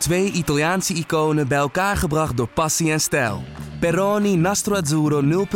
Twee 0.00 0.32
Italiaanse 0.32 0.94
iconen 0.94 1.48
bij 1.48 1.58
elkaar 1.58 1.96
gebracht 1.96 2.36
door 2.36 2.48
passie 2.48 2.92
en 2.92 3.00
stijl. 3.00 3.42
Peroni 3.80 4.36
Nastro 4.36 4.74
Azzurro 4.74 5.46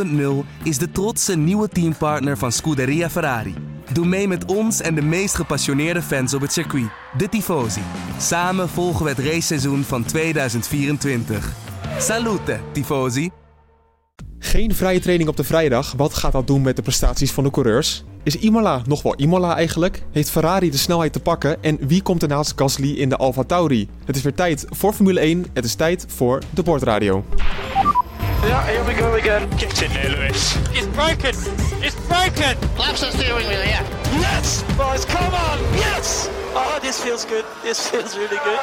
0.0 0.44 0.48
is 0.62 0.78
de 0.78 0.90
trotse 0.92 1.36
nieuwe 1.36 1.68
teampartner 1.68 2.38
van 2.38 2.52
Scuderia 2.52 3.10
Ferrari. 3.10 3.54
Doe 3.92 4.06
mee 4.06 4.28
met 4.28 4.44
ons 4.44 4.80
en 4.80 4.94
de 4.94 5.02
meest 5.02 5.34
gepassioneerde 5.34 6.02
fans 6.02 6.34
op 6.34 6.40
het 6.40 6.52
circuit, 6.52 6.88
de 7.16 7.28
Tifosi. 7.28 7.82
Samen 8.18 8.68
volgen 8.68 9.04
we 9.04 9.10
het 9.10 9.18
raceseizoen 9.18 9.82
van 9.82 10.04
2024. 10.04 11.52
Salute, 11.98 12.60
Tifosi! 12.72 13.30
Geen 14.38 14.74
vrije 14.74 15.00
training 15.00 15.28
op 15.28 15.36
de 15.36 15.44
vrijdag. 15.44 15.92
Wat 15.96 16.14
gaat 16.14 16.32
dat 16.32 16.46
doen 16.46 16.62
met 16.62 16.76
de 16.76 16.82
prestaties 16.82 17.32
van 17.32 17.44
de 17.44 17.50
coureurs? 17.50 18.04
Is 18.24 18.36
Imola 18.36 18.82
nog 18.86 19.02
wel 19.02 19.14
Imola 19.16 19.56
eigenlijk? 19.56 20.02
Heeft 20.12 20.30
Ferrari 20.30 20.70
de 20.70 20.76
snelheid 20.76 21.12
te 21.12 21.20
pakken? 21.20 21.62
En 21.62 21.78
wie 21.80 22.02
komt 22.02 22.22
er 22.22 22.28
naast 22.28 22.52
Gasly 22.56 22.90
in 22.90 23.08
de 23.08 23.16
Alfa 23.16 23.42
Tauri? 23.42 23.88
Het 24.04 24.16
is 24.16 24.22
weer 24.22 24.34
tijd 24.34 24.66
voor 24.70 24.92
Formule 24.92 25.20
1. 25.20 25.46
Het 25.52 25.64
is 25.64 25.74
tijd 25.74 26.06
voor 26.08 26.42
de 26.50 26.62
Bordradio. 26.62 27.24
Yeah, 28.42 28.64
here 28.64 28.84
we 28.84 28.94
go 28.94 29.16
again. 29.16 29.48
Get 29.56 29.82
in 29.82 29.90
there, 29.90 30.10
Lewis. 30.10 30.54
It's 30.72 30.86
broken! 30.86 31.34
It's 31.80 31.96
broken! 32.08 32.56
Flaps 32.74 33.00
the 33.00 33.10
steering 33.12 33.46
wheel, 33.46 33.64
yeah. 33.64 33.82
Yes, 34.20 34.62
boys, 34.76 35.04
come 35.04 35.34
on. 35.34 35.58
Yes. 35.74 36.28
Oh, 36.54 36.78
this 36.80 36.96
feels 36.96 37.26
good. 37.26 37.44
This 37.62 37.88
feels 37.88 38.16
really 38.16 38.40
good. 38.44 38.60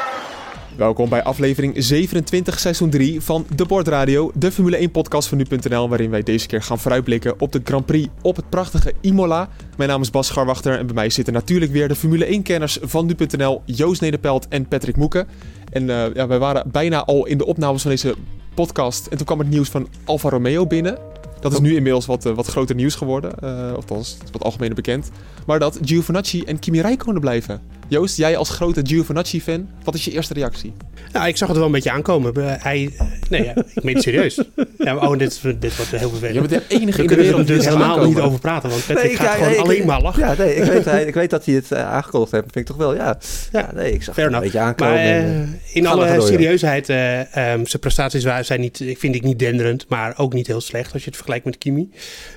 Welkom 0.75 1.09
bij 1.09 1.23
aflevering 1.23 1.73
27, 1.77 2.59
seizoen 2.59 2.89
3 2.89 3.21
van 3.21 3.45
De 3.55 3.65
Bordradio, 3.65 4.31
de 4.35 4.51
Formule 4.51 4.77
1 4.77 4.91
podcast 4.91 5.27
van 5.27 5.37
nu.nl, 5.37 5.89
waarin 5.89 6.09
wij 6.09 6.23
deze 6.23 6.47
keer 6.47 6.61
gaan 6.61 6.79
vooruitblikken 6.79 7.39
op 7.39 7.51
de 7.51 7.61
Grand 7.63 7.85
Prix 7.85 8.09
op 8.21 8.35
het 8.35 8.49
prachtige 8.49 8.93
Imola. 9.01 9.49
Mijn 9.77 9.89
naam 9.89 10.01
is 10.01 10.09
Bas 10.09 10.27
Scharwachter 10.27 10.77
en 10.77 10.85
bij 10.85 10.95
mij 10.95 11.09
zitten 11.09 11.33
natuurlijk 11.33 11.71
weer 11.71 11.87
de 11.87 11.95
Formule 11.95 12.39
1-kenners 12.39 12.77
van 12.81 13.05
nu.nl, 13.05 13.61
Joost 13.65 14.01
Nederpelt 14.01 14.47
en 14.47 14.67
Patrick 14.67 14.95
Moeken. 14.95 15.27
En 15.71 15.83
uh, 15.83 16.13
ja, 16.13 16.27
wij 16.27 16.39
waren 16.39 16.71
bijna 16.71 17.05
al 17.05 17.25
in 17.25 17.37
de 17.37 17.45
opnames 17.45 17.81
van 17.81 17.91
deze 17.91 18.15
podcast 18.53 19.07
en 19.07 19.17
toen 19.17 19.25
kwam 19.25 19.39
het 19.39 19.49
nieuws 19.49 19.69
van 19.69 19.87
Alfa 20.05 20.29
Romeo 20.29 20.67
binnen. 20.67 20.97
Dat 21.39 21.53
is 21.53 21.59
nu 21.59 21.75
inmiddels 21.75 22.05
wat, 22.05 22.25
uh, 22.25 22.33
wat 22.33 22.47
groter 22.47 22.75
nieuws 22.75 22.95
geworden, 22.95 23.31
uh, 23.43 23.73
althans 23.73 24.17
wat 24.31 24.43
algemener 24.43 24.75
bekend. 24.75 25.11
Maar 25.45 25.59
dat 25.59 25.79
Giovinazzi 25.81 26.41
en 26.41 26.59
Kimi 26.59 26.81
Räikkönen 26.81 27.21
blijven. 27.21 27.61
Joost, 27.91 28.17
jij 28.17 28.37
als 28.37 28.49
grote 28.49 28.81
Giovinazzi-fan, 28.83 29.69
wat 29.83 29.95
is 29.95 30.05
je 30.05 30.11
eerste 30.11 30.33
reactie? 30.33 30.73
Nou, 31.11 31.27
ik 31.27 31.37
zag 31.37 31.47
het 31.47 31.57
wel 31.57 31.65
een 31.65 31.71
beetje 31.71 31.91
aankomen. 31.91 32.33
Hij, 32.61 32.89
nee, 33.29 33.43
ja, 33.43 33.53
ik 33.75 33.83
meen 33.83 33.93
het 33.95 34.03
serieus. 34.03 34.41
Ja, 34.77 34.95
oh, 34.97 35.17
dit, 35.17 35.41
dit 35.59 35.75
wordt 35.75 35.91
heel 35.91 36.09
vervelend. 36.09 36.33
Je 36.33 36.47
bent 36.57 36.69
de 36.69 36.75
enige 36.75 36.85
We 36.97 37.01
in 37.01 37.07
de 37.07 37.15
kunnen 37.15 37.17
wereld 37.25 37.39
er 37.39 37.45
die 37.45 37.55
dus 37.55 37.65
het 37.65 37.73
helemaal 37.73 37.95
aankomen. 37.95 38.15
niet 38.15 38.23
over 38.25 38.39
praten, 38.39 38.69
want 38.69 38.85
Patrick 38.85 39.07
Nee, 39.07 39.15
gaat 39.15 39.25
ja, 39.25 39.33
gewoon 39.33 39.51
ik- 39.53 39.59
alleen 39.59 39.85
maar 39.85 40.01
lachen. 40.01 40.27
Ja, 40.27 40.33
nee, 40.37 40.55
ik 40.55 40.63
weet, 40.63 40.85
hij- 40.93 41.03
ik 41.05 41.13
weet 41.13 41.29
dat 41.29 41.45
hij 41.45 41.53
het 41.55 41.71
eh, 41.71 41.91
aangekondigd 41.91 42.31
heeft. 42.31 42.43
vind 42.43 42.55
ik 42.55 42.65
toch 42.65 42.77
wel, 42.77 42.95
ja. 42.95 43.17
Ja, 43.51 43.69
nee, 43.75 43.91
ik 43.93 44.03
zag 44.03 44.13
Fair 44.13 44.27
het 44.27 44.35
een 44.35 44.41
beetje 44.41 44.59
aankomen. 44.59 44.93
Maar 44.93 45.03
en, 45.03 45.23
eh, 45.23 45.41
eh, 45.41 45.47
in 45.73 45.87
alle 45.87 46.13
door, 46.15 46.27
serieusheid, 46.27 46.89
eh, 46.89 47.19
ehm, 47.19 47.65
zijn 47.65 47.79
prestaties 47.81 48.23
zijn 48.41 48.61
niet, 48.61 48.79
ik 48.79 48.97
vind 48.99 49.15
ik 49.15 49.23
niet 49.23 49.39
denderend, 49.39 49.85
maar 49.89 50.13
ook 50.17 50.33
niet 50.33 50.47
heel 50.47 50.61
slecht 50.61 50.93
als 50.93 51.01
je 51.01 51.07
het 51.07 51.15
vergelijkt 51.15 51.45
met 51.45 51.57
Kimi. 51.57 51.89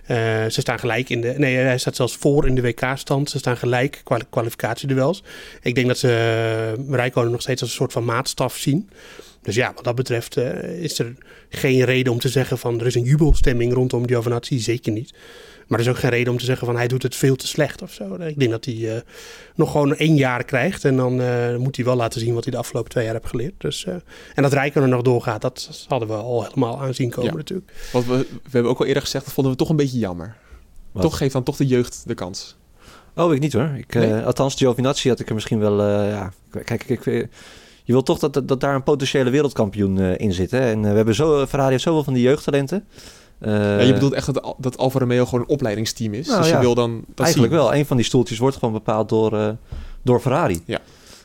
Eh, 0.07 0.17
ze 0.49 0.61
staan 0.61 0.79
gelijk 0.79 1.09
in 1.11 1.21
de, 1.21 1.35
nee, 1.37 1.57
hij 1.57 1.79
staat 1.79 1.97
zelfs 1.97 2.17
voor 2.17 2.47
in 2.47 2.55
de 2.55 2.63
WK-stand. 2.63 3.31
Ze 3.31 3.39
staan 3.39 3.57
gelijk 3.57 4.01
qua 4.05 4.19
kwalificatieduels. 4.31 5.23
Ik 5.63 5.75
denk 5.75 5.87
dat 5.87 5.99
ze 5.99 6.75
uh, 6.79 6.95
Rijkonen 6.95 7.31
nog 7.31 7.41
steeds 7.41 7.61
als 7.61 7.71
een 7.71 7.77
soort 7.77 7.93
van 7.93 8.05
maatstaf 8.05 8.57
zien. 8.57 8.91
Dus 9.43 9.55
ja, 9.55 9.73
wat 9.75 9.85
dat 9.85 9.95
betreft 9.95 10.37
eh, 10.37 10.83
is 10.83 10.99
er 10.99 11.15
geen 11.49 11.85
reden 11.85 12.13
om 12.13 12.19
te 12.19 12.29
zeggen 12.29 12.59
van 12.59 12.81
er 12.81 12.87
is 12.87 12.95
een 12.95 13.03
jubelstemming 13.03 13.73
rondom 13.73 14.07
Giovinazzi, 14.07 14.59
zeker 14.59 14.93
niet. 14.93 15.15
Maar 15.67 15.79
er 15.79 15.85
is 15.85 15.91
ook 15.91 15.99
geen 15.99 16.11
reden 16.11 16.33
om 16.33 16.39
te 16.39 16.45
zeggen 16.45 16.67
van 16.67 16.77
hij 16.77 16.89
doet 16.89 17.03
het 17.03 17.15
veel 17.15 17.37
te 17.37 17.47
slecht 17.47 17.83
of 17.83 17.93
zo. 17.93 18.15
Ik 18.15 18.39
denk 18.39 18.51
dat 18.51 18.65
hij 18.65 18.97
eh, 18.97 19.03
nog 19.55 19.71
gewoon 19.71 19.95
één 19.95 20.17
jaar 20.17 20.45
krijgt. 20.45 20.85
En 20.85 20.97
dan 20.97 21.21
eh, 21.21 21.57
moet 21.57 21.77
hij 21.77 21.85
wel 21.85 21.97
laten 21.97 22.21
zien 22.21 22.35
wat 22.35 22.45
hij 22.45 22.53
de 22.53 22.59
afgelopen 22.59 22.91
twee 22.91 23.05
jaar 23.05 23.15
heeft 23.15 23.27
geleerd. 23.27 23.55
Dus, 23.59 23.85
eh, 23.85 23.95
en 24.35 24.43
dat 24.43 24.53
Rijkonen 24.53 24.89
nog 24.89 25.03
doorgaat, 25.03 25.41
dat 25.41 25.85
hadden 25.89 26.09
we 26.09 26.15
al 26.15 26.43
helemaal 26.43 26.81
aanzien 26.81 27.11
komen 27.11 27.31
Ja. 27.31 27.37
natuurlijk. 27.37 27.73
Want 27.93 28.07
we, 28.07 28.17
we 28.17 28.51
hebben 28.51 28.71
ook 28.71 28.79
al 28.79 28.87
eerder 28.87 29.03
gezegd, 29.03 29.25
dat 29.25 29.35
vonden 29.35 29.53
we 29.53 29.59
toch 29.59 29.69
een 29.69 29.77
beetje 29.77 29.99
jammer. 29.99 30.37
Wat? 30.93 31.03
Toch 31.03 31.17
geeft 31.17 31.33
dan 31.33 31.43
toch 31.43 31.57
de 31.57 31.67
jeugd 31.67 32.03
de 32.07 32.15
kans. 32.15 32.57
Oh, 33.17 33.35
ik 33.35 33.41
niet 33.41 33.53
hoor. 33.53 33.71
Ik, 33.77 33.95
eh, 33.95 34.01
Nee? 34.01 34.21
Althans, 34.23 34.55
Giovinazzi 34.55 35.09
had 35.09 35.21
ik 35.21 35.29
er 35.29 35.35
misschien 35.35 35.59
wel... 35.59 35.81
eh, 35.81 36.09
ja, 36.11 36.33
kijk, 36.65 36.85
ik, 36.85 37.07
ik, 37.07 37.29
je 37.85 37.93
wil 37.93 38.03
toch 38.03 38.19
dat, 38.19 38.43
dat 38.49 38.61
daar 38.61 38.75
een 38.75 38.83
potentiële 38.83 39.31
wereldkampioen 39.31 39.99
eh, 40.01 40.19
in 40.19 40.33
zit. 40.33 40.51
Hè? 40.51 40.71
En 40.71 40.85
eh, 40.85 40.91
we 40.91 40.97
hebben 40.97 41.15
zo, 41.15 41.47
Ferrari 41.47 41.71
heeft 41.71 41.83
zoveel 41.83 42.05
van 42.05 42.13
die 42.15 42.23
jeugdtalenten. 42.23 42.85
Eh, 43.39 43.53
ja, 43.53 43.81
je 43.81 43.93
bedoelt 43.93 44.13
echt 44.13 44.35
dat, 44.35 44.55
dat 44.59 44.79
Alfa 44.79 44.99
Romeo 44.99 45.25
gewoon 45.25 45.41
een 45.41 45.49
opleidingsteam 45.49 46.15
is. 46.15 46.27
Nou, 46.27 46.41
dus 46.43 46.51
je 46.51 46.59
wil 46.59 46.75
dan 46.75 47.05
dat 47.15 47.25
Eigenlijk 47.25 47.55
zien. 47.55 47.63
wel. 47.63 47.75
Een 47.75 47.87
van 47.87 47.97
die 47.97 48.07
stoeltjes 48.07 48.39
wordt 48.39 48.57
gewoon 48.57 48.75
bepaald 48.75 49.09
door, 49.09 49.39
eh, 49.39 49.49
door 50.03 50.21
Ferrari. 50.21 50.61
Ja. 50.65 50.79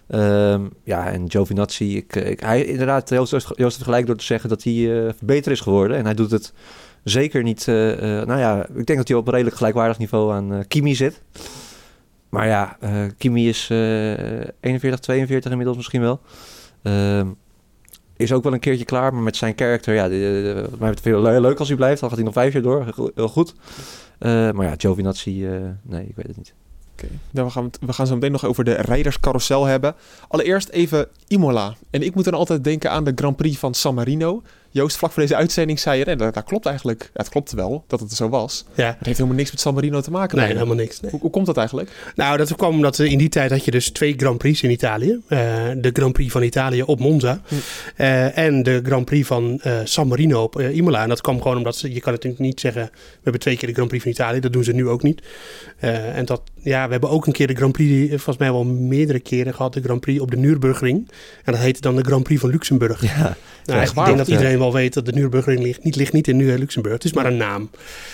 Ehm, 0.07 0.61
ja, 0.83 1.07
en 1.11 1.29
Giovinazzi, 1.31 1.97
ik, 1.97 2.16
ik, 2.16 2.39
hij, 2.39 2.66
inderdaad, 2.66 3.09
Joost, 3.09 3.31
Joost 3.31 3.57
heeft 3.57 3.83
gelijk 3.83 4.06
door 4.06 4.16
te 4.16 4.23
zeggen 4.23 4.50
dat 4.50 4.63
hij 4.63 5.06
eh, 5.07 5.13
beter 5.21 5.51
is 5.51 5.59
geworden. 5.59 5.97
En 5.97 6.06
hij 6.06 6.13
doet 6.13 6.31
het 6.31 6.53
zeker 7.03 7.44
niet, 7.44 7.67
eh, 7.67 7.91
eh, 8.19 8.27
nou 8.27 8.39
ja, 8.39 8.66
ik 8.75 8.85
denk 8.85 8.97
dat 8.97 9.07
hij 9.07 9.17
op 9.17 9.25
een 9.27 9.31
redelijk 9.33 9.56
gelijkwaardig 9.57 9.97
niveau 9.97 10.33
aan 10.33 10.53
eh, 10.53 10.59
Kimi 10.67 10.95
zit. 10.95 11.21
Maar 12.29 12.47
ja, 12.47 12.78
eh, 12.79 12.91
Kimi 13.17 13.47
is 13.50 13.67
eh 13.69 13.78
41, 14.59 15.00
42 15.00 15.50
inmiddels 15.51 15.78
misschien 15.78 16.01
wel. 16.01 16.19
Ehm, 16.81 17.28
is 18.17 18.31
ook 18.34 18.44
wel 18.44 18.53
een 18.53 18.59
keertje 18.59 18.85
klaar, 18.85 19.13
maar 19.13 19.23
met 19.23 19.35
zijn 19.35 19.56
karakter, 19.56 19.94
ja, 19.94 20.03
eh, 20.03 20.63
mij 20.79 20.94
heel 21.03 21.22
le- 21.22 21.39
leuk 21.39 21.59
als 21.59 21.68
hij 21.68 21.78
blijft. 21.78 22.00
Dan 22.00 22.09
gaat 22.09 22.18
hij 22.18 22.25
nog 22.28 22.35
vijf 22.35 22.53
jaar 22.53 22.62
door, 22.62 23.12
heel, 23.16 23.28
goed. 23.28 23.53
Eh, 24.19 24.51
maar 24.51 24.66
ja, 24.66 24.73
Giovinazzi, 24.78 25.47
eh, 25.47 25.59
nee, 25.81 26.06
ik 26.07 26.16
weet 26.16 26.28
het 26.28 26.38
niet. 26.38 26.53
Oké, 26.94 27.07
nou, 27.31 27.47
we, 27.47 27.53
gaan, 27.53 27.63
het- 27.63 27.78
we 27.81 27.94
gaan 27.94 28.07
zo 28.07 28.13
meteen 28.13 28.31
nog 28.31 28.45
over 28.45 28.63
de 28.63 28.73
rijderscarousel 28.73 29.66
hebben. 29.66 29.95
Allereerst 30.28 30.69
even 30.69 31.07
Imola. 31.28 31.75
En 31.89 32.01
ik 32.03 32.16
moet 32.16 32.23
dan 32.23 32.34
altijd 32.34 32.63
denken 32.63 32.91
aan 32.91 33.03
de 33.03 33.12
Grand 33.16 33.35
Prix 33.35 33.57
van 33.57 33.73
San 33.73 33.95
Marino. 33.95 34.41
Joost, 34.72 34.97
vlak 34.97 35.12
voor 35.12 35.22
deze 35.22 35.35
uitzending 35.35 35.80
zei 35.80 36.00
je, 36.00 36.06
nee, 36.06 36.16
dat, 36.16 36.34
dat 36.34 36.44
klopt 36.44 36.66
eigenlijk. 36.66 37.02
Ja, 37.03 37.09
het 37.13 37.30
klopt 37.30 37.52
wel 37.52 37.84
dat 37.88 38.00
het 38.00 38.12
zo 38.13 38.30
was. 38.30 38.66
Ja, 38.74 38.85
Het 38.85 39.06
heeft 39.06 39.18
helemaal 39.18 39.38
niks 39.38 39.52
met 39.52 39.59
San 39.59 39.74
Marino 39.74 40.02
te 40.02 40.12
maken. 40.12 40.38
nee, 40.38 40.47
helemaal 40.47 40.75
niks. 40.75 41.00
Nee. 41.00 41.12
Hoe, 41.12 41.19
hoe 41.19 41.30
komt 41.30 41.46
dat 41.46 41.57
eigenlijk? 41.57 41.91
Nou, 42.16 42.38
dat 42.38 42.56
kwam 42.56 42.74
omdat 42.75 43.00
in 43.00 43.18
die 43.18 43.30
tijd 43.30 43.52
had 43.52 43.66
je 43.66 43.72
dus 43.72 43.90
twee 43.90 44.13
Grand 44.18 44.38
Prix 44.38 44.62
in 44.62 44.69
Italië. 44.72 45.19
Eh, 45.28 45.40
de 45.78 45.90
Grand 45.94 46.13
Prix 46.13 46.31
van 46.31 46.44
Italië 46.44 46.81
op 46.81 47.00
Monza. 47.00 47.41
Hm. 47.47 47.56
Eh, 47.96 48.38
en 48.38 48.63
de 48.63 48.81
Grand 48.85 49.06
Prix 49.06 49.28
van 49.28 49.59
eh, 49.62 49.74
San 49.84 50.07
Marino 50.07 50.44
op 50.44 50.59
eh, 50.59 50.75
Imola. 50.75 51.03
En 51.03 51.09
dat 51.09 51.22
kwam 51.22 51.41
gewoon 51.41 51.57
omdat 51.57 51.75
ze, 51.75 51.94
je 51.94 52.00
kan 52.00 52.13
natuurlijk 52.13 52.41
niet 52.41 52.59
zeggen... 52.59 52.84
we 52.94 53.19
hebben 53.24 53.41
twee 53.41 53.57
keer 53.57 53.68
de 53.68 53.74
Grand 53.74 53.88
Prix 53.90 54.03
van 54.03 54.12
Italië. 54.12 54.40
Dat 54.40 54.53
doen 54.53 54.63
ze 54.63 54.72
nu 54.74 54.88
ook 54.88 55.03
niet. 55.03 55.22
Eh, 55.80 56.18
en 56.18 56.25
dat, 56.25 56.41
ja, 56.62 56.86
we 56.86 56.91
hebben 56.91 57.09
ook 57.09 57.28
een 57.28 57.34
keer 57.34 57.47
de 57.47 57.56
Grand 57.56 57.72
Prix... 57.74 58.03
eh, 58.03 58.09
volgens 58.09 58.38
mij 58.38 58.51
wel 58.51 58.63
meerdere 58.66 59.19
keren 59.19 59.53
gehad. 59.53 59.74
De 59.74 59.81
Grand 59.81 60.00
Prix 60.01 60.19
op 60.22 60.31
de 60.31 60.38
Nürburgring. 60.38 61.09
En 61.44 61.53
dat 61.53 61.62
heette 61.62 61.81
dan 61.81 61.96
de 61.96 62.03
Grand 62.03 62.24
Prix 62.24 62.41
van 62.41 62.50
Luxemburg. 62.50 63.01
Ja, 63.01 63.38
Nou, 63.66 63.80
echt 63.81 63.90
ik 63.90 63.96
waar, 63.96 64.06
denk 64.06 64.19
of 64.19 64.25
dat 64.25 64.36
iedereen 64.38 64.58
wel 64.59 64.73
weet 64.73 64.93
dat 64.93 65.05
de 65.05 65.11
Nürburgring 65.11 65.59
ligt, 65.61 65.83
niet, 65.83 65.95
ligt 65.95 66.13
niet 66.13 66.27
in 66.27 66.35
Nu- 66.37 66.57
Luxemburg. 66.57 66.93
Het 66.95 67.03
is 67.03 67.13
maar 67.13 67.25
een 67.25 67.37
naam. 67.37 67.69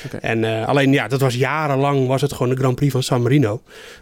Oké. 0.06 0.17
En 0.17 0.44
eh, 0.44 0.67
alleen 0.67 0.91
ja, 0.91 1.07
dat 1.07 1.19
was 1.22 1.35
jarenlang 1.35 2.07
was 2.07 2.22
het 2.22 2.33
gewoon 2.33 2.50
de 2.50 2.56
Grand 2.59 2.75
Prix 2.75 2.91
van 2.91 3.03
San 3.03 3.22
Marino. 3.22 3.61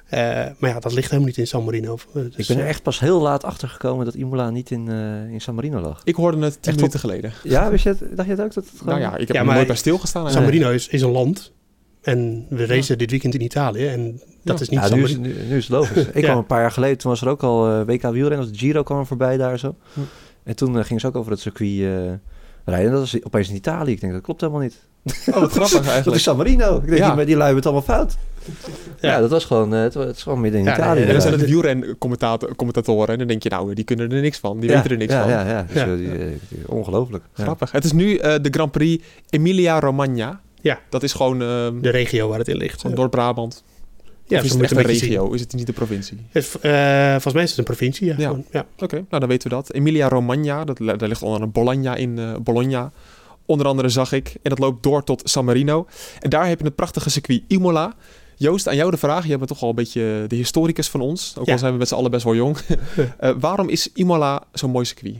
Eh, 0.09 0.19
maar 0.57 0.69
ja, 0.69 0.79
dat 0.79 0.93
ligt 0.93 1.05
helemaal 1.09 1.27
niet 1.27 1.37
in 1.37 1.47
San 1.47 1.63
Marino. 1.63 1.97
Eh, 2.15 2.23
ik 2.23 2.35
Dus, 2.35 2.47
ben 2.47 2.57
er 2.59 2.65
echt 2.67 2.83
pas 2.83 2.99
heel 2.99 3.21
laat 3.21 3.43
achter 3.43 3.67
gekomen 3.69 4.05
dat 4.05 4.13
Imola 4.13 4.49
niet 4.49 4.71
in, 4.71 4.87
eh, 4.89 5.31
in 5.33 5.41
San 5.41 5.55
Marino 5.55 5.79
lag. 5.81 6.01
Ik 6.03 6.15
hoorde 6.15 6.37
het 6.37 6.53
tien 6.53 6.61
Echt 6.71 6.75
minuten 6.75 6.99
geleden. 6.99 7.33
Ja, 7.43 7.69
wist 7.69 7.83
je 7.83 7.89
het, 7.89 7.99
dacht 8.15 8.27
je 8.27 8.35
het 8.35 8.43
ook? 8.43 8.53
Dat 8.53 8.65
het 8.65 8.73
gewoon... 8.77 8.99
Nou 8.99 9.11
ja, 9.11 9.13
ik 9.17 9.27
heb 9.27 9.35
Ja, 9.35 9.39
er 9.39 9.45
maar- 9.45 9.55
nooit 9.55 9.67
bij 9.67 9.75
stilgestaan. 9.75 10.31
San. 10.31 10.43
Marino 10.43 10.69
is, 10.71 10.87
is 10.87 11.01
een 11.01 11.11
land. 11.11 11.51
En 12.01 12.45
we 12.49 12.65
racen 12.65 12.97
dit 12.97 13.09
weekend 13.11 13.33
in 13.33 13.41
Italië. 13.41 13.87
En 13.87 14.21
dat 14.43 14.57
Ja. 14.57 14.63
is 14.63 14.69
niet 14.69 14.79
Ja, 14.79 14.87
San 14.87 14.97
nu, 14.97 15.03
is, 15.03 15.17
Marino. 15.17 15.35
nu, 15.39 15.47
nu 15.49 15.57
is 15.57 15.63
het 15.67 15.71
logisch. 15.77 16.05
Ik 16.13 16.23
kwam 16.23 16.37
een 16.37 16.45
paar 16.45 16.61
jaar 16.61 16.71
geleden, 16.71 16.97
toen 16.97 17.11
was 17.11 17.21
er 17.21 17.27
ook 17.29 17.43
al 17.43 17.67
eh, 17.69 17.85
WK 17.85 18.01
wielrennen, 18.11 18.51
de 18.51 18.57
Giro 18.57 18.83
kwam 18.83 18.99
er 18.99 19.05
voorbij 19.05 19.37
daar 19.37 19.59
zo. 19.59 19.75
Hm. 19.93 19.99
En 20.43 20.55
toen 20.55 20.85
gingen 20.85 21.01
ze 21.01 21.07
ook 21.07 21.15
over 21.15 21.31
het 21.31 21.39
circuit 21.41 21.79
eh, 21.81 22.11
rijden. 22.65 22.87
En 22.89 22.95
dat 22.95 23.03
is 23.05 23.23
opeens 23.25 23.49
in 23.49 23.55
Italië. 23.55 23.91
Ik 23.91 24.01
denk, 24.01 24.13
dat 24.13 24.21
klopt 24.21 24.41
helemaal 24.41 24.61
niet. 24.61 24.79
Oh, 25.05 25.39
wat 25.39 25.51
grappig 25.57 25.71
Dat 25.71 25.81
is 25.81 25.87
eigenlijk. 25.87 26.21
San 26.21 26.37
Marino. 26.37 26.77
Ik 26.77 26.85
denk, 26.87 26.97
Ja. 26.97 27.15
die, 27.15 27.25
die 27.25 27.35
lui 27.37 27.53
hebben 27.53 27.55
het 27.55 27.65
allemaal 27.65 27.97
fout. 27.97 28.17
Ja, 28.99 29.11
Ja. 29.11 29.19
dat 29.19 29.29
was 29.29 29.45
gewoon, 29.45 29.73
eh, 29.73 29.81
het, 29.81 29.93
was- 29.93 30.05
het 30.05 30.15
is 30.15 30.23
gewoon 30.23 30.41
midden 30.41 30.59
in 30.59 30.65
Ja, 30.65 30.73
Italië. 30.73 30.99
nee, 30.99 31.07
En 31.07 31.11
dan 31.13 31.21
zijn 31.21 31.33
het 31.33 31.45
wielrencommentatoren. 31.49 33.07
En 33.07 33.17
dan 33.17 33.27
denk 33.27 33.43
je, 33.43 33.49
nou, 33.49 33.73
die 33.73 33.83
kunnen 33.83 34.11
er 34.11 34.21
niks 34.21 34.37
van. 34.37 34.59
Die 34.59 34.69
ja, 34.69 34.75
weten 34.75 34.91
er 34.91 34.97
niks 34.97 35.13
ja, 35.13 35.21
van. 35.21 35.31
Ja, 35.31 35.47
ja. 35.47 35.65
Dus, 35.67 35.75
Ja. 35.81 35.95
die, 35.95 36.09
die- 36.17 36.39
ongelooflijk. 36.67 37.23
Ja. 37.35 37.43
Grappig. 37.43 37.71
Het 37.71 37.83
is 37.83 37.91
nu 37.91 38.15
eh, 38.17 38.35
de 38.41 38.49
Grand 38.51 38.71
Prix 38.71 39.03
Emilia-Romagna. 39.29 40.41
Ja. 40.61 40.79
Dat 40.89 41.03
is 41.03 41.13
gewoon, 41.13 41.41
ehm, 41.41 41.79
De 41.81 41.89
regio 41.89 42.27
waar 42.29 42.39
het 42.39 42.47
in 42.47 42.57
ligt. 42.57 42.81
gewoon 42.81 42.95
Noord-Brabant. 42.97 43.63
Ja, 44.27 44.37
of 44.39 44.43
is 44.45 44.51
het 44.51 44.61
echt 44.61 44.71
een 44.71 44.81
regio? 44.81 45.31
Is 45.31 45.39
het 45.41 45.53
niet 45.53 45.65
de 45.65 45.73
provincie? 45.73 46.17
Het, 46.31 46.55
eh, 46.61 47.09
volgens 47.11 47.33
mij 47.33 47.43
is 47.43 47.49
het 47.49 47.57
een 47.59 47.63
provincie. 47.65 48.07
Ja. 48.17 48.35
Ja. 48.51 48.65
Oké, 48.79 48.95
nou 48.95 49.19
dan 49.19 49.27
weten 49.27 49.49
we 49.49 49.55
dat. 49.55 49.71
Emilia-Romagna, 49.73 50.63
dat, 50.65 50.77
daar 50.77 51.07
ligt 51.07 51.21
onder 51.21 51.41
een 51.41 51.51
Bologna 51.51 51.95
in 51.95 52.19
eh, 52.19 52.35
Bologna. 52.43 52.91
Onder 53.45 53.67
andere 53.67 53.89
zag 53.89 54.11
ik. 54.11 54.27
En 54.41 54.49
dat 54.49 54.59
loopt 54.59 54.83
door 54.83 55.03
tot 55.03 55.21
San 55.29 55.45
Marino. 55.45 55.87
En 56.19 56.29
daar 56.29 56.47
heb 56.47 56.59
je 56.59 56.65
het 56.65 56.75
prachtige 56.75 57.09
circuit 57.09 57.41
Imola. 57.47 57.93
Joost, 58.35 58.67
aan 58.67 58.75
jou 58.75 58.91
de 58.91 58.97
vraag. 58.97 59.27
Je 59.27 59.37
bent 59.37 59.47
toch 59.47 59.61
al 59.61 59.69
een 59.69 59.75
beetje 59.75 60.25
de 60.27 60.35
historicus 60.35 60.89
van 60.89 61.01
ons. 61.01 61.35
Ook 61.39 61.45
Ja. 61.45 61.51
al 61.53 61.59
zijn 61.59 61.71
we 61.71 61.77
met 61.77 61.87
z'n 61.87 61.95
allen 61.95 62.11
best 62.11 62.23
wel 62.23 62.35
jong. 62.35 62.57
Eh, 63.19 63.31
waarom 63.39 63.69
is 63.69 63.89
Imola 63.93 64.43
zo'n 64.53 64.71
mooi 64.71 64.85
circuit? 64.85 65.15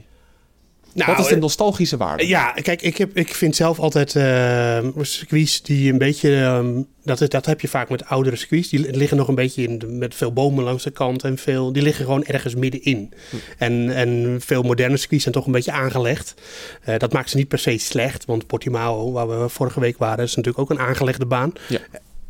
Nou, 0.94 1.10
Wat 1.10 1.20
is 1.20 1.26
de 1.28 1.34
eh, 1.34 1.40
nostalgische 1.40 1.96
waarde? 1.96 2.26
Ja, 2.28 2.50
kijk, 2.52 2.82
ik, 2.82 2.96
heb, 2.96 3.16
ik 3.16 3.34
vind 3.34 3.56
zelf 3.56 3.78
altijd 3.78 4.16
eh 4.16 4.78
circuits 5.00 5.62
die 5.62 5.92
een 5.92 5.98
beetje... 5.98 6.36
ehm, 6.36 6.82
dat, 7.04 7.20
is- 7.20 7.28
dat 7.28 7.46
heb 7.46 7.60
je 7.60 7.68
vaak 7.68 7.88
met 7.90 8.04
oudere 8.04 8.36
circuits. 8.36 8.68
Die 8.68 8.96
liggen 8.96 9.16
nog 9.16 9.28
een 9.28 9.34
beetje 9.34 9.62
in, 9.62 9.98
met 9.98 10.14
veel 10.14 10.32
bomen 10.32 10.64
langs 10.64 10.82
de 10.84 10.90
kant 10.90 11.22
en 11.24 11.38
veel... 11.38 11.72
Die 11.72 11.82
liggen 11.82 12.04
gewoon 12.04 12.24
ergens 12.24 12.54
middenin. 12.54 13.12
En, 13.58 13.94
en 13.94 14.36
veel 14.40 14.62
moderne 14.62 14.96
circuits 14.96 15.22
zijn 15.22 15.34
toch 15.34 15.46
een 15.46 15.52
beetje 15.52 15.72
aangelegd. 15.72 16.34
Eh, 16.82 16.98
dat 16.98 17.12
maakt 17.12 17.30
ze 17.30 17.36
niet 17.36 17.48
per 17.48 17.58
se 17.58 17.78
slecht. 17.78 18.24
Want 18.24 18.46
Portimao, 18.46 19.12
waar 19.12 19.40
we 19.42 19.48
vorige 19.48 19.80
week 19.80 19.98
waren, 19.98 20.24
is 20.24 20.34
natuurlijk 20.34 20.70
ook 20.70 20.78
een 20.78 20.84
aangelegde 20.86 21.26
baan. 21.26 21.52
Ja. 21.68 21.78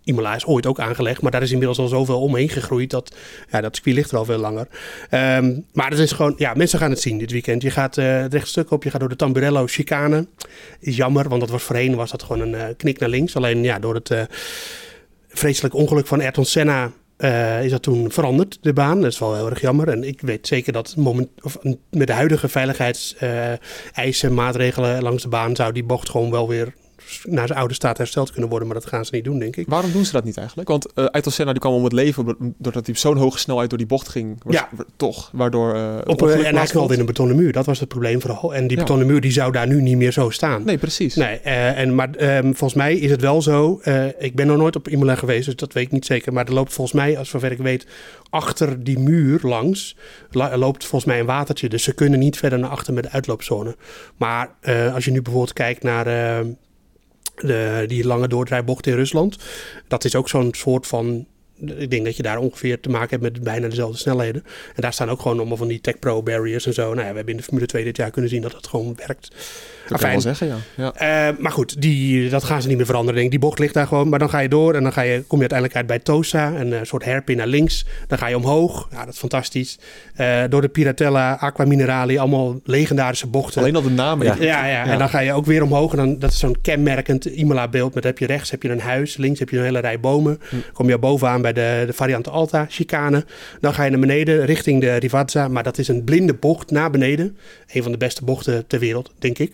Imola 0.05 0.35
is 0.35 0.47
ooit 0.47 0.67
ook 0.67 0.81
aangelegd, 0.81 1.23
maar 1.23 1.31
daar 1.31 1.43
is 1.43 1.51
inmiddels 1.51 1.79
al 1.79 1.89
zoveel 1.89 2.21
omheen 2.21 2.49
gegroeid 2.49 2.91
dat 2.91 3.17
ja, 3.51 3.61
dat 3.61 3.75
circuit 3.75 3.97
ligt 3.97 4.11
er 4.11 4.19
al 4.19 4.25
veel 4.25 4.39
langer. 4.39 4.69
Ehm, 5.11 5.61
maar 5.73 5.91
het 5.91 5.99
is 5.99 6.13
gewoon, 6.13 6.35
ja, 6.37 6.55
mensen 6.55 6.79
gaan 6.79 6.91
het 6.91 7.01
zien 7.01 7.19
dit 7.19 7.31
weekend. 7.31 7.63
Je 7.63 7.71
gaat 7.71 7.99
eh 7.99 8.21
het 8.21 8.33
rechtstuk 8.33 8.71
op, 8.71 8.83
je 8.83 8.91
gaat 8.91 9.01
door 9.01 9.09
de 9.09 9.17
Tamburello 9.17 9.67
chicane. 9.67 10.27
Is 10.81 10.97
jammer, 10.97 11.29
want 11.29 11.41
dat 11.41 11.51
was 11.51 11.63
voorheen 11.63 11.95
was 11.95 12.11
dat 12.11 12.23
gewoon 12.23 12.41
een 12.41 12.55
eh, 12.55 12.67
knik 12.77 12.99
naar 12.99 13.09
links. 13.09 13.37
Alleen 13.37 13.63
ja, 13.63 13.79
door 13.79 13.95
het 13.95 14.11
eh, 14.11 14.23
vreselijk 15.29 15.75
ongeluk 15.75 16.07
van 16.07 16.21
Ayrton 16.21 16.45
Senna 16.45 16.93
is 17.63 17.71
dat 17.71 17.83
toen 17.83 18.13
veranderd, 18.13 18.59
de 18.61 18.73
baan. 18.73 19.01
Dat 19.01 19.13
is 19.13 19.19
wel 19.19 19.35
heel 19.35 19.51
erg 19.51 19.61
jammer. 19.61 19.89
En 19.89 20.05
ik 20.05 20.21
weet 20.21 20.47
zeker 20.47 20.73
dat 20.73 20.95
moment, 20.97 21.29
of, 21.43 21.59
met 21.91 22.07
de 22.07 22.13
huidige 22.13 22.49
veiligheidseisen, 22.49 24.35
maatregelen 24.35 25.03
langs 25.03 25.23
de 25.23 25.29
baan, 25.29 25.57
zou 25.57 25.73
die 25.73 25.85
bocht 25.85 26.09
gewoon 26.09 26.31
wel 26.31 26.49
weer 26.49 26.75
naar 27.25 27.47
zijn 27.47 27.59
oude 27.59 27.75
staat 27.75 27.99
hersteld 27.99 28.31
kunnen 28.31 28.51
worden. 28.51 28.69
Maar 28.69 28.77
dat 28.81 28.87
gaan 28.89 29.05
ze 29.05 29.15
niet 29.15 29.25
doen, 29.25 29.39
denk 29.39 29.57
ik. 29.57 29.69
Waarom 29.69 29.93
doen 29.93 30.05
ze 30.05 30.13
dat 30.13 30.25
niet 30.25 30.37
eigenlijk? 30.37 30.69
Want 30.69 30.93
eh 30.93 31.05
Ayrton 31.05 31.33
Senna 31.33 31.51
die 31.53 31.61
kwam 31.61 31.73
om 31.73 31.85
het 31.85 31.93
leven 31.93 32.25
doordat- 32.59 32.87
hij 32.87 32.95
op 32.95 33.01
zo'n 33.01 33.17
hoge 33.17 33.39
snelheid 33.39 33.69
door 33.69 33.79
die 33.79 33.87
bocht 33.87 34.09
ging. 34.09 34.41
Was- 34.45 34.55
Ja. 34.55 34.69
Toch, 34.97 35.31
waardoor... 35.33 35.75
het 35.75 36.09
Op, 36.09 36.23
eh, 36.29 36.47
en 36.49 36.57
hij 36.57 36.67
knalde 36.67 36.95
in 36.95 37.01
een 37.01 37.07
betonnen 37.07 37.37
muur. 37.37 37.53
Dat 37.53 37.67
was 37.67 37.81
het 37.81 37.89
probleem 37.89 38.21
vooral. 38.21 38.55
En 38.55 38.67
die 38.67 38.77
Ja. 38.77 38.83
betonnen 38.83 39.07
muur 39.07 39.21
die 39.21 39.33
zou 39.33 39.53
daar 39.53 39.67
nu 39.67 39.83
niet 39.83 39.97
meer 39.97 40.13
zo 40.13 40.31
staan. 40.31 40.65
Nee, 40.65 40.79
precies. 40.79 41.15
Nee, 41.15 41.39
en, 41.41 41.95
maar 41.95 42.11
ehm, 42.11 42.43
volgens 42.43 42.75
mij 42.75 42.95
is 42.97 43.11
het 43.11 43.21
wel 43.21 43.43
zo. 43.43 43.81
ik 44.19 44.35
ben 44.35 44.47
nog 44.47 44.57
nooit 44.57 44.77
op 44.77 44.89
Imola 44.89 45.15
geweest, 45.15 45.45
dus 45.45 45.57
dat 45.57 45.73
weet 45.73 45.85
ik 45.85 45.91
niet 45.93 46.07
zeker. 46.07 46.33
Maar 46.33 46.47
er 46.47 46.53
loopt 46.55 46.73
volgens 46.73 46.97
mij, 46.97 47.19
als 47.19 47.29
zover 47.29 47.53
ik 47.53 47.59
weet, 47.59 47.87
achter 48.31 48.85
die 48.85 48.99
muur 48.99 49.39
langs, 49.43 49.97
la- 50.31 50.57
loopt 50.59 50.85
volgens 50.85 51.11
mij 51.11 51.21
een 51.21 51.27
watertje. 51.27 51.69
Dus 51.69 51.83
ze 51.83 51.93
kunnen 51.95 52.19
niet 52.19 52.37
verder 52.39 52.59
naar 52.59 52.71
achter 52.71 52.95
met 52.95 53.03
de 53.05 53.11
uitloopzone. 53.11 53.77
Maar 54.17 54.51
als 54.95 55.05
je 55.05 55.11
nu 55.11 55.23
bijvoorbeeld 55.23 55.53
kijkt 55.53 55.83
naar 55.83 56.07
eh, 56.07 56.47
de, 57.37 57.85
die 57.87 58.07
lange 58.07 58.29
doordraaibocht 58.29 58.87
in 58.87 58.95
Rusland, 58.95 59.37
dat 59.89 60.05
is 60.05 60.15
ook 60.15 60.29
zo'n 60.29 60.55
soort 60.55 60.87
van. 60.87 61.27
Ik 61.57 61.91
denk 61.91 62.05
dat 62.05 62.17
je 62.17 62.23
daar 62.23 62.39
ongeveer 62.39 62.81
te 62.81 62.89
maken 62.89 63.11
hebt 63.11 63.23
met 63.23 63.45
bijna 63.45 63.69
dezelfde 63.69 63.99
snelheden. 63.99 64.45
En 64.75 64.83
daar 64.83 64.93
staan 64.93 65.11
ook 65.11 65.21
gewoon 65.21 65.39
allemaal 65.39 65.57
van 65.57 65.69
die 65.69 65.81
Tech 65.81 65.99
Pro 65.99 66.23
barriers 66.23 66.67
en 66.67 66.75
zo. 66.75 66.83
Nou 66.83 67.07
ja, 67.07 67.11
we 67.11 67.17
hebben 67.17 67.35
in 67.35 67.37
de 67.37 67.43
Formule 67.43 67.67
2 67.67 67.85
dit 67.85 67.97
jaar 67.97 68.11
kunnen 68.11 68.31
zien 68.31 68.43
dat 68.43 68.53
het 68.53 68.67
gewoon 68.67 68.95
werkt. 68.97 69.31
Dat 69.89 70.01
kan 70.01 70.09
je 70.09 70.23
wel 70.23 70.35
zeggen, 70.35 70.47
ja. 70.47 70.57
ja. 70.75 71.29
Eh, 71.29 71.37
maar 71.39 71.53
goed, 71.53 71.81
die, 71.83 72.29
dat 72.29 72.45
gaan 72.45 72.63
ze 72.63 72.69
niet 72.69 72.77
meer 72.77 72.87
veranderen. 72.87 73.15
Denk 73.15 73.33
ik. 73.33 73.41
Die 73.41 73.49
bocht 73.49 73.59
ligt 73.59 73.75
daar 73.75 73.87
gewoon. 73.87 74.09
Maar 74.09 74.19
dan 74.19 74.31
ga 74.31 74.39
je 74.39 74.49
door 74.49 74.75
en 74.75 74.83
dan 74.83 74.93
ga 74.93 75.01
je, 75.01 75.23
kom 75.27 75.41
je 75.41 75.49
uiteindelijk 75.51 75.79
uit 75.79 75.87
bij 75.87 75.99
Tosa. 75.99 76.53
Een 76.55 76.73
eh, 76.73 76.79
soort 76.83 77.05
hairpin 77.05 77.37
naar 77.37 77.47
links. 77.47 77.87
Dan 78.07 78.19
ga 78.19 78.27
je 78.27 78.37
omhoog. 78.37 78.89
Ja, 78.91 79.05
dat 79.05 79.15
is 79.15 79.21
fantastisch. 79.21 79.79
Eh, 80.15 80.43
door 80.49 80.61
de 80.61 80.69
Piratella, 80.69 81.37
Aqua 81.41 81.65
Minerali. 81.65 82.19
Allemaal 82.19 82.61
legendarische 82.65 83.27
bochten. 83.27 83.61
Alleen 83.61 83.77
al 83.77 83.83
de 83.83 83.91
namen. 83.91 84.27
Ja. 84.27 84.37
Ja, 84.39 84.67
ja, 84.67 84.87
en 84.87 84.99
dan 84.99 85.09
ga 85.09 85.19
je 85.19 85.33
ook 85.33 85.47
weer 85.47 85.63
omhoog. 85.63 85.91
En 85.91 85.97
dan, 85.97 86.19
dat 86.19 86.31
is 86.31 86.39
zo'n 86.39 86.57
kenmerkend 86.63 87.25
Imola-beeld. 87.25 87.95
Met 87.95 88.05
heb 88.05 88.19
je 88.19 88.27
rechts 88.27 88.51
heb 88.51 88.63
je 88.63 88.69
een 88.69 88.81
huis, 88.81 89.17
links 89.17 89.39
heb 89.39 89.49
je 89.49 89.59
een 89.59 89.65
hele 89.65 89.79
rij 89.79 90.01
bomen. 90.01 90.41
Kom 90.73 90.89
je 90.89 90.99
bovenaan 90.99 91.43
bij 91.43 91.53
de, 91.53 91.83
de 91.87 91.93
variante 91.93 92.31
Alta, 92.31 92.67
chicane. 92.69 93.25
Dan 93.61 93.75
ga 93.75 93.85
je 93.85 93.91
naar 93.91 94.01
beneden 94.01 94.45
richting 94.45 94.81
de 94.81 94.97
Rivazza. 94.97 95.49
Maar 95.49 95.63
dat 95.63 95.79
is 95.79 95.89
een 95.89 96.05
blinde 96.05 96.35
bocht 96.35 96.71
naar 96.71 96.91
beneden. 96.91 97.37
Een 97.73 97.83
van 97.83 97.93
de 97.93 97.99
beste 97.99 98.25
bochten 98.25 98.67
ter 98.67 98.79
wereld, 98.79 99.13
denk 99.19 99.39
ik. 99.39 99.53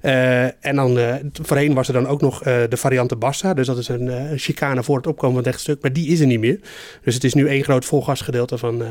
Eh, 0.00 0.44
en 0.44 0.76
dan 0.76 0.98
eh, 0.98 1.14
voorheen 1.42 1.74
was 1.74 1.88
er 1.88 1.94
dan 1.94 2.06
ook 2.06 2.20
nog 2.20 2.42
eh, 2.42 2.62
de 2.68 2.76
variante 2.76 3.16
Bassa. 3.16 3.54
Dus 3.54 3.66
dat 3.66 3.78
is 3.78 3.88
een, 3.88 4.06
een 4.06 4.38
chicane 4.38 4.82
voor 4.82 4.96
het 4.96 5.06
opkomen 5.06 5.34
van 5.34 5.44
het 5.44 5.52
rechtstuk. 5.52 5.82
Maar 5.82 5.92
die 5.92 6.08
is 6.08 6.20
er 6.20 6.26
niet 6.26 6.40
meer. 6.40 6.60
Dus 7.02 7.14
het 7.14 7.24
is 7.24 7.34
nu 7.34 7.48
één 7.48 7.64
groot 7.64 7.84
volgasgedeelte 7.84 8.58
van 8.58 8.82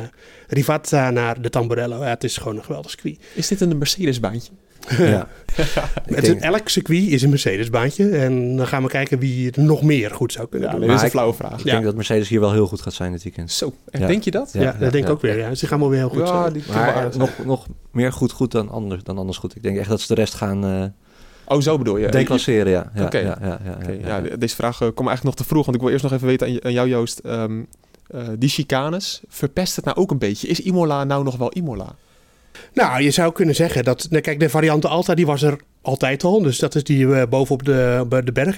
Rivazza 0.47 1.11
naar 1.11 1.41
de 1.41 1.49
Tamburello. 1.49 2.01
Het 2.01 2.23
is 2.23 2.37
gewoon 2.37 2.57
een 2.57 2.63
geweldig 2.63 2.91
circuit. 2.91 3.19
Is 3.33 3.47
dit 3.47 3.61
een 3.61 3.77
Mercedes-baantje? 3.77 4.51
Ja. 4.97 5.27
Ik 6.05 6.15
Het, 6.15 6.25
denk- 6.25 6.41
elk 6.41 6.69
circuit 6.69 7.07
is 7.07 7.21
een 7.21 7.29
Mercedes-baantje. 7.29 8.09
En 8.09 8.55
dan 8.55 8.67
gaan 8.67 8.83
we 8.83 8.89
kijken 8.89 9.19
wie 9.19 9.45
het 9.45 9.57
nog 9.57 9.81
meer 9.83 10.11
goed 10.11 10.31
zou 10.31 10.47
kunnen 10.47 10.69
Ja, 10.69 10.75
doen. 10.75 10.85
dat 10.85 10.95
is 10.95 10.99
een 11.01 11.05
ik- 11.05 11.11
flauwe 11.11 11.33
vraag. 11.33 11.59
Ik 11.59 11.65
Ja. 11.65 11.71
denk 11.71 11.83
dat 11.83 11.95
Mercedes 11.95 12.27
hier 12.29 12.39
wel 12.39 12.51
heel 12.51 12.67
goed 12.67 12.81
gaat 12.81 12.93
zijn 12.93 13.11
dit 13.11 13.23
weekend. 13.23 13.51
Zo, 13.51 13.73
en 13.89 13.99
Ja. 13.99 14.07
denk 14.07 14.23
je 14.23 14.31
dat? 14.31 14.49
Ja, 14.53 14.61
Ja, 14.61 14.71
dat 14.71 14.79
denk 14.79 14.93
ik 14.93 15.03
ja. 15.05 15.09
ook 15.09 15.21
weer. 15.21 15.37
Ja. 15.37 15.55
Ze 15.55 15.67
gaan 15.67 15.79
wel 15.79 15.89
weer 15.89 15.99
heel 15.99 16.09
goed 16.09 16.19
Ja, 16.19 16.41
zijn. 16.41 16.53
die 16.53 16.63
Maar 16.73 17.09
nog, 17.17 17.29
nog 17.45 17.65
meer 17.91 18.11
goed 18.13 18.31
goed 18.31 18.51
dan 18.51 18.69
anders, 18.69 19.03
dan 19.03 19.17
anders 19.17 19.37
goed. 19.37 19.55
Ik 19.55 19.63
denk 19.63 19.77
echt 19.77 19.89
dat 19.89 20.01
ze 20.01 20.07
de 20.07 20.13
rest 20.21 20.33
gaan 20.33 20.65
eh 20.65 20.83
Oh, 21.47 21.61
zo 21.61 21.77
bedoel 21.77 21.97
je. 21.97 22.07
declasseren, 22.09 22.71
ja. 22.71 22.91
ja, 22.95 23.05
Oké. 23.05 23.17
ja, 23.17 23.37
ja, 23.41 23.59
ja, 23.65 23.77
ja, 23.81 23.91
ja, 23.91 24.07
ja. 24.07 24.21
de- 24.21 24.37
deze 24.37 24.55
vraag 24.55 24.73
eh, 24.73 24.79
komt 24.79 25.07
eigenlijk 25.07 25.23
nog 25.23 25.35
te 25.35 25.43
vroeg, 25.43 25.65
want 25.65 25.77
ik 25.77 25.83
wil 25.83 25.91
eerst 25.91 26.03
nog 26.03 26.13
even 26.13 26.27
weten 26.27 26.59
aan 26.63 26.71
jou, 26.73 26.87
Joost. 26.89 27.19
Ehm, 27.19 27.61
eh, 28.07 28.27
die 28.37 28.49
chicanes, 28.49 29.21
verpest 29.27 29.75
het 29.75 29.85
nou 29.85 29.97
ook 29.97 30.11
een 30.11 30.17
beetje? 30.17 30.47
Is 30.47 30.59
Imola 30.59 31.03
nou 31.03 31.23
nog 31.23 31.35
wel 31.37 31.51
Imola? 31.55 31.95
Nou, 32.73 33.01
je 33.01 33.11
zou 33.11 33.31
kunnen 33.33 33.55
zeggen 33.55 33.83
dat... 33.83 34.07
nou, 34.09 34.21
Kijk, 34.21 34.39
de 34.39 34.49
variante 34.49 34.87
Alta 34.87 35.15
die 35.15 35.25
was 35.25 35.41
er 35.41 35.57
altijd 35.81 36.23
al. 36.23 36.41
Dus 36.41 36.59
dat 36.59 36.75
is 36.75 36.83
die 36.83 37.15
eh, 37.15 37.27
bovenop 37.29 37.65
de, 37.65 37.97
op 38.11 38.21
de 38.25 38.31
berg, 38.31 38.57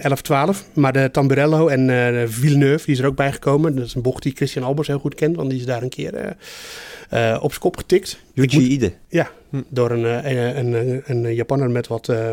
11-12. 0.57 0.73
Maar 0.73 0.93
de 0.93 1.09
Tamburello 1.11 1.67
en 1.67 1.79
eh, 1.79 1.87
de 2.21 2.25
Villeneuve, 2.27 2.85
die 2.85 2.93
is 2.95 3.01
er 3.01 3.07
ook 3.07 3.15
bijgekomen. 3.15 3.75
Dat 3.75 3.85
is 3.85 3.93
een 3.95 4.01
bocht 4.01 4.23
die 4.23 4.33
Christian 4.35 4.65
Albers 4.65 4.87
heel 4.87 4.99
goed 4.99 5.15
kent. 5.15 5.35
Want 5.35 5.49
die 5.49 5.59
is 5.59 5.65
daar 5.65 5.81
een 5.81 5.89
keer 5.89 6.13
eh, 6.15 7.33
eh, 7.33 7.43
op 7.43 7.49
zijn 7.49 7.61
kop 7.61 7.77
getikt. 7.77 8.19
Yuji 8.33 8.67
Ide. 8.69 8.93
Ja, 9.09 9.29
Hm. 9.49 9.61
door 9.69 9.91
een, 9.91 10.05
eh, 10.23 10.55
een, 10.57 10.73
een, 10.73 11.03
een 11.05 11.35
Japanner 11.35 11.69
met 11.69 11.87
wat... 11.87 12.09
eh, 12.09 12.31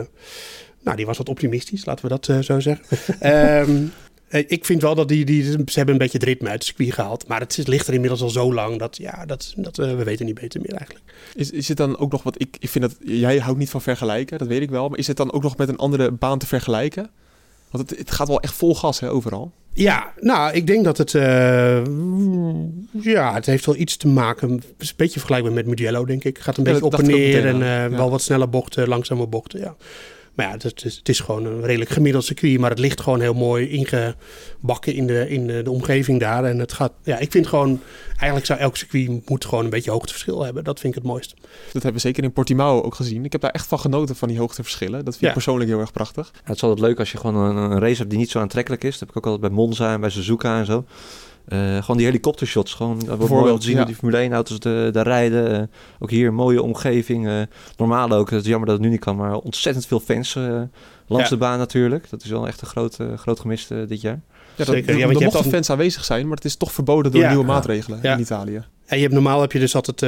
nou, 0.82 0.96
die 0.96 1.06
was 1.06 1.19
wat 1.19 1.28
optimistisch, 1.28 1.84
laten 1.84 2.05
we 2.05 2.10
dat 2.10 2.28
eh, 2.28 2.38
zo 2.38 2.60
zeggen. 2.60 2.84
Ehm, 3.20 3.70
eh, 3.70 3.76
ik 4.38 4.64
vind 4.64 4.82
wel 4.82 4.94
dat 4.94 5.08
die, 5.08 5.25
die... 5.25 5.42
Ze 5.42 5.56
hebben 5.75 5.94
een 5.94 6.00
beetje 6.00 6.19
het 6.19 6.26
ritme 6.26 6.46
uit 6.48 6.54
het 6.58 6.64
circuit 6.64 6.92
gehaald. 6.92 7.28
Maar 7.28 7.40
het 7.40 7.58
is- 7.58 7.66
ligt 7.66 7.86
er 7.86 7.94
inmiddels 7.94 8.22
al 8.22 8.31
zo 8.31 8.54
lang 8.54 8.78
dat... 8.78 8.96
Ja, 8.96 9.26
dat, 9.26 9.52
dat, 9.56 9.78
eh, 9.78 9.96
we 9.96 10.04
weten 10.04 10.26
niet 10.26 10.40
beter 10.40 10.60
meer 10.60 10.75
eigenlijk. 10.75 11.04
Is, 11.34 11.50
is 11.50 11.69
het 11.69 11.76
dan 11.76 11.98
ook 11.98 12.12
nog 12.12 12.22
wat 12.22 12.40
ik, 12.40 12.56
ik 12.58 12.69
vind 12.69 12.84
dat 12.84 12.96
jij 13.04 13.38
houdt 13.38 13.58
niet 13.58 13.70
van 13.70 13.82
vergelijken, 13.82 14.38
dat 14.38 14.48
weet 14.48 14.62
ik 14.62 14.70
wel. 14.70 14.88
Maar 14.88 14.98
is 14.98 15.06
het 15.06 15.16
dan 15.16 15.32
ook 15.32 15.42
nog 15.42 15.56
met 15.56 15.69
een 15.69 15.76
andere 15.78 16.10
baan 16.10 16.38
te 16.38 16.46
vergelijken? 16.46 17.10
Want 17.70 17.90
het, 17.90 17.98
het 17.98 18.10
gaat 18.10 18.28
wel 18.28 18.40
echt 18.40 18.54
vol 18.54 18.75
gas 18.75 19.00
hè, 19.00 19.10
overal. 19.10 19.52
Ja, 19.72 20.12
nou, 20.20 20.52
ik 20.52 20.66
denk 20.66 20.84
dat 20.84 20.98
het... 20.98 21.14
eh, 21.14 21.82
ja, 23.02 23.34
het 23.34 23.46
heeft 23.46 23.66
wel 23.66 23.76
iets 23.76 23.96
te 23.96 24.08
maken... 24.08 24.50
Het 24.52 24.64
is 24.78 24.88
een 24.88 24.94
beetje 24.96 25.19
vergelijkbaar 25.19 25.52
met 25.52 25.66
Mugello, 25.66 26.04
denk 26.04 26.25
ik. 26.25 26.38
Gaat 26.38 26.56
een 26.56 26.64
Ja, 26.64 26.70
beetje 26.70 26.86
op 26.86 26.94
en 26.94 27.06
neer 27.06 27.46
en 27.46 27.62
eh, 27.62 27.69
ja. 27.69 27.90
wel 27.90 28.10
wat 28.10 28.22
snelle 28.22 28.46
bochten, 28.46 28.88
langzame 28.88 29.26
bochten, 29.26 29.60
ja. 29.60 29.76
Maar 30.34 30.46
ja, 30.46 30.52
het 30.52 30.84
is, 30.84 30.96
het 30.96 31.08
is 31.08 31.20
gewoon 31.20 31.44
een 31.44 31.62
redelijk 31.62 31.90
gemiddeld 31.90 32.25
circuit. 32.25 32.58
Maar 32.58 32.70
het 32.70 32.78
ligt 32.78 33.00
gewoon 33.00 33.20
heel 33.20 33.34
mooi 33.34 33.69
ingebakken 33.69 34.94
in 34.94 35.06
de, 35.06 35.28
in 35.28 35.46
de, 35.46 35.62
de 35.62 35.70
omgeving 35.70 36.20
daar. 36.20 36.44
En 36.44 36.58
het 36.58 36.72
gaat... 36.72 36.92
Ja, 37.02 37.19
ik 37.19 37.31
vind 37.31 37.46
gewoon... 37.46 37.81
Eigenlijk 38.08 38.46
zou 38.46 38.58
elk 38.58 38.76
circuit 38.76 39.28
moet 39.28 39.44
gewoon 39.44 39.64
een 39.64 39.70
beetje 39.70 39.90
hoogteverschil 39.90 40.44
hebben. 40.44 40.64
Dat 40.64 40.81
vind 40.81 40.96
ik 40.96 41.02
het 41.02 41.08
mooiste. 41.10 41.34
Dat 41.72 41.82
hebben 41.82 41.92
we 41.92 41.98
zeker 41.98 42.22
in 42.25 42.32
Portimao 42.32 42.82
ook 42.82 42.94
gezien. 42.94 43.25
Ik 43.25 43.32
heb 43.32 43.40
daar 43.40 43.50
echt 43.50 43.66
van 43.66 43.78
genoten 43.78 44.16
van 44.16 44.28
die 44.28 44.38
hoogteverschillen. 44.38 45.05
Dat 45.05 45.12
vind 45.14 45.20
Ja. 45.20 45.26
ik 45.29 45.32
persoonlijk 45.34 45.70
heel 45.70 45.81
erg 45.81 45.93
prachtig. 45.93 46.31
Ja, 46.32 46.41
het 46.44 46.56
is 46.56 46.62
altijd 46.62 46.81
leuk 46.81 46.98
als 46.98 47.12
je 47.12 47.19
gewoon 47.19 47.34
een, 47.36 47.56
een 47.56 47.79
race 47.81 47.96
hebt 47.96 48.10
die 48.10 48.19
niet 48.19 48.31
zo 48.31 48.38
aantrekkelijk 48.41 48.84
is. 48.84 48.91
Dat 48.91 49.00
heb 49.00 49.08
ik 49.08 49.17
ook 49.17 49.24
altijd 49.24 49.41
bij 49.41 49.50
Monza 49.64 49.93
en 49.93 50.00
bij 50.00 50.10
Suzuka 50.10 50.58
en 50.58 50.67
zo. 50.67 50.84
Eh, 51.48 51.77
gewoon 51.81 51.96
die 51.96 52.06
helikoptershots. 52.06 52.74
Gewoon 52.74 52.98
dat 52.98 53.06
wordt 53.06 53.19
mooi 53.19 53.22
om 53.22 53.29
Bijvoorbeeld, 53.29 53.60
te 53.60 53.67
zien 53.67 53.77
hoe 53.77 53.86
die 53.86 53.94
Formule 53.94 54.19
1 54.19 54.32
auto's 54.32 54.58
de, 54.58 54.89
daar 54.93 55.06
rijden. 55.06 55.60
Eh, 55.60 55.67
ook 55.98 56.10
hier 56.10 56.27
een 56.29 56.34
mooie 56.34 56.63
omgeving. 56.63 57.27
eh, 57.29 57.41
normaal 57.77 58.10
ook. 58.10 58.31
Het 58.31 58.41
is 58.43 58.46
jammer 58.48 58.67
dat 58.69 58.77
het 58.77 58.84
nu 58.84 58.91
niet 58.93 59.01
kan. 59.05 59.17
Maar 59.17 59.36
ontzettend 59.36 59.86
veel 59.86 60.01
fans 60.01 60.34
langs 61.06 61.24
Ja. 61.29 61.31
de 61.34 61.36
baan 61.36 61.58
natuurlijk. 61.58 62.10
Dat 62.10 62.22
is 62.24 62.31
wel 62.31 62.46
echt 62.46 62.60
een 62.60 62.67
groot, 62.67 62.98
groot 63.17 63.41
gemist 63.41 63.69
dit 63.69 64.01
jaar. 64.01 64.20
Ja, 64.56 64.65
dat, 64.65 64.67
Zeker, 64.74 64.82
ja, 64.82 64.93
er 64.93 64.98
je 64.98 65.01
hebt 65.06 65.20
mochten 65.22 65.43
dan- 65.43 65.53
fans 65.53 65.70
aanwezig 65.70 66.05
zijn, 66.05 66.27
maar 66.27 66.36
het 66.36 66.44
is 66.44 66.56
toch 66.56 66.72
verboden 66.72 67.13
door 67.13 67.20
Ja. 67.20 67.29
nieuwe 67.29 67.44
maatregelen 67.44 67.98
Ja. 68.03 68.15
in 68.15 68.20
Italië. 68.20 68.63
En 68.86 68.96
je 68.96 69.03
hebt, 69.03 69.15
normaal 69.15 69.41
heb 69.41 69.53
je 69.53 69.58
dus 69.58 69.74
altijd 69.74 70.03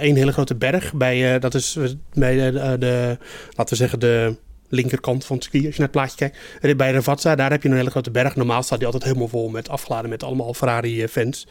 één 0.00 0.16
hele 0.16 0.32
grote 0.32 0.54
berg. 0.54 0.92
Bij, 0.94 1.34
eh, 1.34 1.40
dat 1.40 1.54
is 1.54 1.78
bij 2.14 2.50
de- 2.50 3.16
laten 3.50 3.68
we 3.68 3.74
zeggen, 3.76 4.00
de 4.00 4.36
linkerkant 4.72 5.24
van 5.24 5.36
het 5.36 5.44
circuit. 5.44 5.66
Als 5.66 5.74
je 5.74 5.80
naar 5.80 5.90
het 5.90 5.98
plaatje 5.98 6.30
kijkt. 6.60 6.76
Bij 6.76 6.92
Ravazza, 6.92 7.34
daar 7.34 7.50
heb 7.50 7.62
je 7.62 7.68
een 7.68 7.76
hele 7.76 7.90
grote 7.90 8.10
berg. 8.10 8.36
Normaal 8.36 8.62
staat 8.62 8.78
die 8.78 8.86
altijd 8.86 9.04
helemaal 9.04 9.28
vol 9.28 9.48
met 9.48 9.68
afgeladen 9.68 10.10
met 10.10 10.22
allemaal 10.22 10.54
Ferrari-fans. 10.54 11.46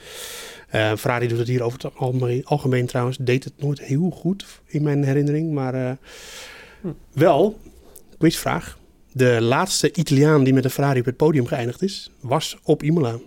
Eh, 0.67 0.95
Ferrari 0.95 1.27
doet 1.27 1.37
het 1.37 1.47
hier 1.47 1.63
over 1.63 1.79
het 1.81 1.95
algemeen, 1.95 2.45
algemeen 2.45 2.85
trouwens. 2.85 3.17
Deed 3.17 3.43
het 3.43 3.53
nooit 3.57 3.79
heel 3.79 4.09
goed 4.09 4.45
in 4.65 4.83
mijn 4.83 5.03
herinnering. 5.03 5.51
Maar 5.51 5.73
eh, 5.73 5.91
wel, 7.11 7.59
quizvraag. 8.17 8.79
De 9.11 9.41
laatste 9.41 9.93
Italiaan 9.93 10.43
die 10.43 10.53
met 10.53 10.63
een 10.63 10.69
Ferrari 10.69 10.99
op 10.99 11.05
het 11.05 11.17
podium 11.17 11.45
geëindigd 11.45 11.81
is, 11.81 12.11
was 12.19 12.57
op 12.63 12.83
Imola. 12.83 13.19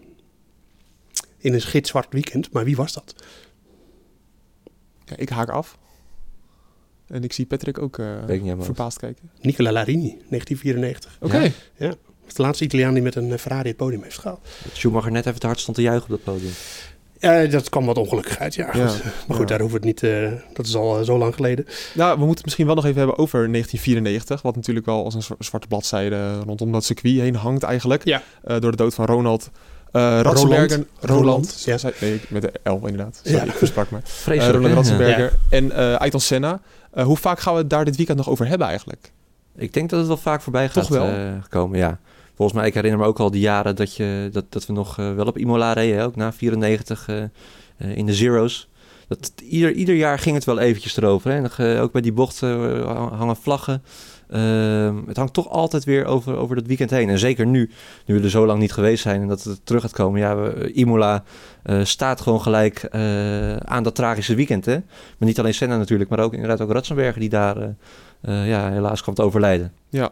In 1.39 1.55
een 1.55 1.61
gitzwart 1.61 2.13
weekend. 2.13 2.53
Maar 2.53 2.65
wie 2.65 2.77
was 2.77 2.93
dat? 2.93 3.15
Ja, 5.05 5.17
ik 5.17 5.29
haak 5.29 5.49
af. 5.49 5.79
En 7.09 7.23
ik 7.25 7.33
zie 7.33 7.47
Patrick 7.47 7.79
ook 7.83 7.99
eh, 7.99 8.07
helemaal. 8.27 8.65
verbaasd 8.65 8.99
kijken. 8.99 9.31
Nicola 9.41 9.73
Larini, 9.73 10.17
1994. 10.29 11.17
Oké. 11.21 11.53
Ja. 11.77 11.89
Dat 11.89 11.97
is 12.29 12.35
de 12.35 12.43
laatste 12.43 12.65
Italiaan 12.65 12.95
die 12.95 13.03
met 13.03 13.15
een 13.15 13.33
eh, 13.33 13.39
Ferrari 13.39 13.69
het 13.69 13.77
podium 13.77 14.03
heeft 14.03 14.19
gehaald. 14.19 14.41
Dat 14.65 14.77
Schumacher 14.77 15.11
net 15.13 15.27
even 15.27 15.41
te 15.41 15.47
hard 15.47 15.61
stond 15.61 15.77
te 15.77 15.83
juichen 15.83 16.03
op 16.15 16.21
dat 16.25 16.35
podium. 16.35 16.53
Eh, 17.19 17.51
dat 17.51 17.69
kwam 17.69 17.87
wat 17.87 17.99
ongelukkig 17.99 18.39
uit, 18.39 18.55
ja. 18.55 18.71
Ja. 18.73 18.85
Maar 19.27 19.37
goed, 19.37 19.39
ja. 19.39 19.45
daar 19.45 19.61
hoeven 19.61 19.81
we 19.81 19.87
het 19.89 20.03
niet... 20.03 20.11
eh, 20.11 20.33
dat 20.55 20.67
is 20.67 20.75
al 20.75 21.05
zo 21.05 21.19
lang 21.19 21.35
geleden. 21.35 21.67
Nou, 21.95 22.11
we 22.13 22.17
moeten 22.19 22.35
het 22.37 22.45
misschien 22.45 22.67
wel 22.67 22.75
nog 22.75 22.85
even 22.85 22.99
hebben 22.99 23.19
over 23.19 23.39
1994. 23.53 24.43
Wat 24.43 24.57
natuurlijk 24.57 24.87
wel 24.87 25.05
als 25.05 25.15
een 25.15 25.23
zwa- 25.23 25.35
zwarte 25.39 25.67
bladzijde 25.67 26.39
rondom 26.39 26.73
dat 26.73 26.85
circuit 26.85 27.21
heen 27.21 27.35
hangt 27.35 27.63
eigenlijk. 27.63 28.05
Ja. 28.05 28.23
Eh, 28.45 28.61
door 28.61 28.71
de 28.71 28.77
dood 28.77 28.95
van 28.95 29.05
Ronald 29.07 29.51
uh, 29.93 30.21
Ratzenberger. 30.23 30.69
Roland. 31.01 31.21
Roland. 31.21 31.63
Ja. 31.65 31.79
Zei- 31.79 31.95
Nee, 32.01 32.21
met 32.29 32.43
de 32.43 32.71
L 32.71 32.87
inderdaad. 32.87 33.21
Sorry, 33.25 33.39
Ja. 33.39 33.45
ik 33.45 33.51
versprak 33.59 33.91
me. 33.91 33.99
Vreselijk. 34.05 34.53
Roland 34.55 34.69
hè? 34.71 34.75
Ratzenberger 34.75 35.33
en 35.51 35.73
eh 35.73 35.95
Ayrton 35.95 36.21
Senna. 36.21 36.61
Eh, 36.95 37.05
hoe 37.05 37.17
vaak 37.17 37.41
gaan 37.41 37.53
we 37.53 37.59
het 37.59 37.71
daar 37.71 37.85
dit 37.85 37.97
weekend 37.97 38.19
nog 38.19 38.29
over 38.29 38.47
hebben 38.47 38.67
eigenlijk? 38.67 39.13
Ik 39.57 39.73
denk 39.73 39.91
dat 39.91 39.99
het 39.99 40.09
wel 40.09 40.17
vaak 40.17 40.41
voorbij 40.41 40.69
gaat 40.69 40.87
Toch 40.87 40.99
wel? 40.99 41.09
eh, 41.09 41.33
komen, 41.49 41.79
ja. 41.79 41.99
Volgens 42.35 42.59
mij, 42.59 42.67
ik 42.67 42.75
herinner 42.75 43.01
me 43.01 43.07
ook 43.07 43.19
al 43.21 43.31
die 43.31 43.41
jaren 43.41 43.77
dat, 43.77 43.95
je, 43.97 44.29
dat, 44.33 44.45
dat 44.49 44.67
we 44.67 44.73
nog 44.73 44.99
eh, 44.99 45.15
wel 45.15 45.27
op 45.27 45.39
Imola 45.39 45.73
reden, 45.73 45.97
hè, 45.99 46.05
ook 46.05 46.17
na 46.17 46.33
94 46.33 47.09
eh, 47.09 47.23
eh, 47.23 47.97
in 47.97 48.07
de 48.07 48.15
Zero's. 48.15 48.69
Dat, 49.09 49.33
ieder, 49.49 49.73
ieder 49.73 49.95
jaar 49.95 50.19
ging 50.19 50.35
het 50.35 50.45
wel 50.45 50.59
eventjes 50.59 50.97
erover. 50.97 51.31
Hè. 51.31 51.37
En, 51.37 51.81
ook 51.81 51.93
bij 51.93 52.01
die 52.01 52.13
bocht 52.13 52.43
eh, 52.43 53.09
hangen 53.19 53.37
vlaggen. 53.37 53.83
Ehm, 54.31 54.97
het 55.07 55.17
hangt 55.17 55.33
toch 55.33 55.49
altijd 55.49 55.85
weer 55.85 56.05
over, 56.05 56.37
over 56.37 56.57
dat 56.57 56.67
weekend 56.67 56.91
heen. 56.91 57.09
En 57.09 57.19
zeker 57.19 57.47
nu, 57.47 57.71
nu 58.07 58.15
we 58.15 58.23
er 58.23 58.31
zo 58.31 58.47
lang 58.47 58.59
niet 58.61 58.73
geweest 58.73 59.03
zijn 59.03 59.21
en 59.21 59.29
dat 59.29 59.43
het 59.43 59.67
terug 59.67 59.83
gaat 59.83 59.93
komen. 59.93 60.21
Ja, 60.21 60.37
we- 60.37 60.73
Imola 60.73 61.23
eh, 61.63 61.85
staat 61.85 62.21
gewoon 62.21 62.41
gelijk 62.41 62.83
eh, 62.83 63.57
aan 63.57 63.83
dat 63.83 63.95
tragische 63.95 64.35
weekend. 64.35 64.65
Hè? 64.65 64.75
Maar 65.19 65.29
niet 65.29 65.39
alleen 65.39 65.55
Senna 65.55 65.77
natuurlijk, 65.77 66.11
maar 66.11 66.19
ook 66.19 66.33
inderdaad 66.35 66.61
ook 66.61 66.73
Ratzenberger 66.73 67.21
die 67.21 67.29
daar 67.29 67.57
eh, 67.57 67.69
eh, 68.21 68.49
ja, 68.49 68.71
helaas 68.71 69.03
kwam 69.03 69.15
te 69.15 69.23
overlijden. 69.23 69.73
Ja, 69.89 70.11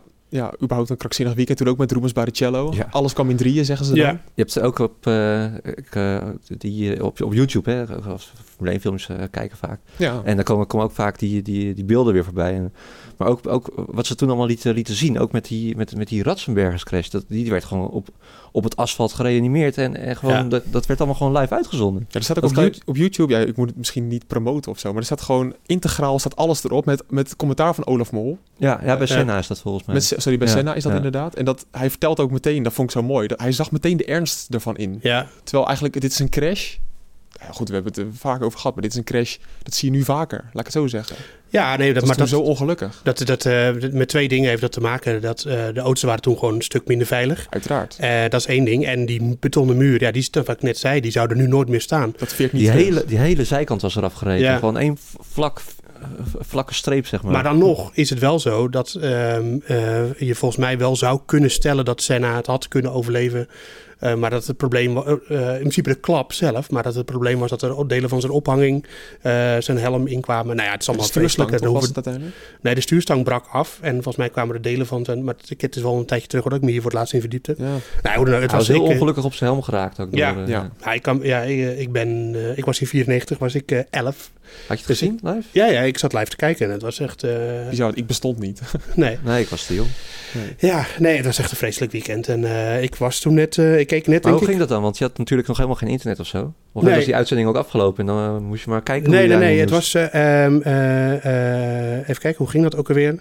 überhaupt 0.63 0.91
een 0.91 0.97
krankzinnig 0.97 1.35
weekend. 1.35 1.59
Toen 1.59 1.69
ook 1.69 1.77
met 1.79 1.93
Rubens 1.93 2.13
Barrichello. 2.13 2.73
Ja. 2.75 2.89
Alles 2.91 3.13
kwam 3.13 3.31
in 3.31 3.37
drieën, 3.37 3.65
zeggen 3.65 3.87
ze 3.87 3.95
dan. 3.95 4.01
Ja. 4.05 4.11
Je 4.11 4.43
hebt 4.43 4.61
ook 4.61 4.79
op, 4.79 5.07
eh, 5.07 5.45
eh, 5.45 6.23
die, 6.59 6.95
eh, 6.95 7.05
op, 7.05 7.23
op 7.23 7.33
YouTube, 7.33 7.71
hè, 7.71 7.87
als 7.87 8.33
Formule 8.55 8.75
1 8.75 8.81
films 8.81 9.09
kijken 9.31 9.57
vaak. 9.57 9.81
Ja. 9.97 10.21
En 10.25 10.35
dan 10.37 10.45
komen, 10.45 10.67
komen 10.67 10.87
ook 10.87 10.93
vaak 10.93 11.19
die, 11.19 11.43
die, 11.43 11.75
die 11.75 11.85
beelden 11.85 12.13
weer 12.13 12.25
voorbij. 12.25 12.55
En, 12.55 12.73
maar 13.17 13.29
ook, 13.29 13.47
ook 13.49 13.73
wat 13.77 14.07
ze 14.07 14.15
toen 14.15 14.29
allemaal 14.29 14.47
lieten, 14.47 14.75
lieten 14.75 14.95
zien, 14.95 15.19
ook 15.19 15.33
met 15.33 15.45
die, 15.45 15.77
met, 15.77 15.97
met 15.97 16.09
die 16.09 16.23
Ratzenbergers 16.23 16.85
crash. 16.85 17.09
Dat, 17.09 17.25
die 17.29 17.51
werd 17.51 17.65
gewoon 17.65 17.89
op, 17.89 18.09
op 18.53 18.65
het 18.65 18.77
asfalt 18.77 19.13
gereanimeerd. 19.13 19.79
En, 19.79 19.97
en 19.97 20.17
gewoon, 20.17 20.35
Ja. 20.35 20.43
dat, 20.43 20.63
dat 20.71 20.87
werd 20.87 20.99
allemaal 21.01 21.19
gewoon 21.19 21.37
live 21.39 21.55
uitgezonden. 21.55 22.07
Ja, 22.09 22.19
er 22.19 22.23
staat 22.25 22.37
ook 22.43 22.51
op, 22.51 22.57
je- 22.57 22.81
op 22.85 22.97
YouTube, 22.97 23.33
ja, 23.33 23.39
ik 23.39 23.57
moet 23.57 23.69
het 23.69 23.77
misschien 23.77 24.09
niet 24.09 24.27
promoten 24.27 24.71
of 24.71 24.79
zo, 24.79 24.89
maar 24.89 24.99
er 24.99 25.05
staat 25.05 25.21
gewoon 25.21 25.55
integraal 25.67 26.19
staat 26.19 26.37
alles 26.37 26.65
erop 26.65 26.85
met, 26.85 27.03
met 27.09 27.37
commentaar 27.37 27.75
van 27.75 27.87
Olaf 27.87 28.13
Mol. 28.13 28.39
Ja, 28.57 28.81
ja 28.85 28.97
bij 28.97 29.07
Ja. 29.07 29.15
Senna 29.15 29.39
is 29.39 29.47
dat 29.47 29.61
volgens 29.61 29.85
mij. 29.85 29.95
Met, 29.95 30.22
sorry, 30.23 30.39
bij 30.39 30.47
Ja, 30.49 30.53
Senna 30.55 30.75
is 30.75 30.83
dat 30.83 30.91
ja. 30.93 30.97
inderdaad. 30.97 31.35
En 31.35 31.45
dat, 31.45 31.67
hij 31.71 31.91
vertelt 31.91 32.21
ook 32.21 32.31
meteen, 32.31 32.63
dat 32.63 32.73
vond 32.73 32.89
ik 32.91 32.97
zo 32.97 33.03
mooi, 33.03 33.29
dat 33.29 33.41
hij 33.41 33.53
zag 33.53 33.71
meteen 33.71 33.97
de 33.97 34.05
ernst 34.05 34.55
ervan 34.55 34.77
in. 34.77 34.99
Ja, 35.03 35.27
Terwijl 35.45 35.65
eigenlijk, 35.67 36.01
dit 36.01 36.13
is 36.13 36.19
een 36.19 36.29
crash. 36.29 36.75
Ja, 37.41 37.49
goed, 37.53 37.69
we 37.69 37.75
hebben 37.75 37.93
het 37.93 38.01
er 38.03 38.09
vaak 38.19 38.43
over 38.43 38.59
gehad, 38.59 38.75
maar 38.75 38.83
dit 38.83 38.93
is 38.93 38.99
een 38.99 39.05
crash, 39.05 39.37
dat 39.63 39.75
zie 39.75 39.91
je 39.91 39.97
nu 39.97 40.05
vaker, 40.05 40.39
laat 40.45 40.67
ik 40.67 40.73
het 40.73 40.73
zo 40.73 40.87
zeggen. 40.87 41.17
ja 41.49 41.77
nee, 41.77 41.87
dat, 41.87 41.95
Dat 41.97 42.05
maar 42.07 42.17
dat, 42.17 42.29
zo 42.29 42.41
ongelukkig, 42.41 43.01
dat, 43.05 43.19
dat, 43.27 43.45
eh, 43.47 43.69
met 43.93 44.09
twee 44.09 44.29
dingen 44.29 44.49
heeft 44.49 44.61
dat 44.61 44.73
te 44.73 44.81
maken. 44.81 45.21
Dat, 45.21 45.45
eh, 45.45 45.55
de 45.75 45.81
auto's 45.81 46.03
waren 46.03 46.23
toen 46.23 46.39
gewoon 46.39 46.55
een 46.55 46.63
stuk 46.63 46.87
minder 46.87 47.07
veilig. 47.07 47.47
uiteraard. 47.51 47.97
Eh, 48.01 48.21
dat 48.29 48.41
is 48.41 48.47
één 48.47 48.65
ding. 48.65 48.87
En 48.87 49.07
die 49.07 49.37
betonnen 49.41 49.77
muur, 49.77 50.01
ja, 50.01 50.11
die, 50.11 50.23
is- 50.23 50.31
wat 50.33 50.49
ik 50.49 50.63
net 50.63 50.79
zei, 50.79 51.01
die 51.01 51.11
zou 51.11 51.31
er 51.31 51.37
nu 51.37 51.47
nooit 51.49 51.69
meer 51.69 51.81
staan. 51.81 52.15
Dat 52.17 52.33
veert 52.33 52.53
niet 52.53 52.63
die, 52.63 52.71
terug. 52.71 52.85
hele, 52.87 53.05
die 53.07 53.19
hele 53.19 53.45
zijkant 53.45 53.83
was 53.83 53.97
eraf 53.97 54.13
gereden. 54.15 54.47
Ja. 54.47 54.59
Gewoon 54.59 54.79
één 54.79 54.99
vlak, 55.21 55.61
vlakke 56.39 56.75
streep, 56.75 57.07
zeg 57.07 57.23
maar. 57.23 57.33
Maar 57.33 57.43
dan 57.43 57.59
nog 57.59 57.91
is 57.95 58.11
het 58.11 58.19
wel 58.19 58.39
zo 58.39 58.69
dat 58.69 58.95
ehm, 58.95 59.59
eh, 59.67 60.19
je 60.19 60.35
volgens 60.35 60.61
mij 60.61 60.79
wel 60.79 60.97
zou 60.97 61.21
kunnen 61.27 61.51
stellen 61.51 61.85
dat 61.85 62.03
Senna 62.03 62.37
het 62.37 62.47
had 62.47 62.69
kunnen 62.69 62.93
overleven. 62.93 63.49
Eh, 64.03 64.15
maar 64.15 64.31
dat 64.31 64.47
het 64.47 64.57
probleem 64.57 64.95
was, 64.95 65.05
eh, 65.05 65.53
in 65.53 65.59
principe 65.59 65.89
de 65.89 65.95
klap 65.95 66.33
zelf, 66.33 66.71
maar 66.71 66.83
dat 66.83 66.95
het 66.95 67.07
probleem 67.07 67.39
was 67.39 67.51
dat 67.51 67.63
er 67.63 67.89
delen 67.89 68.09
van 68.09 68.21
zijn 68.21 68.33
ophanging, 68.33 68.87
eh, 69.21 69.57
zijn 69.59 69.79
helm 69.79 70.07
inkwamen. 70.07 70.57
Nou 70.57 70.67
ja, 70.67 70.73
het 70.73 70.81
is 70.81 70.87
De 70.87 70.93
allemaal 70.93 71.11
vreselijk. 71.11 71.51
Nee, 72.61 72.75
de 72.75 72.81
stuurstang 72.81 73.25
brak 73.25 73.47
af 73.53 73.79
en 73.81 73.93
volgens 73.93 74.17
mij 74.17 74.29
kwamen 74.29 74.55
er 74.55 74.63
delen 74.63 74.87
van 74.87 75.05
zijn. 75.05 75.25
Maar 75.25 75.35
het, 75.41 75.61
het 75.61 75.77
is 75.77 75.83
wel 75.83 75.99
een 75.99 76.05
tijdje 76.05 76.29
terug 76.29 76.43
hoor, 76.43 76.53
dat 76.53 76.61
ik 76.61 76.67
me 76.67 76.73
hier 76.73 76.83
voor 76.83 76.91
het 76.91 76.99
laatst 76.99 77.15
in 77.15 77.21
verdiepte. 77.21 77.55
Ja. 77.59 77.65
Nou, 78.03 78.31
het 78.31 78.39
Hij 78.39 78.41
was 78.41 78.53
was 78.53 78.69
heel 78.69 78.85
ik, 78.85 78.91
ongelukkig 78.91 79.25
op 79.25 79.35
zijn 79.35 79.51
helm 79.51 79.63
geraakt 79.63 80.01
ook. 80.01 80.09
Ja, 80.11 80.33
door, 80.33 80.49
ja. 80.49 80.71
Ja, 80.85 80.93
ik, 80.93 81.03
kan, 81.03 81.21
ja, 81.23 81.41
ik, 81.41 81.79
ik 81.79 81.93
ben, 81.93 82.33
eh, 82.35 82.59
ik 82.59 82.65
was 82.65 82.81
in 82.81 82.87
94, 82.87 83.39
was 83.39 83.55
ik 83.55 83.71
eh 83.71 83.81
11. 83.91 84.31
Had 84.67 84.79
je 84.81 84.85
het 84.87 84.99
gezien 84.99 85.19
live? 85.23 85.43
Ja, 85.51 85.67
ja, 85.67 85.81
ik 85.81 85.99
zat 85.99 86.13
live 86.13 86.25
te 86.31 86.37
kijken 86.37 86.67
en 86.67 86.73
het 86.73 86.83
was 86.83 87.01
echt, 87.01 87.23
eh, 87.23 87.31
Bizar, 87.71 87.93
ik 87.95 88.07
bestond 88.07 88.39
niet. 88.39 88.61
nee. 88.95 89.19
Nee, 89.25 89.43
ik 89.43 89.49
was 89.49 89.67
te 89.67 89.75
jong. 89.75 89.89
Ja, 90.59 90.87
nee, 90.99 91.17
het 91.17 91.25
was 91.27 91.39
echt 91.39 91.51
een 91.51 91.57
vreselijk 91.57 91.93
weekend. 91.93 92.29
En 92.29 92.45
eh, 92.45 92.83
ik 92.83 92.95
was 92.97 93.21
toen 93.21 93.35
net, 93.35 93.59
eh, 93.59 93.79
ik 93.79 93.87
keek 93.87 94.07
net, 94.07 94.23
Maar 94.23 94.33
hoe 94.33 94.41
ik. 94.41 94.47
ging 94.47 94.59
dat 94.59 94.69
dan? 94.69 94.83
Want 94.83 94.99
je 94.99 95.05
had 95.05 95.19
natuurlijk 95.19 95.49
nog 95.49 95.57
helemaal 95.57 95.79
geen 95.79 95.89
internet 95.89 96.21
of 96.21 96.27
zo. 96.27 96.55
Of 96.73 96.83
Nee. 96.83 96.95
was 96.95 97.05
die 97.05 97.15
uitzending 97.17 97.49
ook 97.49 97.57
afgelopen 97.57 98.01
en 98.09 98.15
dan 98.15 98.43
moest 98.45 98.65
je 98.65 98.71
maar 98.71 98.83
kijken 98.83 99.11
Nee, 99.11 99.21
hoe 99.21 99.29
je 99.31 99.37
nee, 99.37 99.49
nee. 99.49 99.61
Het 99.61 99.71
moest. 99.71 99.93
was. 99.93 100.11
eh, 100.11 100.45
ehm, 100.45 100.61
eh, 100.63 101.93
eh, 101.93 101.99
even 102.01 102.19
kijken, 102.23 102.39
hoe 102.39 102.49
ging 102.49 102.63
dat 102.63 102.77
ook 102.77 102.89
alweer? 102.89 103.21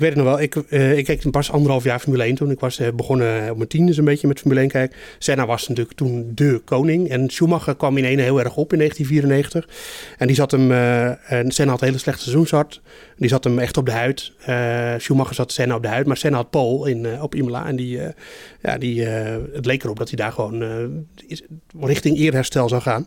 Ik 0.00 0.06
weet 0.06 0.14
het 0.14 0.24
nog 0.24 0.34
wel. 0.34 0.42
Ik, 0.44 0.56
eh, 0.56 0.98
ik 0.98 1.04
keek 1.04 1.30
pas 1.30 1.50
anderhalf 1.50 1.84
jaar 1.84 1.98
Formule 1.98 2.24
1 2.24 2.34
toen. 2.34 2.50
Ik 2.50 2.60
was 2.60 2.78
eh, 2.78 2.88
begonnen 2.94 3.50
op 3.50 3.56
mijn 3.56 3.68
tiende 3.68 3.98
een 3.98 4.04
beetje 4.04 4.26
met 4.26 4.38
Formule 4.40 4.60
1 4.60 4.68
kijken. 4.68 4.96
Senna 5.18 5.46
was 5.46 5.68
natuurlijk 5.68 5.96
toen 5.96 6.32
de 6.34 6.62
koning. 6.64 7.08
En 7.08 7.30
Schumacher 7.30 7.76
kwam 7.76 7.96
in 7.96 8.04
ene 8.04 8.22
heel 8.22 8.38
erg 8.38 8.56
op 8.56 8.72
in 8.72 8.78
1994. 8.78 9.68
En 10.18 10.26
die 10.26 10.36
zat 10.36 10.50
hem... 10.50 10.70
eh, 10.72 11.32
en 11.32 11.50
Senna 11.50 11.70
had 11.70 11.80
een 11.80 11.86
hele 11.86 11.98
slechte 11.98 12.22
seizoenstart. 12.22 12.80
Die 13.16 13.28
zat 13.28 13.44
hem 13.44 13.58
echt 13.58 13.76
op 13.76 13.86
de 13.86 13.92
huid. 13.92 14.32
Eh, 14.44 14.94
Schumacher 14.98 15.34
zat 15.34 15.52
Senna 15.52 15.74
op 15.74 15.82
de 15.82 15.88
huid. 15.88 16.06
Maar 16.06 16.16
Senna 16.16 16.36
had 16.36 16.50
Pole 16.50 16.90
in, 16.90 17.06
eh, 17.06 17.22
op 17.22 17.34
Imola. 17.34 17.66
En 17.66 17.76
die, 17.76 18.00
eh, 18.00 18.12
ja, 18.62 18.78
die, 18.78 19.06
eh, 19.06 19.36
het 19.52 19.66
leek 19.66 19.84
erop 19.84 19.98
dat 19.98 20.08
hij 20.08 20.16
daar 20.16 20.32
gewoon 20.32 20.62
eh, 20.62 21.38
richting 21.80 22.16
eerherstel 22.18 22.68
zou 22.68 22.82
gaan. 22.82 23.06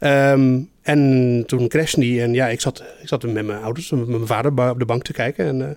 Ehm, 0.00 0.58
en 0.82 1.42
toen 1.46 1.68
crashte 1.68 2.00
hij. 2.04 2.22
En 2.22 2.34
ja, 2.34 2.48
ik 2.48 2.60
zat, 2.60 2.82
ik 3.02 3.08
zat 3.08 3.22
met 3.22 3.46
mijn 3.46 3.62
ouders, 3.62 3.90
met 3.90 4.06
mijn 4.06 4.26
vader 4.26 4.70
op 4.70 4.78
de 4.78 4.84
bank 4.84 5.02
te 5.02 5.12
kijken. 5.12 5.46
En 5.46 5.62
eh, 5.62 5.74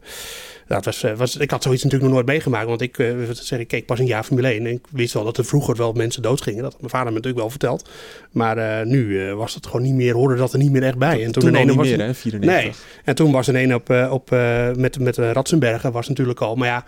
dat 0.67 0.85
was, 0.85 1.03
eh, 1.03 1.13
was, 1.13 1.37
ik 1.37 1.51
had 1.51 1.63
zoiets 1.63 1.83
natuurlijk 1.83 2.11
nog 2.11 2.19
nooit 2.19 2.31
meegemaakt. 2.33 2.67
Want 2.67 2.81
ik, 2.81 2.97
eh, 2.97 3.11
wat 3.27 3.37
zeg, 3.37 3.59
ik 3.59 3.67
keek 3.67 3.85
pas 3.85 3.99
een 3.99 4.05
jaar 4.05 4.23
Formule 4.23 4.53
1. 4.53 4.65
En 4.65 4.71
ik 4.71 4.85
wist 4.89 5.13
wel 5.13 5.23
dat 5.23 5.37
er 5.37 5.45
vroeger 5.45 5.75
wel 5.75 5.93
mensen 5.93 6.21
doodgingen. 6.21 6.61
Dat 6.61 6.71
had 6.71 6.79
mijn 6.79 6.91
vader 6.91 7.07
me 7.07 7.13
natuurlijk 7.13 7.41
wel 7.41 7.49
verteld. 7.49 7.89
Maar 8.31 8.57
eh, 8.57 8.85
nu 8.85 9.27
eh, 9.27 9.33
was 9.33 9.53
het 9.53 9.65
gewoon 9.65 9.81
niet 9.81 9.93
meer, 9.93 10.13
hoorde 10.13 10.35
dat 10.35 10.53
er 10.53 10.59
niet 10.59 10.71
meer 10.71 10.83
echt 10.83 10.97
bij. 10.97 11.23
en 11.23 11.31
Toen, 11.31 11.55
ene 11.55 11.65
niet 11.65 11.75
was 11.75 11.87
meer, 11.87 11.99
hè, 11.99 12.13
94. 12.13 12.63
Nee. 12.63 12.73
En 13.03 13.15
toen 13.15 13.31
was 13.31 13.47
er 13.47 13.55
een 13.55 13.75
op, 13.75 13.89
eh, 13.89 14.11
op, 14.11 14.31
eh, 14.31 14.71
met, 14.75 14.99
met 14.99 15.17
eh, 15.17 15.31
Ratzenberger 15.31 15.91
was 15.91 16.07
natuurlijk 16.07 16.41
al. 16.41 16.55
Maar 16.55 16.67
ja, 16.67 16.85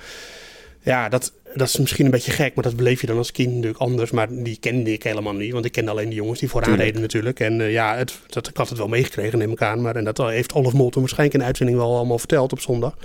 ja 0.86 1.10
dat, 1.10 1.34
dat 1.56 1.68
is 1.68 1.78
misschien 1.78 2.06
een 2.06 2.12
beetje 2.12 2.32
gek. 2.32 2.56
Maar 2.56 2.64
dat 2.64 2.76
beleef 2.76 3.02
je 3.02 3.08
dan 3.08 3.18
als 3.18 3.32
kind 3.32 3.50
natuurlijk 3.50 3.80
anders. 3.80 4.12
Maar 4.12 4.28
die 4.30 4.58
kende 4.60 4.94
ik 4.94 5.04
helemaal 5.04 5.34
niet. 5.34 5.54
Want 5.54 5.66
ik 5.66 5.72
kende 5.72 5.92
alleen 5.92 6.10
de 6.10 6.16
jongens 6.16 6.40
die 6.40 6.50
vooraan 6.50 6.70
Tuurlijk. 6.70 6.88
reden 6.88 7.02
natuurlijk. 7.02 7.40
En 7.40 7.62
eh, 7.62 7.72
ja, 7.72 7.96
het, 7.96 8.20
dat, 8.28 8.48
ik 8.48 8.58
had 8.58 8.70
het 8.70 8.78
wel 8.78 8.88
meegekregen 8.88 9.38
neem 9.40 9.52
ik 9.52 9.62
aan. 9.62 9.82
Maar 9.82 9.96
en 9.96 10.04
dat 10.04 10.18
heeft 10.18 10.54
Olaf 10.54 10.74
Mol 10.74 10.90
toen 10.90 11.02
waarschijnlijk 11.02 11.34
in 11.34 11.40
de 11.40 11.46
uitzending 11.46 11.78
wel 11.78 11.96
allemaal 11.96 12.20
verteld 12.20 12.52
op 12.52 12.60
zondag. 12.60 12.98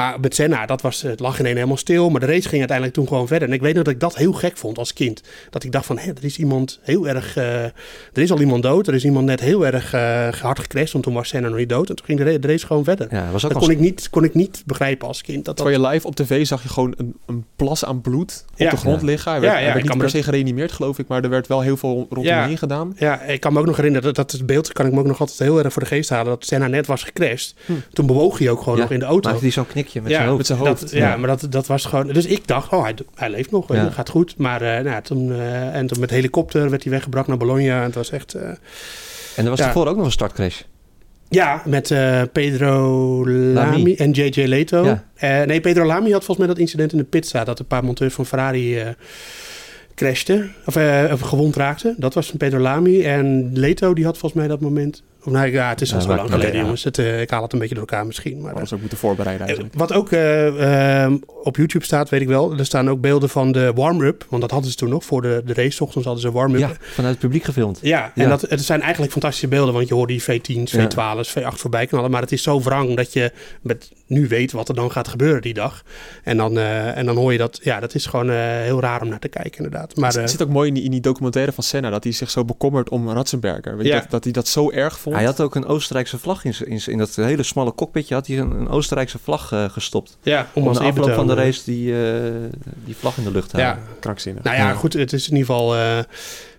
Maar 0.00 0.20
met 0.20 0.34
Senna, 0.34 0.66
dat 0.66 0.82
was, 0.82 1.02
het 1.02 1.20
lag 1.20 1.38
ineens 1.38 1.54
helemaal 1.54 1.76
stil. 1.76 2.10
Maar 2.10 2.20
de 2.20 2.26
race 2.26 2.48
ging 2.48 2.58
uiteindelijk 2.58 2.96
toen 2.96 3.08
gewoon 3.08 3.26
verder. 3.26 3.48
En 3.48 3.54
ik 3.54 3.60
weet 3.60 3.74
nog 3.74 3.84
dat 3.84 3.92
ik 3.92 4.00
dat 4.00 4.16
heel 4.16 4.32
gek 4.32 4.56
vond 4.56 4.78
als 4.78 4.92
kind. 4.92 5.22
Dat 5.50 5.64
ik 5.64 5.72
dacht 5.72 5.86
van, 5.86 5.98
hé, 5.98 6.08
er 6.10 6.24
is 6.24 6.38
iemand 6.38 6.78
heel 6.82 7.08
erg... 7.08 7.36
eh, 7.36 7.62
er 7.64 7.72
is 8.12 8.30
al 8.30 8.40
iemand 8.40 8.62
dood. 8.62 8.88
Er 8.88 8.94
is 8.94 9.04
iemand 9.04 9.26
net 9.26 9.40
heel 9.40 9.66
erg 9.66 9.92
eh, 9.92 10.28
hard 10.32 10.58
gecrashed. 10.58 10.92
Want 10.92 11.04
toen 11.04 11.14
was 11.14 11.28
Senna 11.28 11.48
nog 11.48 11.56
niet 11.58 11.68
dood. 11.68 11.88
En 11.88 11.96
toen 11.96 12.04
ging 12.06 12.18
de, 12.18 12.24
ra- 12.24 12.38
de 12.38 12.46
race 12.48 12.66
gewoon 12.66 12.84
verder. 12.84 13.06
Ja, 13.10 13.30
was 13.30 13.44
ook 13.44 13.50
Dat 13.52 13.60
kon 13.62 13.70
ik, 13.70 13.78
niet, 13.78 14.10
kon 14.10 14.24
ik 14.24 14.34
niet 14.34 14.62
begrijpen 14.66 15.08
als 15.08 15.22
kind. 15.22 15.36
Dat 15.36 15.44
dat, 15.44 15.56
Terwijl 15.56 15.80
je 15.82 15.88
live 15.88 16.06
op 16.06 16.14
tv 16.16 16.46
zag 16.46 16.62
je 16.62 16.68
gewoon 16.68 16.94
een, 16.96 17.14
een 17.26 17.44
plas 17.56 17.84
aan 17.84 18.00
bloed 18.00 18.44
op 18.52 18.58
Ja. 18.58 18.70
de 18.70 18.76
grond 18.76 19.00
Ja. 19.00 19.06
liggen. 19.06 19.30
Hij 19.32 19.40
Ja, 19.40 19.46
werd, 19.46 19.52
ja, 19.58 19.58
hij 19.62 19.72
werd 19.72 19.84
ik 19.84 19.90
kan 19.90 19.98
niet 20.00 20.10
per 20.10 20.20
se 20.20 20.22
gereanimeerd, 20.24 20.72
geloof 20.72 20.98
ik. 20.98 21.08
Maar 21.08 21.22
er 21.24 21.30
werd 21.30 21.46
wel 21.46 21.60
heel 21.60 21.76
veel 21.76 21.94
rondom 22.10 22.24
Ja. 22.24 22.38
hem 22.38 22.48
heen 22.48 22.58
gedaan. 22.58 22.92
ja, 22.96 23.22
ik 23.22 23.40
kan 23.40 23.52
me 23.52 23.58
ook 23.58 23.66
nog 23.66 23.76
herinneren, 23.76 24.06
dat, 24.06 24.16
dat 24.16 24.30
het 24.38 24.46
beeld 24.46 24.72
kan 24.72 24.86
ik 24.86 24.92
me 24.92 24.98
ook 24.98 25.06
nog 25.06 25.20
altijd 25.20 25.38
heel 25.38 25.58
erg 25.58 25.72
voor 25.72 25.82
de 25.82 25.88
geest 25.88 26.10
halen. 26.10 26.26
Dat 26.26 26.44
Senna 26.46 26.66
net 26.66 26.86
was 26.86 27.02
gecrashed. 27.02 27.54
Hm. 27.66 27.72
Toen 27.92 28.06
bewoog 28.06 28.38
hij 28.38 28.50
ook 28.50 28.58
gewoon 28.62 28.74
Ja, 28.76 28.82
nog 28.82 28.92
in 28.92 28.98
de 28.98 29.04
auto. 29.04 29.28
Maakte 29.28 29.44
hij 29.44 29.52
zo'n 29.52 29.66
met 29.94 30.10
Ja, 30.10 30.16
zijn 30.16 30.26
hoofd. 30.26 30.36
met 30.38 30.46
zijn 30.46 30.58
Dat- 30.58 30.80
hoofd. 30.80 30.92
ja, 30.92 30.98
Ja. 31.10 31.16
maar 31.16 31.28
dat, 31.28 31.46
dat 31.52 31.66
was 31.66 31.84
gewoon... 31.84 32.06
Dus 32.06 32.26
ik 32.26 32.46
dacht, 32.46 32.72
oh, 32.72 32.82
hij, 32.82 32.94
hij 33.14 33.30
leeft 33.30 33.50
nog. 33.50 33.72
Ja. 33.74 33.90
Gaat 33.90 34.08
goed. 34.08 34.34
Maar 34.36 34.62
eh, 34.62 34.84
nou, 34.84 35.02
toen, 35.02 35.32
eh, 35.32 35.74
en 35.74 35.86
toen 35.86 36.00
met 36.00 36.10
helikopter 36.10 36.70
werd 36.70 36.82
hij 36.82 36.92
weggebracht 36.92 37.26
naar 37.28 37.36
Bologna. 37.36 37.78
En 37.78 37.84
het 37.84 37.94
was 37.94 38.10
echt... 38.10 38.34
eh, 38.34 38.42
En 39.36 39.44
er 39.44 39.50
was 39.50 39.58
daarvoor 39.58 39.86
ook 39.86 39.96
nog 39.96 40.04
een 40.04 40.12
startcrash. 40.12 40.60
ja, 41.28 41.62
met 41.64 41.94
Pedro 42.32 42.78
Lamy, 43.28 43.52
Lamy. 43.76 43.94
en 43.98 44.10
JJ 44.10 44.44
Leto. 44.46 44.98
Nee, 45.20 45.60
Pedro 45.60 45.84
Lamy 45.84 46.10
had 46.10 46.24
volgens 46.24 46.38
mij 46.38 46.46
dat 46.46 46.58
incident 46.58 46.92
in 46.92 46.98
de 46.98 47.04
pizza. 47.04 47.44
Dat 47.44 47.58
een 47.58 47.66
paar 47.66 47.84
monteurs 47.84 48.14
van 48.14 48.26
Ferrari 48.26 48.84
crashten. 49.94 50.52
Of, 50.66 50.76
of 51.12 51.20
gewond 51.20 51.56
raakten. 51.56 51.94
Dat 51.98 52.14
was 52.14 52.32
Pedro 52.36 52.58
Lamy. 52.58 53.04
En 53.04 53.50
Leto 53.52 53.94
die 53.94 54.04
had 54.04 54.18
volgens 54.18 54.40
mij 54.40 54.50
dat 54.50 54.60
moment... 54.60 55.02
Nou, 55.24 55.52
ja, 55.52 55.68
het 55.68 55.80
is 55.80 55.92
al 55.92 55.98
Ja, 55.98 56.04
zo 56.04 56.14
lang 56.14 56.30
geleden, 56.30 56.54
ja. 56.54 56.60
jongens. 56.60 56.84
Het, 56.84 56.98
eh, 56.98 57.20
ik 57.20 57.30
haal 57.30 57.42
het 57.42 57.52
een 57.52 57.58
beetje 57.58 57.74
door 57.74 57.86
elkaar 57.86 58.06
misschien. 58.06 58.40
Maar, 58.40 58.50
Hadden 58.50 58.68
ze 58.68 58.74
ook 58.74 58.80
moeten 58.80 58.98
voorbereiden 58.98 59.46
eh, 59.46 59.52
eigenlijk. 59.52 59.78
wat 59.78 59.92
ook 59.92 60.12
eh, 60.12 61.02
ehm, 61.02 61.16
op 61.42 61.56
YouTube 61.56 61.84
staat, 61.84 62.08
weet 62.08 62.20
ik 62.20 62.28
wel. 62.28 62.58
Er 62.58 62.64
staan 62.64 62.90
ook 62.90 63.00
beelden 63.00 63.28
van 63.28 63.52
de 63.52 63.72
warm-up. 63.74 64.26
Want 64.28 64.42
dat 64.42 64.50
hadden 64.50 64.70
ze 64.70 64.76
toen 64.76 64.88
nog. 64.88 65.04
Voor 65.04 65.22
de, 65.22 65.42
de 65.44 65.54
race, 65.54 65.82
ochtends 65.82 66.06
hadden 66.06 66.22
ze 66.22 66.28
een 66.28 66.34
warm-up. 66.34 66.60
Ja, 66.60 66.70
vanuit 66.80 67.12
het 67.14 67.22
publiek 67.22 67.44
gefilmd. 67.44 67.78
Ja, 67.82 68.12
en 68.14 68.22
Ja. 68.22 68.28
Dat, 68.28 68.40
het 68.40 68.62
zijn 68.62 68.80
eigenlijk 68.80 69.12
fantastische 69.12 69.48
beelden, 69.48 69.74
want 69.74 69.88
je 69.88 69.94
hoort 69.94 70.08
die 70.08 70.22
V10's, 70.22 70.72
Ja. 70.72 70.88
V12's, 70.88 71.38
V8 71.38 71.54
voorbij 71.54 71.86
knallen. 71.86 72.10
Maar 72.10 72.20
het 72.20 72.32
is 72.32 72.42
zo 72.42 72.60
wrang 72.60 72.96
dat 72.96 73.12
je 73.12 73.32
met, 73.60 73.92
nu 74.06 74.28
weet 74.28 74.52
wat 74.52 74.68
er 74.68 74.74
dan 74.74 74.90
gaat 74.90 75.08
gebeuren 75.08 75.42
die 75.42 75.54
dag. 75.54 75.82
En 76.24 76.36
dan, 76.36 76.58
eh, 76.58 76.96
en 76.96 77.06
dan 77.06 77.16
hoor 77.16 77.32
je 77.32 77.38
dat, 77.38 77.60
ja, 77.62 77.80
dat 77.80 77.94
is 77.94 78.06
gewoon 78.06 78.30
eh, 78.30 78.36
heel 78.36 78.80
raar 78.80 79.02
om 79.02 79.08
naar 79.08 79.18
te 79.18 79.28
kijken 79.28 79.64
inderdaad. 79.64 79.96
Maar 79.96 80.14
eh, 80.14 80.20
het 80.20 80.30
zit 80.30 80.42
ook 80.42 80.48
mooi 80.48 80.68
in 80.68 80.74
die, 80.74 80.82
in 80.82 80.90
die 80.90 81.00
documentaire 81.00 81.52
van 81.52 81.64
Senna 81.64 81.90
dat 81.90 82.04
hij 82.04 82.12
zich 82.12 82.30
zo 82.30 82.44
bekommert 82.44 82.88
om 82.88 83.10
Ratzenberger. 83.10 83.76
Weet 83.76 83.86
je, 83.86 83.92
dat, 83.92 84.10
dat 84.10 84.24
hij 84.24 84.32
dat 84.32 84.48
zo 84.48 84.70
erg 84.70 84.98
vond. 84.98 85.09
Hij 85.12 85.24
had 85.24 85.40
ook 85.40 85.54
een 85.54 85.66
Oostenrijkse 85.66 86.18
vlag 86.18 86.44
in, 86.44 86.80
in, 86.86 86.98
dat 86.98 87.14
hele 87.14 87.42
smalle 87.42 87.74
cockpitje 87.74 88.14
had 88.14 88.26
hij 88.26 88.38
een, 88.38 88.50
een 88.50 88.68
Oostenrijkse 88.68 89.18
vlag 89.18 89.52
eh, 89.52 89.64
gestopt. 89.70 90.18
ja, 90.22 90.46
om 90.52 90.62
Om 90.62 90.68
als 90.68 90.78
de 90.78 90.84
afloop 90.84 91.10
van 91.14 91.26
de 91.26 91.34
race 91.34 91.64
die, 91.64 92.04
eh, 92.04 92.22
die 92.84 92.96
vlag 92.96 93.16
in 93.18 93.24
de 93.24 93.30
lucht 93.30 93.50
te 93.50 93.56
Ja. 93.56 93.64
houden. 93.64 93.84
krankzinnig. 94.00 94.42
Nou 94.42 94.56
ja, 94.56 94.68
Ja. 94.68 94.74
goed, 94.74 94.92
het 94.92 95.12
is 95.12 95.28
in 95.28 95.36
ieder 95.36 95.46
geval... 95.46 95.74
eh, 95.74 95.98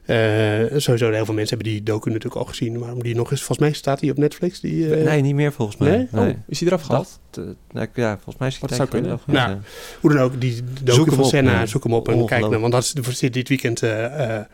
eh, 0.05 0.79
sowieso, 0.79 1.11
heel 1.11 1.25
veel 1.25 1.33
mensen 1.33 1.55
hebben 1.57 1.73
die 1.73 1.83
docu 1.83 2.09
natuurlijk 2.09 2.41
al 2.41 2.47
gezien. 2.47 2.79
Maar 2.79 2.91
om 2.93 3.03
die 3.03 3.15
nog 3.15 3.31
eens, 3.31 3.39
volgens 3.39 3.59
mij 3.67 3.73
staat 3.77 3.99
die 3.99 4.11
op 4.11 4.17
Netflix. 4.17 4.59
Die, 4.59 4.95
eh, 4.95 5.05
nee, 5.05 5.21
niet 5.21 5.35
meer 5.35 5.51
volgens 5.51 5.77
mij. 5.77 6.07
Nee? 6.11 6.23
Oh, 6.29 6.35
is 6.47 6.59
hij 6.59 6.67
eraf 6.67 6.81
gehaald? 6.81 7.19
Dat, 7.29 7.43
eh, 7.45 7.51
nou, 7.71 7.87
ja, 7.93 8.13
volgens 8.13 8.37
mij 8.37 8.47
is 8.47 8.57
hij 8.59 8.67
tijdje 8.67 8.87
kunnen. 8.87 9.19
Nou, 9.25 9.51
af. 9.51 9.57
Hoe 10.01 10.13
dan 10.13 10.19
ook, 10.21 10.41
die 10.41 10.63
docu 10.81 10.93
Zoek 10.93 11.05
hem 11.05 11.15
van 11.15 11.23
op, 11.23 11.29
Senna, 11.29 11.65
zoek 11.65 11.83
hem 11.83 11.93
op 11.93 12.07
en 12.09 12.25
kijk 12.25 12.49
naar. 12.49 12.59
Want 12.59 12.73
dat 12.73 12.93
is, 13.07 13.19
dit 13.19 13.49
weekend 13.49 13.81
eh, 13.83 14.35
eh, 14.37 14.45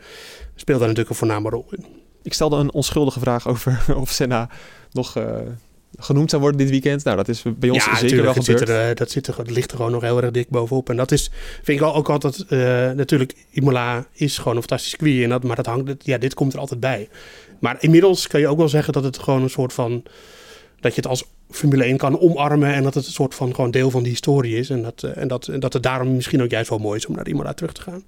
speelt 0.54 0.78
daar 0.78 0.88
natuurlijk 0.88 1.10
een 1.10 1.16
voorname 1.16 1.48
rol 1.50 1.66
in. 1.70 1.84
Ik 2.28 2.34
stelde 2.34 2.56
een 2.56 2.72
onschuldige 2.72 3.20
vraag 3.20 3.48
over 3.48 3.84
of 4.02 4.10
Senna 4.10 4.48
nog 4.92 5.16
eh, 5.16 5.24
genoemd 5.98 6.30
zou 6.30 6.42
worden 6.42 6.60
dit 6.60 6.70
weekend. 6.70 7.04
Nou, 7.04 7.16
dat 7.16 7.28
is 7.28 7.42
bij 7.58 7.70
ons 7.70 7.84
ja, 7.84 7.96
zeker 7.96 8.22
wel 8.22 8.34
het 8.34 8.44
zit 8.44 8.58
gebeurd. 8.58 8.78
er, 8.78 8.88
eh, 8.90 8.96
dat 8.96 9.10
zit 9.10 9.26
er, 9.26 9.34
ligt 9.44 9.70
er 9.70 9.76
gewoon 9.76 9.92
nog 9.92 10.02
heel 10.02 10.22
erg 10.22 10.30
dik 10.30 10.48
bovenop. 10.48 10.90
En 10.90 10.96
dat 10.96 11.12
is, 11.12 11.30
vind 11.54 11.68
ik 11.68 11.80
wel 11.80 11.94
ook 11.94 12.08
altijd, 12.08 12.44
eh, 12.48 12.58
natuurlijk, 12.90 13.34
Imola 13.50 14.06
is 14.12 14.38
gewoon 14.38 14.54
een 14.54 14.62
fantastisch 14.62 14.90
circuit. 14.90 15.22
En 15.22 15.28
dat, 15.28 15.42
maar 15.42 15.56
dat 15.56 15.66
hangt, 15.66 16.04
ja, 16.04 16.18
dit 16.18 16.34
komt 16.34 16.52
er 16.52 16.58
altijd 16.58 16.80
bij. 16.80 17.08
Maar 17.58 17.76
inmiddels 17.80 18.26
kan 18.26 18.40
je 18.40 18.48
ook 18.48 18.58
wel 18.58 18.68
zeggen 18.68 18.92
dat 18.92 19.04
het 19.04 19.18
gewoon 19.18 19.42
een 19.42 19.50
soort 19.50 19.72
van, 19.72 20.02
dat 20.80 20.94
je 20.94 21.00
het 21.00 21.10
als 21.10 21.24
Formule 21.50 21.84
1 21.84 21.96
kan 21.96 22.20
omarmen. 22.20 22.74
En 22.74 22.82
dat 22.82 22.94
het 22.94 23.06
een 23.06 23.12
soort 23.12 23.34
van 23.34 23.54
gewoon 23.54 23.70
deel 23.70 23.90
van 23.90 24.02
die 24.02 24.10
historie 24.10 24.56
is. 24.56 24.70
En 24.70 24.82
dat, 24.82 25.02
en 25.02 25.28
dat, 25.28 25.48
en 25.48 25.60
dat 25.60 25.72
het 25.72 25.82
daarom 25.82 26.14
misschien 26.14 26.42
ook 26.42 26.50
juist 26.50 26.68
wel 26.70 26.78
mooi 26.78 26.98
is 26.98 27.06
om 27.06 27.14
naar 27.14 27.28
Imola 27.28 27.54
terug 27.54 27.72
te 27.72 27.80
gaan. 27.80 28.04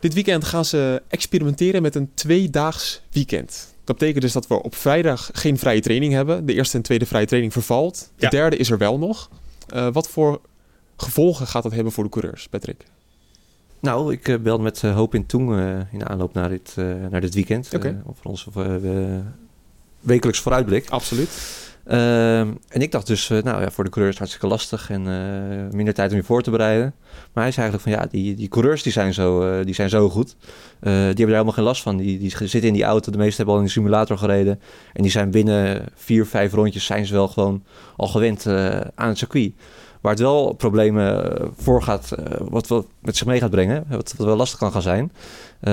Dit 0.00 0.14
weekend 0.14 0.44
gaan 0.44 0.64
ze 0.64 1.02
experimenteren 1.08 1.82
met 1.82 1.94
een 1.94 2.10
tweedaags 2.14 3.02
weekend. 3.10 3.74
Dat 3.84 3.98
betekent 3.98 4.22
dus 4.22 4.32
dat 4.32 4.46
we 4.46 4.62
op 4.62 4.74
vrijdag 4.74 5.30
geen 5.32 5.58
vrije 5.58 5.80
training 5.80 6.12
hebben. 6.12 6.46
De 6.46 6.52
eerste 6.54 6.76
en 6.76 6.82
tweede 6.82 7.06
vrije 7.06 7.26
training 7.26 7.52
vervalt. 7.52 8.10
De 8.16 8.24
Ja. 8.24 8.28
derde 8.30 8.56
is 8.56 8.70
er 8.70 8.78
wel 8.78 8.98
nog. 8.98 9.28
Eh, 9.68 9.88
wat 9.92 10.08
voor 10.08 10.40
gevolgen 10.96 11.46
gaat 11.46 11.62
dat 11.62 11.72
hebben 11.72 11.92
voor 11.92 12.04
de 12.04 12.10
coureurs, 12.10 12.48
Patrick? 12.48 12.84
Nou, 13.80 14.12
ik 14.12 14.28
eh, 14.28 14.38
belde 14.38 14.62
met 14.62 14.82
eh, 14.84 14.94
Hoop 14.94 15.14
in 15.14 15.26
Toen 15.26 15.58
eh, 15.58 15.68
in 15.92 15.98
de 15.98 16.04
aanloop 16.06 16.34
naar 16.34 16.48
dit, 16.48 16.72
eh, 16.76 16.84
naar 17.10 17.20
dit 17.20 17.34
weekend. 17.34 17.68
Oké. 17.74 18.02
eh, 18.24 18.34
voor 18.34 18.64
eh, 18.64 19.18
wekelijks 20.00 20.40
vooruitblik. 20.40 20.88
Absoluut. 20.90 21.30
Ehm, 21.86 22.48
en 22.68 22.80
ik 22.80 22.90
dacht 22.90 23.06
dus, 23.06 23.30
eh, 23.30 23.42
nou 23.42 23.62
ja, 23.62 23.70
voor 23.70 23.84
de 23.84 23.90
coureurs 23.90 24.18
hartstikke 24.18 24.46
lastig 24.46 24.90
en 24.90 25.06
eh, 25.06 25.74
minder 25.76 25.94
tijd 25.94 26.10
om 26.10 26.16
je 26.16 26.22
voor 26.22 26.42
te 26.42 26.50
bereiden. 26.50 26.94
Maar 27.32 27.44
hij 27.44 27.52
zei 27.52 27.68
eigenlijk 27.68 27.82
van 27.82 27.92
ja, 27.92 28.10
die, 28.10 28.34
die 28.34 28.48
coureurs 28.48 28.82
die 28.82 28.92
zijn 28.92 29.14
zo, 29.14 29.42
eh, 29.42 29.64
die 29.64 29.74
zijn 29.74 29.88
zo 29.88 30.08
goed. 30.08 30.36
Die 30.80 30.92
hebben 30.92 31.18
er 31.18 31.26
helemaal 31.26 31.52
geen 31.52 31.64
last 31.64 31.82
van. 31.82 31.96
Die, 31.96 32.18
die 32.18 32.30
zitten 32.30 32.62
in 32.62 32.72
die 32.72 32.84
auto, 32.84 33.10
de 33.10 33.18
meeste 33.18 33.36
hebben 33.36 33.54
al 33.54 33.60
in 33.60 33.66
de 33.66 33.72
simulator 33.72 34.18
gereden. 34.18 34.60
En 34.92 35.02
die 35.02 35.10
zijn 35.10 35.30
binnen 35.30 35.84
vier, 35.94 36.26
vijf 36.26 36.52
rondjes 36.52 36.84
zijn 36.84 37.06
ze 37.06 37.12
wel 37.12 37.28
gewoon 37.28 37.64
al 37.96 38.08
gewend 38.08 38.46
aan 38.94 39.08
het 39.08 39.18
circuit. 39.18 39.52
Waar 40.00 40.12
het 40.12 40.20
wel 40.20 40.52
problemen 40.52 41.38
eh, 41.40 41.46
voor 41.56 41.82
gaat, 41.82 42.12
eh, 42.12 42.40
wat 42.48 42.68
wel 42.68 42.86
met 43.00 43.16
zich 43.16 43.26
mee 43.26 43.40
gaat 43.40 43.50
brengen, 43.50 43.84
wat, 43.88 44.14
wat 44.16 44.26
wel 44.26 44.36
lastig 44.36 44.58
kan 44.58 44.72
gaan 44.72 44.82
zijn, 44.82 45.12
eh, 45.60 45.72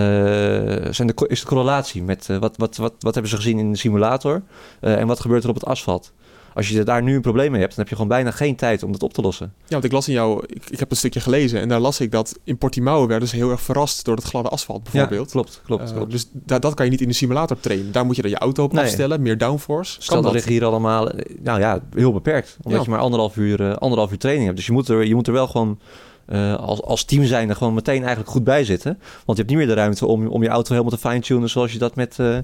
zijn 0.92 1.08
de, 1.08 1.25
is 1.27 1.39
de 1.39 1.48
correlatie 1.48 2.03
met 2.03 2.27
wat, 2.27 2.58
wat, 2.58 2.77
wat, 2.77 2.94
wat 3.00 3.13
hebben 3.13 3.32
ze 3.32 3.38
gezien 3.38 3.60
in 3.60 3.72
de 3.72 3.77
simulator 3.77 4.42
en 4.80 5.08
wat 5.08 5.20
gebeurt 5.20 5.44
er 5.44 5.50
op 5.50 5.56
het 5.56 5.65
asfalt. 5.65 6.13
Als 6.53 6.69
je 6.69 6.83
daar 6.83 7.03
nu 7.03 7.15
een 7.15 7.22
probleem 7.22 7.51
mee 7.51 7.60
hebt, 7.62 7.72
dan 7.75 7.79
heb 7.79 7.89
je 7.89 7.95
gewoon 7.95 8.10
bijna 8.10 8.31
geen 8.31 8.55
tijd 8.55 8.83
om 8.83 8.91
dat 8.91 9.03
op 9.03 9.13
te 9.13 9.22
lossen. 9.22 9.53
Ja, 9.57 9.63
want 9.69 9.83
ik 9.83 9.91
las 9.91 10.07
in 10.07 10.13
jou, 10.13 10.43
ik, 10.48 10.69
ik 10.69 10.79
heb 10.79 10.91
een 10.91 10.98
stukje 10.98 11.19
gelezen 11.19 11.60
en 11.60 11.67
daar 11.69 11.79
las 11.79 12.00
ik 12.00 12.12
dat 12.12 12.39
in 12.43 12.57
Portimao 12.57 13.07
werden 13.07 13.27
ze 13.27 13.36
heel 13.36 13.51
erg 13.51 13.62
verrast 13.62 14.05
door 14.05 14.15
het 14.15 14.24
gladde 14.25 14.50
asfalt 14.50 14.83
bijvoorbeeld. 14.83 15.25
Ja, 15.27 15.31
klopt, 15.31 15.62
klopt, 15.65 15.89
Eh, 15.89 15.95
klopt. 15.95 16.12
dus 16.12 16.29
da- 16.33 16.60
dat 16.60 16.74
kan 16.74 16.86
je 16.86 16.91
niet 16.91 17.01
in 17.01 17.07
de 17.07 17.13
simulator 17.13 17.60
trainen. 17.60 17.91
Daar 17.91 18.05
moet 18.05 18.15
je 18.15 18.22
dan 18.22 18.31
je 18.31 18.38
auto 18.38 18.63
op 18.63 18.74
Nee. 18.74 18.83
afstellen, 18.83 19.22
meer 19.22 19.38
downforce. 19.38 20.01
Stel, 20.01 20.15
Kan 20.15 20.24
dat? 20.24 20.33
liggen 20.33 20.51
hier 20.51 20.65
allemaal, 20.65 21.10
eh, 21.10 21.36
nou 21.41 21.60
ja, 21.60 21.79
heel 21.95 22.13
beperkt. 22.13 22.57
Omdat 22.62 22.79
Ja. 22.79 22.86
je 22.86 22.91
maar 22.91 23.00
anderhalf 23.00 23.36
uur, 23.38 23.62
eh, 23.69 23.75
anderhalf 23.75 24.12
uur 24.12 24.17
training 24.17 24.45
hebt. 24.45 24.57
Dus 24.57 24.65
je 24.67 24.72
moet 24.74 24.88
er, 24.88 25.05
je 25.05 25.15
moet 25.15 25.27
er 25.27 25.33
wel 25.33 25.48
gewoon 25.48 25.79
eh, 26.25 26.56
als, 26.56 26.82
als 26.82 27.03
team 27.03 27.25
zijn 27.25 27.50
er 27.50 27.56
gewoon 27.56 27.74
meteen 27.74 28.00
eigenlijk 28.00 28.30
goed 28.30 28.44
bij 28.44 28.63
zitten. 28.63 28.92
Want 29.25 29.38
je 29.38 29.44
hebt 29.44 29.48
niet 29.50 29.58
meer 29.58 29.68
de 29.68 29.74
ruimte 29.74 30.06
om, 30.06 30.27
om 30.27 30.44
je 30.44 30.50
auto 30.50 30.70
helemaal 30.72 30.98
te 30.98 31.08
fine-tunen 31.10 31.50
zoals 31.50 31.72
je 31.72 31.80
dat 31.80 31.96
met 31.96 32.20
eh 32.20 32.38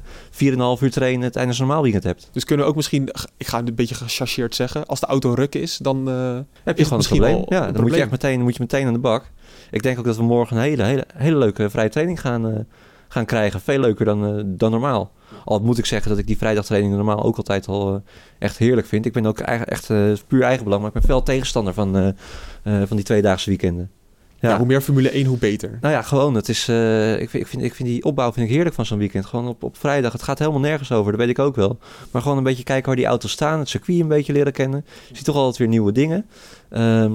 4,5 0.78 0.82
uur 0.82 0.92
trainen 0.92 1.32
tijdens 1.32 1.60
een 1.60 1.66
normaal 1.66 1.84
weekend 1.84 2.04
hebt. 2.04 2.30
Dus 2.32 2.44
kunnen 2.44 2.66
we 2.66 2.72
ook 2.72 2.78
misschien, 2.78 3.10
ik 3.38 3.48
ga 3.48 3.58
het 3.60 3.68
een 3.68 3.76
beetje 3.76 3.96
gechargeerd 3.96 4.56
zeggen, 4.56 4.86
als 4.86 5.00
de 5.00 5.06
auto 5.06 5.34
ruk 5.34 5.56
is, 5.56 5.78
dan... 5.78 6.10
eh, 6.10 6.34
Heb 6.34 6.46
je 6.78 6.84
het 6.84 6.84
gewoon 6.84 7.00
een 7.00 7.06
probleem. 7.10 7.46
Ja, 7.48 7.68
een 7.68 7.74
dan 7.74 7.82
moet 7.82 7.94
je 7.94 8.02
echt 8.02 8.12
meteen, 8.12 8.42
moet 8.42 8.54
je 8.56 8.62
meteen 8.62 8.88
aan 8.88 8.94
de 8.94 9.00
bak. 9.00 9.32
Ik 9.72 9.84
denk 9.84 10.00
ook 10.00 10.06
dat 10.06 10.18
we 10.18 10.24
morgen 10.24 10.58
een 10.58 10.64
hele, 10.64 10.84
hele, 10.84 11.06
hele 11.14 11.38
leuke 11.38 11.70
vrije 11.70 11.90
training 11.90 12.22
gaan, 12.22 12.68
gaan 13.08 13.26
krijgen. 13.26 13.62
Veel 13.62 13.80
leuker 13.80 14.06
dan, 14.06 14.44
dan 14.58 14.72
normaal. 14.72 15.12
Al 15.46 15.60
moet 15.60 15.78
ik 15.78 15.86
zeggen 15.86 16.10
dat 16.10 16.20
ik 16.20 16.28
die 16.28 16.38
vrijdagtraining 16.38 16.94
normaal 16.96 17.24
ook 17.24 17.38
altijd 17.38 17.68
al 17.68 18.04
echt 18.40 18.58
heerlijk 18.58 18.88
vind. 18.88 19.06
Ik 19.06 19.14
ben 19.14 19.26
ook 19.26 19.40
eigen, 19.40 19.68
echt 19.68 19.88
puur 20.28 20.42
eigenbelang, 20.44 20.82
maar 20.82 20.92
ik 20.94 20.98
ben 21.00 21.06
veel 21.10 21.24
tegenstander 21.24 21.74
van, 21.74 22.16
eh, 22.70 22.82
van 22.88 22.96
die 22.96 23.06
tweedaagse 23.06 23.50
weekenden. 23.50 23.90
ja. 24.40 24.50
Ja. 24.50 24.58
hoe 24.58 24.66
meer 24.66 24.82
Formule 24.82 25.10
1, 25.10 25.26
hoe 25.26 25.38
beter. 25.38 25.78
Nou 25.82 25.94
ja, 25.94 26.02
gewoon. 26.02 26.36
Het 26.36 26.50
is, 26.50 26.68
eh, 26.68 27.20
ik, 27.20 27.30
vind, 27.30 27.44
ik, 27.44 27.50
vind, 27.50 27.64
ik 27.64 27.76
vind 27.76 27.90
die 27.90 28.04
opbouw 28.04 28.32
vind 28.34 28.46
ik 28.46 28.54
heerlijk 28.54 28.76
van 28.76 28.86
zo'n 28.86 28.98
weekend. 28.98 29.26
Gewoon 29.26 29.48
op, 29.48 29.64
op 29.64 29.78
vrijdag. 29.78 30.12
Het 30.12 30.24
gaat 30.24 30.40
helemaal 30.40 30.60
nergens 30.60 30.92
over, 30.92 31.12
dat 31.12 31.22
weet 31.22 31.30
ik 31.30 31.40
ook 31.40 31.56
wel. 31.56 31.80
Maar 32.12 32.22
gewoon 32.22 32.38
een 32.38 32.44
beetje 32.44 32.64
kijken 32.64 32.86
waar 32.86 32.96
die 32.96 33.06
auto's 33.06 33.32
staan. 33.32 33.60
Het 33.60 33.70
circuit 33.70 34.00
een 34.00 34.08
beetje 34.08 34.34
leren 34.34 34.54
kennen. 34.54 34.86
Je 35.10 35.16
ziet 35.16 35.26
toch 35.26 35.36
altijd 35.36 35.58
weer 35.58 35.68
nieuwe 35.68 35.92
dingen. 35.92 36.26
Ehm, 36.70 37.14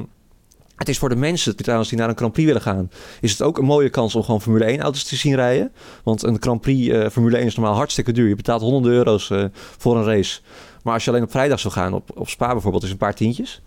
het 0.77 0.88
is 0.88 0.99
voor 0.99 1.09
de 1.09 1.17
mensen 1.17 1.57
trouwens 1.57 1.88
die 1.88 1.99
naar 1.99 2.09
een 2.09 2.17
Grand 2.17 2.33
Prix 2.33 2.47
willen 2.47 2.62
gaan... 2.62 2.90
is 3.21 3.31
het 3.31 3.43
ook 3.43 3.59
een 3.59 3.64
mooie 3.64 3.90
kans 3.90 4.14
om 4.14 4.23
gewoon 4.23 4.43
Formule 4.43 4.64
1 4.64 4.81
auto's 4.81 5.05
te 5.05 5.17
zien 5.17 5.35
rijden. 5.35 5.73
Want 6.03 6.23
een 6.23 6.37
Grand 6.40 6.61
Prix 6.61 6.88
eh, 6.88 7.11
Formule 7.11 7.37
1 7.37 7.47
is 7.47 7.57
normaal 7.57 7.75
hartstikke 7.75 8.12
duur. 8.12 8.29
Je 8.29 8.35
betaalt 8.35 8.62
honderden 8.62 8.93
euro's 8.93 9.33
voor 9.79 9.97
een 9.97 10.05
race. 10.05 10.40
Maar 10.83 10.95
als 10.95 11.05
je 11.05 11.11
alleen 11.11 11.23
op 11.23 11.31
vrijdag 11.31 11.61
zou 11.61 11.75
gaan, 11.75 11.93
op, 11.93 12.11
op 12.14 12.29
Spa 12.29 12.53
bijvoorbeeld, 12.53 12.83
is 12.83 12.90
een 12.90 12.97
paar 12.97 13.14
tientjes. 13.14 13.62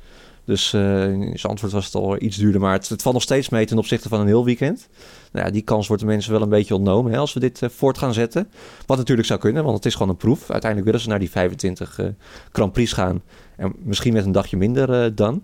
Dus 0.48 0.74
eh 0.74 1.12
in 1.12 1.40
Zandvoort 1.40 1.72
was 1.72 1.86
het 1.86 1.96
al 1.96 2.22
iets 2.22 2.38
duurder, 2.38 2.62
maar 2.62 2.74
het, 2.74 2.90
het 2.90 3.02
valt 3.02 3.14
nog 3.14 3.24
steeds 3.24 3.50
mee 3.50 3.66
ten 3.66 3.78
opzichte 3.78 4.10
van 4.10 4.20
een 4.20 4.28
heel 4.28 4.46
weekend. 4.46 4.88
Nou 5.32 5.46
ja, 5.46 5.52
die 5.52 5.62
kans 5.62 5.88
wordt 5.88 6.02
de 6.02 6.08
mensen 6.08 6.32
wel 6.32 6.42
een 6.42 6.50
beetje 6.50 6.76
ontnomen 6.76 7.12
hè, 7.12 7.18
als 7.18 7.34
we 7.34 7.40
dit 7.40 7.62
eh, 7.62 7.70
voort 7.70 7.98
gaan 7.98 8.14
zetten. 8.14 8.50
Wat 8.86 8.98
natuurlijk 8.98 9.28
zou 9.28 9.40
kunnen, 9.40 9.64
want 9.64 9.76
het 9.76 9.86
is 9.86 9.94
gewoon 9.94 10.10
een 10.10 10.18
proef. 10.18 10.40
Uiteindelijk 10.52 10.86
willen 10.86 11.02
ze 11.02 11.10
naar 11.10 11.20
die 11.20 11.30
25 11.30 12.00
eh 12.00 12.06
Grand 12.52 12.72
Prix 12.72 12.94
gaan. 12.94 13.22
En 13.56 13.74
misschien 13.84 14.14
met 14.14 14.26
een 14.26 14.32
dagje 14.32 14.58
minder 14.58 15.04
eh, 15.04 15.12
dan. 15.16 15.44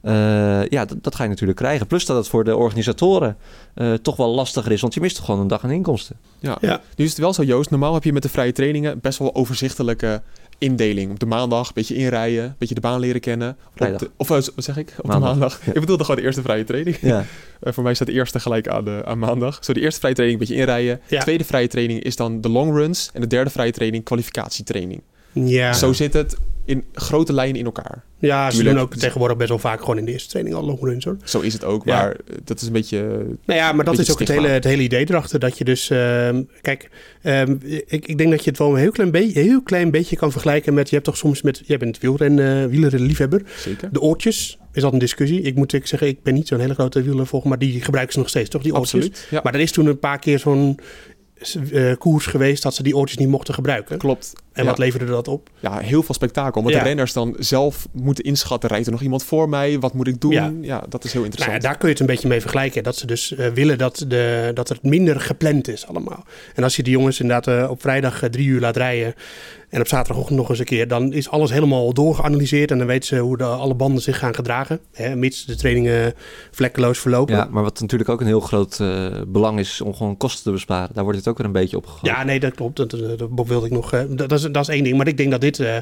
Eh, 0.00 0.66
ja, 0.66 0.84
dat, 0.84 1.02
dat 1.02 1.14
ga 1.14 1.22
je 1.22 1.28
natuurlijk 1.28 1.58
krijgen. 1.58 1.86
Plus 1.86 2.06
dat 2.06 2.16
het 2.16 2.28
voor 2.28 2.44
de 2.44 2.56
organisatoren 2.56 3.36
eh, 3.74 3.92
toch 3.92 4.16
wel 4.16 4.34
lastiger 4.34 4.72
is, 4.72 4.80
want 4.80 4.94
je 4.94 5.00
mist 5.00 5.16
toch 5.16 5.24
gewoon 5.24 5.40
een 5.40 5.46
dag 5.46 5.64
aan 5.64 5.70
inkomsten. 5.70 6.16
Ja. 6.38 6.58
Ja. 6.60 6.80
Nu 6.96 7.04
is 7.04 7.10
het 7.10 7.20
wel 7.20 7.32
zo, 7.32 7.42
Joost. 7.42 7.70
Normaal 7.70 7.94
heb 7.94 8.04
je 8.04 8.12
met 8.12 8.22
de 8.22 8.28
vrije 8.28 8.52
trainingen 8.52 9.00
best 9.00 9.18
wel 9.18 9.34
overzichtelijke 9.34 10.22
indeling. 10.60 11.10
Op 11.10 11.18
de 11.20 11.26
maandag 11.26 11.66
een 11.66 11.74
beetje 11.74 11.94
inrijden, 11.94 12.44
een 12.44 12.54
beetje 12.58 12.74
de 12.74 12.80
baan 12.80 13.00
leren 13.00 13.20
kennen. 13.20 13.56
De- 13.74 14.10
of 14.16 14.30
eh, 14.30 14.36
wat 14.36 14.64
zeg 14.64 14.76
ik? 14.76 14.94
Op 14.98 15.06
Maandag. 15.06 15.32
de 15.32 15.38
maandag. 15.38 15.60
Ik 15.66 15.80
bedoelde 15.80 16.04
gewoon 16.04 16.20
de 16.20 16.26
eerste 16.26 16.42
vrije 16.42 16.64
training. 16.64 16.96
Ja, 17.00 17.24
Eh, 17.60 17.72
voor 17.72 17.82
mij 17.82 17.94
staat 17.94 18.06
de 18.08 18.14
eerste 18.14 18.40
gelijk 18.40 18.68
aan, 18.68 18.84
de, 18.84 19.02
aan 19.04 19.18
maandag. 19.18 19.58
Zo, 19.64 19.72
de 19.72 19.80
eerste 19.80 20.00
vrije 20.00 20.14
training 20.14 20.40
een 20.40 20.46
beetje 20.48 20.62
inrijden. 20.62 21.00
Ja. 21.08 21.16
De 21.18 21.24
tweede 21.24 21.44
vrije 21.44 21.68
training 21.68 22.02
is 22.02 22.16
dan 22.16 22.40
de 22.40 22.48
long 22.48 22.72
runs. 22.74 23.10
En 23.12 23.20
de 23.20 23.26
derde 23.26 23.50
vrije 23.50 23.72
training 23.72 24.04
kwalificatietraining. 24.04 25.02
Ja, 25.32 25.72
Zo 25.72 25.92
zit 25.92 26.12
het 26.12 26.36
in 26.70 26.84
grote 26.92 27.32
lijnen 27.32 27.58
in 27.58 27.64
elkaar. 27.64 28.04
ja 28.18 28.50
ze 28.50 28.62
doen 28.62 28.78
ook 28.78 28.94
tegenwoordig 28.94 29.36
best 29.36 29.48
wel 29.48 29.58
vaak 29.58 29.80
gewoon 29.80 29.98
in 29.98 30.04
de 30.04 30.12
eerste 30.12 30.28
training 30.28 30.56
al 30.56 30.64
longruns 30.64 31.04
hoor. 31.04 31.16
Zo 31.24 31.40
is 31.40 31.52
het 31.52 31.64
ook. 31.64 31.84
Ja. 31.84 32.02
Maar 32.02 32.16
dat 32.44 32.60
is 32.60 32.66
een 32.66 32.72
beetje... 32.72 32.98
Nou 33.44 33.58
ja, 33.58 33.72
maar 33.72 33.84
dat 33.84 33.98
is 33.98 34.10
ook 34.10 34.18
het 34.18 34.28
hele, 34.28 34.48
het 34.48 34.64
hele 34.64 34.82
idee 34.82 35.06
erachter. 35.08 35.38
Dat 35.38 35.58
je 35.58 35.64
dus, 35.64 35.90
ehm, 35.90 36.42
kijk, 36.60 36.90
ehm, 37.22 37.56
ik, 37.86 38.06
ik 38.06 38.18
denk 38.18 38.30
dat 38.30 38.44
je 38.44 38.50
het 38.50 38.58
wel 38.58 38.70
een 38.70 38.76
heel 38.76 38.90
klein, 38.90 39.10
beetje, 39.10 39.40
heel 39.40 39.62
klein 39.62 39.90
beetje 39.90 40.16
kan 40.16 40.32
vergelijken 40.32 40.74
met, 40.74 40.88
je 40.88 40.94
hebt 40.94 41.06
toch 41.06 41.16
soms 41.16 41.42
met, 41.42 41.62
jij 41.64 41.78
bent 41.78 41.98
wielren, 41.98 42.38
uh, 42.38 42.64
wielerliefhebber. 42.64 43.42
Zeker. 43.56 43.92
De 43.92 44.00
oortjes 44.00 44.58
is 44.72 44.82
dat 44.82 44.92
een 44.92 44.98
discussie. 44.98 45.42
Ik 45.42 45.54
moet 45.54 45.72
ik 45.72 45.86
zeggen, 45.86 46.08
ik 46.08 46.22
ben 46.22 46.34
niet 46.34 46.48
zo'n 46.48 46.60
hele 46.60 46.74
grote 46.74 47.02
wielervolger, 47.02 47.48
maar 47.48 47.58
die 47.58 47.80
gebruiken 47.80 48.12
ze 48.12 48.18
nog 48.18 48.28
steeds, 48.28 48.50
toch? 48.50 48.62
Die 48.62 48.74
oortjes. 48.74 48.94
Absoluut. 48.94 49.26
Ja. 49.30 49.40
Maar 49.42 49.54
er 49.54 49.60
is 49.60 49.72
toen 49.72 49.86
een 49.86 49.98
paar 49.98 50.18
keer 50.18 50.38
zo'n 50.38 50.78
koers 51.98 52.26
geweest 52.26 52.62
dat 52.62 52.74
ze 52.74 52.82
die 52.82 52.96
oortjes 52.96 53.18
niet 53.18 53.28
mochten 53.28 53.54
gebruiken. 53.54 53.98
Klopt. 53.98 54.32
En 54.52 54.62
Ja. 54.62 54.68
wat 54.70 54.78
leverde 54.78 55.06
dat 55.06 55.28
op? 55.28 55.50
Ja, 55.60 55.78
heel 55.78 56.02
veel 56.02 56.14
spektakel. 56.14 56.60
Omdat 56.60 56.72
Ja. 56.72 56.78
de 56.82 56.84
renners 56.88 57.12
dan 57.12 57.36
zelf 57.38 57.88
moeten 57.92 58.24
inschatten. 58.24 58.68
Rijdt 58.68 58.86
er 58.86 58.92
nog 58.92 59.02
iemand 59.02 59.24
voor 59.24 59.48
mij? 59.48 59.78
Wat 59.78 59.94
moet 59.94 60.06
ik 60.06 60.20
doen? 60.20 60.32
Ja. 60.32 60.52
Ja, 60.60 60.84
dat 60.88 61.04
is 61.04 61.12
heel 61.12 61.20
Nou 61.20 61.24
interessant. 61.32 61.62
ja, 61.62 61.68
daar 61.68 61.78
kun 61.78 61.86
je 61.88 61.92
het 61.94 62.00
een 62.02 62.06
beetje 62.08 62.28
mee 62.28 62.40
vergelijken. 62.40 62.82
Dat 62.82 62.96
ze 62.96 63.06
dus 63.06 63.34
eh, 63.34 63.48
willen 63.48 63.78
dat, 63.78 64.04
de, 64.08 64.50
dat 64.54 64.68
het 64.68 64.82
minder 64.82 65.20
gepland 65.20 65.68
is 65.68 65.86
allemaal. 65.86 66.24
En 66.54 66.62
als 66.62 66.76
je 66.76 66.82
die 66.82 66.92
jongens 66.92 67.20
inderdaad 67.20 67.62
eh, 67.64 67.70
op 67.70 67.80
vrijdag 67.80 68.22
eh, 68.22 68.30
drie 68.30 68.46
uur 68.46 68.60
laat 68.60 68.76
rijden... 68.76 69.14
en 69.70 69.80
op 69.80 69.88
zaterdagochtend 69.88 70.38
nog 70.38 70.48
eens 70.48 70.58
een 70.58 70.64
keer... 70.64 70.88
dan 70.88 71.12
is 71.12 71.28
alles 71.28 71.50
helemaal 71.50 71.92
doorgeanalyseerd... 71.92 72.70
en 72.70 72.78
dan 72.78 72.86
weten 72.86 73.08
ze 73.08 73.16
hoe 73.16 73.36
de, 73.36 73.44
alle 73.44 73.74
banden 73.74 74.02
zich 74.02 74.18
gaan 74.18 74.34
gedragen. 74.34 74.80
Hè, 74.92 75.16
mits 75.16 75.44
de 75.44 75.56
trainingen 75.56 76.14
vlekkeloos 76.50 76.98
verlopen. 76.98 77.34
Ja, 77.34 77.48
maar 77.50 77.62
wat 77.62 77.80
natuurlijk 77.80 78.10
ook 78.10 78.20
een 78.20 78.26
heel 78.26 78.40
groot 78.40 78.80
eh, 78.80 79.06
belang 79.26 79.58
is 79.58 79.80
om 79.80 79.94
gewoon 79.94 80.16
kosten 80.16 80.44
te 80.44 80.50
besparen. 80.50 80.94
Daar 80.94 81.04
wordt 81.04 81.18
het 81.18 81.28
ook 81.28 81.36
weer 81.38 81.46
een 81.46 81.52
beetje 81.52 81.76
op 81.76 81.86
gegooid. 81.86 82.12
Ja, 82.14 82.24
nee, 82.24 82.40
dat 82.40 82.54
klopt. 82.54 82.76
Dat, 82.76 82.90
dat, 82.90 83.18
dat 83.18 83.46
wilde 83.46 83.66
ik 83.66 83.72
nog. 83.72 83.92
eh, 83.92 84.00
dat, 84.08 84.28
dat 84.28 84.38
is, 84.38 84.42
dat 84.42 84.68
is 84.68 84.68
één 84.68 84.84
ding. 84.84 84.96
Maar 84.96 85.08
ik 85.08 85.16
denk 85.16 85.30
dat 85.30 85.40
dit, 85.40 85.58
eh, 85.58 85.76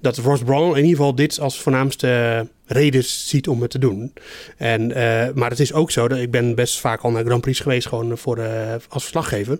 dat 0.00 0.16
Ross 0.16 0.42
Brown 0.42 0.70
in 0.70 0.84
ieder 0.84 0.96
geval 0.96 1.14
dit 1.14 1.40
als 1.40 1.60
voornaamste 1.60 2.46
reden 2.66 3.04
ziet 3.04 3.48
om 3.48 3.62
het 3.62 3.70
te 3.70 3.78
doen. 3.78 4.12
En, 4.56 4.92
eh, 4.92 5.34
maar 5.34 5.50
het 5.50 5.60
is 5.60 5.72
ook 5.72 5.90
zo 5.90 6.08
dat 6.08 6.18
ik 6.18 6.30
ben 6.30 6.54
best 6.54 6.80
vaak 6.80 7.00
al 7.00 7.10
naar 7.10 7.24
Grand 7.24 7.40
Prix 7.40 7.60
geweest, 7.60 7.86
gewoon 7.86 8.18
voor, 8.18 8.38
eh, 8.38 8.72
als 8.88 9.02
verslaggever. 9.02 9.58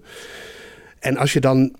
En 0.98 1.16
als 1.16 1.32
je 1.32 1.40
dan 1.40 1.76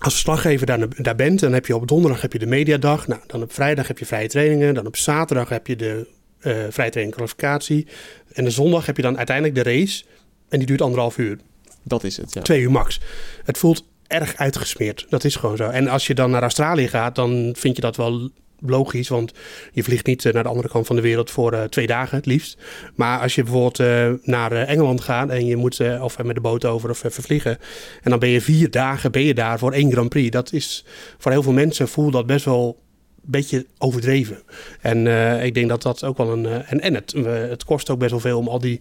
als 0.00 0.12
verslaggever 0.12 0.66
daar, 0.66 0.88
daar 0.96 1.14
bent, 1.14 1.40
dan 1.40 1.52
heb 1.52 1.66
je 1.66 1.76
op 1.76 1.88
donderdag 1.88 2.20
heb 2.20 2.32
je 2.32 2.38
de 2.38 2.46
mediadag. 2.46 3.06
Nou, 3.06 3.20
dan 3.26 3.42
op 3.42 3.52
vrijdag 3.52 3.88
heb 3.88 3.98
je 3.98 4.06
vrije 4.06 4.28
trainingen. 4.28 4.74
Dan 4.74 4.86
op 4.86 4.96
zaterdag 4.96 5.48
heb 5.48 5.66
je 5.66 5.76
de 5.76 6.06
eh 6.40 6.52
vrije 6.70 6.90
training 6.90 7.14
kwalificatie. 7.14 7.86
En 8.32 8.44
de 8.44 8.50
zondag 8.50 8.86
heb 8.86 8.96
je 8.96 9.02
dan 9.02 9.16
uiteindelijk 9.16 9.56
de 9.56 9.62
race. 9.62 10.04
En 10.48 10.58
die 10.58 10.66
duurt 10.66 10.82
anderhalf 10.82 11.18
uur. 11.18 11.38
Dat 11.82 12.04
is 12.04 12.16
het, 12.16 12.34
ja. 12.34 12.42
Twee 12.42 12.60
uur 12.60 12.70
max. 12.70 13.00
Het 13.44 13.58
voelt 13.58 13.84
erg 14.06 14.36
uitgesmeerd. 14.36 15.06
Dat 15.08 15.24
is 15.24 15.36
gewoon 15.36 15.56
zo. 15.56 15.68
En 15.68 15.88
als 15.88 16.06
je 16.06 16.14
dan 16.14 16.30
naar 16.30 16.42
Australië 16.42 16.88
gaat, 16.88 17.14
dan 17.14 17.54
vind 17.58 17.76
je 17.76 17.82
dat 17.82 17.96
wel 17.96 18.30
logisch. 18.66 19.08
Want 19.08 19.32
je 19.72 19.82
vliegt 19.82 20.06
niet 20.06 20.24
eh, 20.24 20.32
naar 20.32 20.42
de 20.42 20.48
andere 20.48 20.68
kant 20.68 20.86
van 20.86 20.96
de 20.96 21.02
wereld 21.02 21.30
voor 21.30 21.52
eh, 21.52 21.62
twee 21.62 21.86
dagen 21.86 22.16
het 22.16 22.26
liefst. 22.26 22.58
Maar 22.94 23.20
als 23.20 23.34
je 23.34 23.42
bijvoorbeeld 23.42 23.78
eh, 23.78 24.10
naar 24.22 24.52
Engeland 24.52 25.00
gaat 25.00 25.28
en 25.28 25.46
je 25.46 25.56
moet 25.56 25.80
of 26.00 26.22
met 26.22 26.34
de 26.34 26.40
boot 26.40 26.64
over 26.64 26.90
of 26.90 27.04
even 27.04 27.22
vliegen. 27.22 27.58
En 28.02 28.10
dan 28.10 28.18
ben 28.18 28.28
je 28.28 28.40
vier 28.40 28.70
dagen 28.70 29.12
ben 29.12 29.22
je 29.22 29.34
daar 29.34 29.58
voor 29.58 29.72
één 29.72 29.92
Grand 29.92 30.08
Prix. 30.08 30.30
Dat 30.30 30.52
is 30.52 30.84
voor 31.18 31.32
heel 31.32 31.42
veel 31.42 31.52
mensen 31.52 31.88
voelt 31.88 32.12
dat 32.12 32.26
best 32.26 32.44
wel 32.44 32.78
een 33.24 33.30
beetje 33.30 33.66
overdreven. 33.78 34.42
En 34.80 35.06
ik 35.44 35.54
denk 35.54 35.68
dat 35.68 35.82
dat 35.82 36.04
ook 36.04 36.16
wel 36.16 36.32
een. 36.32 36.46
en 36.46 36.80
en 36.80 36.94
het, 36.94 37.12
het 37.50 37.64
kost 37.64 37.90
ook 37.90 37.98
best 37.98 38.10
wel 38.10 38.20
veel 38.20 38.38
om 38.38 38.48
al 38.48 38.58
die. 38.58 38.80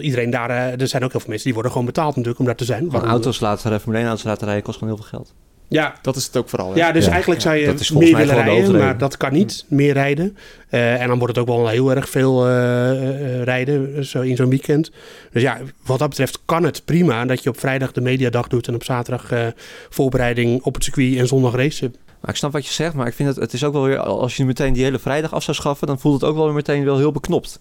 iedereen 0.00 0.30
daar. 0.30 0.50
er 0.50 0.88
zijn 0.88 1.04
ook 1.04 1.10
heel 1.10 1.20
veel 1.20 1.28
mensen 1.28 1.44
die 1.44 1.54
worden 1.54 1.72
gewoon 1.72 1.86
betaald 1.86 2.10
natuurlijk 2.10 2.38
om 2.38 2.46
daar 2.46 2.56
te 2.56 2.64
zijn. 2.64 2.90
Waarom- 2.90 3.10
auto's 3.10 3.40
laten 3.40 3.62
rijden, 3.62 3.80
Formule 3.80 4.02
1 4.02 4.08
auto's 4.08 4.26
laten 4.26 4.46
rijden, 4.46 4.64
kost 4.64 4.78
gewoon 4.78 4.94
heel 4.94 5.04
veel 5.04 5.18
geld. 5.18 5.34
Ja, 5.70 5.94
Dat 6.02 6.16
is 6.16 6.26
het 6.26 6.36
ook 6.36 6.48
vooral. 6.48 6.70
hè. 6.72 6.76
ja, 6.76 6.92
dus 6.92 7.04
Ja, 7.04 7.10
eigenlijk 7.10 7.40
ja, 7.40 7.46
zou 7.48 7.60
je 7.60 7.66
dat 7.66 7.90
meer 7.90 8.16
willen 8.16 8.34
rijden, 8.44 8.78
maar 8.78 8.98
dat 8.98 9.16
kan 9.16 9.32
niet, 9.32 9.64
meer 9.68 9.92
rijden. 9.92 10.36
Eh, 10.68 11.00
en 11.02 11.08
dan 11.08 11.18
wordt 11.18 11.36
het 11.36 11.48
ook 11.48 11.56
wel 11.56 11.68
heel 11.68 11.94
erg 11.94 12.08
veel 12.08 12.46
eh, 12.46 12.90
eh, 12.90 13.42
rijden 13.42 14.04
zo 14.04 14.20
in 14.20 14.36
zo'n 14.36 14.48
weekend. 14.48 14.90
Dus 15.32 15.42
ja, 15.42 15.58
wat 15.84 15.98
dat 15.98 16.08
betreft 16.08 16.38
kan 16.44 16.64
het 16.64 16.84
prima 16.84 17.24
dat 17.24 17.42
je 17.42 17.48
op 17.48 17.58
vrijdag 17.58 17.92
de 17.92 18.00
mediadag 18.00 18.48
doet 18.48 18.68
en 18.68 18.74
op 18.74 18.84
zaterdag 18.84 19.32
eh, 19.32 19.46
voorbereiding 19.88 20.62
op 20.62 20.74
het 20.74 20.84
circuit 20.84 21.16
en 21.16 21.26
zondag 21.26 21.54
race. 21.54 21.90
Maar 22.20 22.30
ik 22.30 22.36
snap 22.36 22.52
wat 22.52 22.66
je 22.66 22.72
zegt, 22.72 22.94
maar 22.94 23.06
ik 23.06 23.14
vind 23.14 23.28
het, 23.28 23.38
het 23.38 23.52
is 23.52 23.64
ook 23.64 23.72
wel 23.72 23.82
weer, 23.82 23.98
als 23.98 24.36
je 24.36 24.44
meteen 24.44 24.72
die 24.72 24.84
hele 24.84 24.98
vrijdag 24.98 25.32
af 25.32 25.42
zou 25.42 25.56
schaffen, 25.56 25.86
dan 25.86 25.98
voelt 25.98 26.20
het 26.20 26.30
ook 26.30 26.36
wel 26.36 26.44
weer 26.44 26.54
meteen 26.54 26.84
wel 26.84 26.98
heel 26.98 27.12
beknopt. 27.12 27.60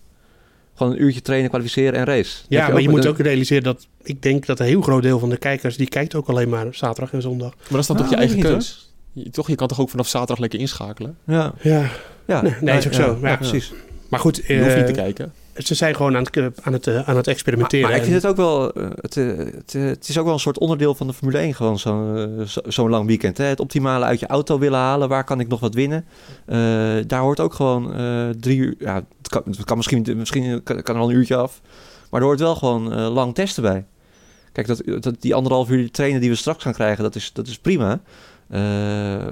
Gewoon 0.80 0.94
een 0.94 1.02
uurtje 1.04 1.22
trainen, 1.22 1.50
kwalificeren 1.50 1.94
en 2.00 2.06
race. 2.06 2.36
Dat 2.38 2.46
Ja, 2.50 2.68
maar 2.70 2.82
je 2.82 2.90
moet 2.90 3.04
een- 3.06 3.10
ook 3.12 3.18
realiseren 3.20 3.64
dat 3.64 3.88
ik 4.04 4.22
denk 4.22 4.46
dat 4.46 4.60
een 4.60 4.66
heel 4.66 4.82
groot 4.82 5.02
deel 5.04 5.20
van 5.20 5.30
de 5.30 5.38
kijkers 5.38 5.78
die 5.78 5.88
kijkt 5.90 6.16
ook 6.16 6.28
alleen 6.28 6.50
maar 6.50 6.68
zaterdag 6.72 7.14
en 7.14 7.22
zondag. 7.22 7.54
Maar 7.58 7.68
dat 7.70 7.80
is 7.80 7.88
dan 7.88 7.98
toch 7.98 8.10
je 8.10 8.16
eigen 8.16 8.40
keus? 8.40 8.94
Je, 9.14 9.30
toch, 9.30 9.48
je 9.48 9.56
kan 9.56 9.68
toch 9.68 9.80
ook 9.80 9.90
vanaf 9.90 10.08
zaterdag 10.08 10.38
lekker 10.40 10.60
inschakelen? 10.60 11.18
Ja, 11.26 11.54
Ja, 11.62 11.90
ja. 12.28 12.42
Nee, 12.42 12.54
nee, 12.62 12.78
is 12.78 12.86
ook 12.88 12.94
ja, 12.94 13.00
zo. 13.04 13.18
Ja, 13.22 13.28
Ja. 13.30 13.36
precies. 13.38 13.74
maar 14.10 14.20
goed, 14.20 14.42
Je 14.48 14.58
hoeft 14.58 14.70
eh, 14.70 14.76
niet 14.78 14.86
te 14.86 14.92
kijken. 14.92 15.34
Ze 15.66 15.76
zijn 15.76 15.96
gewoon 15.96 16.16
aan 16.18 16.24
het, 16.24 16.38
aan 16.62 16.74
het, 16.74 16.88
eh, 16.88 17.10
aan 17.10 17.16
het 17.16 17.28
experimenteren. 17.28 17.82
Maar, 17.82 17.90
maar 17.98 18.00
ik 18.00 18.12
vind 18.12 18.22
het 18.22 18.32
ook 18.32 18.38
wel, 18.38 18.74
eh, 18.74 18.88
het, 18.96 19.18
eh, 19.18 19.26
het, 19.38 19.74
het 19.74 20.10
is 20.10 20.18
ook 20.18 20.26
wel 20.26 20.34
een 20.34 20.40
soort 20.40 20.58
onderdeel 20.60 20.96
van 20.96 21.08
de 21.08 21.14
Formule 21.14 21.38
1, 21.40 21.54
gewoon 21.56 21.80
zo'n 21.80 22.44
zo- 22.48 22.62
zo'n 22.68 22.90
lang 22.90 23.08
weekend. 23.08 23.38
Hè? 23.38 23.46
Het 23.46 23.60
optimale 23.60 24.06
uit 24.06 24.20
je 24.20 24.28
auto 24.28 24.60
willen 24.60 24.80
halen, 24.80 25.10
waar 25.10 25.24
kan 25.24 25.40
ik 25.40 25.48
nog 25.48 25.60
wat 25.60 25.74
winnen? 25.74 26.06
Eh, 26.46 26.58
daar 27.08 27.22
hoort 27.22 27.40
ook 27.40 27.54
gewoon 27.54 27.94
eh, 27.94 28.30
drie 28.30 28.58
uur, 28.58 28.76
ja, 28.80 28.96
het 28.96 29.28
kan, 29.30 29.42
het 29.46 29.64
kan 29.64 29.78
misschien, 29.78 30.06
misschien 30.16 30.64
kan, 30.64 30.82
kan 30.82 30.96
er 30.96 31.02
al 31.02 31.10
een 31.10 31.16
uurtje 31.16 31.36
af, 31.36 31.62
maar 32.10 32.20
er 32.22 32.26
hoort 32.28 32.40
wel 32.40 32.56
gewoon 32.56 32.94
eh, 32.94 33.14
lang 33.14 33.36
testen 33.36 33.64
bij. 33.64 33.86
Kijk, 34.52 34.68
dat, 34.68 34.82
dat, 35.04 35.16
die 35.22 35.36
anderhalf 35.36 35.70
uur 35.70 35.92
trainen 35.92 36.22
die 36.22 36.30
we 36.30 36.36
straks 36.36 36.64
gaan 36.64 36.74
krijgen, 36.74 37.04
dat 37.04 37.16
is, 37.16 37.34
dat 37.34 37.48
is 37.48 37.58
prima. 37.60 38.00
Eh, 38.50 38.60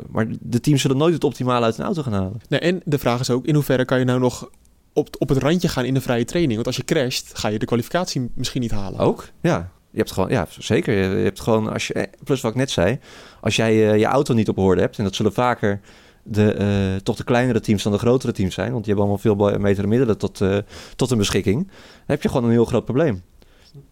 maar 0.10 0.28
de 0.40 0.60
teams 0.60 0.82
zullen 0.82 0.98
nooit 0.98 1.14
het 1.14 1.24
optimale 1.24 1.66
uit 1.66 1.78
een 1.78 1.86
auto 1.86 2.02
gaan 2.02 2.14
halen. 2.14 2.42
Nee, 2.50 2.60
en 2.60 2.82
de 2.86 2.98
vraag 3.00 3.20
is 3.20 3.30
ook, 3.30 3.46
in 3.46 3.54
hoeverre 3.56 3.86
kan 3.86 4.00
je 4.00 4.06
nou 4.06 4.20
nog 4.20 4.50
op, 4.98 5.16
op 5.20 5.30
het 5.30 5.38
randje 5.38 5.68
gaan 5.68 5.86
in 5.86 5.94
de 5.94 6.02
vrije 6.02 6.26
training? 6.26 6.56
Want 6.56 6.68
als 6.68 6.76
je 6.76 6.84
crasht, 6.84 7.38
ga 7.38 7.48
je 7.48 7.60
de 7.60 7.66
kwalificatie 7.66 8.30
misschien 8.34 8.62
niet 8.62 8.72
halen. 8.72 9.00
Ook? 9.00 9.30
Ja. 9.42 9.72
Je 9.92 9.98
hebt 9.98 10.12
gewoon, 10.12 10.30
ja, 10.30 10.48
zeker. 10.60 10.94
Je 10.94 11.24
hebt 11.24 11.42
gewoon, 11.42 11.74
als 11.74 11.88
je, 11.88 11.94
eh, 11.94 12.04
plus 12.24 12.42
wat 12.42 12.52
ik 12.52 12.58
net 12.58 12.72
zei, 12.72 13.00
als 13.42 13.56
jij 13.56 13.92
eh, 13.92 14.00
je 14.00 14.06
auto 14.06 14.34
niet 14.34 14.50
op 14.50 14.58
orde 14.58 14.82
hebt, 14.82 14.98
en 14.98 15.04
dat 15.04 15.16
zullen 15.16 15.34
vaker 15.34 15.82
de, 16.28 16.52
eh, 16.52 17.02
toch 17.04 17.16
de 17.16 17.24
kleinere 17.24 17.60
teams 17.60 17.84
dan 17.84 17.92
de 17.92 17.98
grotere 17.98 18.32
teams 18.32 18.54
zijn, 18.54 18.72
want 18.72 18.86
die 18.86 18.94
hebben 18.94 19.14
allemaal 19.14 19.36
veel 19.38 19.60
betere 19.62 19.88
middelen 19.88 20.18
tot, 20.18 20.42
eh, 20.42 20.58
tot 20.96 21.10
hun 21.10 21.18
beschikking, 21.18 21.68
dan 21.68 22.06
heb 22.06 22.22
je 22.22 22.30
gewoon 22.30 22.44
een 22.44 22.52
heel 22.52 22.66
groot 22.66 22.86
probleem. 22.86 23.22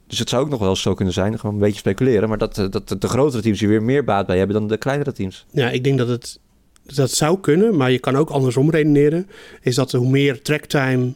Dus 0.08 0.20
het 0.20 0.30
zou 0.30 0.44
ook 0.44 0.50
nog 0.50 0.60
wel 0.60 0.70
eens 0.70 0.82
zo 0.82 0.94
kunnen 0.94 1.14
zijn, 1.14 1.40
gewoon 1.40 1.56
een 1.56 1.62
beetje 1.62 1.80
speculeren, 1.80 2.30
maar 2.30 2.38
dat, 2.38 2.56
dat 2.56 2.96
de 3.00 3.08
grotere 3.08 3.42
teams 3.42 3.60
hier 3.60 3.70
weer 3.70 3.84
meer 3.84 4.04
baat 4.04 4.26
bij 4.26 4.38
hebben 4.38 4.56
dan 4.56 4.68
de 4.68 4.78
kleinere 4.78 5.12
teams. 5.12 5.46
Ja, 5.52 5.70
ik 5.70 5.84
denk 5.84 5.98
dat 5.98 6.08
het 6.08 6.40
dat 6.94 7.12
zou 7.12 7.40
kunnen, 7.40 7.78
maar 7.78 7.92
je 7.92 8.00
kan 8.00 8.16
ook 8.18 8.30
andersom 8.30 8.70
redeneren. 8.70 9.28
Is 9.62 9.76
dat 9.76 9.92
hoe 9.92 10.10
meer 10.10 10.42
tracktime 10.42 11.14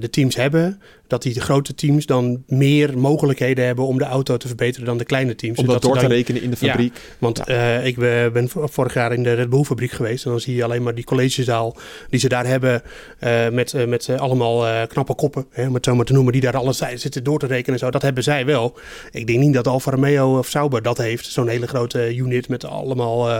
de 0.00 0.08
teams 0.10 0.36
hebben, 0.36 0.80
dat 1.06 1.22
die 1.22 1.34
de 1.34 1.40
grote 1.40 1.74
teams 1.74 2.06
dan 2.06 2.42
meer 2.46 2.98
mogelijkheden 2.98 3.64
hebben 3.66 3.86
om 3.86 3.98
de 3.98 4.04
auto 4.04 4.36
te 4.36 4.46
verbeteren 4.46 4.86
dan 4.86 4.98
de 4.98 5.04
kleine 5.04 5.34
teams. 5.34 5.58
Om 5.58 5.66
dat 5.66 5.82
door 5.82 5.98
te 5.98 6.06
rekenen 6.06 6.42
in 6.42 6.50
de 6.50 6.56
Ja. 6.60 6.68
fabriek. 6.70 6.92
Want 7.18 7.40
Ja. 7.44 7.78
eh, 7.78 7.86
ik 7.86 7.96
ben 7.96 8.32
ben 8.32 8.48
vor- 8.48 8.68
vorig 8.68 8.94
jaar 8.94 9.12
in 9.12 9.22
de 9.22 9.32
Red 9.32 9.50
Bull 9.50 9.62
fabriek 9.64 9.90
geweest. 9.90 10.24
En 10.24 10.30
dan 10.30 10.40
zie 10.40 10.54
je 10.54 10.64
alleen 10.64 10.82
maar 10.82 10.94
die 10.94 11.04
collegezaal 11.04 11.76
die 12.10 12.20
ze 12.20 12.28
daar 12.28 12.46
hebben. 12.46 12.82
eh, 13.18 13.48
met 13.48 13.74
eh, 13.74 13.86
met 13.86 14.08
eh, 14.08 14.16
allemaal 14.20 14.66
eh, 14.66 14.82
knappe 14.88 15.14
koppen, 15.14 15.46
hè, 15.50 15.66
om 15.66 15.74
het 15.74 15.84
zo 15.84 15.94
maar 15.94 16.04
te 16.04 16.12
noemen. 16.12 16.32
Die 16.32 16.40
daar 16.42 16.56
alles 16.56 16.82
zitten 16.94 17.24
door 17.24 17.38
te 17.38 17.46
rekenen 17.46 17.72
en 17.72 17.78
zo. 17.78 17.90
Dat 17.90 18.02
hebben 18.02 18.22
zij 18.22 18.46
wel. 18.46 18.76
Ik 19.10 19.26
denk 19.26 19.38
niet 19.38 19.54
dat 19.54 19.66
Alfa 19.66 19.90
Romeo 19.90 20.38
of 20.38 20.48
Sauber 20.48 20.82
dat 20.82 20.98
heeft. 20.98 21.26
Zo'n 21.26 21.48
hele 21.48 21.66
grote 21.66 22.16
unit 22.16 22.48
met 22.48 22.64
allemaal 22.64 23.30
eh, 23.30 23.38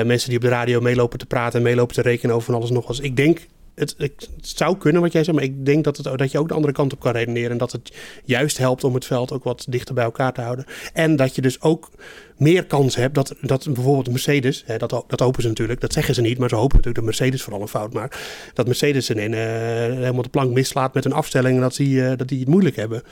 eh, 0.00 0.06
mensen 0.06 0.28
die 0.28 0.38
op 0.38 0.44
de 0.44 0.50
radio 0.50 0.80
meelopen 0.80 1.18
te 1.18 1.26
praten. 1.26 1.58
En 1.58 1.64
meelopen 1.64 1.94
te 1.94 2.02
rekenen 2.02 2.34
over 2.34 2.46
van 2.46 2.54
alles 2.54 2.70
nog 2.70 2.86
wat. 2.86 2.98
Ik 3.02 3.16
denk... 3.16 3.38
Het, 3.74 3.96
zou 4.40 4.76
kunnen 4.76 5.02
wat 5.02 5.12
jij 5.12 5.24
zegt, 5.24 5.36
maar 5.36 5.46
ik 5.46 5.66
denk 5.66 5.84
dat, 5.84 5.96
het, 5.96 6.18
dat 6.18 6.30
je 6.30 6.38
ook 6.38 6.48
de 6.48 6.54
andere 6.54 6.72
kant 6.72 6.92
op 6.92 7.00
kan 7.00 7.12
redeneren. 7.12 7.50
En 7.50 7.58
dat 7.58 7.72
het 7.72 7.92
juist 8.24 8.58
helpt 8.58 8.84
om 8.84 8.94
het 8.94 9.04
veld 9.04 9.32
ook 9.32 9.44
wat 9.44 9.64
dichter 9.68 9.94
bij 9.94 10.04
elkaar 10.04 10.32
te 10.32 10.40
houden. 10.40 10.64
En 10.92 11.16
dat 11.16 11.34
je 11.34 11.42
dus 11.42 11.60
ook 11.60 11.90
meer 12.36 12.64
kans 12.64 12.96
hebt 12.96 13.14
dat, 13.14 13.34
dat 13.40 13.64
bijvoorbeeld 13.64 14.10
Mercedes, 14.10 14.62
hè, 14.66 14.76
dat, 14.76 15.04
dat 15.06 15.20
hopen 15.20 15.42
ze 15.42 15.48
natuurlijk, 15.48 15.80
dat 15.80 15.92
zeggen 15.92 16.14
ze 16.14 16.20
niet, 16.20 16.38
maar 16.38 16.48
ze 16.48 16.54
hopen 16.54 16.76
natuurlijk 16.76 17.06
dat 17.06 17.18
Mercedes 17.18 17.42
vooral 17.42 17.62
een 17.62 17.68
fout 17.68 17.92
maakt. 17.92 18.18
Dat 18.54 18.66
Mercedes 18.66 19.10
in, 19.10 19.34
eh, 19.34 19.40
helemaal 19.40 20.22
de 20.22 20.28
plank 20.28 20.52
mislaat 20.52 20.94
met 20.94 21.04
een 21.04 21.12
afstelling 21.12 21.56
en 21.56 21.62
dat 21.62 21.76
die, 21.76 22.04
eh, 22.04 22.16
dat 22.16 22.28
die 22.28 22.38
het 22.38 22.48
moeilijk 22.48 22.76
hebben. 22.76 23.02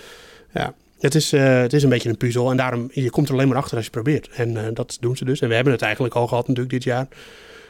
Ja. 0.55 0.75
Het 1.01 1.15
is, 1.15 1.33
eh, 1.33 1.61
het 1.61 1.73
is 1.73 1.83
een 1.83 1.89
beetje 1.89 2.09
een 2.09 2.17
puzzel 2.17 2.51
en 2.51 2.57
daarom, 2.57 2.91
je 2.93 3.11
komt 3.11 3.29
er 3.29 3.35
alleen 3.35 3.49
maar 3.49 3.57
achter 3.57 3.77
als 3.77 3.85
je 3.85 3.91
probeert. 3.91 4.29
En 4.29 4.75
dat 4.75 4.97
doen 5.01 5.17
ze 5.17 5.25
dus. 5.25 5.41
En 5.41 5.49
we 5.49 5.55
hebben 5.55 5.73
het 5.73 5.83
eigenlijk 5.83 6.15
al 6.15 6.27
gehad 6.27 6.49
natuurlijk 6.49 6.75
dit 6.75 6.85
jaar 6.85 7.07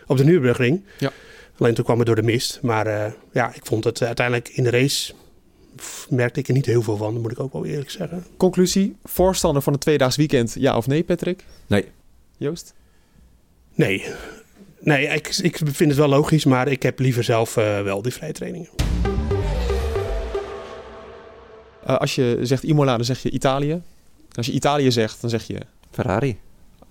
op 0.07 0.17
de 0.17 0.25
Nürburgring. 0.25 0.85
Ja. 0.99 1.13
Alleen 1.63 1.75
toen 1.75 1.85
kwam 1.85 1.99
het 1.99 2.07
door 2.07 2.17
de 2.17 2.23
mist. 2.23 2.59
Maar 2.63 2.87
eh, 2.87 3.13
ja, 3.33 3.55
ik 3.55 3.67
vond 3.67 3.85
het 3.85 4.01
eh, 4.01 4.07
uiteindelijk 4.07 4.49
in 4.49 4.63
de 4.63 4.71
race, 4.71 5.13
merkte 6.09 6.41
ik 6.41 6.49
er 6.49 6.55
niet 6.55 6.67
heel 6.67 6.83
veel 6.83 6.97
van. 6.97 7.21
Moet 7.21 7.33
ik 7.33 7.41
ook 7.41 7.53
wel 7.53 7.65
eerlijk 7.65 7.91
zeggen. 7.91 8.27
Conclusie, 8.37 8.97
voorstander 9.05 9.63
van 9.63 9.73
het 9.73 9.83
tweedaags 9.83 10.17
weekend, 10.17 10.55
ja 10.59 10.77
of 10.77 10.87
nee 10.87 11.05
Patrick? 11.05 11.45
Nee. 11.67 11.85
Joost? 12.37 12.75
Nee. 13.75 14.05
Nee, 14.81 15.07
ik, 15.07 15.37
ik 15.43 15.57
vind 15.57 15.91
het 15.91 15.99
wel 15.99 16.09
logisch, 16.09 16.45
maar 16.45 16.69
ik 16.69 16.83
heb 16.83 16.99
liever 16.99 17.25
zelf 17.25 17.57
eh, 17.57 17.83
wel 17.83 18.03
die 18.03 18.13
vrije 18.13 18.33
trainingen. 18.33 18.69
Eh, 21.87 21.97
als 21.97 22.15
je 22.15 22.39
zegt 22.43 22.63
Imola, 22.63 22.97
dan 22.97 23.05
zeg 23.05 23.23
je 23.23 23.31
Italië. 23.31 23.83
Als 24.33 24.47
je 24.47 24.53
Italië 24.53 24.93
zegt, 24.93 25.21
dan 25.21 25.31
zeg 25.31 25.47
je... 25.47 25.59
Ferrari. 25.91 26.39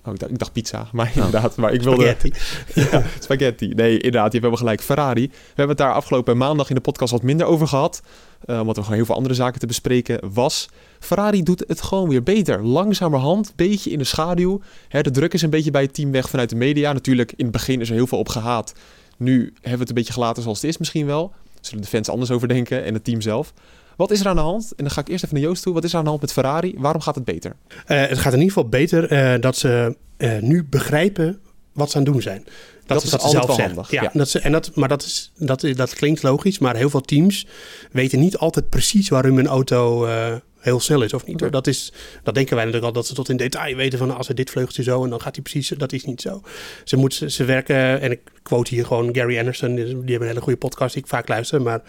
Oh, 0.05 0.13
ik 0.13 0.19
dacht, 0.19 0.31
ik 0.31 0.39
dacht 0.39 0.51
pizza, 0.51 0.87
maar 0.93 1.11
inderdaad. 1.15 1.55
Maar 1.55 1.73
ik 1.73 1.81
wilde... 1.81 2.01
Spaghetti. 2.01 2.33
Ja, 2.91 3.03
spaghetti. 3.19 3.67
Nee, 3.67 3.93
inderdaad, 3.93 4.13
je 4.13 4.19
hebt 4.21 4.33
helemaal 4.33 4.57
gelijk. 4.57 4.81
Ferrari. 4.81 5.27
We 5.27 5.33
hebben 5.47 5.67
het 5.67 5.77
daar 5.77 5.93
afgelopen 5.93 6.37
maandag 6.37 6.69
in 6.69 6.75
de 6.75 6.81
podcast 6.81 7.11
wat 7.11 7.23
minder 7.23 7.45
over 7.47 7.67
gehad. 7.67 8.01
eh, 8.45 8.59
omdat 8.59 8.75
er 8.77 8.81
gewoon 8.81 8.97
heel 8.97 9.05
veel 9.05 9.15
andere 9.15 9.35
zaken 9.35 9.59
te 9.59 9.67
bespreken 9.67 10.33
was. 10.33 10.69
Ferrari 10.99 11.43
doet 11.43 11.63
het 11.67 11.81
gewoon 11.81 12.09
weer 12.09 12.23
beter. 12.23 12.65
Langzamerhand, 12.65 13.53
beetje 13.55 13.89
in 13.89 13.97
de 13.97 14.03
schaduw. 14.03 14.61
Hè, 14.87 15.01
de 15.01 15.11
druk 15.11 15.33
is 15.33 15.41
een 15.41 15.49
beetje 15.49 15.71
bij 15.71 15.81
het 15.81 15.93
team 15.93 16.11
weg 16.11 16.29
vanuit 16.29 16.49
de 16.49 16.55
media. 16.55 16.93
Natuurlijk, 16.93 17.31
in 17.35 17.43
het 17.43 17.53
begin 17.53 17.81
is 17.81 17.89
er 17.89 17.95
heel 17.95 18.07
veel 18.07 18.17
op 18.17 18.29
gehaat. 18.29 18.73
Nu 19.17 19.41
hebben 19.53 19.71
we 19.71 19.77
het 19.79 19.89
een 19.89 19.95
beetje 19.95 20.13
gelaten 20.13 20.43
zoals 20.43 20.61
het 20.61 20.69
is 20.69 20.77
misschien 20.77 21.05
wel. 21.05 21.33
Zullen 21.61 21.81
de 21.81 21.87
fans 21.89 22.09
anders 22.09 22.31
over 22.31 22.47
denken 22.47 22.83
en 22.83 22.93
het 22.93 23.03
team 23.03 23.21
zelf. 23.21 23.53
Wat 24.01 24.11
is 24.11 24.19
er 24.19 24.27
aan 24.27 24.35
de 24.35 24.41
hand? 24.41 24.73
En 24.75 24.83
dan 24.83 24.91
ga 24.93 25.01
ik 25.01 25.07
eerst 25.07 25.23
even 25.23 25.35
naar 25.35 25.45
Joost 25.45 25.63
toe. 25.63 25.73
Wat 25.73 25.83
is 25.83 25.91
er 25.91 25.97
aan 25.97 26.03
de 26.03 26.09
hand 26.09 26.21
met 26.21 26.31
Ferrari? 26.31 26.75
Waarom 26.77 27.01
gaat 27.01 27.15
het 27.15 27.25
beter? 27.25 27.55
Eh, 27.85 28.07
het 28.07 28.17
gaat 28.17 28.33
in 28.33 28.39
ieder 28.39 28.53
geval 28.53 28.69
beter 28.69 29.11
eh, 29.11 29.41
dat 29.41 29.57
ze 29.57 29.97
eh, 30.17 30.39
nu 30.39 30.63
begrijpen 30.63 31.39
wat 31.71 31.91
ze 31.91 31.97
aan 31.97 32.03
het 32.03 32.13
doen 32.13 32.21
zijn. 32.21 32.45
Dat 32.85 33.03
is 33.03 33.09
ze 33.09 33.17
altijd 33.17 33.45
wel 33.45 33.55
zeggen. 33.55 33.75
handig, 33.75 33.91
Ja, 33.91 34.01
ja. 34.01 34.09
Dat 34.13 34.29
ze, 34.29 34.39
en 34.39 34.51
dat, 34.51 34.75
maar 34.75 34.87
dat, 34.87 35.03
is, 35.03 35.31
dat, 35.37 35.65
dat 35.75 35.93
klinkt 35.93 36.23
logisch, 36.23 36.59
maar 36.59 36.75
heel 36.75 36.89
veel 36.89 37.01
teams 37.01 37.47
weten 37.91 38.19
niet 38.19 38.37
altijd 38.37 38.69
precies 38.69 39.09
waarom 39.09 39.39
een 39.39 39.47
auto 39.47 40.07
heel 40.61 40.79
snel 40.79 41.01
is 41.01 41.13
of 41.13 41.25
niet. 41.25 41.39
Hoor. 41.39 41.51
Dat, 41.51 41.67
is, 41.67 41.93
dat 42.23 42.33
denken 42.33 42.55
wij 42.55 42.65
natuurlijk 42.65 42.93
al, 42.93 43.01
dat 43.01 43.07
ze 43.07 43.13
tot 43.13 43.29
in 43.29 43.37
detail 43.37 43.75
weten 43.75 43.99
van 43.99 44.17
als 44.17 44.27
we 44.27 44.33
dit 44.33 44.49
vleugeltje 44.49 44.83
zo 44.83 45.03
en 45.03 45.09
dan 45.09 45.21
gaat 45.21 45.35
hij 45.35 45.43
precies, 45.43 45.69
dat 45.69 45.91
is 45.91 46.05
niet 46.05 46.21
zo. 46.21 46.41
Ze, 46.83 46.97
moet, 46.97 47.13
ze, 47.13 47.29
ze 47.29 47.43
werken, 47.45 48.01
en 48.01 48.11
ik 48.11 48.19
quote 48.43 48.75
hier 48.75 48.85
gewoon 48.85 49.15
Gary 49.15 49.39
Anderson, 49.39 49.75
die 49.75 49.85
die 49.85 49.93
hebben 49.93 50.19
een 50.19 50.27
hele 50.27 50.41
goede 50.41 50.57
podcast 50.57 50.93
die 50.93 51.03
ik 51.03 51.09
vaak 51.09 51.27
luister, 51.27 51.61
maar 51.61 51.81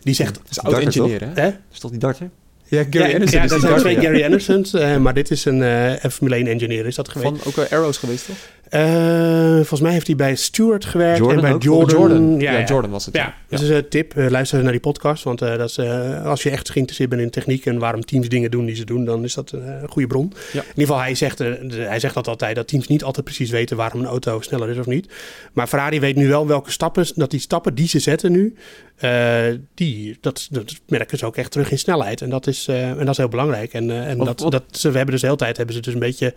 die 0.00 0.14
zegt... 0.14 0.38
Het 0.38 0.50
is 0.50 0.60
oud-engineer, 0.60 1.20
hè? 1.34 1.48
Is 1.72 1.78
toch 1.78 1.90
die 1.90 2.00
darter? 2.00 2.30
Ja, 2.72 2.84
Gary 2.90 3.08
ja, 3.08 3.14
Anderson 3.14 3.42
ja, 3.42 3.46
dat 3.46 3.60
zijn 3.60 3.78
twee. 3.78 4.00
Gary 4.00 4.24
Andersons, 4.24 4.74
eh, 4.74 4.96
maar 4.96 5.14
dit 5.14 5.30
is 5.30 5.44
een, 5.44 5.62
eh, 5.62 6.02
een 6.02 6.10
Formule 6.10 6.36
1 6.36 6.46
engineer, 6.46 6.86
is 6.86 6.94
dat 6.94 7.08
geweest? 7.08 7.42
Van 7.42 7.46
ook 7.46 7.56
wel 7.56 7.66
Arrows 7.66 7.96
geweest, 7.98 8.26
toch? 8.26 8.36
Eh, 8.72 9.54
volgens 9.54 9.80
mij 9.80 9.92
heeft 9.92 10.06
hij 10.06 10.16
bij 10.16 10.34
Stewart 10.34 10.84
gewerkt 10.84 11.18
Jordan 11.18 11.36
en 11.36 11.42
bij 11.42 11.52
ook? 11.52 11.62
Jordan. 11.62 11.98
Jordan. 11.98 12.40
Ja. 12.40 12.64
Jordan 12.64 12.90
was 12.90 13.06
het, 13.06 13.14
Ja, 13.16 13.22
ja. 13.22 13.34
dus 13.48 13.60
is 13.62 13.68
een 13.68 13.88
tip. 13.88 14.16
eh, 14.16 14.28
luister 14.30 14.62
naar 14.62 14.72
die 14.72 14.80
podcast. 14.80 15.22
Want 15.24 15.42
eh, 15.42 15.56
dat 15.58 15.68
is, 15.68 15.78
als 16.24 16.42
je 16.42 16.50
echt 16.50 16.70
geïnteresseerd 16.70 17.10
bent 17.10 17.22
in 17.22 17.30
techniek 17.30 17.66
en 17.66 17.78
waarom 17.78 18.04
teams 18.04 18.28
dingen 18.28 18.50
doen 18.50 18.64
die 18.66 18.74
ze 18.74 18.84
doen, 18.84 19.04
dan 19.04 19.24
is 19.24 19.34
dat 19.34 19.50
een 19.52 19.88
goede 19.88 20.08
bron. 20.08 20.32
Ja. 20.52 20.60
In 20.60 20.66
ieder 20.68 20.80
geval, 20.86 20.98
hij 21.00 21.14
zegt, 21.14 21.38
de- 21.38 21.58
hij 21.88 21.98
zegt 22.00 22.14
dat 22.14 22.28
altijd, 22.28 22.56
dat 22.56 22.68
teams 22.68 22.86
niet 22.86 23.04
altijd 23.04 23.24
precies 23.24 23.50
weten 23.50 23.76
waarom 23.76 24.00
een 24.00 24.06
auto 24.06 24.40
sneller 24.40 24.68
is 24.68 24.78
of 24.78 24.86
niet. 24.86 25.12
Maar 25.52 25.66
Ferrari 25.66 26.00
weet 26.00 26.16
nu 26.16 26.28
wel 26.28 26.46
welke 26.46 26.70
stappen, 26.70 27.06
dat 27.14 27.30
die 27.30 27.40
stappen 27.40 27.74
die 27.74 27.88
ze 27.88 27.98
zetten 27.98 28.32
nu, 28.32 28.54
eh, 28.96 29.44
die, 29.74 30.18
dat, 30.20 30.48
dat 30.50 30.80
merken 30.88 31.18
ze 31.18 31.26
ook 31.26 31.36
echt 31.36 31.50
terug 31.50 31.70
in 31.70 31.78
snelheid. 31.78 32.20
En 32.20 32.30
dat 32.30 32.46
is, 32.46 32.68
eh, 32.68 32.90
en 32.90 32.98
dat 32.98 33.08
is 33.08 33.16
heel 33.16 33.28
belangrijk. 33.28 33.72
En, 33.72 33.90
eh, 33.90 34.08
en 34.08 34.16
Wat- 34.16 34.26
dat, 34.26 34.40
wat- 34.40 34.52
dat, 34.52 34.62
ze, 34.70 34.88
we 34.90 34.96
hebben 34.96 35.12
dus 35.12 35.20
de 35.20 35.26
hele 35.26 35.38
tijd, 35.38 35.56
hebben 35.56 35.74
ze 35.74 35.80
dus 35.80 35.94
een 35.94 36.00
beetje, 36.00 36.34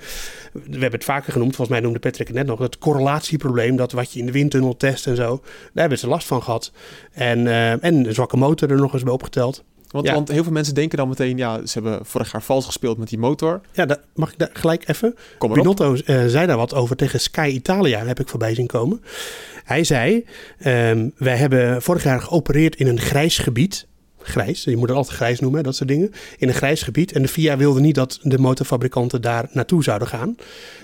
we 0.54 0.60
hebben 0.72 0.91
het 0.91 1.04
vaker 1.04 1.32
genoemd, 1.32 1.56
volgens 1.56 1.78
mij 1.78 1.86
noemde 1.86 2.00
Patrick 2.00 2.28
het 2.28 2.36
net 2.36 2.46
nog, 2.46 2.60
het 2.60 2.78
correlatieprobleem, 2.78 3.76
dat 3.76 3.91
wat 3.91 4.12
je 4.13 4.20
in 4.20 4.26
de 4.26 4.32
windtunnel 4.32 4.78
test 4.78 5.08
en 5.08 5.15
zo, 5.15 5.41
daar 5.44 5.70
hebben 5.74 6.00
ze 6.00 6.08
last 6.08 6.28
van 6.28 6.44
gehad. 6.44 6.72
En, 7.12 7.48
en 7.48 8.06
een 8.06 8.13
zwakke 8.13 8.38
motor 8.38 8.70
er 8.72 8.78
nog 8.78 8.94
eens 8.94 9.04
bij 9.04 9.13
opgeteld. 9.13 9.63
Want, 9.95 10.08
Ja. 10.08 10.13
want 10.13 10.27
heel 10.27 10.43
veel 10.43 10.51
mensen 10.51 10.73
denken 10.73 10.97
dan 10.97 11.08
meteen, 11.08 11.38
ja, 11.38 11.65
ze 11.65 11.79
hebben 11.79 12.05
vorig 12.05 12.31
jaar 12.31 12.41
vals 12.43 12.65
gespeeld 12.65 12.97
met 12.97 13.10
die 13.10 13.17
motor. 13.17 13.62
Ja, 13.71 13.97
mag 14.15 14.31
ik 14.31 14.38
daar 14.38 14.49
gelijk 14.53 14.88
even? 14.88 15.15
Kom. 15.38 15.53
Binotto 15.53 15.95
eh, 15.95 16.25
zei 16.25 16.47
daar 16.47 16.58
wat 16.58 16.73
over 16.73 16.95
tegen 16.95 17.19
Sky 17.19 17.49
Italia, 17.53 18.05
heb 18.05 18.19
ik 18.19 18.27
voorbij 18.29 18.55
zien 18.55 18.67
komen. 18.67 19.01
Hij 19.63 19.84
zei, 19.84 20.25
ehm, 20.58 21.10
wij 21.17 21.36
hebben 21.38 21.81
vorig 21.81 22.03
jaar 22.03 22.21
geopereerd 22.21 22.75
in 22.75 22.88
een 22.88 22.99
grijs 22.99 23.38
gebied. 23.38 23.88
Grijs, 24.25 24.63
je 24.63 24.77
moet 24.77 24.88
het 24.88 24.97
altijd 24.97 25.15
grijs 25.15 25.39
noemen, 25.39 25.63
dat 25.63 25.75
soort 25.75 25.89
dingen. 25.89 26.11
In 26.38 26.47
een 26.47 26.53
grijs 26.53 26.81
gebied. 26.81 27.11
En 27.11 27.21
de 27.21 27.27
FIA 27.27 27.57
wilde 27.57 27.79
niet 27.79 27.95
dat 27.95 28.19
de 28.21 28.38
motorfabrikanten 28.38 29.21
daar 29.21 29.47
naartoe 29.51 29.83
zouden 29.83 30.07
gaan. 30.07 30.35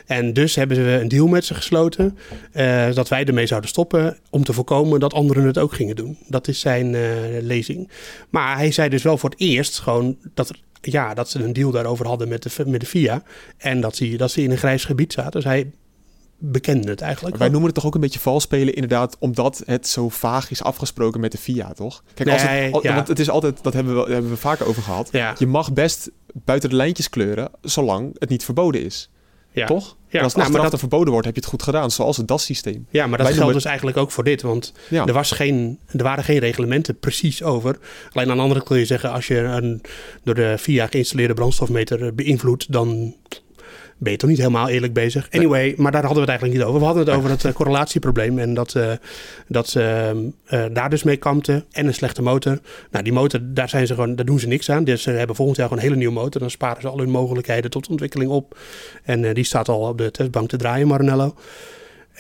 En 0.05 0.33
dus 0.33 0.55
hebben 0.55 0.77
ze 0.77 0.81
een 0.81 1.07
deal 1.07 1.27
met 1.27 1.45
ze 1.45 1.53
gesloten. 1.53 2.17
eh, 2.51 2.93
dat 2.93 3.09
wij 3.09 3.25
ermee 3.25 3.45
zouden 3.45 3.69
stoppen. 3.69 4.17
Om 4.29 4.43
te 4.43 4.53
voorkomen 4.53 4.99
dat 4.99 5.13
anderen 5.13 5.43
het 5.45 5.57
ook 5.57 5.73
gingen 5.73 5.95
doen. 5.95 6.17
Dat 6.27 6.47
is 6.47 6.59
zijn 6.59 6.95
eh, 6.95 7.01
lezing. 7.41 7.89
Maar 8.29 8.55
hij 8.57 8.71
zei 8.71 8.89
dus 8.89 9.03
wel 9.03 9.17
voor 9.17 9.29
het 9.29 9.39
eerst 9.39 9.79
gewoon 9.79 10.17
dat 10.33 10.51
ja, 10.81 11.13
dat 11.13 11.29
ze 11.29 11.43
een 11.43 11.53
deal 11.53 11.71
daarover 11.71 12.07
hadden 12.07 12.27
met 12.27 12.43
de, 12.43 12.65
met 12.65 12.91
de. 12.91 13.21
En 13.57 13.81
dat 13.81 13.95
dat 14.17 14.31
ze 14.31 14.41
in 14.43 14.51
een 14.51 14.57
grijs 14.57 14.85
gebied 14.85 15.13
zaten. 15.13 15.31
Dus 15.31 15.43
hij 15.43 15.71
bekende 16.41 16.89
het 16.89 17.01
eigenlijk. 17.01 17.35
Wij 17.37 17.43
wel. 17.49 17.49
noemen 17.51 17.69
het 17.69 17.75
toch 17.75 17.85
ook 17.85 17.95
een 17.95 18.01
beetje 18.01 18.19
vals 18.19 18.43
spelen, 18.43 18.73
inderdaad, 18.73 19.15
omdat 19.19 19.63
het 19.65 19.87
zo 19.87 20.09
vaag 20.09 20.51
is 20.51 20.63
afgesproken 20.63 21.19
met 21.19 21.31
de 21.31 21.37
FIA, 21.37 21.73
toch? 21.73 22.03
Kijk, 22.13 22.29
als 22.29 22.41
het, 22.41 22.73
al- 22.73 22.83
ja. 22.83 22.95
want 22.95 23.07
het 23.07 23.19
is 23.19 23.29
altijd, 23.29 23.63
dat 23.63 23.73
hebben 23.73 23.93
we, 23.95 23.99
daar 24.01 24.09
hebben 24.13 24.31
we 24.31 24.37
vaker 24.37 24.65
over 24.67 24.81
gehad. 24.83 25.09
Ja. 25.11 25.35
Je 25.37 25.47
mag 25.47 25.73
best 25.73 26.09
buiten 26.33 26.69
de 26.69 26.75
lijntjes 26.75 27.09
kleuren, 27.09 27.49
zolang 27.61 28.15
het 28.19 28.29
niet 28.29 28.43
verboden 28.43 28.83
is. 28.83 29.09
ja. 29.51 29.65
Toch? 29.65 29.95
Ja, 30.09 30.17
en 30.17 30.23
als 30.23 30.33
het 30.33 30.41
nou, 30.41 30.53
maar 30.53 30.61
dat- 30.61 30.71
dan 30.71 30.79
verboden 30.89 31.11
wordt, 31.11 31.25
heb 31.25 31.35
je 31.35 31.41
het 31.41 31.49
goed 31.49 31.63
gedaan, 31.63 31.91
zoals 31.91 32.17
het 32.17 32.27
DAS-systeem. 32.27 32.85
Ja, 32.89 33.07
maar 33.07 33.17
dat 33.17 33.17
Wij 33.17 33.25
geldt 33.25 33.35
noemen 33.37 33.55
dus 33.55 33.65
eigenlijk 33.65 33.97
ook 33.97 34.11
voor 34.11 34.23
dit. 34.23 34.41
Want 34.41 34.73
Ja. 34.89 35.05
er, 35.05 35.13
was 35.13 35.31
geen, 35.31 35.79
er 35.91 36.03
waren 36.03 36.23
geen 36.23 36.39
reglementen 36.39 36.99
precies 36.99 37.43
over. 37.43 37.77
Alleen 38.11 38.29
aan 38.29 38.35
de 38.35 38.41
andere 38.41 38.59
kant 38.59 38.67
kun 38.71 38.77
je 38.79 38.85
zeggen... 38.85 39.11
als 39.11 39.27
je 39.27 39.37
een 39.37 39.81
door 40.23 40.35
de 40.35 40.55
FIA 40.59 40.87
geïnstalleerde 40.87 41.33
brandstofmeter 41.33 42.05
eh, 42.05 42.11
beïnvloedt... 42.13 42.71
dan 42.71 43.15
ben 44.01 44.11
je 44.11 44.17
toch 44.17 44.29
niet 44.29 44.37
helemaal 44.37 44.69
eerlijk 44.69 44.93
bezig. 44.93 45.27
Anyway, 45.31 45.73
maar 45.77 45.91
daar 45.91 46.03
hadden 46.03 46.25
we 46.25 46.31
het 46.31 46.39
eigenlijk 46.41 46.59
niet 46.59 46.67
over. 46.67 46.79
We 46.79 46.85
hadden 46.85 47.05
het 47.05 47.15
over 47.15 47.29
het 47.29 47.45
eh, 47.45 47.53
correlatieprobleem. 47.53 48.39
En 48.39 48.53
dat, 48.53 48.75
eh, 48.75 48.91
dat 49.47 49.69
ze 49.69 50.13
eh, 50.45 50.63
daar 50.73 50.89
dus 50.89 51.03
mee 51.03 51.17
kampten. 51.17 51.65
En 51.71 51.87
een 51.87 51.93
slechte 51.93 52.21
motor. 52.21 52.59
Nou, 52.91 53.03
die 53.03 53.13
motor, 53.13 53.39
daar, 53.43 53.69
zijn 53.69 53.87
ze 53.87 53.93
gewoon, 53.93 54.15
daar 54.15 54.25
doen 54.25 54.39
ze 54.39 54.47
niks 54.47 54.69
aan. 54.69 54.83
Dus 54.83 55.01
ze 55.01 55.11
hebben 55.11 55.35
volgend 55.35 55.57
jaar 55.57 55.67
gewoon 55.67 55.83
een 55.83 55.89
hele 55.89 55.99
nieuwe 55.99 56.19
motor. 56.19 56.41
Dan 56.41 56.49
sparen 56.49 56.81
ze 56.81 56.87
al 56.87 56.97
hun 56.97 57.09
mogelijkheden 57.09 57.71
tot 57.71 57.89
ontwikkeling 57.89 58.31
op. 58.31 58.57
En 59.03 59.33
die 59.33 59.43
staat 59.43 59.69
al 59.69 59.87
op 59.87 59.97
de 59.97 60.11
testbank 60.11 60.49
te 60.49 60.57
draaien, 60.57 60.87
Maranello. 60.87 61.35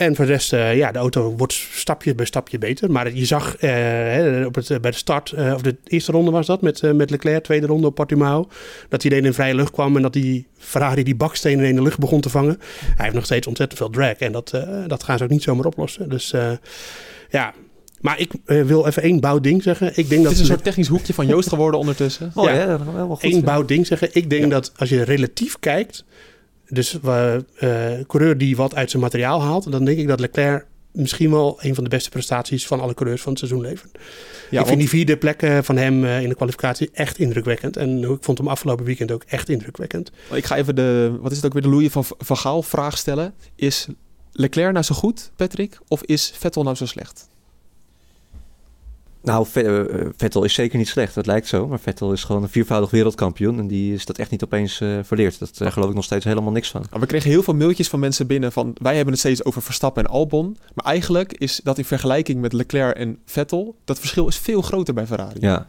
En 0.01 0.15
voor 0.15 0.25
de 0.25 0.31
rest, 0.31 0.53
eh, 0.53 0.75
ja, 0.75 0.91
de 0.91 0.99
auto 0.99 1.33
wordt 1.37 1.53
stapje 1.53 2.15
bij 2.15 2.25
stapje 2.25 2.57
beter. 2.57 2.91
Maar 2.91 3.13
je 3.13 3.25
zag 3.25 3.55
eh, 3.55 3.69
hè, 3.69 4.45
op 4.45 4.55
het, 4.55 4.69
eh, 4.69 4.79
bij 4.79 4.91
de 4.91 4.97
start, 4.97 5.33
of 5.33 5.61
de 5.61 5.75
eerste 5.87 6.11
ronde 6.11 6.31
was 6.31 6.45
dat, 6.45 6.61
met, 6.61 6.93
met 6.93 7.09
Leclerc, 7.09 7.43
tweede 7.43 7.67
ronde 7.67 7.87
op 7.87 7.95
Portimao. 7.95 8.47
Dat 8.89 9.01
hij 9.01 9.11
ineens 9.11 9.27
in 9.27 9.33
vrije 9.33 9.55
lucht 9.55 9.71
kwam 9.71 9.95
en 9.95 10.01
dat 10.01 10.13
die 10.13 10.47
Ferrari 10.57 11.03
die 11.03 11.15
bakstenen 11.15 11.65
in 11.65 11.75
de 11.75 11.81
lucht 11.81 11.99
begon 11.99 12.21
te 12.21 12.29
vangen. 12.29 12.59
Hij 12.79 13.03
heeft 13.03 13.15
nog 13.15 13.25
steeds 13.25 13.47
ontzettend 13.47 13.79
veel 13.79 13.89
drag 13.89 14.13
en 14.13 14.31
dat, 14.31 14.53
eh, 14.53 14.83
dat 14.87 15.03
gaan 15.03 15.17
ze 15.17 15.23
ook 15.23 15.29
niet 15.29 15.43
zomaar 15.43 15.65
oplossen. 15.65 16.09
Dus 16.09 16.33
eh, 16.33 16.51
ja, 17.29 17.53
maar 17.99 18.19
ik 18.19 18.31
wil 18.45 18.87
even 18.87 19.03
één 19.03 19.19
bouw 19.19 19.39
ding 19.39 19.63
zeggen. 19.63 19.87
Ik 19.87 19.95
denk 19.95 20.09
Het 20.09 20.23
dat 20.23 20.31
is 20.31 20.39
een 20.39 20.45
soort 20.45 20.63
technisch 20.63 20.87
hoekje 20.87 21.13
van 21.13 21.27
Joost 21.27 21.49
geworden 21.49 21.79
ondertussen. 21.79 22.31
Oh 22.35 22.45
Ja. 22.45 22.53
ja, 22.53 22.65
dat 22.65 22.79
is 22.79 22.93
wel 22.93 23.07
goed. 23.07 23.23
één 23.23 23.43
bouw 23.43 23.65
ding 23.65 23.87
zeggen. 23.87 24.09
Ik 24.11 24.29
denk 24.29 24.51
dat 24.51 24.71
als 24.75 24.89
je 24.89 25.03
relatief 25.03 25.59
kijkt, 25.59 26.05
dus 26.71 26.97
we 27.01 27.45
eh 27.57 28.05
coureur 28.07 28.37
die 28.37 28.55
wat 28.55 28.75
uit 28.75 28.89
zijn 28.89 29.01
materiaal 29.01 29.41
haalt, 29.41 29.71
dan 29.71 29.85
denk 29.85 29.97
ik 29.97 30.07
dat 30.07 30.19
Leclerc 30.19 30.65
misschien 30.91 31.31
wel 31.31 31.57
een 31.61 31.75
van 31.75 31.83
de 31.83 31.89
beste 31.89 32.09
prestaties 32.09 32.67
van 32.67 32.79
alle 32.79 32.93
coureurs 32.93 33.21
van 33.21 33.31
het 33.31 33.39
seizoen 33.39 33.61
levert. 33.61 33.97
Ja, 34.49 34.61
ik 34.61 34.67
vind 34.67 34.79
die 34.79 34.89
vierde 34.89 35.17
plek 35.17 35.41
eh, 35.41 35.57
van 35.61 35.77
hem 35.77 36.05
eh, 36.05 36.21
in 36.21 36.29
de 36.29 36.35
kwalificatie 36.35 36.89
echt 36.93 37.17
indrukwekkend. 37.17 37.77
En 37.77 38.03
ik 38.03 38.17
vond 38.23 38.37
hem 38.37 38.47
afgelopen 38.47 38.85
weekend 38.85 39.11
ook 39.11 39.23
echt 39.27 39.49
indrukwekkend. 39.49 40.11
Ik 40.33 40.45
ga 40.45 40.57
even 40.57 40.75
de, 40.75 41.17
wat 41.21 41.31
is 41.31 41.37
het 41.37 41.45
ook 41.45 41.53
weer, 41.53 41.61
de 41.61 41.69
Louis 41.69 41.91
van, 41.91 42.05
van 42.17 42.37
Gaal 42.37 42.61
vraag 42.61 42.97
stellen. 42.97 43.33
Is 43.55 43.87
Leclerc 44.31 44.71
nou 44.71 44.85
zo 44.85 44.95
goed, 44.95 45.31
Patrick? 45.35 45.79
Of 45.87 46.03
is 46.03 46.33
Vettel 46.35 46.63
nou 46.63 46.75
zo 46.75 46.85
slecht? 46.85 47.29
Nou, 49.23 49.45
Ve- 49.47 49.61
eh, 49.87 50.05
Vettel 50.17 50.43
is 50.43 50.53
zeker 50.53 50.77
niet 50.77 50.87
slecht, 50.87 51.15
dat 51.15 51.25
lijkt 51.25 51.47
zo. 51.47 51.67
Maar 51.67 51.79
Vettel 51.79 52.11
is 52.11 52.23
gewoon 52.23 52.43
een 52.43 52.49
viervoudig 52.49 52.89
wereldkampioen. 52.89 53.59
En 53.59 53.67
die 53.67 53.93
is 53.93 54.05
dat 54.05 54.17
echt 54.17 54.31
niet 54.31 54.43
opeens 54.43 54.81
eh 54.81 54.97
verleerd. 55.03 55.39
Dat 55.39 55.57
daar 55.57 55.71
geloof 55.71 55.89
ik 55.89 55.95
nog 55.95 56.03
steeds 56.03 56.25
helemaal 56.25 56.51
niks 56.51 56.69
van. 56.69 56.85
We 56.99 57.05
kregen 57.05 57.29
heel 57.29 57.43
veel 57.43 57.53
mailtjes 57.53 57.87
van 57.87 57.99
mensen 57.99 58.27
binnen 58.27 58.51
van... 58.51 58.75
wij 58.81 58.95
hebben 58.95 59.11
het 59.13 59.19
steeds 59.19 59.45
over 59.45 59.61
Verstappen 59.61 60.03
en 60.03 60.09
Albon. 60.09 60.57
Maar 60.73 60.85
eigenlijk 60.85 61.33
is 61.33 61.61
dat 61.63 61.77
in 61.77 61.85
vergelijking 61.85 62.41
met 62.41 62.53
Leclerc 62.53 62.95
en 62.95 63.17
Vettel... 63.25 63.75
dat 63.85 63.99
verschil 63.99 64.27
is 64.27 64.37
veel 64.37 64.61
groter 64.61 64.93
bij 64.93 65.05
Ferrari. 65.07 65.39
Ja, 65.39 65.67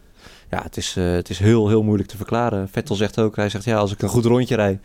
ja 0.51 0.63
het, 0.63 0.77
is, 0.77 0.97
eh, 0.97 1.13
het 1.13 1.31
is 1.31 1.39
heel, 1.39 1.69
heel 1.69 1.83
moeilijk 1.83 2.09
te 2.09 2.17
verklaren. 2.17 2.69
Vettel 2.69 2.95
zegt 2.95 3.19
ook, 3.19 3.37
hij 3.37 3.49
zegt 3.49 3.65
ja, 3.65 3.77
als 3.77 3.93
ik 3.93 4.03
een 4.03 4.09
goed 4.09 4.25
rondje 4.25 4.55
rijd... 4.55 4.81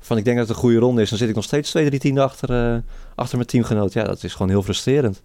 van 0.00 0.16
ik 0.16 0.24
denk 0.24 0.36
dat 0.36 0.46
het 0.46 0.56
een 0.56 0.62
goede 0.62 0.78
ronde 0.78 1.02
is... 1.02 1.08
dan 1.08 1.18
zit 1.18 1.28
ik 1.28 1.34
nog 1.34 1.44
steeds 1.44 1.70
twee, 1.70 1.86
drie 1.86 2.00
tienden 2.00 2.24
achter, 2.24 2.74
eh, 2.74 2.78
achter 3.14 3.36
mijn 3.36 3.48
teamgenoot. 3.48 3.92
Ja, 3.92 4.04
dat 4.04 4.22
is 4.22 4.32
gewoon 4.32 4.48
heel 4.48 4.62
frustrerend. 4.62 5.22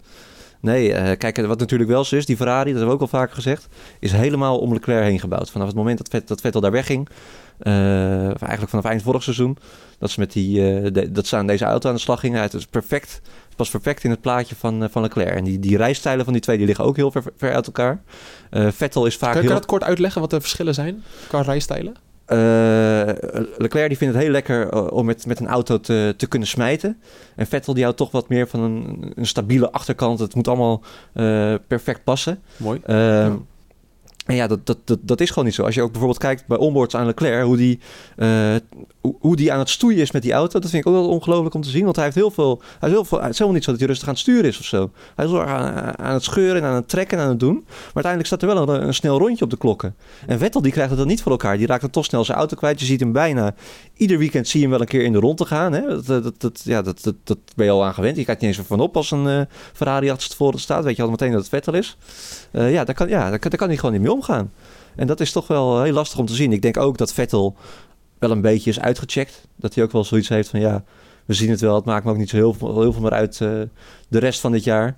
Nee, 0.65 0.93
eh, 0.93 1.17
kijk, 1.17 1.45
wat 1.45 1.59
natuurlijk 1.59 1.89
wel 1.89 2.03
zo 2.03 2.15
is, 2.15 2.25
die 2.25 2.35
Ferrari, 2.35 2.69
dat 2.69 2.79
hebben 2.79 2.87
we 2.87 2.93
ook 2.93 3.11
al 3.11 3.19
vaker 3.19 3.35
gezegd... 3.35 3.67
is 3.99 4.11
helemaal 4.11 4.59
om 4.59 4.73
Leclerc 4.73 5.03
heen 5.03 5.19
gebouwd. 5.19 5.51
Vanaf 5.51 5.67
het 5.67 5.75
moment 5.75 5.97
dat, 5.97 6.07
Vet, 6.07 6.27
dat 6.27 6.41
Vettel 6.41 6.61
daar 6.61 6.71
wegging... 6.71 7.07
eh, 7.59 7.73
of 8.33 8.41
eigenlijk 8.41 8.69
vanaf 8.69 8.85
eind 8.85 9.01
vorig 9.01 9.23
seizoen... 9.23 9.57
dat 9.99 10.09
ze, 10.09 10.19
met 10.19 10.31
die, 10.31 10.75
eh, 10.81 10.91
de- 10.93 11.11
dat 11.11 11.27
ze 11.27 11.35
aan 11.35 11.47
deze 11.47 11.65
auto 11.65 11.89
aan 11.89 11.95
de 11.95 12.01
slag 12.01 12.19
gingen... 12.19 12.41
het 12.41 12.53
is 12.53 12.65
perfect, 12.65 13.13
het 13.47 13.55
past 13.55 13.71
perfect 13.71 14.03
in 14.03 14.09
het 14.09 14.21
plaatje 14.21 14.55
van, 14.55 14.87
van 14.91 15.01
Leclerc. 15.01 15.35
En 15.35 15.43
die, 15.43 15.59
die 15.59 15.77
rijstijlen 15.77 16.23
van 16.23 16.33
die 16.33 16.41
twee 16.41 16.57
die 16.57 16.65
liggen 16.65 16.85
ook 16.85 16.95
heel 16.95 17.11
ver, 17.11 17.23
ver 17.37 17.53
uit 17.53 17.65
elkaar. 17.65 18.01
Vettel 18.51 19.05
is 19.05 19.15
vaak 19.17 19.31
Kan, 19.33 19.41
je- 19.41 19.47
kan 19.47 19.55
je 19.55 19.61
dat 19.61 19.69
kort 19.69 19.83
uitleggen 19.83 20.21
wat 20.21 20.29
de 20.29 20.41
verschillen 20.41 20.73
zijn 20.73 21.03
qua 21.27 21.41
rijstijlen? 21.41 21.95
Eh, 22.25 22.37
Leclerc 23.57 23.87
die 23.87 23.97
vindt 23.97 24.13
het 24.13 24.23
heel 24.23 24.31
lekker 24.31 24.69
eh, 24.69 24.91
om 24.91 25.05
met, 25.05 25.25
met 25.25 25.39
een 25.39 25.47
auto 25.47 25.79
te, 25.79 26.13
te 26.17 26.27
kunnen 26.27 26.47
smijten. 26.47 26.99
En 27.35 27.47
Vettel 27.47 27.73
die 27.73 27.83
houdt 27.83 27.97
toch 27.97 28.11
wat 28.11 28.29
meer 28.29 28.47
van 28.47 28.59
een, 28.59 29.11
een 29.15 29.27
stabiele 29.27 29.71
achterkant. 29.71 30.19
Het 30.19 30.35
moet 30.35 30.47
allemaal 30.47 30.81
eh, 31.13 31.53
perfect 31.67 32.03
passen. 32.03 32.41
Mooi. 32.57 32.79
Ehm, 32.85 33.33
En 34.25 34.35
ja, 34.35 34.47
dat, 34.47 34.65
dat, 34.65 34.77
dat, 34.83 34.99
dat 35.01 35.21
is 35.21 35.29
gewoon 35.29 35.45
niet 35.45 35.53
zo. 35.53 35.63
Als 35.63 35.75
je 35.75 35.81
ook 35.81 35.91
bijvoorbeeld 35.91 36.19
kijkt 36.19 36.47
bij 36.47 36.57
onboards 36.57 36.95
aan 36.95 37.05
Leclerc, 37.05 37.43
hoe 37.43 37.57
die, 37.57 37.79
hoe, 39.19 39.35
die 39.35 39.53
aan 39.53 39.59
het 39.59 39.69
stoeien 39.69 40.01
is 40.01 40.11
met 40.11 40.21
die 40.21 40.31
auto, 40.31 40.59
dat 40.59 40.69
vind 40.69 40.85
ik 40.85 40.91
ook 40.91 40.97
wel 40.97 41.09
ongelooflijk 41.09 41.55
om 41.55 41.61
te 41.61 41.69
zien. 41.69 41.83
Want 41.83 41.95
hij 41.95 42.05
heeft 42.05 42.17
heel 42.17 42.31
veel, 42.31 42.61
hij 42.61 42.77
heeft 42.79 42.93
heel 42.93 43.05
veel, 43.05 43.21
het 43.21 43.29
is 43.29 43.33
helemaal 43.33 43.53
niet 43.53 43.63
zo 43.63 43.71
dat 43.71 43.79
hij 43.79 43.89
rustig 43.89 44.07
aan 44.07 44.13
het 44.13 44.23
sturen 44.23 44.45
is 44.45 44.59
of 44.59 44.65
zo. 44.65 44.91
Hij 45.15 45.25
is 45.25 45.33
aan, 45.33 45.99
aan 45.99 46.13
het 46.13 46.23
scheuren 46.23 46.61
en 46.61 46.67
aan 46.67 46.75
het 46.75 46.89
trekken 46.89 47.17
en 47.17 47.23
aan 47.23 47.29
het 47.29 47.39
doen. 47.39 47.63
Maar 47.65 48.03
uiteindelijk 48.03 48.25
staat 48.25 48.41
er 48.41 48.47
wel 48.47 48.69
een, 48.69 48.93
snel 48.93 49.17
rondje 49.17 49.43
op 49.43 49.49
de 49.49 49.57
klokken. 49.57 49.95
En 50.27 50.39
Vettel 50.39 50.61
die 50.61 50.71
krijgt 50.71 50.89
het 50.89 50.99
dan 50.99 51.07
niet 51.07 51.21
voor 51.21 51.31
elkaar. 51.31 51.57
Die 51.57 51.67
raakt 51.67 51.81
dan 51.81 51.89
toch 51.89 52.05
snel 52.05 52.25
zijn 52.25 52.37
auto 52.37 52.55
kwijt. 52.55 52.79
Je 52.79 52.85
ziet 52.85 52.99
hem 52.99 53.11
bijna, 53.11 53.55
ieder 53.93 54.17
weekend 54.17 54.47
zie 54.47 54.59
je 54.59 54.65
hem 54.65 54.75
wel 54.75 54.81
een 54.81 54.91
keer 54.91 55.03
in 55.03 55.11
de 55.11 55.19
rond 55.19 55.37
te 55.37 55.45
gaan. 55.45 55.73
Hè? 55.73 55.81
Dat, 55.87 56.23
dat, 56.23 56.33
dat, 56.37 56.61
ja, 56.63 56.81
dat, 56.81 57.03
dat, 57.03 57.15
dat 57.23 57.37
ben 57.55 57.65
je 57.65 57.71
al 57.71 57.85
aan 57.85 57.93
gewend. 57.93 58.17
Je 58.17 58.25
kijkt 58.25 58.41
niet 58.41 58.49
eens 58.49 58.59
ervan 58.59 58.79
op 58.79 58.95
als 58.95 59.11
een 59.11 59.27
eh, 59.27 59.41
Ferrari 59.73 60.09
achterstevoren 60.09 60.59
staat. 60.59 60.83
Weet 60.83 60.95
je 60.95 61.03
al 61.03 61.09
meteen 61.09 61.31
dat 61.31 61.39
het 61.39 61.49
Vettel 61.49 61.73
is. 61.73 61.97
Eh, 62.51 62.71
ja, 62.71 62.83
daar 62.83 62.95
kan, 62.95 63.07
ja 63.07 63.29
daar, 63.29 63.39
kan, 63.39 63.49
daar 63.49 63.59
kan 63.59 63.67
hij 63.67 63.77
gewoon 63.77 63.91
niet 63.91 64.01
mee 64.01 64.13
omgaan. 64.13 64.51
En 64.95 65.07
dat 65.07 65.19
is 65.19 65.31
toch 65.31 65.47
wel 65.47 65.81
heel 65.81 65.93
lastig 65.93 66.19
om 66.19 66.25
te 66.25 66.35
zien. 66.35 66.51
Ik 66.53 66.61
denk 66.61 66.77
ook 66.77 66.97
dat 66.97 67.13
Vettel 67.13 67.55
wel 68.19 68.31
een 68.31 68.41
beetje 68.41 68.69
is 68.69 68.79
uitgecheckt. 68.79 69.47
Dat 69.55 69.75
hij 69.75 69.83
ook 69.83 69.91
wel 69.91 70.03
zoiets 70.03 70.29
heeft 70.29 70.49
van 70.49 70.59
ja, 70.59 70.83
we 71.25 71.33
zien 71.33 71.49
het 71.49 71.61
wel. 71.61 71.75
Het 71.75 71.85
maakt 71.85 72.05
me 72.05 72.11
ook 72.11 72.17
niet 72.17 72.29
zo 72.29 72.35
heel, 72.35 72.53
veel- 72.53 72.81
heel 72.81 72.93
veel 72.93 73.01
meer 73.01 73.11
uit 73.11 73.41
eh, 73.41 73.49
de 74.07 74.19
rest 74.19 74.39
van 74.39 74.51
dit 74.51 74.63
jaar. 74.63 74.95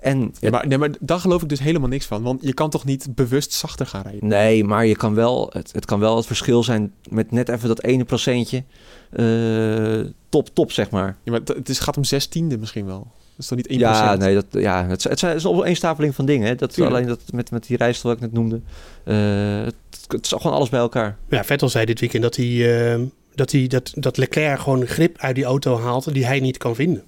En 0.00 0.34
Ja, 0.40 0.50
maar, 0.50 0.66
nee, 0.66 0.78
maar 0.78 0.90
daar 1.00 1.18
geloof 1.18 1.42
ik 1.42 1.48
dus 1.48 1.60
helemaal 1.60 1.88
niks 1.88 2.06
van. 2.06 2.22
Want 2.22 2.42
je 2.42 2.52
kan 2.54 2.70
toch 2.70 2.84
niet 2.84 3.14
bewust 3.14 3.52
zachter 3.52 3.86
gaan 3.86 4.02
rijden? 4.02 4.28
Nee, 4.28 4.64
maar 4.64 4.86
je 4.86 4.96
kan 4.96 5.14
wel, 5.14 5.50
het, 5.52 5.72
het 5.72 5.84
kan 5.84 5.98
wel 6.00 6.16
het 6.16 6.26
verschil 6.26 6.62
zijn 6.62 6.92
met 7.10 7.30
net 7.30 7.48
even 7.48 7.68
dat 7.68 7.82
ene 7.82 8.04
procentje. 8.04 8.64
eh, 9.10 10.00
top, 10.28 10.48
top, 10.54 10.72
zeg 10.72 10.90
maar. 10.90 11.16
Ja, 11.22 11.32
maar 11.32 11.40
het, 11.44 11.68
is, 11.68 11.78
gaat 11.78 11.96
om 11.96 12.04
zestiende 12.04 12.58
misschien 12.58 12.86
wel. 12.86 12.98
Dat 12.98 13.38
is 13.38 13.46
toch 13.46 13.56
niet 13.58 13.68
1%? 13.68 13.70
Ja, 13.80 14.14
nee, 14.14 14.34
dat, 14.34 14.46
ja 14.50 14.86
het, 14.86 15.02
het, 15.04 15.20
het 15.20 15.34
is 15.36 15.44
een 15.44 15.50
opeenstapeling 15.50 16.14
van 16.14 16.24
dingen. 16.26 16.46
Hè. 16.48 16.54
Dat, 16.54 16.72
Tuurlijk. 16.74 16.96
alleen 16.96 17.08
dat 17.08 17.20
met, 17.32 17.50
met 17.50 17.66
die 17.66 17.76
rijstel 17.76 18.08
wat 18.10 18.18
ik 18.18 18.24
net 18.24 18.32
noemde. 18.32 18.60
eh, 19.04 19.66
het, 20.12 20.24
is 20.24 20.32
gewoon 20.32 20.56
alles 20.56 20.68
bij 20.68 20.80
elkaar. 20.80 21.16
Ja, 21.28 21.44
Vettel 21.44 21.68
zei 21.68 21.84
dit 21.84 22.00
weekend 22.00 22.22
dat, 22.22 22.36
hij, 22.36 22.92
eh, 22.92 23.00
dat, 23.34 23.52
hij, 23.52 23.66
dat, 23.66 23.92
dat 23.94 24.16
Leclerc 24.16 24.60
gewoon 24.60 24.86
grip 24.86 25.18
uit 25.18 25.34
die 25.34 25.44
auto 25.44 25.78
haalt 25.78 26.14
die 26.14 26.26
hij 26.26 26.40
niet 26.40 26.56
kan 26.56 26.74
vinden. 26.74 27.02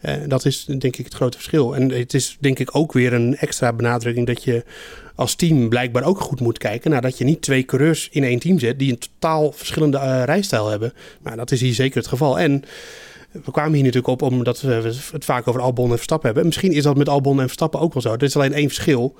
Eh, 0.00 0.14
dat 0.26 0.44
is 0.44 0.64
denk 0.64 0.96
ik 0.96 1.04
het 1.04 1.14
grote 1.14 1.36
verschil. 1.36 1.76
En 1.76 1.90
het 1.90 2.14
is 2.14 2.36
denk 2.40 2.58
ik 2.58 2.76
ook 2.76 2.92
weer 2.92 3.12
een 3.12 3.36
extra 3.36 3.72
benadrukking 3.72 4.26
dat 4.26 4.44
je 4.44 4.64
als 5.14 5.34
team 5.34 5.68
blijkbaar 5.68 6.04
ook 6.04 6.20
goed 6.20 6.40
moet 6.40 6.58
kijken. 6.58 6.90
naar 6.90 7.00
dat 7.00 7.18
je 7.18 7.24
niet 7.24 7.42
twee 7.42 7.64
coureurs 7.64 8.08
in 8.10 8.24
één 8.24 8.38
team 8.38 8.58
zet 8.58 8.78
die 8.78 8.92
een 8.92 8.98
totaal 8.98 9.52
verschillende 9.52 9.98
eh, 9.98 10.22
rijstijl 10.24 10.68
hebben. 10.68 10.92
Maar 11.22 11.36
dat 11.36 11.50
is 11.50 11.60
hier 11.60 11.74
zeker 11.74 11.96
het 11.96 12.06
geval. 12.06 12.38
En 12.38 12.64
we 13.30 13.50
kwamen 13.50 13.72
hier 13.72 13.84
natuurlijk 13.84 14.12
op 14.12 14.22
omdat 14.22 14.60
we 14.60 14.94
het 15.12 15.24
vaak 15.24 15.48
over 15.48 15.60
Albon 15.60 15.90
en 15.90 15.96
Verstappen 15.96 16.26
hebben. 16.26 16.46
Misschien 16.46 16.72
is 16.72 16.82
dat 16.82 16.96
met 16.96 17.08
Albon 17.08 17.40
en 17.40 17.46
Verstappen 17.46 17.80
ook 17.80 17.92
wel 17.92 18.02
zo. 18.02 18.12
Er 18.12 18.22
is 18.22 18.36
alleen 18.36 18.52
één 18.52 18.68
verschil. 18.68 19.14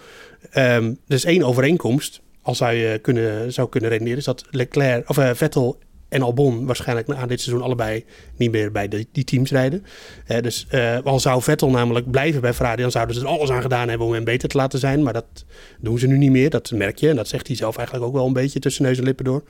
Ehm, 0.51 0.85
er 0.85 1.15
is 1.15 1.25
één 1.25 1.43
overeenkomst. 1.43 2.21
Al 2.43 2.55
zou 2.55 2.73
je 2.73 2.99
kunnen, 2.99 3.53
zou 3.53 3.69
kunnen 3.69 3.91
redeneren, 3.91 4.19
is 4.19 4.25
dat 4.25 4.45
Leclerc, 4.51 5.09
of, 5.09 5.19
eh, 5.19 5.31
Vettel 5.35 5.79
en 6.09 6.23
Albon 6.23 6.67
waarschijnlijk 6.67 7.07
na 7.07 7.27
dit 7.27 7.41
seizoen 7.41 7.65
allebei 7.65 8.05
niet 8.37 8.51
meer 8.51 8.73
bij 8.73 8.89
de, 8.89 9.07
die 9.13 9.25
teams 9.25 9.51
rijden. 9.51 9.85
Eh, 10.27 10.43
dus 10.43 10.67
eh, 10.69 10.99
al 11.05 11.21
zou 11.21 11.43
Vettel 11.43 11.71
namelijk 11.71 12.11
blijven 12.11 12.41
bij 12.41 12.55
Ferrari, 12.55 12.83
dan 12.83 12.91
zouden 12.91 13.15
ze 13.15 13.21
er 13.21 13.29
alles 13.29 13.51
aan 13.51 13.63
gedaan 13.63 13.89
hebben 13.89 14.07
om 14.07 14.13
hem 14.13 14.25
beter 14.25 14.49
te 14.49 14.57
laten 14.57 14.79
zijn. 14.79 15.03
Maar 15.03 15.13
dat 15.13 15.45
doen 15.81 15.99
ze 15.99 16.07
nu 16.07 16.19
niet 16.19 16.31
meer. 16.31 16.51
Dat 16.51 16.71
merk 16.71 16.99
je. 16.99 17.09
En 17.09 17.17
dat 17.17 17.29
zegt 17.29 17.47
hij 17.47 17.57
zelf 17.57 17.77
eigenlijk 17.77 18.07
ook 18.07 18.15
wel 18.15 18.27
een 18.27 18.33
beetje 18.33 18.59
tussen 18.59 18.83
neus 18.85 18.99
en 18.99 19.05
lippen 19.05 19.25
door. 19.25 19.43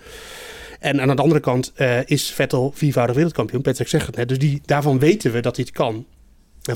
En 0.80 1.00
aan 1.00 1.16
de 1.16 1.22
andere 1.22 1.40
kant 1.40 1.72
is 2.04 2.30
Vettel 2.30 2.72
viervoudig 2.74 3.14
wereldkampioen. 3.14 3.62
Patrick 3.62 3.88
zegt 3.88 4.06
het 4.06 4.16
net. 4.16 4.28
Dus 4.28 4.38
die, 4.38 4.60
daarvan 4.64 4.98
weten 4.98 5.32
we 5.32 5.40
dat 5.40 5.56
hij 5.56 5.64
het 5.68 5.76
kan. 5.76 6.06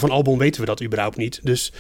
Van 0.01 0.11
Albon 0.11 0.39
weten 0.39 0.61
we 0.61 0.67
dat 0.67 0.83
überhaupt 0.83 1.17
niet. 1.17 1.41
Dus 1.43 1.73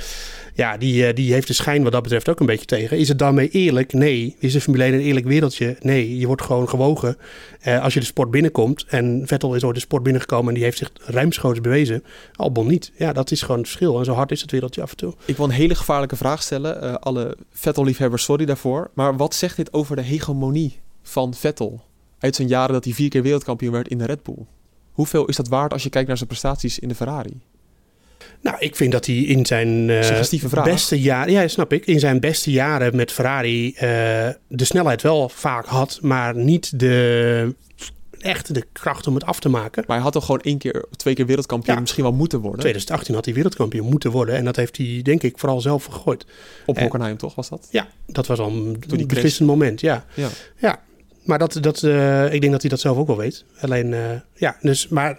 ja, 0.54 0.76
die, 0.76 1.06
eh, 1.06 1.14
die 1.14 1.32
heeft 1.32 1.46
de 1.46 1.52
schijn 1.52 1.82
wat 1.82 1.92
dat 1.92 2.02
betreft 2.02 2.28
ook 2.28 2.40
een 2.40 2.46
beetje 2.46 2.66
tegen. 2.66 2.98
Is 2.98 3.08
het 3.08 3.18
daarmee 3.18 3.48
eerlijk? 3.48 3.92
Nee. 3.92 4.36
Is 4.38 4.52
de 4.52 4.60
Formule 4.60 4.84
1 4.84 4.92
een 4.94 5.00
eerlijk 5.00 5.26
wereldje? 5.26 5.76
Nee. 5.80 6.18
Je 6.18 6.26
wordt 6.26 6.42
gewoon 6.42 6.68
gewogen 6.68 7.16
eh, 7.60 7.82
als 7.82 7.94
je 7.94 8.00
de 8.00 8.06
sport 8.06 8.30
binnenkomt. 8.30 8.84
En 8.88 9.22
Vettel 9.26 9.54
is 9.54 9.64
ooit 9.64 9.74
de 9.74 9.80
sport 9.80 10.02
binnengekomen 10.02 10.48
en 10.48 10.54
die 10.54 10.64
heeft 10.64 10.78
zich 10.78 10.90
ruimschoots 11.04 11.60
bewezen. 11.60 12.04
Albon 12.34 12.66
niet. 12.66 12.92
Ja, 12.96 13.12
dat 13.12 13.30
is 13.30 13.40
gewoon 13.40 13.58
het 13.58 13.66
verschil. 13.66 13.98
En 13.98 14.04
zo 14.04 14.12
hard 14.12 14.30
is 14.30 14.40
het 14.40 14.50
wereldje 14.50 14.82
af 14.82 14.90
en 14.90 14.96
toe. 14.96 15.14
Ik 15.24 15.36
wil 15.36 15.44
een 15.44 15.50
hele 15.50 15.74
gevaarlijke 15.74 16.16
vraag 16.16 16.42
stellen. 16.42 16.82
Eh, 16.82 16.94
alle 16.94 17.36
Vettel-liefhebbers, 17.52 18.22
sorry 18.24 18.44
daarvoor. 18.44 18.90
Maar 18.94 19.16
wat 19.16 19.34
zegt 19.34 19.56
dit 19.56 19.72
over 19.72 19.96
de 19.96 20.02
hegemonie 20.02 20.80
van 21.02 21.34
Vettel? 21.34 21.80
Uit 22.18 22.36
zijn 22.36 22.48
jaren 22.48 22.72
dat 22.72 22.84
hij 22.84 22.92
vier 22.92 23.08
keer 23.08 23.22
wereldkampioen 23.22 23.72
werd 23.72 23.88
in 23.88 23.98
de 23.98 24.06
Red 24.06 24.22
Bull. 24.22 24.46
Hoeveel 24.92 25.26
is 25.26 25.36
dat 25.36 25.48
waard 25.48 25.72
als 25.72 25.82
je 25.82 25.88
kijkt 25.88 26.08
naar 26.08 26.16
zijn 26.16 26.28
prestaties 26.28 26.78
in 26.78 26.88
de 26.88 26.94
Ferrari? 26.94 27.40
Nou, 28.40 28.56
ik 28.58 28.76
vind 28.76 28.92
dat 28.92 29.06
hij 29.06 29.16
in 29.16 29.46
zijn 29.46 29.90
eh, 29.90 30.64
beste 30.64 31.00
jaren, 31.00 31.32
ja, 31.32 31.48
snap 31.48 31.72
ik, 31.72 31.86
in 31.86 32.00
zijn 32.00 32.20
beste 32.20 32.50
jaren 32.50 32.96
met 32.96 33.12
Ferrari 33.12 33.72
eh, 33.74 33.80
de 34.48 34.64
snelheid 34.64 35.02
wel 35.02 35.28
vaak 35.28 35.66
had, 35.66 35.98
maar 36.02 36.36
niet 36.36 36.78
de 36.78 37.54
echt 38.18 38.54
de 38.54 38.66
kracht 38.72 39.06
om 39.06 39.14
het 39.14 39.24
af 39.24 39.40
te 39.40 39.48
maken. 39.48 39.84
Maar 39.86 39.96
hij 39.96 40.04
had 40.04 40.12
toch 40.12 40.24
gewoon 40.24 40.40
één 40.40 40.58
keer, 40.58 40.84
twee 40.96 41.14
keer 41.14 41.26
wereldkampioen 41.26 41.74
Ja. 41.74 41.80
misschien 41.80 42.02
wel 42.02 42.12
moeten 42.12 42.38
worden. 42.38 42.60
2018 42.60 43.14
had 43.14 43.24
hij 43.24 43.34
wereldkampioen 43.34 43.88
moeten 43.88 44.10
worden 44.10 44.34
en 44.34 44.44
dat 44.44 44.56
heeft 44.56 44.76
hij 44.76 45.00
denk 45.02 45.22
ik 45.22 45.38
vooral 45.38 45.60
zelf 45.60 45.84
gegooid. 45.84 46.26
Op 46.66 46.78
Hockenheim 46.78 47.16
toch, 47.16 47.34
was 47.34 47.48
dat? 47.48 47.68
Ja, 47.70 47.88
dat 48.06 48.26
was 48.26 48.38
al 48.38 48.50
een 48.50 49.06
beslissend 49.06 49.48
moment, 49.48 49.80
ja. 49.80 50.04
Ja. 50.14 50.28
Ja, 50.56 50.80
maar 51.22 51.38
dat, 51.38 51.58
dat, 51.60 51.82
eh, 51.82 52.32
ik 52.32 52.40
denk 52.40 52.52
dat 52.52 52.60
hij 52.60 52.70
dat 52.70 52.80
zelf 52.80 52.96
ook 52.96 53.06
wel 53.06 53.16
weet. 53.16 53.44
Alleen, 53.60 53.94
ja, 54.34 54.56
dus, 54.60 54.88
maar 54.88 55.18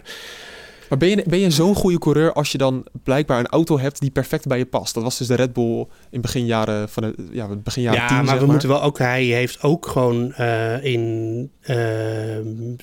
Maar 0.93 1.01
ben 1.01 1.17
je, 1.17 1.23
ben 1.27 1.39
je 1.39 1.51
zo'n 1.51 1.75
goede 1.75 1.97
coureur 1.97 2.33
als 2.33 2.51
je 2.51 2.57
dan 2.57 2.85
blijkbaar 3.03 3.39
een 3.39 3.47
auto 3.47 3.79
hebt 3.79 3.99
die 3.99 4.11
perfect 4.11 4.47
bij 4.47 4.57
je 4.57 4.65
past? 4.65 4.93
Dat 4.93 5.03
was 5.03 5.17
dus 5.17 5.27
de 5.27 5.35
Red 5.35 5.53
Bull 5.53 5.87
in 6.09 6.21
begin 6.21 6.45
jaren 6.45 6.89
van 6.89 7.03
de, 7.03 7.15
ja, 7.31 7.55
begin 7.55 7.81
jaren 7.81 7.99
ja, 7.99 8.07
10, 8.07 8.25
maar 8.25 8.39
we 8.39 8.45
moeten 8.45 8.69
wel 8.69 8.81
ook. 8.81 8.97
Hij 8.97 9.23
heeft 9.23 9.61
ook 9.61 9.87
gewoon 9.87 10.33
eh, 10.33 10.83
in 10.83 11.51
eh, 11.61 11.75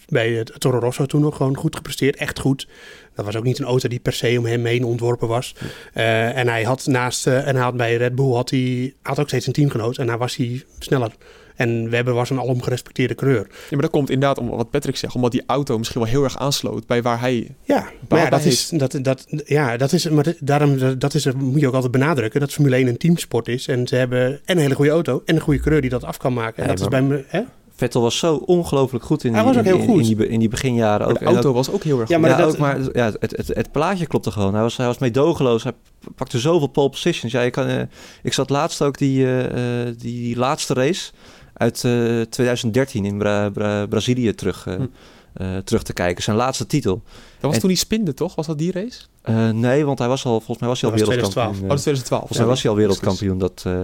bij 0.09 0.31
het 0.31 0.53
Toro 0.59 0.79
Rosso 0.79 1.07
toen 1.07 1.20
nog 1.20 1.37
gewoon 1.37 1.57
goed 1.57 1.77
gepresteerd, 1.77 2.16
echt 2.16 2.38
goed. 2.38 2.68
Dat 3.14 3.25
was 3.25 3.37
ook 3.37 3.44
niet 3.44 3.59
een 3.59 3.64
auto 3.64 3.88
die 3.88 4.01
per 4.01 4.12
se 4.12 4.38
om 4.38 4.46
hem 4.46 4.64
heen 4.64 4.85
ontworpen 4.85 5.29
was. 5.29 5.55
Eh, 5.92 6.37
en 6.37 6.49
hij 6.49 6.62
had 6.62 6.87
naast 6.87 7.27
en 7.27 7.55
hij 7.55 7.64
had 7.64 7.77
bij 7.77 7.96
Red 7.96 8.14
Bull 8.14 8.33
had 8.33 8.51
hij 8.51 8.94
had 9.03 9.18
ook 9.18 9.29
steeds 9.29 9.46
een 9.46 9.53
teamgenoot 9.53 9.99
en 9.99 10.07
daar 10.07 10.18
was 10.18 10.37
hij 10.37 10.64
sneller. 10.79 11.12
En 11.61 11.90
Webber 11.90 12.14
was 12.14 12.31
een 12.31 12.38
alom 12.38 12.62
gerespecteerde 12.62 13.14
coureur. 13.14 13.46
Ja, 13.49 13.55
maar 13.70 13.81
dat 13.81 13.90
komt 13.90 14.11
inderdaad 14.11 14.38
om 14.38 14.49
wat 14.49 14.70
Patrick 14.70 14.96
zegt, 14.96 15.14
omdat 15.14 15.33
die 15.33 15.42
auto 15.46 15.79
misschien 15.79 16.01
wel 16.01 16.11
heel 16.11 16.25
erg 16.25 16.38
aansloot 16.38 16.87
bij 16.87 17.03
waar 17.03 17.20
hij. 17.20 17.55
Ja, 17.64 17.88
maar 18.09 18.18
ja, 18.20 18.31
dat 18.31 18.44
is, 18.44 18.68
dat, 18.68 18.99
dat, 19.03 19.27
ja, 19.44 19.77
dat 19.77 19.92
is, 19.92 20.09
maar 20.09 20.35
daarom 20.40 20.99
dat 20.99 21.14
is, 21.14 21.33
moet 21.33 21.61
je 21.61 21.66
ook 21.66 21.75
altijd 21.75 21.92
benadrukken 21.92 22.40
dat 22.40 22.53
Formule 22.53 22.77
1 22.77 22.87
een 22.87 22.96
teamsport 22.96 23.49
is. 23.49 23.66
En 23.66 23.88
ze 23.88 23.96
hebben 23.96 24.40
en 24.44 24.57
een 24.57 24.59
hele 24.62 24.75
goede 24.75 24.90
auto 24.90 25.23
en 25.25 25.35
een 25.35 25.40
goede 25.40 25.61
coureur 25.61 25.81
die 25.81 25.90
dat 25.90 26.05
af 26.05 26.16
kan 26.16 26.33
maken. 26.33 26.57
En 26.62 26.66
Nee, 26.68 26.77
dat 26.77 26.81
is 26.85 26.88
bij 26.88 27.03
me, 27.03 27.25
hè? 27.27 27.40
Vettel 27.77 28.03
was 28.03 28.18
zo 28.18 28.35
ongelooflijk 28.35 29.05
goed 29.05 29.25
in 29.25 29.33
die, 29.33 29.42
was 29.42 29.57
ook 29.57 29.64
in, 29.64 29.75
heel 29.75 29.79
goed. 29.87 30.07
in 30.09 30.16
die, 30.16 30.29
in 30.29 30.38
die 30.38 30.49
beginjaren. 30.49 31.07
Ook, 31.07 31.18
de 31.18 31.25
auto 31.25 31.49
ook- 31.49 31.55
was 31.55 31.70
ook 31.70 31.83
heel 31.83 32.01
erg 32.01 32.09
Ja, 32.09 32.14
goed. 32.18 32.27
maar 32.27 32.31
ja, 32.38 32.44
dat- 32.44 32.53
ook, 32.53 32.59
maar 32.59 32.79
ja, 32.92 33.12
het, 33.20 33.37
het, 33.37 33.49
het 33.49 33.73
plaatje 33.73 34.07
klopte 34.07 34.31
gewoon. 34.31 34.53
Hij 34.53 34.62
was, 34.62 34.77
hij 34.77 34.87
was 34.87 34.99
meedogenloos. 34.99 35.62
Hij 35.62 35.73
pakte 36.14 36.38
zoveel 36.38 36.66
pole 36.66 36.88
positions. 36.90 37.33
Ja, 37.33 37.40
je 37.40 37.51
kan, 37.51 37.66
eh, 37.66 37.81
ik 38.23 38.33
zat 38.33 38.51
laatst 38.51 38.83
ook 38.83 38.99
die, 38.99 39.25
eh, 39.25 39.87
eh, 39.88 39.94
die 39.99 40.37
laatste 40.37 40.75
race 40.75 41.11
uit 41.61 41.85
eh, 41.85 42.20
2013 42.20 43.05
in 43.05 43.18
Bra- 43.18 43.51
Bra- 43.51 43.87
Brazilië 43.87 44.35
terug, 44.35 44.66
eh, 44.66 44.75
Hm. 44.75 44.83
eh, 45.33 45.57
terug 45.57 45.83
te 45.83 45.92
kijken. 45.92 46.23
Zijn 46.23 46.37
laatste 46.37 46.66
titel. 46.66 47.03
Dat 47.05 47.12
was 47.40 47.55
en- 47.55 47.61
toen 47.61 47.68
die 47.68 47.79
spinde, 47.79 48.14
toch? 48.14 48.35
Was 48.35 48.46
dat 48.46 48.59
die 48.59 48.73
race? 48.73 49.01
Eh, 49.23 49.51
nee, 49.51 49.85
want 49.85 49.99
hij 49.99 50.09
was 50.09 50.25
al, 50.25 50.31
volgens 50.33 50.59
mij 50.59 50.68
was 50.68 50.81
hij 50.81 50.90
al 50.90 50.96
Dat 50.96 51.07
was 51.07 51.14
wereldkampioen. 51.16 51.55
2012. 51.55 51.57
Oh, 51.57 51.62
eh, 51.62 51.68
dat 51.68 51.77
is 51.79 51.83
2012. 51.83 52.20
Volgens 52.20 52.38
mij 52.38 52.49
was 52.49 52.62
hij 52.62 52.70
al 52.70 52.77
wereldkampioen 52.77 53.38
dat, 53.38 53.62
eh, 53.66 53.81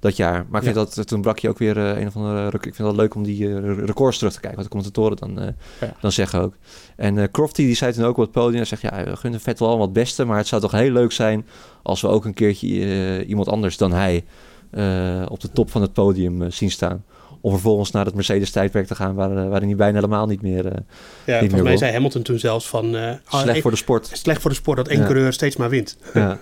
dat 0.00 0.16
jaar. 0.16 0.32
Maar 0.48 0.60
ik 0.62 0.66
Ja. 0.68 0.72
vind 0.74 0.94
dat 0.94 1.06
toen 1.06 1.20
brak 1.20 1.38
je 1.38 1.48
ook 1.48 1.58
weer 1.58 1.76
eh, 1.78 2.00
een 2.00 2.06
of 2.06 2.16
andere. 2.16 2.46
Ik 2.60 2.74
vind 2.74 2.88
het 2.88 2.96
leuk 2.96 3.14
om 3.14 3.22
die 3.22 3.46
eh, 3.48 3.58
re- 3.60 3.84
records 3.84 4.18
terug 4.18 4.32
te 4.32 4.40
kijken. 4.40 4.58
Wat 4.58 4.64
de 4.70 4.76
commentatoren 4.76 5.16
dan, 5.16 5.40
eh, 5.40 5.52
Ja. 5.80 5.94
dan 6.00 6.12
zeggen 6.12 6.40
ook. 6.40 6.54
En 6.96 7.18
eh 7.18 7.24
Crofty 7.32 7.62
die 7.64 7.74
zei 7.74 7.92
toen 7.92 8.04
ook 8.04 8.16
op 8.16 8.22
het 8.22 8.32
podium. 8.32 8.56
Hij 8.56 8.64
zegt 8.64 8.82
ja, 8.82 9.04
we 9.04 9.16
gunnen 9.16 9.40
Vettel 9.40 9.66
allemaal 9.66 9.84
het 9.84 9.94
beste. 9.94 10.24
Maar 10.24 10.36
het 10.36 10.46
zou 10.46 10.60
toch 10.60 10.72
heel 10.72 10.90
leuk 10.92 11.12
zijn 11.12 11.46
als 11.82 12.00
we 12.00 12.08
ook 12.08 12.24
een 12.24 12.34
keertje 12.34 12.68
eh, 12.84 13.28
iemand 13.28 13.48
anders 13.48 13.76
dan 13.76 13.92
hij 13.92 14.24
eh, 14.70 15.22
op 15.28 15.40
de 15.40 15.50
top 15.52 15.70
van 15.70 15.82
het 15.82 15.92
podium 15.92 16.42
eh, 16.42 16.50
zien 16.50 16.70
staan. 16.70 17.04
Om 17.42 17.50
vervolgens 17.50 17.90
naar 17.90 18.04
het 18.04 18.14
Mercedes-tijdperk 18.14 18.86
te 18.86 18.94
gaan, 18.94 19.14
waar, 19.14 19.36
eh, 19.36 19.48
waarin 19.48 19.68
hij 19.68 19.76
bijna 19.76 19.94
helemaal 19.94 20.26
niet 20.26 20.42
meer 20.42 20.66
eh, 20.66 20.72
Ja, 20.72 20.80
meer 21.26 21.38
volgens 21.38 21.62
mij 21.62 21.76
zei 21.76 21.92
Hamilton 21.92 22.22
toen 22.22 22.38
zelfs 22.38 22.68
van... 22.68 22.96
eh, 22.96 23.08
ah, 23.24 23.40
slecht 23.40 23.56
ik- 23.56 23.62
voor 23.62 23.70
de 23.70 23.76
sport. 23.76 24.10
slecht 24.12 24.40
voor 24.40 24.50
de 24.50 24.56
sport 24.56 24.76
dat 24.76 24.88
één 24.88 24.98
Ja. 24.98 25.04
coureur 25.04 25.32
steeds 25.32 25.56
maar 25.56 25.68
wint. 25.68 25.96
ja, 26.14 26.38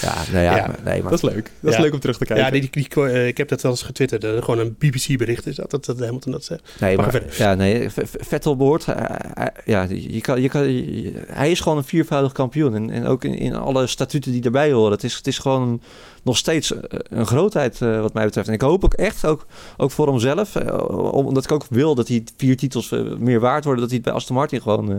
ja, 0.00 0.14
nou 0.32 0.44
ja, 0.44 0.56
Ja. 0.56 0.66
maar- 0.66 0.78
nee, 0.84 1.02
maar 1.02 1.10
Dat 1.10 1.22
is 1.24 1.30
leuk. 1.34 1.50
Dat 1.60 1.72
is 1.72 1.78
leuk 1.78 1.92
om 1.92 2.00
terug 2.00 2.18
te 2.18 2.24
kijken. 2.24 2.44
Ja, 2.44 2.50
die, 2.50 2.60
die, 2.70 2.88
die- 2.94 3.26
ik 3.26 3.36
heb 3.36 3.48
dat 3.48 3.60
wel 3.62 3.70
eens 3.70 3.82
getwitterd. 3.82 4.24
eh, 4.24 4.30
gewoon 4.42 4.58
een 4.58 4.76
BBC-bericht 4.78 5.46
is 5.46 5.56
dat, 5.56 5.70
dat, 5.70 5.84
dat 5.84 5.98
Hamilton 6.00 6.32
dat 6.32 6.44
zegt. 6.44 6.62
Nee, 6.80 6.96
Maar 6.96 7.04
maar, 7.04 7.14
verder. 7.14 7.34
ja, 7.38 7.54
nee, 7.54 7.88
Vettel 8.20 8.56
behoort. 8.56 8.84
ja, 9.64 9.86
je 9.90 10.20
kan, 10.20 10.40
je 10.42 10.48
kan, 10.48 10.72
je- 10.72 11.12
hij 11.26 11.50
is 11.50 11.60
gewoon 11.60 11.78
een 11.78 11.84
viervoudig 11.84 12.32
kampioen. 12.32 12.74
En, 12.74 12.90
en 12.90 13.06
ook 13.06 13.24
in, 13.24 13.34
in 13.34 13.54
alle 13.54 13.86
statuten 13.86 14.32
die 14.32 14.42
erbij 14.42 14.72
horen. 14.72 14.92
Het 14.92 15.04
is, 15.04 15.14
het 15.14 15.26
is 15.26 15.38
gewoon 15.38 15.80
nog 16.22 16.36
steeds 16.36 16.72
eh, 16.72 16.98
een 17.08 17.26
grootheid, 17.26 17.80
eh, 17.82 18.00
wat 18.00 18.12
mij 18.14 18.24
betreft. 18.24 18.48
En 18.48 18.54
ik 18.54 18.60
hoop 18.60 18.84
ook 18.84 18.94
echt, 18.94 19.24
ook, 19.26 19.46
ook 19.76 19.90
voor 19.90 20.06
hemzelf, 20.08 20.56
eh, 20.56 20.88
omdat 21.12 21.44
ik 21.44 21.52
ook 21.52 21.66
wil 21.70 21.94
dat 21.94 22.08
hij 22.08 22.24
vier 22.36 22.56
titels 22.56 22.90
meer 23.18 23.40
waard 23.40 23.64
worden, 23.64 23.80
dat 23.82 23.90
hij 23.90 23.98
het 24.02 24.06
bij 24.08 24.16
Aston 24.16 24.36
Martin 24.36 24.62
gewoon 24.62 24.90
eh, 24.90 24.96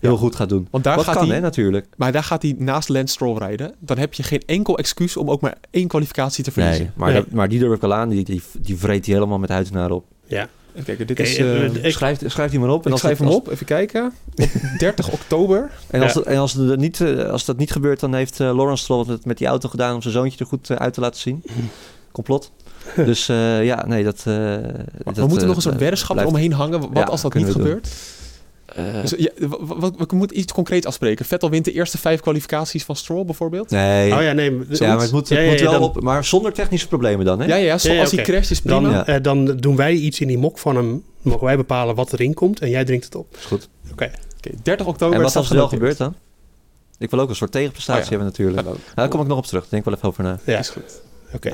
heel 0.00 0.12
Ja. 0.12 0.16
goed 0.18 0.36
gaat 0.36 0.48
doen. 0.48 0.68
Want 0.70 0.84
daar 0.84 0.96
wat 0.96 1.04
gaat 1.04 1.14
kan, 1.16 1.26
hij, 1.26 1.34
hè, 1.36 1.40
natuurlijk. 1.42 1.86
maar 1.96 2.12
daar 2.12 2.24
gaat 2.24 2.42
hij 2.42 2.54
naast 2.58 2.88
Lance 2.88 3.12
Stroll 3.14 3.38
rijden. 3.38 3.74
Dan 3.78 3.98
heb 3.98 4.14
je 4.14 4.22
geen 4.22 4.42
enkel 4.46 4.78
excuus 4.78 5.16
om 5.16 5.30
ook 5.30 5.40
maar 5.40 5.56
één 5.70 5.88
kwalificatie 5.88 6.44
te 6.44 6.50
verliezen. 6.52 6.82
Nee, 6.84 6.92
maar, 6.96 7.12
Nee. 7.12 7.22
dat- 7.22 7.30
maar 7.30 7.48
die 7.48 7.58
durf 7.58 7.74
ik 7.74 7.80
wel 7.80 7.94
aan. 7.94 8.08
Die, 8.08 8.24
die, 8.24 8.42
die 8.60 8.76
vreet 8.78 9.06
hij 9.06 9.14
helemaal 9.14 9.38
met 9.38 9.50
huid 9.50 9.70
en 9.70 9.76
haar 9.78 9.90
op. 9.90 10.04
Ja. 10.26 10.48
Even 10.74 10.84
kijken, 10.84 11.06
dit 11.06 11.20
is... 11.20 11.36
eh, 11.36 11.64
eh, 11.64 11.84
Ik- 11.84 11.92
schrijf, 11.92 12.18
schrijf 12.26 12.50
die 12.50 12.60
maar 12.60 12.68
op. 12.68 12.86
ik 12.86 12.92
als 12.92 13.00
schrijf 13.00 13.18
hem 13.18 13.28
op, 13.28 13.48
even 13.50 13.66
kijken. 13.66 14.12
Op 14.36 14.48
30 14.78 15.10
oktober. 15.12 15.70
En 15.90 16.02
als, 16.02 16.12
Ja. 16.12 16.20
en 16.22 16.36
als, 16.38 16.52
het 16.52 16.78
niet, 16.78 17.00
eh, 17.00 17.28
als 17.30 17.44
dat 17.44 17.56
niet 17.56 17.72
gebeurt, 17.72 18.00
dan 18.00 18.14
heeft 18.14 18.40
eh, 18.40 18.56
Lawrence 18.56 18.82
Stroll 18.82 19.04
het 19.08 19.24
met 19.24 19.38
die 19.38 19.46
auto 19.46 19.68
gedaan 19.68 19.94
om 19.94 20.02
zijn 20.02 20.14
zoontje 20.14 20.38
er 20.38 20.46
goed 20.46 20.70
uit 20.70 20.94
te 20.94 21.00
laten 21.00 21.20
zien. 21.20 21.42
Complot. 22.12 22.50
Dus 22.96 23.28
eh, 23.28 23.64
ja, 23.64 23.84
nee, 23.86 24.04
dat... 24.04 24.18
eh, 24.18 24.24
Maar 24.34 24.84
dat 25.04 25.16
we 25.16 25.26
moeten 25.26 25.46
nog 25.46 25.56
een 25.56 25.62
soort 25.62 25.78
weddenschap 25.78 26.16
eromheen 26.18 26.52
hangen. 26.52 26.80
Wat 26.80 26.90
Ja, 26.94 27.02
als 27.02 27.22
dat 27.22 27.34
niet 27.34 27.52
doen. 27.54 27.80
Eh, 28.66 28.84
Dus, 29.00 29.14
ja, 29.16 29.30
we 29.38 30.04
moeten 30.14 30.38
iets 30.38 30.52
concreet 30.52 30.86
afspreken. 30.86 31.24
Vettel 31.24 31.50
wint 31.50 31.64
de 31.64 31.72
eerste 31.72 31.98
vijf 31.98 32.20
kwalificaties 32.20 32.84
van 32.84 32.96
Stroll 32.96 33.24
bijvoorbeeld. 33.24 33.70
nee. 33.70 34.12
Oh 34.14 34.22
ja, 34.22 34.32
nee. 34.32 34.58
ja, 34.68 34.94
maar 34.94 35.00
het 35.02 35.12
moet, 35.12 35.28
het 35.28 35.38
Ja, 35.38 35.44
ja, 35.44 35.50
moet 35.50 35.58
ja, 35.58 35.64
wel 35.70 35.72
dan- 35.80 35.82
op, 35.82 36.00
maar 36.02 36.24
zonder 36.24 36.52
technische 36.52 36.88
problemen 36.88 37.24
dan, 37.26 37.40
hè? 37.40 37.46
Ja, 37.46 37.54
ja, 37.56 37.64
ja, 37.64 37.78
zo- 37.78 37.88
Ja, 37.88 37.94
ja, 37.94 38.00
als 38.00 38.10
hij 38.10 38.24
crasht 38.24 38.50
is 38.50 38.60
prima. 38.60 38.80
Dan, 38.80 38.90
Ja. 38.90 39.06
eh, 39.06 39.22
dan 39.22 39.44
doen 39.56 39.76
wij 39.76 39.92
iets 39.92 40.20
in 40.20 40.28
die 40.28 40.38
mok 40.38 40.58
van 40.58 40.76
hem. 40.76 41.02
Mogen 41.22 41.44
wij 41.44 41.56
bepalen 41.56 41.94
wat 41.94 42.12
erin 42.12 42.34
komt 42.34 42.60
en 42.60 42.70
jij 42.70 42.84
drinkt 42.84 43.04
het 43.04 43.14
op. 43.14 43.36
Is 43.38 43.44
goed. 43.44 43.68
Oké. 43.92 44.10
Oké, 44.38 44.50
30 44.62 44.86
oktober 44.86 45.16
En 45.16 45.22
wat 45.22 45.36
als 45.36 45.48
het 45.48 45.56
wel 45.58 45.68
gebeurt 45.68 45.96
dan? 45.96 46.14
Ik 46.98 47.10
wil 47.10 47.20
ook 47.20 47.28
een 47.28 47.36
soort 47.36 47.52
tegenprestatie 47.52 48.02
Oh 48.02 48.08
ja. 48.10 48.16
hebben 48.16 48.28
natuurlijk. 48.28 48.58
Ja, 48.58 48.64
Nou, 48.64 48.76
dan- 48.84 48.94
daar 48.94 49.08
kom 49.08 49.20
ik 49.20 49.26
nog 49.26 49.38
op 49.38 49.46
terug. 49.46 49.68
Denk 49.68 49.82
ik 49.82 49.88
wel 49.88 49.94
even 49.96 50.08
over 50.08 50.22
na. 50.22 50.38
Ja, 50.46 50.58
is 50.58 50.68
goed. 50.68 51.00
oké. 51.34 51.52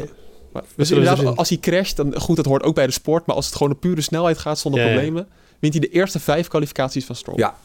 Dus 0.77 0.90
inderdaad, 0.90 1.37
als 1.37 1.49
hij 1.49 1.59
crasht, 1.59 1.96
dan 1.96 2.20
goed, 2.20 2.37
dat 2.37 2.44
hoort 2.44 2.62
ook 2.62 2.75
bij 2.75 2.87
de 2.87 2.92
sport. 2.92 3.27
Maar 3.27 3.37
als 3.37 3.46
het 3.46 3.55
gewoon 3.57 3.73
op 3.73 3.81
pure 3.81 4.01
snelheid 4.01 4.38
gaat 4.38 4.59
zonder 4.59 4.81
Ja, 4.81 4.87
ja. 4.87 4.92
problemen, 4.92 5.29
wint 5.61 5.73
hij 5.75 5.83
de 5.83 5.88
eerste 5.88 6.21
vijf 6.21 6.48
kwalificaties 6.48 7.04
van 7.04 7.17
Stroll. 7.17 7.38
Ja. 7.38 7.58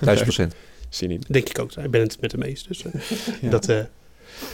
1000 0.00 0.22
procent. 0.22 0.54
Zin 0.88 1.10
in. 1.10 1.22
Denk 1.28 1.48
ik 1.48 1.58
ook. 1.58 1.72
Ik 1.72 1.90
ben 1.90 2.00
het 2.00 2.20
met 2.20 2.32
hem 2.32 2.42
eens. 2.42 2.66
Dus, 2.66 2.82
eh, 2.84 2.92
Ja. 3.42 3.50
dat, 3.50 3.68
eh, 3.68 3.80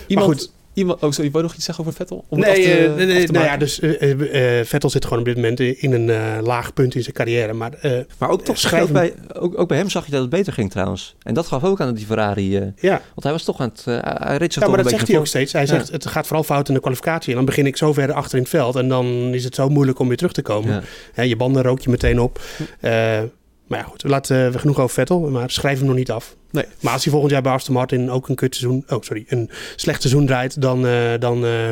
Iemand, 0.07 0.29
goed. 0.29 0.53
Iemand, 0.77 1.03
oh, 1.03 1.11
sorry, 1.11 1.31
wou 1.31 1.43
je 1.43 1.49
nog 1.49 1.55
iets 1.57 1.65
zeggen 1.65 1.85
over 1.85 1.97
Vettel? 1.97 2.25
Om 2.29 2.39
nee, 2.39 2.55
te- 2.65 2.73
eh, 2.87 2.95
nee, 2.95 3.07
nee, 3.07 3.27
nou 3.27 3.45
ja, 3.45 3.57
dus 3.57 3.81
eh, 3.81 4.59
eh, 4.61 4.67
Vettel 4.67 4.91
zit 4.91 5.05
gewoon 5.05 5.19
op 5.19 5.25
dit 5.25 5.35
moment 5.35 5.61
in 5.61 5.93
een 5.93 6.11
eh, 6.11 6.39
laag 6.43 6.73
punt 6.73 6.95
in 6.95 7.03
zijn 7.03 7.15
carrière. 7.15 7.53
Maar 7.53 7.73
eh, 7.81 7.99
Maar 8.19 8.29
ook 8.31 8.43
toch, 8.45 8.59
Schrijf 8.59 8.83
ook 8.83 8.93
bij, 8.93 9.15
ook, 9.33 9.59
ook 9.59 9.69
bij 9.69 9.77
hem 9.79 9.91
zag 9.91 10.05
je 10.05 10.11
dat 10.11 10.21
het 10.21 10.31
beter 10.31 10.53
ging 10.53 10.71
trouwens. 10.71 11.17
En 11.23 11.35
dat 11.35 11.47
gaf 11.47 11.65
ook 11.65 11.81
aan 11.81 11.95
die 11.95 12.07
Ferrari. 12.07 12.57
eh, 12.57 12.63
ja, 12.77 12.91
want 12.91 13.23
hij 13.23 13.33
was 13.33 13.43
toch 13.45 13.61
aan 13.61 13.69
het... 13.75 13.85
hij 13.85 14.37
reed 14.37 14.53
zich 14.53 14.63
ja 14.63 14.69
maar 14.69 14.83
dat 14.83 14.91
zegt 14.91 15.09
hij 15.09 15.19
ook 15.19 15.27
steeds. 15.27 15.53
Hij 15.53 15.63
Ja. 15.63 15.69
zegt, 15.69 15.91
het 15.91 16.07
gaat 16.07 16.27
vooral 16.27 16.45
fout 16.45 16.69
in 16.69 16.75
de 16.75 16.81
kwalificatie. 16.81 17.31
En 17.31 17.37
dan 17.37 17.45
begin 17.45 17.67
ik 17.67 17.77
zo 17.77 17.93
ver 17.93 18.13
achter 18.13 18.35
in 18.37 18.41
het 18.43 18.51
veld. 18.51 18.77
En 18.77 18.89
dan 18.89 19.07
is 19.35 19.45
het 19.45 19.55
zo 19.55 19.69
moeilijk 19.69 19.99
om 19.99 20.09
weer 20.09 20.17
terug 20.17 20.33
te 20.33 20.43
komen. 20.43 20.75
Ja. 20.75 20.83
Hè, 21.13 21.23
je 21.23 21.37
banden 21.37 21.63
rook 21.63 21.81
je 21.81 21.91
meteen 21.91 22.21
op. 22.21 22.41
Eh, 22.81 23.19
maar 23.67 23.79
ja, 23.79 23.85
goed. 23.85 24.03
Laten 24.05 24.53
we 24.53 24.59
genoeg 24.59 24.79
over 24.79 24.95
Vettel. 24.95 25.21
Maar 25.21 25.51
schrijf 25.51 25.79
hem 25.79 25.87
nog 25.87 25.97
niet 25.97 26.11
af. 26.11 26.37
Nee. 26.51 26.65
Maar 26.81 26.93
als 26.93 27.03
hij 27.03 27.13
volgend 27.13 27.33
jaar 27.33 27.43
bij 27.43 27.53
Aston 27.53 27.75
Martin 27.75 28.11
ook 28.11 28.29
een 28.29 28.35
kutseizoen... 28.35 28.85
Oh, 28.89 29.03
sorry. 29.03 29.25
Een 29.29 29.51
slecht 29.77 30.01
seizoen 30.01 30.27
draait, 30.27 30.61
dan, 30.61 30.87
eh, 30.87 31.13
dan, 31.19 31.45
eh, 31.45 31.71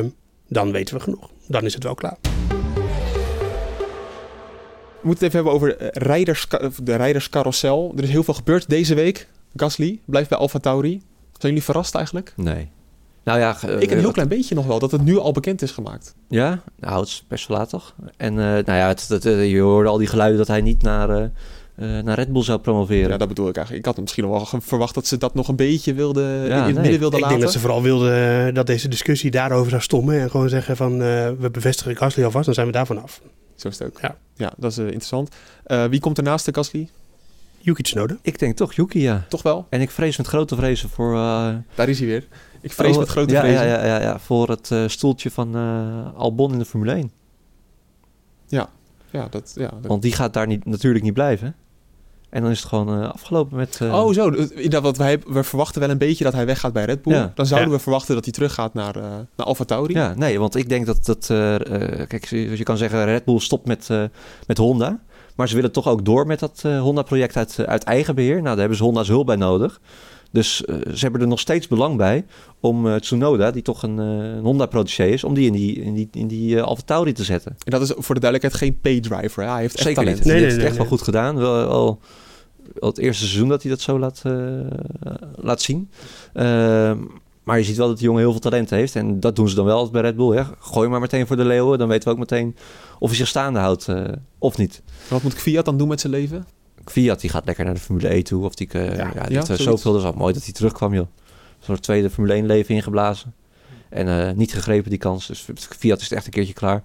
dan 0.48 0.72
weten 0.72 0.94
we 0.94 1.00
genoeg. 1.00 1.30
Dan 1.46 1.64
is 1.64 1.74
het 1.74 1.82
wel 1.82 1.94
klaar. 1.94 2.16
We 5.00 5.10
moeten 5.10 5.26
het 5.26 5.34
even 5.34 5.50
hebben 5.50 5.52
over 5.52 5.76
eh, 5.76 5.88
rijders, 5.92 6.46
de 6.82 6.96
rijderscarousel. 6.96 7.92
Er 7.96 8.02
is 8.02 8.10
heel 8.10 8.24
veel 8.24 8.34
gebeurd 8.34 8.68
deze 8.68 8.94
week. 8.94 9.28
Gasly 9.56 10.00
blijft 10.04 10.28
bij 10.28 10.38
Alfa 10.38 10.58
Tauri. 10.58 10.90
Zijn 11.32 11.52
jullie 11.52 11.62
verrast 11.62 11.94
eigenlijk? 11.94 12.32
Nee. 12.36 12.68
Nou 13.24 13.38
ja... 13.38 13.56
eh, 13.62 13.80
ik 13.80 13.90
een 13.90 13.98
heel 13.98 14.12
klein 14.12 14.28
beetje 14.28 14.54
nog 14.54 14.66
wel, 14.66 14.78
dat 14.78 14.90
het 14.90 15.04
nu 15.04 15.18
al 15.18 15.32
bekend 15.32 15.62
is 15.62 15.70
gemaakt. 15.70 16.14
Ja, 16.28 16.62
nou, 16.76 17.00
het 17.00 17.08
is 17.08 17.24
best 17.28 17.48
wel 17.48 17.56
laat 17.56 17.68
toch? 17.68 17.94
En 18.16 18.32
eh, 18.38 18.44
nou 18.44 18.72
ja, 18.78 18.88
het, 18.88 19.08
het, 19.08 19.26
eh, 19.26 19.50
je 19.50 19.60
hoorde 19.60 19.88
al 19.88 19.98
die 19.98 20.06
geluiden 20.06 20.38
dat 20.38 20.48
hij 20.48 20.60
niet 20.60 20.82
naar, 20.82 21.10
eh, 21.10 21.24
eh, 21.74 21.98
naar 21.98 22.14
Red 22.16 22.32
Bull 22.32 22.42
zou 22.42 22.58
promoveren. 22.58 23.08
Ja, 23.10 23.16
dat 23.16 23.28
bedoel 23.28 23.48
ik 23.48 23.56
eigenlijk. 23.56 23.86
Ik 23.86 23.92
had 23.94 24.00
misschien 24.02 24.24
nog 24.24 24.50
wel 24.52 24.60
verwacht 24.60 24.94
dat 24.94 25.06
ze 25.06 25.16
dat 25.18 25.34
nog 25.34 25.48
een 25.48 25.56
beetje 25.56 25.94
wilden, 25.94 26.44
in 26.44 26.50
het 26.50 26.64
nee. 26.64 26.72
midden 26.74 26.82
wilden 27.00 27.18
Ik 27.18 27.24
laten. 27.24 27.28
denk 27.28 27.40
dat 27.40 27.52
ze 27.52 27.58
vooral 27.58 27.82
wilden 27.82 28.46
eh, 28.48 28.54
dat 28.54 28.66
deze 28.66 28.88
discussie 28.88 29.30
daarover 29.30 29.70
zou 29.70 29.82
stommen. 29.82 30.20
En 30.20 30.30
gewoon 30.30 30.48
zeggen 30.48 30.76
van, 30.76 30.92
eh, 30.92 31.30
we 31.38 31.48
bevestigen 31.52 31.96
Gasly 31.96 32.24
alvast, 32.24 32.44
dan 32.44 32.54
zijn 32.54 32.66
we 32.66 32.72
daarvan 32.72 33.02
af. 33.02 33.20
Zo 33.54 33.68
is 33.68 33.78
het 33.78 33.88
ook. 33.88 34.00
Ja. 34.00 34.16
Ja, 34.36 34.52
dat 34.56 34.70
is 34.70 34.78
interessant. 34.78 35.34
Eh, 35.64 35.84
wie 35.84 36.00
komt 36.00 36.18
er 36.18 36.24
naast 36.24 36.44
de 36.44 36.54
Gasly? 36.54 36.88
Yuki 37.58 37.82
Tsunoda. 37.82 38.16
Ik 38.22 38.38
denk 38.38 38.56
toch 38.56 38.72
Yuki, 38.72 39.00
ja. 39.00 39.24
Toch 39.28 39.42
wel? 39.42 39.66
En 39.70 39.80
ik 39.80 39.90
vrees 39.90 40.16
met 40.16 40.26
grote 40.26 40.56
vrezen 40.56 40.88
voor... 40.88 41.14
eh, 41.14 41.48
Daar 41.74 41.88
is 41.88 41.98
hij 41.98 42.08
weer. 42.08 42.26
Ik 42.60 42.72
vrees 42.72 42.92
oh, 42.92 42.98
met 42.98 43.08
grote 43.08 43.32
ja, 43.34 43.40
vrezen. 43.40 43.66
Ja, 43.66 43.74
ja, 43.74 43.84
ja, 43.84 44.00
ja, 44.00 44.18
voor 44.18 44.48
het 44.48 44.70
eh, 44.70 44.84
stoeltje 44.86 45.30
van 45.30 45.54
eh, 45.56 46.14
Albon 46.20 46.52
in 46.52 46.58
de 46.58 46.64
Formule 46.64 46.92
1. 46.92 47.10
Ja, 49.10 49.28
dat, 49.30 49.52
ja, 49.56 49.68
dat- 49.68 49.86
Want 49.86 50.02
die 50.02 50.12
gaat 50.12 50.32
daar 50.32 50.46
niet, 50.46 50.64
natuurlijk 50.64 51.04
niet 51.04 51.12
blijven. 51.14 51.54
En 52.34 52.42
dan 52.42 52.50
is 52.50 52.58
het 52.60 52.68
gewoon 52.68 53.02
eh, 53.02 53.10
afgelopen 53.10 53.56
met... 53.56 53.78
eh, 53.82 53.94
Oh, 54.04 54.12
zo. 54.12 54.30
eh, 54.30 54.78
want 54.80 54.96
wij, 54.96 55.18
we 55.26 55.42
verwachten 55.44 55.80
wel 55.80 55.90
een 55.90 55.98
beetje 55.98 56.24
dat 56.24 56.32
hij 56.32 56.46
weggaat 56.46 56.72
bij 56.72 56.84
Red 56.84 57.02
Bull. 57.02 57.14
Ja. 57.14 57.32
Dan 57.34 57.46
zouden 57.46 57.70
Ja. 57.70 57.76
we 57.76 57.82
verwachten 57.82 58.14
dat 58.14 58.24
hij 58.24 58.32
teruggaat 58.32 58.74
naar, 58.74 58.96
eh 58.96 59.02
naar 59.36 59.46
Alfa 59.46 59.64
Tauri. 59.64 59.94
Ja, 59.94 60.14
nee, 60.16 60.38
want 60.38 60.54
ik 60.56 60.68
denk 60.68 60.86
dat 60.86 61.04
dat... 61.04 61.26
eh, 61.30 61.54
eh, 61.54 62.08
kijk, 62.08 62.24
je 62.26 62.56
je 62.56 62.62
kan 62.62 62.76
zeggen 62.76 63.04
Red 63.04 63.24
Bull 63.24 63.38
stopt 63.38 63.66
met, 63.66 63.90
eh, 63.90 64.02
met 64.46 64.58
Honda. 64.58 65.00
Maar 65.36 65.48
ze 65.48 65.54
willen 65.54 65.72
toch 65.72 65.88
ook 65.88 66.04
door 66.04 66.26
met 66.26 66.38
dat 66.38 66.62
eh, 66.64 66.80
Honda-project 66.80 67.36
uit, 67.36 67.58
uit 67.66 67.84
eigen 67.84 68.14
beheer. 68.14 68.34
Nou, 68.34 68.44
daar 68.44 68.58
hebben 68.58 68.76
ze 68.76 68.82
Honda's 68.82 69.08
hulp 69.08 69.26
bij 69.26 69.36
nodig. 69.36 69.80
Dus 70.30 70.56
ze 70.56 70.98
hebben 70.98 71.20
er 71.20 71.26
nog 71.26 71.40
steeds 71.40 71.68
belang 71.68 71.96
bij 71.96 72.24
om 72.60 72.86
eh, 72.88 72.94
Tsunoda, 72.94 73.50
die 73.50 73.62
toch 73.62 73.82
een, 73.82 73.98
een 73.98 74.42
Honda-protégé 74.42 75.04
is, 75.04 75.24
om 75.24 75.34
die 75.34 75.46
in 75.46 75.52
die, 75.52 75.82
in 75.82 75.94
die, 75.94 76.08
in 76.12 76.26
die 76.26 76.56
eh, 76.56 76.62
Alfa 76.62 76.82
Tauri 76.84 77.12
te 77.12 77.24
zetten. 77.24 77.56
En 77.64 77.70
dat 77.70 77.82
is 77.82 77.92
voor 77.96 78.14
de 78.14 78.20
duidelijkheid 78.20 78.62
geen 78.64 78.80
pay-driver. 78.80 79.44
Hij 79.50 79.60
heeft 79.60 79.74
echt 79.74 79.84
Zeker 79.86 80.02
talent. 80.02 80.16
niet. 80.16 80.24
Nee, 80.26 80.34
die 80.34 80.42
nee, 80.42 80.42
heeft 80.42 80.52
het 80.52 80.60
nee, 80.60 80.66
echt 80.68 80.76
wel 80.76 80.86
goed 80.98 81.02
gedaan. 81.02 81.36
Wel, 81.36 81.52
wel, 81.54 81.68
wel 81.68 82.00
het 82.78 82.98
eerste 82.98 83.24
seizoen 83.24 83.48
dat 83.48 83.62
hij 83.62 83.70
dat 83.70 83.80
zo 83.80 83.98
laat, 83.98 84.22
eh, 84.24 84.32
laat 85.34 85.62
zien. 85.62 85.90
Ehm, 86.32 86.98
maar 87.42 87.58
je 87.58 87.64
ziet 87.64 87.76
wel 87.76 87.86
dat 87.86 87.96
die 87.96 88.06
jongen 88.06 88.22
heel 88.22 88.30
veel 88.30 88.40
talent 88.40 88.70
heeft. 88.70 88.96
En 88.96 89.20
dat 89.20 89.36
doen 89.36 89.48
ze 89.48 89.54
dan 89.54 89.64
wel 89.64 89.90
bij 89.90 90.00
Red 90.00 90.16
Bull. 90.16 90.36
Hè. 90.36 90.42
Gooi 90.58 90.88
maar 90.88 91.00
meteen 91.00 91.26
voor 91.26 91.36
de 91.36 91.44
leeuwen. 91.44 91.78
Dan 91.78 91.88
weten 91.88 92.04
we 92.04 92.10
ook 92.10 92.20
meteen 92.20 92.56
of 92.98 93.08
hij 93.08 93.16
zich 93.16 93.28
staande 93.28 93.58
houdt 93.58 93.88
eh, 93.88 94.04
of 94.38 94.56
niet. 94.56 94.82
Wat 95.08 95.22
moet 95.22 95.34
Fiat 95.34 95.64
dan 95.64 95.78
doen 95.78 95.88
met 95.88 96.00
zijn 96.00 96.12
leven? 96.12 96.46
Fiat 96.84 97.20
die 97.20 97.30
gaat 97.30 97.44
lekker 97.44 97.64
naar 97.64 97.74
de 97.74 97.80
Formule 97.80 98.14
E 98.14 98.22
toe. 98.22 98.44
Of 98.44 98.54
die, 98.54 98.68
eh, 98.68 98.96
ja, 99.28 99.44
zoveel. 99.44 99.76
Dat 99.92 99.96
is 99.96 100.02
wel 100.02 100.12
mooi 100.12 100.32
dat 100.32 100.44
hij 100.44 100.52
terugkwam, 100.52 100.94
joh. 100.94 101.06
Zo'n 101.58 101.80
tweede 101.80 102.10
Formule 102.10 102.34
1 102.34 102.46
leven 102.46 102.74
ingeblazen. 102.74 103.34
En 103.88 104.36
niet 104.36 104.52
gegrepen 104.52 104.90
die 104.90 104.98
kans. 104.98 105.26
Dus 105.26 105.46
Fiat 105.54 106.00
is 106.00 106.04
het 106.04 106.12
echt 106.12 106.26
een 106.26 106.32
keertje 106.32 106.52
klaar. 106.52 106.82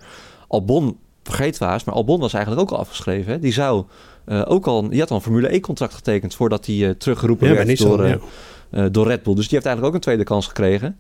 Albon, 0.47 0.97
vergeet 1.23 1.57
waas, 1.57 1.83
maar 1.83 1.95
Albon 1.95 2.19
was 2.19 2.33
eigenlijk 2.33 2.63
ook 2.63 2.71
al 2.71 2.83
afgeschreven. 2.83 3.31
Hè? 3.31 3.39
Die 3.39 3.53
zou 3.53 3.85
eh, 4.29 4.41
ook 4.47 4.67
al, 4.67 4.89
die 4.89 4.99
had 4.99 5.09
al 5.09 5.15
een 5.15 5.21
Formule 5.21 5.53
E 5.53 5.59
contract 5.59 5.93
getekend 5.93 6.35
voordat 6.35 6.65
hij 6.65 6.85
eh, 6.87 6.89
teruggeroepen 6.89 7.47
Ja, 7.47 7.53
werd 7.53 7.67
Nissan, 7.67 7.89
door, 7.89 8.03
eh, 8.03 8.13
ja. 8.71 8.89
door 8.89 9.07
Red 9.07 9.23
Bull. 9.23 9.35
Dus 9.35 9.43
die 9.47 9.53
heeft 9.53 9.65
eigenlijk 9.65 9.85
ook 9.87 9.93
een 9.93 9.99
tweede 10.07 10.23
kans 10.23 10.47
gekregen. 10.47 10.97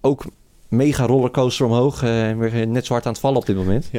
Ook 0.00 0.24
mega 0.68 1.06
rollercoaster 1.06 1.66
omhoog. 1.66 2.02
eh, 2.02 2.28
En 2.28 2.38
weer 2.38 2.66
net 2.66 2.86
zo 2.86 2.92
hard 2.92 3.06
aan 3.06 3.12
het 3.12 3.20
vallen 3.20 3.38
op 3.38 3.46
dit 3.46 3.56
moment. 3.56 3.90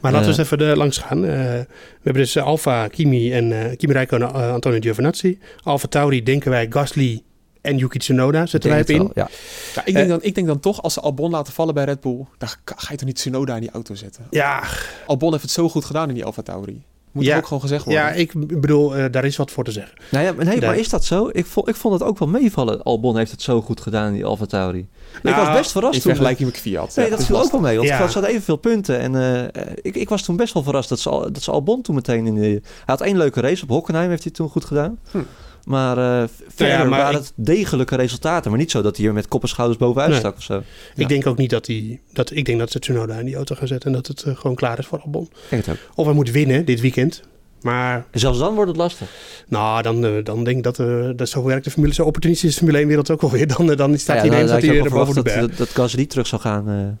Maar 0.00 0.12
laten 0.12 0.30
we 0.30 0.34
eens 0.38 0.44
even 0.44 0.58
de, 0.58 0.76
langs 0.76 0.98
gaan. 0.98 1.24
Eh, 1.24 1.30
we 1.30 1.66
hebben 2.02 2.22
dus 2.22 2.36
Alfa, 2.38 2.88
Kimi 2.88 3.32
en 3.32 3.52
eh 3.70 3.76
Kimi 3.76 3.92
Räikkönen, 3.92 4.32
Antonio 4.32 4.78
Giovinazzi. 4.80 5.38
Alfa 5.62 5.86
Tauri 5.88 6.22
denken 6.22 6.50
wij 6.50 6.66
Gasly 6.70 7.22
en 7.60 7.76
Yuki 7.76 7.98
Tsunoda 7.98 8.46
zetten 8.46 8.70
wij 8.70 8.82
in. 8.86 9.10
Ja. 9.14 9.28
Ja, 9.74 9.82
ik, 9.84 9.94
denk 9.94 10.08
dan, 10.08 10.18
ik 10.22 10.34
denk 10.34 10.46
dan 10.46 10.60
toch, 10.60 10.82
als 10.82 10.92
ze 10.94 11.00
Albon 11.00 11.30
laten 11.30 11.52
vallen 11.52 11.74
bij 11.74 11.84
Red 11.84 12.00
Bull... 12.00 12.24
dan 12.38 12.48
ga 12.48 12.56
ga 12.64 12.88
je 12.90 12.96
toch 12.96 13.06
niet 13.06 13.16
Tsunoda 13.16 13.54
in 13.54 13.60
die 13.60 13.70
auto 13.70 13.94
zetten? 13.94 14.26
Ja, 14.30 14.62
Albon 15.06 15.30
heeft 15.30 15.42
het 15.42 15.52
zo 15.52 15.68
goed 15.68 15.84
gedaan 15.84 16.08
in 16.08 16.14
die 16.14 16.24
Alfa 16.24 16.42
Tauri. 16.42 16.82
Moet 17.16 17.24
Ja. 17.24 17.36
ook 17.36 17.46
gewoon 17.46 17.60
gezegd 17.62 17.84
worden? 17.84 18.02
ja, 18.02 18.10
ik 18.10 18.32
bedoel, 18.60 18.96
eh, 18.96 19.04
daar 19.10 19.24
is 19.24 19.36
wat 19.36 19.50
voor 19.50 19.64
te 19.64 19.70
zeggen. 19.70 19.92
Nou 20.10 20.24
ja, 20.24 20.32
maar, 20.32 20.44
nee, 20.44 20.60
maar 20.60 20.76
is 20.78 20.88
dat 20.88 21.04
zo? 21.04 21.28
Ik 21.32 21.46
vond, 21.46 21.68
ik 21.68 21.74
vond 21.76 21.94
het 21.94 22.02
ook 22.02 22.18
wel 22.18 22.28
meevallen. 22.28 22.82
Albon 22.82 23.16
heeft 23.16 23.30
het 23.30 23.42
zo 23.42 23.62
goed 23.62 23.80
gedaan 23.80 24.06
in 24.06 24.12
die 24.12 24.24
Alfa 24.24 24.46
Tauri. 24.46 24.78
ik 25.16 25.22
Nou, 25.22 25.36
was 25.46 25.56
best 25.56 25.72
verrast 25.72 25.94
in 25.94 26.00
toen. 26.00 26.10
vergelijking 26.10 26.48
met 26.48 26.58
Fiat. 26.58 26.96
Nee, 26.96 27.04
Ja, 27.10 27.16
dat 27.16 27.24
viel 27.24 27.40
ook 27.42 27.50
wel 27.52 27.60
mee. 27.60 27.76
Want 27.76 27.88
Ja. 27.88 27.96
ze 28.06 28.12
hadden 28.12 28.30
evenveel 28.30 28.56
punten. 28.56 28.98
En 28.98 29.14
eh, 29.14 29.42
eh, 29.44 29.48
ik, 29.82 29.96
ik 29.96 30.08
was 30.08 30.22
toen 30.22 30.36
best 30.36 30.54
wel 30.54 30.62
verrast 30.62 30.88
dat 30.88 31.00
ze, 31.00 31.08
al- 31.10 31.32
dat 31.32 31.42
ze 31.42 31.50
Albon 31.50 31.82
toen 31.82 31.94
meteen 31.94 32.26
in 32.26 32.34
de... 32.34 32.40
Hij 32.40 32.60
had 32.86 33.00
één 33.00 33.16
leuke 33.16 33.40
race 33.40 33.62
op 33.62 33.68
Hockenheim, 33.68 34.10
heeft 34.10 34.22
hij 34.22 34.32
toen 34.32 34.48
goed 34.48 34.64
gedaan. 34.64 34.98
Hm. 35.10 35.18
Maar 35.66 35.98
eh, 36.22 36.28
verder 36.48 36.88
maar 36.88 36.98
waren 36.98 37.20
ik- 37.20 37.26
het 37.26 37.32
degelijke 37.34 37.96
resultaten. 37.96 38.50
Maar 38.50 38.60
niet 38.60 38.70
zo 38.70 38.82
dat 38.82 38.96
hij 38.96 39.06
er 39.06 39.12
met 39.12 39.28
kop 39.28 39.42
en 39.42 39.48
schouders 39.48 39.78
bovenuit 39.78 40.10
Nee. 40.10 40.18
stak 40.18 40.36
of 40.36 40.42
zo. 40.42 40.54
Ja. 40.54 40.62
Ik 40.96 41.08
denk 41.08 41.26
ook 41.26 41.36
niet 41.36 41.50
dat 41.50 41.66
hij... 41.66 42.00
Dat, 42.12 42.30
ik 42.34 42.44
denk 42.44 42.58
dat 42.58 42.70
ze 42.70 42.78
Tsunoda 42.78 43.14
in 43.18 43.24
die 43.24 43.34
auto 43.36 43.54
gaan 43.54 43.66
zetten 43.66 43.90
en 43.90 43.96
dat 43.96 44.06
het 44.06 44.22
eh, 44.22 44.36
gewoon 44.36 44.56
klaar 44.56 44.78
is 44.78 44.86
voor 44.86 45.00
Albon. 45.00 45.28
Denk 45.50 45.64
het 45.64 45.74
ook. 45.74 45.80
Of 45.94 46.04
hij 46.04 46.14
moet 46.14 46.30
winnen 46.30 46.64
dit 46.64 46.80
weekend. 46.80 47.22
Maar 47.62 48.04
En 48.10 48.20
zelfs 48.20 48.38
dan 48.38 48.54
wordt 48.54 48.68
het 48.70 48.78
lastig. 48.78 49.08
nou, 49.48 49.82
dan, 49.82 50.04
eh, 50.04 50.10
dan 50.24 50.44
denk 50.44 50.56
ik 50.56 50.62
dat, 50.76 50.76
dat 51.18 51.28
zo 51.28 51.42
werkt 51.42 51.64
de 51.64 51.70
Formule, 51.70 51.94
zo 51.94 52.04
opportunistisch 52.04 52.48
is 52.48 52.54
de 52.54 52.58
Formule 52.58 52.78
1 52.80 52.88
wereld 52.88 53.10
ook 53.10 53.22
alweer. 53.22 53.46
Dan, 53.56 53.66
dan 53.66 53.98
staat 53.98 54.16
Ja, 54.16 54.22
hij 54.22 54.30
ineens 54.30 54.50
dat 54.50 54.62
hij 54.62 54.76
er 54.76 54.82
wel 54.82 54.92
boven 54.92 55.14
de 55.14 55.22
berg. 55.22 55.40
dat, 55.40 55.56
dat 55.56 55.68
Gasly 55.68 56.06
terug 56.06 56.26
zou 56.26 56.40
gaan. 56.40 56.98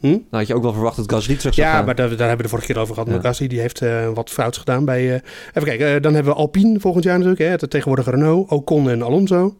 Hm? 0.00 0.08
Dan 0.08 0.22
had 0.30 0.46
je 0.46 0.54
ook 0.54 0.62
wel 0.62 0.72
verwacht 0.72 0.96
dat 0.96 1.12
Gasly 1.12 1.36
terug 1.36 1.54
zou 1.54 1.66
Ja, 1.66 1.72
gaan. 1.74 1.84
maar 1.84 1.94
daar, 1.94 2.08
daar 2.08 2.18
hebben 2.18 2.36
we 2.36 2.42
de 2.42 2.48
vorige 2.48 2.66
keer 2.72 2.78
over 2.78 2.94
gehad. 2.94 3.10
Ja. 3.10 3.20
Gasly 3.20 3.46
die 3.46 3.60
heeft 3.60 3.82
eh, 3.82 4.08
wat 4.12 4.30
fouts 4.30 4.58
gedaan 4.58 4.84
bij... 4.84 5.00
eh, 5.14 5.20
even 5.48 5.64
kijken, 5.64 5.94
eh, 5.94 6.02
dan 6.02 6.14
hebben 6.14 6.32
we 6.32 6.38
Alpine 6.38 6.80
volgend 6.80 7.04
jaar 7.04 7.14
natuurlijk. 7.14 7.42
Hè, 7.42 7.48
het 7.48 7.70
tegenwoordige 7.70 8.10
Renault, 8.10 8.50
Ocon 8.50 8.90
en 8.90 9.02
Alonso. 9.02 9.56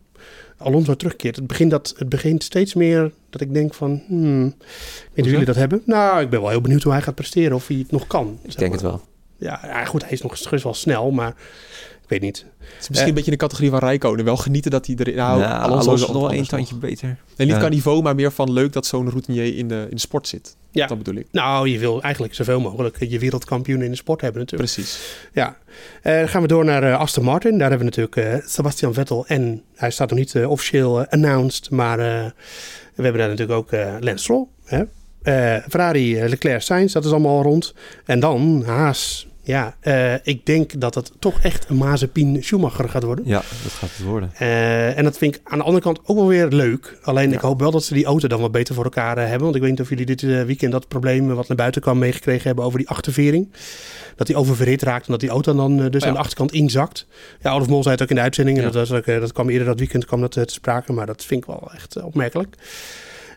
Alonso 0.59 0.95
terugkeert. 0.95 1.37
Het 1.37 1.47
begint, 1.47 1.71
dat, 1.71 1.95
het 1.99 2.09
begint 2.09 2.43
steeds 2.45 2.75
meer 2.75 3.13
dat 3.31 3.41
ik 3.41 3.55
denk 3.55 3.75
van... 3.75 4.03
Hmm, 4.07 4.55
of 5.17 5.25
jullie 5.25 5.45
dat 5.45 5.57
hebben. 5.57 5.83
Nou, 5.85 6.21
ik 6.21 6.31
ben 6.31 6.41
wel 6.41 6.51
heel 6.51 6.61
benieuwd 6.61 6.83
hoe 6.83 6.93
hij 6.93 7.03
gaat 7.03 7.15
presteren. 7.15 7.57
Of 7.57 7.67
hij 7.67 7.77
het 7.77 7.91
nog 7.91 8.07
kan. 8.07 8.39
Ik 8.43 8.59
denk 8.59 8.73
het 8.73 8.83
wel. 8.83 9.01
Ja, 9.39 9.61
ja, 9.63 9.85
goed, 9.85 10.03
hij 10.03 10.13
is 10.13 10.23
nog 10.23 10.37
steeds 10.37 10.63
wel 10.63 10.75
snel, 10.75 11.11
maar 11.11 11.35
ik 12.07 12.13
weet 12.13 12.21
niet. 12.21 12.47
Het 12.59 12.81
is 12.81 12.89
misschien 12.89 13.09
een 13.09 13.15
beetje 13.15 13.31
in 13.31 13.37
de 13.39 13.43
categorie 13.45 13.71
van 13.71 13.79
Rijkonen. 13.79 14.25
Wel 14.25 14.37
genieten 14.37 14.71
dat 14.71 14.87
hij 14.87 14.95
erin... 14.99 15.15
Nou, 15.15 15.41
ja, 15.41 15.57
Alonso, 15.59 15.93
is 15.95 16.01
nog 16.01 16.09
wel 16.13 16.21
één 16.21 16.29
anders 16.31 16.49
tandje 16.49 16.75
beter. 16.77 17.07
Nee, 17.09 17.17
niet 17.47 17.49
Ja. 17.49 17.59
qua 17.59 17.69
niveau, 17.69 18.03
maar 18.03 18.15
meer 18.15 18.33
van 18.33 18.53
leuk 18.53 18.73
dat 18.73 18.87
zo'n 18.87 19.09
routinier 19.11 19.57
in 19.57 19.69
de, 19.69 19.87
in 19.91 19.95
de 19.95 20.01
sport 20.01 20.29
zit. 20.29 20.57
Ja. 20.71 20.87
Dat 20.87 20.99
bedoel 20.99 21.15
ik. 21.15 21.27
Nou, 21.33 21.69
je 21.69 21.79
wil 21.79 22.03
eigenlijk 22.03 22.35
zoveel 22.35 22.61
mogelijk 22.61 22.97
je 23.05 23.19
wereldkampioen 23.19 23.83
in 23.83 23.91
de 23.91 23.97
sport 23.97 24.21
hebben 24.21 24.41
natuurlijk. 24.41 24.73
Precies. 24.73 25.19
Ja, 25.33 25.57
Eh, 26.03 26.19
dan 26.19 26.29
gaan 26.29 26.43
we 26.43 26.49
door 26.49 26.65
naar 26.65 26.83
eh, 26.83 26.99
Aston 27.01 27.25
Martin. 27.25 27.59
Daar 27.59 27.71
hebben 27.71 27.91
we 27.91 27.97
natuurlijk 27.97 28.17
eh, 28.43 28.49
Sebastian 28.49 28.95
Vettel 28.95 29.27
en 29.27 29.63
hij 29.75 29.91
staat 29.91 30.09
nog 30.11 30.19
niet 30.19 30.35
eh, 30.35 30.51
officieel 30.51 31.01
eh, 31.01 31.07
announced, 31.13 31.71
maar 31.71 31.99
eh, 31.99 32.31
we 32.95 33.03
hebben 33.03 33.21
daar 33.21 33.31
natuurlijk 33.31 33.59
ook 33.59 33.73
eh 33.73 33.95
Lance 34.01 34.23
Stroll. 34.23 34.47
Hè? 34.65 34.83
Eh, 35.23 35.63
Ferrari, 35.69 36.19
eh, 36.19 36.29
Leclerc, 36.29 36.61
Sainz, 36.63 36.93
dat 36.93 37.05
is 37.05 37.11
allemaal 37.11 37.43
rond. 37.43 37.75
En 38.05 38.21
dan 38.21 38.63
Haas, 38.67 39.27
Ja, 39.47 39.77
eh, 39.81 40.15
ik 40.23 40.47
denk 40.47 40.81
dat 40.81 40.95
het 40.95 41.13
toch 41.19 41.41
echt 41.41 41.69
een 41.69 41.77
Mazepin 41.77 42.43
Schumacher 42.45 42.89
gaat 42.89 43.03
worden. 43.03 43.25
Ja, 43.29 43.43
dat 43.63 43.73
gaat 43.73 43.91
het 43.97 44.07
worden. 44.07 44.31
Eh, 44.39 44.99
en 44.99 45.05
dat 45.05 45.19
vind 45.19 45.35
ik 45.35 45.41
aan 45.45 45.59
de 45.59 45.65
andere 45.65 45.83
kant 45.83 46.01
ook 46.05 46.17
wel 46.17 46.27
weer 46.27 46.47
leuk. 46.49 46.99
Alleen 47.03 47.33
ik 47.33 47.41
hoop 47.41 47.61
wel 47.61 47.71
dat 47.71 47.85
ze 47.85 47.95
die 47.95 48.05
auto 48.05 48.29
dan 48.29 48.41
wat 48.41 48.53
beter 48.53 48.75
voor 48.75 48.85
elkaar 48.85 49.17
eh, 49.19 49.23
hebben. 49.25 49.43
Want 49.43 49.55
ik 49.55 49.61
weet 49.61 49.71
niet 49.71 49.81
of 49.81 49.89
jullie 49.89 50.07
dit 50.07 50.21
weekend 50.21 50.73
dat 50.73 50.89
probleem 50.89 51.35
wat 51.35 51.49
naar 51.49 51.57
buiten 51.57 51.81
kwam 51.83 51.99
meegekregen 51.99 52.47
hebben 52.47 52.65
over 52.65 52.79
die 52.79 52.89
achtervering. 52.89 53.53
Dat 54.17 54.27
die 54.27 54.37
oververhit 54.37 54.83
raakt 54.83 55.07
en 55.07 55.11
dat 55.13 55.21
die 55.21 55.31
auto 55.31 55.55
dan 55.55 55.91
dus 55.91 56.03
Ja. 56.03 56.09
aan 56.09 56.15
de 56.15 56.21
achterkant 56.21 56.53
inzakt. 56.53 57.07
Ja, 57.43 57.53
Olaf 57.53 57.69
Mol 57.69 57.83
zei 57.83 57.95
het 57.95 58.03
ook 58.03 58.11
in 58.11 58.17
de 58.17 58.23
uitzending. 58.23 58.57
En 58.59 58.65
Ja. 58.65 58.71
dat, 58.71 58.89
was 58.89 58.99
ook, 58.99 59.05
dat 59.07 59.33
kwam 59.33 59.49
eerder 59.49 59.67
dat 59.67 59.79
weekend 59.79 60.05
kwam 60.05 60.21
dat 60.21 60.31
te 60.33 60.43
sprake. 60.47 60.93
Maar 60.93 61.07
dat 61.07 61.25
vind 61.25 61.41
ik 61.41 61.47
wel 61.47 61.71
echt 61.75 62.03
opmerkelijk. 62.03 62.57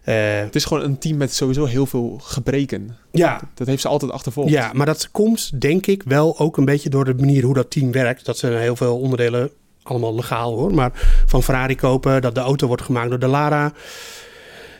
Eh, 0.10 0.39
Het 0.39 0.55
is 0.55 0.66
gewoon 0.66 0.84
een 0.84 0.97
team 0.97 1.18
met 1.18 1.34
sowieso 1.34 1.66
heel 1.66 1.86
veel 1.86 2.20
gebreken. 2.24 2.97
ja, 3.12 3.41
Dat 3.53 3.68
heeft 3.68 3.82
ze 3.82 3.88
altijd 3.88 4.12
achtervolgd. 4.12 4.49
Ja, 4.51 4.72
maar 4.74 4.86
dat 4.86 5.12
komt 5.12 5.62
denk 5.62 5.86
ik 5.86 6.03
wel 6.03 6.39
ook 6.39 6.57
een 6.57 6.66
beetje 6.66 6.89
door 6.89 7.05
de 7.05 7.14
manier 7.14 7.43
hoe 7.43 7.53
dat 7.53 7.72
team 7.72 7.91
werkt. 7.91 8.26
Dat 8.26 8.38
zijn 8.38 8.57
heel 8.57 8.76
veel 8.76 8.99
onderdelen, 8.99 9.49
allemaal 9.84 10.16
legaal 10.16 10.55
hoor, 10.57 10.74
maar 10.74 10.91
van 11.26 11.43
Ferrari 11.43 11.76
kopen, 11.76 12.22
dat 12.22 12.36
de 12.36 12.41
auto 12.41 12.68
wordt 12.68 12.82
gemaakt 12.82 13.10
door 13.10 13.20
de 13.20 13.28
Lara. 13.28 13.74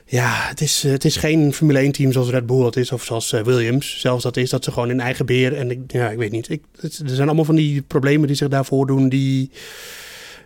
Ja, 0.06 0.34
het 0.48 0.62
is, 0.62 0.84
eh, 0.84 0.92
het 0.92 1.06
is 1.06 1.16
geen 1.16 1.54
Formule 1.54 1.80
1 1.80 1.92
team 1.92 2.12
zoals 2.12 2.30
Red 2.30 2.46
Bull 2.46 2.62
dat 2.62 2.76
is, 2.76 2.92
of 2.92 3.04
zoals 3.04 3.34
eh, 3.34 3.42
Williams. 3.42 4.00
Zelfs 4.00 4.24
dat 4.24 4.38
is 4.38 4.50
dat 4.50 4.64
ze 4.64 4.72
gewoon 4.72 4.90
in 4.90 5.00
eigen 5.00 5.26
beheer. 5.26 5.58
En 5.58 5.72
ik, 5.72 5.80
ja, 5.88 6.10
ik 6.10 6.18
weet 6.18 6.32
niet. 6.32 6.50
Ik, 6.50 6.62
het, 6.80 7.00
er 7.00 7.10
zijn 7.10 7.28
allemaal 7.28 7.46
van 7.46 7.56
die 7.56 7.82
problemen 7.82 8.28
die 8.28 8.36
zich 8.36 8.48
daarvoor 8.48 8.88
doen, 8.88 9.10
die, 9.10 9.52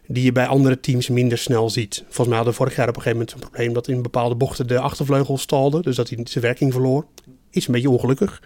die 0.07 0.23
je 0.23 0.31
bij 0.31 0.47
andere 0.47 0.79
teams 0.79 1.09
minder 1.09 1.37
snel 1.37 1.69
ziet. 1.69 2.03
Volgens 2.03 2.27
mij 2.27 2.35
hadden 2.35 2.53
we 2.53 2.59
vorig 2.59 2.75
jaar 2.75 2.89
op 2.89 2.95
een 2.95 3.01
gegeven 3.01 3.25
moment 3.25 3.43
een 3.43 3.49
probleem 3.49 3.73
dat 3.73 3.87
in 3.87 4.01
bepaalde 4.01 4.35
bochten 4.35 4.67
de 4.67 4.79
achtervleugel 4.79 5.37
stalde. 5.37 5.81
Dus 5.81 5.95
dat 5.95 6.09
hij 6.09 6.19
zijn 6.23 6.43
werking 6.43 6.71
verloor. 6.71 7.05
Iets 7.53 7.67
een 7.67 7.73
beetje 7.73 7.89
ongelukkig. 7.89 8.41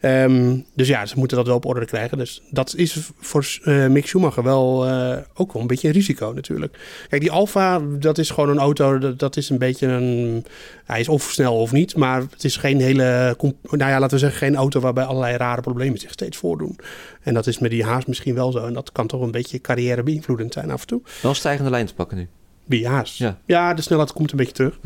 Ehm, 0.00 0.56
dus 0.74 0.88
ja, 0.88 1.06
ze 1.06 1.18
moeten 1.18 1.36
dat 1.36 1.46
wel 1.46 1.56
op 1.56 1.66
orde 1.66 1.86
krijgen. 1.86 2.18
Dus 2.18 2.42
dat 2.50 2.74
is 2.76 3.10
voor 3.20 3.58
eh 3.62 3.86
Mick 3.86 4.06
Schumacher 4.06 4.42
wel 4.42 4.86
eh, 4.86 5.18
ook 5.34 5.52
wel 5.52 5.62
een 5.62 5.68
beetje 5.68 5.88
een 5.88 5.94
risico 5.94 6.32
natuurlijk. 6.34 6.78
Kijk, 7.08 7.22
die 7.22 7.30
Alfa, 7.30 7.80
dat 7.98 8.18
is 8.18 8.30
gewoon 8.30 8.48
een 8.48 8.58
auto, 8.58 8.98
dat, 8.98 9.18
dat 9.18 9.36
is 9.36 9.48
een 9.48 9.58
beetje 9.58 9.86
een... 9.86 10.44
Hij 10.84 11.00
is 11.00 11.08
of 11.08 11.22
snel 11.22 11.60
of 11.60 11.72
niet, 11.72 11.96
maar 11.96 12.20
het 12.20 12.44
is 12.44 12.56
geen 12.56 12.80
hele... 12.80 13.36
Nou 13.62 13.90
ja, 13.90 13.98
laten 13.98 14.10
we 14.10 14.18
zeggen, 14.18 14.38
geen 14.38 14.56
auto 14.56 14.80
waarbij 14.80 15.04
allerlei 15.04 15.36
rare 15.36 15.60
problemen 15.60 15.98
zich 15.98 16.12
steeds 16.12 16.36
voordoen. 16.36 16.78
En 17.22 17.34
dat 17.34 17.46
is 17.46 17.58
met 17.58 17.70
die 17.70 17.84
Haas 17.84 18.04
misschien 18.06 18.34
wel 18.34 18.52
zo. 18.52 18.66
En 18.66 18.72
dat 18.72 18.92
kan 18.92 19.06
toch 19.06 19.20
een 19.20 19.30
beetje 19.30 19.60
carrière 19.60 20.02
beïnvloedend 20.02 20.52
zijn 20.52 20.70
af 20.70 20.80
en 20.80 20.86
toe. 20.86 21.00
Wel 21.22 21.34
stijgende 21.34 21.70
lijn 21.70 21.86
te 21.86 21.94
pakken 21.94 22.16
nu. 22.16 22.28
Wie 22.64 22.88
Haas? 22.88 23.18
Ja. 23.18 23.38
ja, 23.44 23.74
de 23.74 23.82
snelheid 23.82 24.12
komt 24.12 24.30
een 24.30 24.36
beetje 24.36 24.52
terug. 24.52 24.78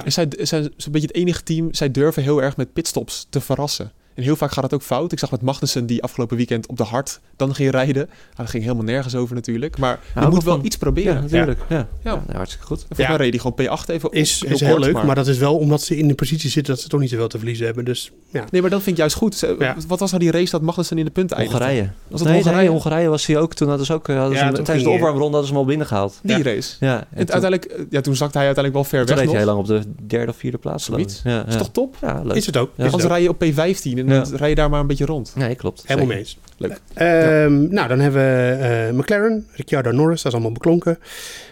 En 0.00 0.12
zij, 0.12 0.26
zij 0.30 0.46
zijn 0.46 0.64
een 0.64 0.92
beetje 0.92 1.06
het 1.06 1.16
enige 1.16 1.42
team. 1.42 1.74
Zij 1.74 1.90
durven 1.90 2.22
heel 2.22 2.42
erg 2.42 2.56
met 2.56 2.72
pitstops 2.72 3.26
te 3.30 3.40
verrassen. 3.40 3.92
En 4.14 4.22
heel 4.22 4.36
vaak 4.36 4.52
gaat 4.52 4.64
het 4.64 4.74
ook 4.74 4.82
fout. 4.82 5.12
Ik 5.12 5.18
zag 5.18 5.30
met 5.30 5.42
Magnussen 5.42 5.86
die 5.86 6.02
afgelopen 6.02 6.36
weekend 6.36 6.66
op 6.66 6.76
de 6.76 6.82
hard 6.82 7.20
dan 7.36 7.54
ging 7.54 7.70
rijden. 7.70 8.06
Nou, 8.06 8.16
dat 8.36 8.48
ging 8.50 8.62
helemaal 8.62 8.84
nergens 8.84 9.14
over 9.14 9.34
natuurlijk. 9.34 9.78
Maar 9.78 9.98
je 10.14 10.20
moet 10.28 10.44
wel 10.44 10.54
van- 10.56 10.64
iets 10.64 10.76
proberen. 10.76 11.14
Ja, 11.14 11.20
natuurlijk. 11.20 11.60
Ja, 11.68 11.76
ja. 11.76 11.86
Ja. 12.02 12.10
nou, 12.26 12.36
hartstikke 12.36 12.66
goed. 12.66 12.76
En 12.80 12.86
volgens 12.86 13.06
Ja. 13.08 13.16
mij 13.16 13.16
reed 13.30 13.40
hij 13.42 13.50
gewoon 13.66 13.78
P8 13.78 13.88
even. 13.88 14.10
Is, 14.12 14.42
is 14.42 14.60
heel 14.60 14.68
kort, 14.70 14.84
leuk, 14.84 15.02
maar... 15.02 15.14
dat 15.14 15.26
is 15.26 15.38
wel 15.38 15.56
omdat 15.56 15.82
ze 15.82 15.96
in 15.96 16.08
de 16.08 16.14
positie 16.14 16.50
zitten 16.50 16.72
dat 16.74 16.82
ze 16.82 16.88
toch 16.88 17.00
niet 17.00 17.10
zoveel 17.10 17.28
te 17.28 17.36
verliezen 17.38 17.66
hebben. 17.66 17.84
Dus 17.84 18.10
ja, 18.30 18.44
Nee, 18.50 18.60
maar 18.60 18.70
dat 18.70 18.78
vind 18.82 18.90
ik 18.96 19.00
juist 19.00 19.16
goed. 19.16 19.34
Ze- 19.34 19.56
Ja. 19.58 19.76
Wat 19.88 19.98
was 19.98 20.10
nou 20.10 20.22
die 20.22 20.32
race 20.32 20.50
dat 20.50 20.62
Magnussen 20.62 20.98
in 20.98 21.04
de 21.04 21.10
punten 21.10 21.36
eindigde? 21.36 21.58
Hongarije. 21.64 21.90
Was 22.08 22.18
dat 22.18 22.28
nee, 22.28 22.36
Hongarije? 22.36 22.62
nee, 22.62 22.70
Hongarije 22.72 23.08
was 23.08 23.26
hij 23.26 23.38
ook. 23.38 23.54
Toen 23.54 23.68
hadden 23.68 23.86
ze 23.86 23.92
ook 23.92 24.08
eh, 24.08 24.14
hadden 24.16 24.32
Ja, 24.32 24.38
ze 24.38 24.44
hem- 24.44 24.54
toen 24.54 24.64
tijdens 24.64 24.86
de 24.86 24.92
opwarmronde 24.92 25.30
hadden 25.36 25.46
ze 25.46 25.52
hem 25.52 25.62
al 25.62 25.68
binnengehaald. 25.68 26.18
Die 26.22 26.36
Ja. 26.36 26.42
race. 26.42 26.76
Ja, 26.80 26.94
En 26.98 27.00
en 27.00 27.26
toen, 27.26 27.32
uiteindelijk, 27.40 27.64
eh, 27.64 27.84
ja, 27.90 28.00
toen 28.00 28.16
zakte 28.16 28.38
hij 28.38 28.46
uiteindelijk 28.46 28.74
wel 28.74 28.84
ver 28.84 29.06
toen 29.06 29.16
weg 29.16 29.24
reed 29.24 29.24
nog. 29.24 29.34
hij 29.34 29.44
heel 29.44 29.54
lang 29.54 29.86
op 29.88 29.96
de 29.98 30.06
derde 30.06 30.30
of 30.32 30.36
vierde 30.36 30.58
plaats. 30.58 30.84
Zoiets. 30.84 31.20
Ja, 31.24 31.38
Dat 31.38 31.48
is 31.48 31.56
toch 31.56 31.70
top? 31.72 31.96
ja, 32.00 32.20
leuk. 32.24 32.36
is 32.36 32.46
het 32.46 32.56
ook. 32.56 32.70
Is 32.76 32.92
ook. 32.92 33.00
rij 33.00 33.22
je 33.22 33.28
op 33.28 33.44
P15 33.44 33.98
en 34.08 34.14
Ja. 34.14 34.22
dan 34.22 34.34
rij 34.36 34.48
je 34.48 34.54
daar 34.54 34.70
maar 34.70 34.80
een 34.80 34.86
beetje 34.86 35.04
rond. 35.06 35.32
Nee, 35.36 35.54
klopt. 35.54 35.82
Helemaal 35.86 36.08
mee 36.08 36.18
eens. 36.18 36.38
Leuk. 36.56 36.80
Ehm, 36.94 37.68
Nou, 37.74 37.88
dan 37.88 37.98
hebben 38.00 38.20
we 38.22 38.56
eh, 38.88 38.92
McLaren, 38.98 39.46
Ricciardo 39.52 39.90
Norris, 39.90 40.16
dat 40.22 40.26
is 40.26 40.32
allemaal 40.32 40.52
beklonken. 40.52 40.98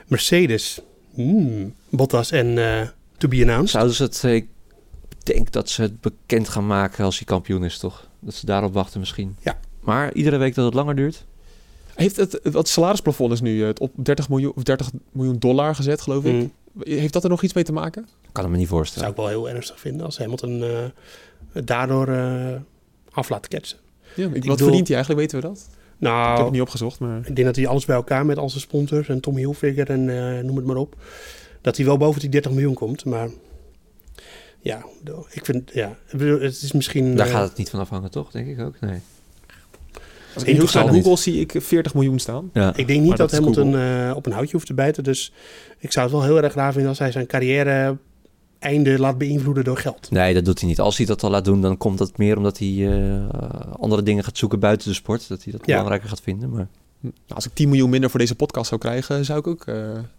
Mercedes, 0.06 0.80
hmm, 1.14 1.74
Bottas 1.90 2.30
en 2.30 2.58
eh 2.58 2.88
to 3.18 3.28
be 3.28 3.40
announced. 3.40 3.70
Zouden 3.70 3.94
ze 3.94 4.02
het... 4.02 4.24
eh, 4.24 4.34
Ik 4.34 4.46
denk 5.36 5.52
dat 5.52 5.68
ze 5.68 5.82
het 5.82 6.00
bekend 6.00 6.48
gaan 6.48 6.66
maken 6.66 7.04
als 7.04 7.16
hij 7.16 7.24
kampioen 7.26 7.64
is, 7.64 7.78
toch? 7.78 8.08
Dat 8.20 8.34
ze 8.34 8.46
daarop 8.46 8.72
wachten 8.74 9.00
misschien. 9.00 9.36
Ja. 9.40 9.58
Maar 9.80 10.12
iedere 10.12 10.36
week 10.36 10.54
dat 10.54 10.64
het 10.64 10.74
langer 10.74 10.96
duurt. 10.96 11.24
Heeft 11.94 12.16
het, 12.16 12.40
het 12.42 12.68
salarisplafond 12.68 13.32
is 13.32 13.40
nu 13.40 13.62
het 13.64 13.80
op 13.80 13.90
30 13.94 14.28
miljoen, 14.28 14.52
of 14.54 14.62
30 14.62 14.90
miljoen 15.12 15.38
dollar 15.38 15.74
gezet, 15.74 16.00
geloof 16.00 16.24
ik. 16.24 16.30
Hmm, 16.32 16.52
Heeft 16.80 17.12
dat 17.12 17.24
er 17.24 17.30
nog 17.30 17.42
iets 17.42 17.52
mee 17.52 17.64
te 17.64 17.72
maken? 17.72 18.08
Kan 18.32 18.44
ik 18.44 18.50
me 18.50 18.56
niet 18.56 18.66
zou 18.66 18.78
voorstellen. 18.78 19.08
ik 19.10 19.16
wel 19.16 19.26
heel 19.28 19.48
ernstig 19.48 19.80
vinden 19.80 20.06
als 20.06 20.18
Hamilton 20.18 20.62
eh 20.62 20.68
het 20.82 20.92
daardoor 21.52 22.08
eh, 22.08 22.56
af 23.10 23.28
laat 23.28 23.48
ketsen. 23.48 23.78
Ja, 24.14 24.24
ik, 24.24 24.30
wat 24.30 24.40
bedoel- 24.40 24.56
verdient 24.56 24.86
hij 24.86 24.96
eigenlijk, 24.96 25.32
weten 25.32 25.40
we 25.40 25.54
dat? 25.54 25.68
Ik 25.68 26.06
heb 26.06 26.14
Nou, 26.14 26.42
het 26.42 26.52
niet 26.52 26.60
opgezocht, 26.60 26.98
maar... 27.00 27.18
ik 27.18 27.34
denk 27.34 27.46
dat 27.46 27.56
hij 27.56 27.66
alles 27.66 27.84
bij 27.84 27.96
elkaar 27.96 28.26
met 28.26 28.38
al 28.38 28.48
zijn 28.48 28.60
sponsors 28.60 29.08
en 29.08 29.20
Tommy 29.20 29.40
Hilfiger 29.40 29.90
en 29.90 30.08
eh, 30.38 30.44
noem 30.44 30.56
het 30.56 30.64
maar 30.64 30.76
op. 30.76 30.96
Dat 31.60 31.76
hij 31.76 31.86
wel 31.86 31.96
boven 31.96 32.20
die 32.20 32.30
30 32.30 32.50
miljoen 32.50 32.74
komt, 32.74 33.04
maar 33.04 33.28
ja, 34.60 34.84
ik 35.30 35.44
vind, 35.44 35.70
ja, 35.72 35.88
ik 36.08 36.18
bedoel, 36.18 36.40
het 36.40 36.62
is 36.62 36.72
misschien... 36.72 37.16
Daar 37.16 37.26
eh, 37.26 37.32
gaat 37.32 37.48
het 37.48 37.58
niet 37.58 37.70
van 37.70 37.80
afhangen, 37.80 38.10
toch? 38.10 38.30
Denk 38.30 38.48
ik 38.48 38.60
ook. 38.60 38.80
Nee. 38.80 38.98
Als 40.34 40.44
ik 40.44 40.56
heel. 40.56 40.66
Google 40.66 41.16
zie 41.16 41.40
ik 41.40 41.54
40 41.56 41.94
miljoen 41.94 42.18
staan. 42.18 42.50
Ja. 42.52 42.68
Ik 42.68 42.86
denk 42.86 43.00
niet 43.00 43.08
Maar 43.08 43.16
dat, 43.16 43.30
dat 43.30 43.38
Hamilton 43.38 44.14
op 44.14 44.26
een 44.26 44.32
houtje 44.32 44.52
hoeft 44.52 44.66
te 44.66 44.74
bijten. 44.74 45.04
Dus 45.04 45.32
ik 45.78 45.92
zou 45.92 46.06
het 46.06 46.14
wel 46.14 46.24
heel 46.24 46.42
erg 46.42 46.54
raar 46.54 46.72
vinden 46.72 46.88
als 46.88 46.98
hij 46.98 47.12
zijn 47.12 47.26
carrière 47.26 47.96
einde 48.60 48.98
laat 48.98 49.18
beïnvloeden 49.18 49.64
door 49.64 49.76
geld. 49.76 50.10
Nee, 50.10 50.34
dat 50.34 50.44
doet 50.44 50.58
hij 50.60 50.68
niet. 50.68 50.80
Als 50.80 50.96
hij 50.96 51.06
dat 51.06 51.22
al 51.22 51.30
laat 51.30 51.44
doen, 51.44 51.60
dan 51.60 51.76
komt 51.76 51.98
dat 51.98 52.18
meer 52.18 52.36
omdat 52.36 52.58
hij 52.58 52.88
eh, 52.88 53.28
andere 53.78 54.02
dingen 54.02 54.24
gaat 54.24 54.38
zoeken 54.38 54.58
buiten 54.58 54.88
de 54.88 54.94
sport. 54.94 55.28
Dat 55.28 55.42
hij 55.44 55.52
dat 55.52 55.60
Ja. 55.64 55.66
belangrijker 55.72 56.08
gaat 56.08 56.20
vinden. 56.20 56.50
Maar 56.50 56.66
Nou, 57.02 57.14
als 57.28 57.46
ik 57.46 57.52
10 57.54 57.68
miljoen 57.68 57.90
minder 57.90 58.10
voor 58.10 58.18
deze 58.20 58.34
podcast 58.34 58.68
zou 58.68 58.80
krijgen, 58.80 59.24
zou 59.24 59.38
ik 59.38 59.46
ook 59.46 59.64
eh, 59.66 59.74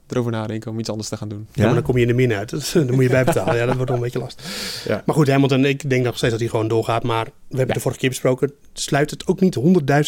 erover 0.07 0.31
nadenken 0.31 0.71
om 0.71 0.79
iets 0.79 0.89
anders 0.89 1.09
te 1.09 1.17
gaan 1.17 1.29
doen. 1.29 1.47
Ja. 1.53 1.65
maar 1.65 1.73
dan 1.73 1.83
kom 1.83 1.95
je 1.95 2.01
in 2.01 2.07
de 2.07 2.13
min 2.13 2.33
uit. 2.33 2.49
Dus, 2.49 2.71
dan 2.71 2.91
moet 2.93 3.03
je 3.03 3.09
bijbetalen. 3.09 3.55
ja, 3.55 3.65
dat 3.65 3.75
wordt 3.75 3.89
wel 3.89 3.97
een 3.97 4.03
beetje 4.03 4.19
lastig. 4.19 4.45
Ja. 4.87 5.03
Maar 5.05 5.15
goed, 5.15 5.27
Hamilton, 5.29 5.65
ik 5.65 5.89
denk 5.89 6.03
nog 6.05 6.15
steeds 6.17 6.31
dat 6.31 6.39
hij 6.41 6.49
gewoon 6.49 6.67
doorgaat. 6.67 7.03
Maar 7.03 7.25
we 7.25 7.31
hebben 7.47 7.65
het 7.65 7.73
de 7.75 7.79
vorige 7.81 7.99
keer 7.99 8.09
besproken. 8.09 8.51
Sluit 8.73 9.09
het 9.09 9.27
ook 9.27 9.39
niet 9.39 9.55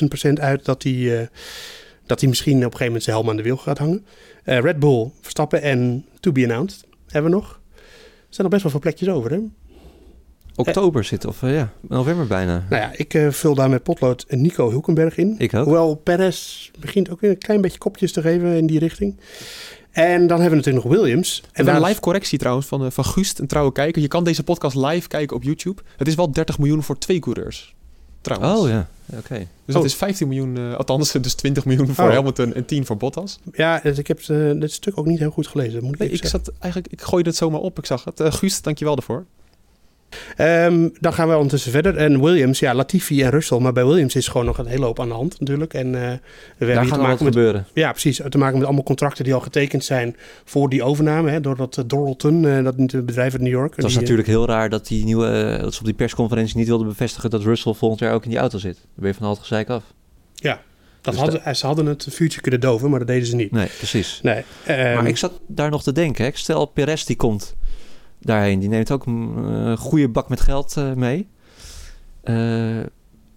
100.000 0.02 0.08
procent 0.08 0.40
uit 0.40 0.66
dat 0.66 0.84
hij, 0.84 1.20
eh, 1.22 1.28
dat 2.06 2.20
hij 2.20 2.30
misschien 2.30 2.56
op 2.58 2.64
een 2.64 2.70
gegeven 2.72 2.86
moment 2.86 3.04
zijn 3.04 3.16
helm 3.16 3.30
aan 3.30 3.38
de 3.38 3.44
wiel 3.44 3.58
gaat 3.58 3.78
hangen. 3.78 4.06
Eh, 4.44 4.60
Red 4.60 4.80
Bull, 4.80 5.10
Verstappen 5.22 5.62
en 5.62 6.06
To 6.20 6.32
Be 6.32 6.44
Announced 6.44 6.84
hebben 7.08 7.32
we 7.32 7.38
nog. 7.38 7.60
Er 8.34 8.40
zijn 8.40 8.52
nog 8.52 8.62
best 8.62 8.64
wel 8.64 8.72
veel 8.72 8.92
plekjes 8.92 9.10
over, 9.10 9.32
hè? 9.32 9.40
oktober 10.56 11.04
zit, 11.04 11.26
of 11.26 11.44
eh, 11.44 11.56
ja, 11.56 11.74
november 11.82 12.28
bijna. 12.28 12.66
Nou 12.70 12.82
ja, 12.82 12.92
ik 12.96 13.14
eh, 13.14 13.30
vul 13.30 13.56
daar 13.56 13.70
met 13.70 13.84
potlood 13.84 14.26
Nico 14.30 14.70
Hulkenberg 14.70 15.18
in. 15.18 15.36
Ik 15.38 15.54
ook. 15.54 15.64
Hoewel 15.64 15.96
Perez 15.96 16.72
begint 16.80 17.10
ook 17.10 17.22
weer 17.22 17.30
een 17.30 17.38
klein 17.38 17.62
beetje 17.62 17.78
kopjes 17.78 18.12
te 18.12 18.22
geven 18.22 18.58
in 18.58 18.66
die 18.66 18.80
richting. 18.80 19.20
En 19.92 20.28
dan 20.28 20.42
hebben 20.42 20.50
we 20.50 20.66
natuurlijk 20.66 20.86
nog 20.86 20.96
Williams. 20.96 21.42
En 21.42 21.50
En 21.52 21.68
een 21.68 21.80
daar 21.80 21.90
live 21.90 22.00
correctie 22.00 22.38
trouwens 22.38 22.68
van, 22.68 22.86
eh, 22.86 22.92
van 22.92 23.06
Gust, 23.06 23.40
een 23.40 23.48
trouwe 23.48 23.72
kijker. 23.72 24.02
Je 24.02 24.08
kan 24.08 24.24
deze 24.24 24.44
podcast 24.44 24.76
live 24.76 25.08
kijken 25.08 25.36
op 25.36 25.44
YouTube. 25.44 25.82
Het 25.98 26.08
is 26.08 26.16
wel 26.16 26.32
30 26.32 26.58
miljoen 26.58 26.84
voor 26.84 26.98
twee 26.98 27.20
coureurs. 27.20 27.76
Trouwens. 28.24 28.60
Oh 28.62 28.70
ja, 28.70 28.88
oké. 29.18 29.38
Dus 29.38 29.48
dat 29.74 29.76
Oh. 29.76 29.86
is 29.86 29.96
15 29.96 30.28
miljoen, 30.28 30.58
eh, 30.58 30.76
althans 30.76 31.12
dus 31.22 31.34
20 31.34 31.66
miljoen 31.66 31.88
voor 31.88 32.06
Oh. 32.06 32.14
Hamilton 32.14 32.54
en 32.54 32.66
10 32.66 32.86
voor 32.86 32.98
Bottas. 32.98 33.40
Ja, 33.52 33.80
dus 33.84 33.98
ik 33.98 34.08
heb 34.08 34.20
eh, 34.20 34.52
dit 34.60 34.72
stuk 34.72 34.98
ook 34.98 35.06
niet 35.06 35.20
heel 35.20 35.32
goed 35.32 35.48
gelezen. 35.48 35.84
Moet 35.84 35.94
ik 35.94 36.00
Nee, 36.00 36.10
ik 36.10 36.18
zeggen. 36.22 36.40
zat 36.44 36.54
eigenlijk, 36.60 36.94
ik 36.94 37.02
gooide 37.02 37.30
het 37.30 37.38
zomaar 37.38 37.60
op, 37.60 37.78
ik 37.78 37.86
zag 37.86 38.04
het. 38.04 38.20
Eh 38.20 38.32
Guust, 38.32 38.64
dankjewel 38.64 38.96
daarvoor. 38.96 39.26
Ehm, 40.36 40.90
dan 41.00 41.14
gaan 41.14 41.28
we 41.28 41.36
ondertussen 41.36 41.72
verder. 41.72 41.98
En 41.98 42.22
Williams, 42.22 42.60
ja, 42.60 42.74
Latifi 42.74 43.24
en 43.24 43.30
Russell. 43.30 43.60
Maar 43.60 43.74
bij 43.74 43.86
Williams 43.86 44.16
is 44.16 44.28
gewoon 44.28 44.46
nog 44.46 44.58
een 44.58 44.66
hele 44.66 44.86
hoop 44.86 45.00
aan 45.00 45.08
de 45.08 45.14
hand 45.14 45.40
natuurlijk. 45.40 45.74
En 45.74 45.86
eh, 45.86 45.92
we 45.92 46.20
hebben 46.58 46.68
hier 46.68 46.68
te 46.68 46.82
nog 46.82 46.90
wat 46.90 46.98
maken 46.98 47.24
met 47.26 47.34
gebeuren. 47.34 47.66
Ja, 47.74 47.92
precies. 47.92 48.22
Te 48.30 48.38
maken 48.38 48.58
met 48.58 48.66
allemaal 48.66 48.84
contracten 48.84 49.24
die 49.24 49.34
al 49.34 49.40
getekend 49.40 49.84
zijn 49.84 50.16
voor 50.44 50.70
die 50.70 50.84
overname. 50.84 51.32
Hè, 51.32 51.42
door 51.42 51.56
dat 51.56 51.78
eh, 51.78 51.84
Doralton, 51.88 52.48
eh, 52.48 52.64
dat 52.64 52.76
bedrijf 53.06 53.34
uit 53.34 53.42
New 53.42 53.52
York. 53.52 53.76
Het 53.76 53.84
was 53.84 53.92
Die, 53.92 54.02
eh, 54.02 54.08
natuurlijk 54.08 54.28
heel 54.28 54.46
raar 54.46 54.70
dat, 54.70 54.88
die 54.88 55.04
nieuwe, 55.04 55.28
eh, 55.28 55.62
dat 55.62 55.74
ze 55.74 55.80
op 55.80 55.86
die 55.86 55.94
persconferentie 55.94 56.58
niet 56.58 56.68
wilden 56.68 56.88
bevestigen 56.88 57.30
dat 57.30 57.44
Russell 57.44 57.74
volgend 57.74 58.00
jaar 58.00 58.14
ook 58.14 58.24
in 58.24 58.30
die 58.30 58.40
auto 58.40 58.58
zit. 58.58 58.76
Dan 58.76 58.84
ben 58.96 59.08
je 59.08 59.14
van 59.14 59.30
het 59.30 59.40
gezeik 59.40 59.70
af. 59.70 59.84
dat 61.02 61.14
dus 61.14 61.22
hadden, 61.22 61.46
eh, 61.46 61.54
ze 61.54 61.66
hadden 61.66 61.86
het 61.86 62.08
vuurtje 62.10 62.42
kunnen 62.42 62.60
doven, 62.60 62.90
maar 62.90 63.00
dat 63.00 63.08
deden 63.08 63.28
ze 63.28 63.36
niet. 63.36 63.52
Nee, 63.52 63.68
precies. 63.78 64.20
Nee. 64.22 64.44
ehm, 64.66 64.94
maar 64.96 65.08
ik 65.08 65.18
zat 65.18 65.40
daar 65.48 65.70
nog 65.70 65.84
te 65.84 65.92
denken. 65.92 66.26
Hè. 66.26 66.32
Stel, 66.34 66.66
Perez 66.66 67.04
die 67.04 67.16
komt 67.16 67.56
daarheen. 68.26 68.60
Die 68.60 68.70
neemt 68.70 68.92
ook 68.92 69.06
een 69.06 69.34
eh, 69.38 69.78
goede 69.78 70.08
bak 70.10 70.30
met 70.30 70.42
geld 70.42 70.78
eh, 70.78 70.94
mee. 70.94 71.28
Eh, 72.24 72.80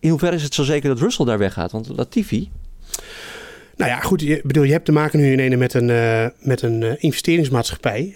in 0.00 0.10
hoeverre 0.10 0.36
is 0.36 0.42
het 0.42 0.54
zo 0.54 0.62
zeker 0.64 0.88
dat 0.88 0.98
Russell 0.98 1.24
daar 1.26 1.38
weggaat? 1.38 1.72
Want 1.72 1.88
Latifi, 1.88 2.50
Nou 3.76 3.90
ja, 3.90 4.00
goed. 4.00 4.20
Je, 4.20 4.40
bedoel, 4.44 4.62
je 4.62 4.72
hebt 4.72 4.84
te 4.84 4.92
maken 4.92 5.18
nu 5.18 5.32
in 5.32 5.38
ene 5.38 5.56
met 5.56 5.74
een, 5.74 5.86
met 6.40 6.62
een 6.62 7.00
investeringsmaatschappij. 7.00 8.14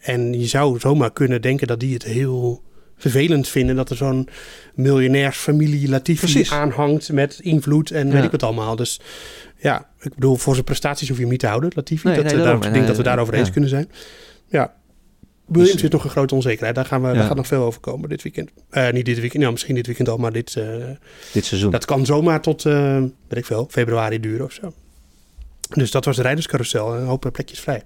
En 0.00 0.40
je 0.40 0.46
zou 0.46 0.78
zomaar 0.78 1.12
kunnen 1.12 1.42
denken 1.42 1.66
dat 1.66 1.80
die 1.80 1.94
het 1.94 2.02
heel 2.04 2.62
vervelend 2.96 3.48
vinden 3.48 3.76
dat 3.76 3.90
er 3.90 3.96
zo'n 3.96 4.28
miljonairsfamilie 4.74 5.88
Latifi 5.88 6.46
aanhangt 6.50 7.12
met 7.12 7.38
invloed 7.42 7.90
en 7.90 8.10
weet 8.10 8.24
ik 8.24 8.30
wat 8.30 8.42
allemaal. 8.42 8.76
Dus 8.76 9.00
ja, 9.56 9.86
ik 10.00 10.14
bedoel, 10.14 10.36
voor 10.36 10.52
zijn 10.52 10.64
prestaties 10.64 11.08
hoef 11.08 11.16
je 11.16 11.22
hem 11.22 11.32
niet 11.32 11.40
te 11.40 11.46
houden, 11.46 11.70
Latifi. 11.74 12.06
Nee, 12.06 12.16
dat, 12.16 12.24
nee, 12.24 12.34
daarom. 12.34 12.52
daar- 12.52 12.60
ik 12.60 12.66
En 12.66 12.72
denk 12.72 12.86
dat 12.86 12.96
we 12.96 13.02
daarover 13.02 13.34
ja. 13.34 13.40
eens 13.40 13.50
kunnen 13.50 13.70
zijn. 13.70 13.88
Ja, 14.46 14.74
Williams 15.48 15.72
Dus- 15.72 15.82
is 15.82 15.90
nog 15.90 16.04
een 16.04 16.10
grote 16.10 16.34
onzekerheid. 16.34 16.74
Daar, 16.74 16.84
gaan 16.84 17.02
we, 17.02 17.08
Ja. 17.08 17.14
daar 17.14 17.24
gaat 17.26 17.36
nog 17.36 17.46
veel 17.46 17.62
over 17.62 17.80
komen 17.80 18.08
dit 18.08 18.22
weekend. 18.22 18.50
Eh, 18.70 18.90
niet 18.90 19.04
dit 19.04 19.18
weekend, 19.20 19.40
nou, 19.40 19.52
misschien 19.52 19.74
dit 19.74 19.86
weekend 19.86 20.08
al, 20.08 20.16
maar 20.16 20.32
dit, 20.32 20.56
eh, 20.56 20.66
Dit 21.32 21.44
seizoen. 21.44 21.70
dat 21.70 21.84
kan 21.84 22.06
zomaar 22.06 22.42
tot, 22.42 22.64
eh 22.66 22.96
weet 23.28 23.38
ik 23.38 23.46
veel, 23.46 23.66
februari 23.70 24.20
duren 24.20 24.44
of 24.44 24.52
zo. 24.52 24.72
Dus 25.68 25.90
dat 25.90 26.04
was 26.04 26.16
de 26.16 26.22
rijderscarousel. 26.22 26.94
en 26.94 27.00
Een 27.00 27.06
hoop 27.06 27.30
plekjes 27.32 27.60
vrij. 27.60 27.82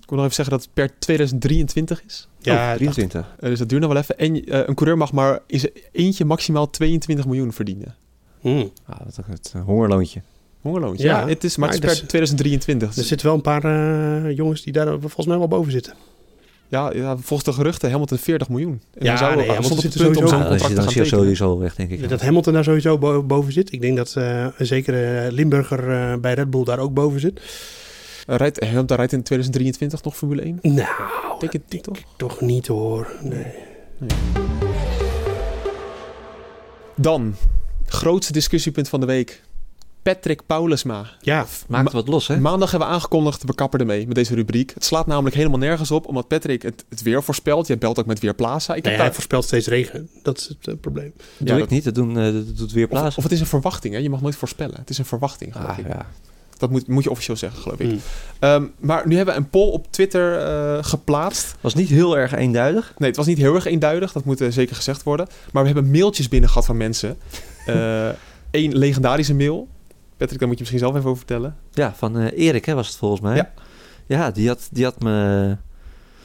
Ik 0.00 0.16
wil 0.16 0.24
nog 0.24 0.34
even 0.34 0.44
zeggen 0.44 0.54
dat 0.58 0.64
het 0.64 0.74
per 0.74 0.98
2023 0.98 2.02
is. 2.06 2.28
Ja, 2.38 2.70
oh, 2.70 2.76
23. 2.76 3.34
Eh, 3.40 3.48
dus 3.48 3.58
dat 3.58 3.68
duurt 3.68 3.80
nog 3.82 3.92
wel 3.92 4.00
even. 4.00 4.18
En 4.18 4.68
een 4.68 4.74
coureur 4.74 4.96
mag 4.98 5.12
maar 5.12 5.38
in 5.46 5.60
zijn 5.60 5.72
eentje 5.92 6.24
maximaal 6.24 6.70
22 6.70 7.26
miljoen 7.26 7.52
verdienen. 7.52 7.94
Hmm. 8.40 8.72
Ah, 8.86 8.98
wat 9.04 9.16
een 9.16 9.24
het 9.28 9.54
hongerloontje. 9.64 10.22
Hongerloontje. 10.60 11.04
Ja, 11.06 11.20
Ja, 11.20 11.28
het 11.28 11.44
is, 11.44 11.56
maar, 11.56 11.68
maar 11.68 11.76
het 11.78 11.84
is 11.84 11.90
per 11.90 12.00
dus- 12.00 12.08
2023. 12.08 12.88
Er 12.88 12.94
Dus, 12.94 13.06
zitten 13.08 13.26
wel 13.26 13.36
een 13.36 13.42
paar 13.42 14.32
jongens 14.32 14.62
die 14.62 14.72
daar 14.72 14.86
volgens 15.00 15.26
mij 15.26 15.38
wel 15.38 15.48
boven 15.48 15.72
zitten. 15.72 15.94
Ja, 16.70 16.92
ja, 16.92 17.16
volgens 17.16 17.44
de 17.44 17.52
geruchten 17.52 17.90
Hamilton 17.90 18.18
40 18.18 18.48
miljoen. 18.48 18.80
En 18.98 19.04
Ja, 19.04 19.16
zou, 19.16 19.36
nee, 19.36 19.48
Hamilton 19.50 19.78
zit 19.80 19.94
er 19.94 20.00
om 20.06 20.14
sowieso- 20.14 20.26
zijn 20.28 20.40
Ja, 20.40 20.46
dan 20.46 20.54
is 20.54 20.60
contract 20.62 20.68
te 20.68 20.74
dan 20.74 20.84
gaan 20.84 20.92
tekenen. 21.02 21.18
sowieso 21.36 21.58
weg, 21.58 21.74
denk 21.74 21.90
ik. 21.90 22.08
Dat 22.08 22.20
Hamilton 22.20 22.52
daar 22.52 22.64
sowieso 22.64 22.98
bo- 22.98 23.22
boven 23.22 23.52
zit. 23.52 23.72
Ik 23.72 23.80
denk 23.80 23.96
dat 23.96 24.14
eh 24.16 24.46
zeker 24.58 25.24
eh, 25.24 25.32
Limburger 25.32 25.90
eh, 25.90 26.14
bij 26.20 26.34
Red 26.34 26.50
Bull 26.50 26.64
daar 26.64 26.78
ook 26.78 26.94
boven 26.94 27.20
zit. 27.20 27.40
Rijdt, 28.26 28.64
Hamilton 28.64 28.96
rijdt 28.96 29.12
in 29.12 29.22
2023 29.22 30.02
nog 30.02 30.16
Formule 30.16 30.42
1? 30.42 30.58
Nou, 30.62 30.86
Denk 31.38 31.52
het 31.52 31.62
niet, 31.68 31.82
toch? 31.82 31.98
toch 32.16 32.40
niet 32.40 32.66
hoor. 32.66 33.12
Nee. 33.22 33.46
Dan, 36.96 37.34
grootste 37.86 38.32
discussiepunt 38.32 38.88
van 38.88 39.00
de 39.00 39.06
week. 39.06 39.42
Patrick 40.02 40.46
Paulusma. 40.46 41.04
Ja, 41.20 41.46
Maakt 41.68 41.84
het 41.84 41.92
wat 41.92 42.08
los, 42.08 42.26
hè? 42.26 42.40
Maandag 42.40 42.70
hebben 42.70 42.88
we 42.88 42.94
aangekondigd, 42.94 43.44
we 43.44 43.54
kappen 43.54 43.80
ermee 43.80 44.06
met 44.06 44.14
deze 44.14 44.34
rubriek. 44.34 44.70
Het 44.74 44.84
slaat 44.84 45.06
namelijk 45.06 45.36
helemaal 45.36 45.58
nergens 45.58 45.90
op, 45.90 46.06
omdat 46.06 46.28
Patrick 46.28 46.62
het, 46.62 46.84
het 46.88 47.02
weer 47.02 47.22
voorspelt. 47.22 47.66
Jij 47.66 47.78
belt 47.78 47.98
ook 47.98 48.06
met 48.06 48.18
Weerplaza. 48.20 48.74
Ik 48.74 48.82
nee, 48.82 48.92
heb 48.92 48.92
hij 48.92 49.04
daar, 49.04 49.14
voorspelt 49.14 49.44
steeds 49.44 49.66
regen. 49.66 50.08
Dat 50.22 50.38
is 50.38 50.48
het 50.48 50.68
eh, 50.68 50.74
probleem. 50.80 51.12
Dat 51.16 51.24
Ja, 51.38 51.44
doe 51.44 51.54
ik 51.54 51.60
dat- 51.60 51.70
niet. 51.70 51.84
Dat, 51.84 51.94
doen, 51.94 52.18
eh, 52.18 52.24
dat 52.32 52.56
doet 52.56 52.72
weer 52.72 52.88
of, 52.90 53.22
het 53.22 53.32
is 53.32 53.40
een 53.40 53.46
verwachting, 53.46 53.94
hè? 53.94 54.00
je 54.00 54.10
mag 54.10 54.20
nooit 54.20 54.36
voorspellen. 54.36 54.76
Het 54.78 54.90
is 54.90 54.98
een 54.98 55.04
verwachting, 55.04 55.52
geloof 55.52 55.68
Ah, 55.70 55.78
ik. 55.78 55.86
ja. 55.88 56.06
Dat 56.58 56.70
moet, 56.70 56.86
moet 56.86 57.04
je 57.04 57.10
officieel 57.10 57.36
zeggen, 57.36 57.62
geloof 57.62 57.78
ik. 57.78 57.88
Hmm. 57.88 58.00
Ehm, 58.38 58.64
maar 58.78 59.08
nu 59.08 59.16
hebben 59.16 59.34
we 59.34 59.40
een 59.40 59.50
poll 59.50 59.70
op 59.70 59.86
Twitter 59.92 60.38
eh, 60.38 60.78
geplaatst. 60.84 61.54
Was 61.60 61.74
niet 61.74 61.88
heel 61.88 62.18
erg 62.18 62.34
eenduidig. 62.34 62.94
Nee, 62.98 63.08
het 63.08 63.16
was 63.18 63.26
niet 63.26 63.38
heel 63.38 63.54
erg 63.54 63.64
eenduidig, 63.64 64.12
dat 64.12 64.24
moet 64.24 64.44
zeker 64.48 64.76
gezegd 64.76 65.02
worden. 65.02 65.26
Maar 65.52 65.62
we 65.64 65.68
hebben 65.72 65.90
mailtjes 65.90 66.28
binnen 66.28 66.48
gehad 66.48 66.66
van 66.66 66.76
mensen. 66.76 67.16
Eén 68.50 68.76
legendarische 68.76 69.34
mail. 69.34 69.68
Patrick, 70.20 70.38
daar 70.38 70.48
moet 70.48 70.58
je 70.58 70.64
misschien 70.64 70.78
zelf 70.78 70.94
even 70.96 71.08
over 71.08 71.26
vertellen. 71.26 71.56
Ja, 71.72 71.94
van 71.96 72.18
eh, 72.18 72.46
Erik 72.46 72.64
hè, 72.64 72.74
was 72.74 72.88
het 72.88 72.96
volgens 72.96 73.20
mij. 73.20 73.36
Ja. 73.36 73.52
Ja, 74.06 74.30
die 74.30 74.48
had, 74.48 74.68
die 74.72 74.84
had 74.84 75.02
me... 75.02 75.56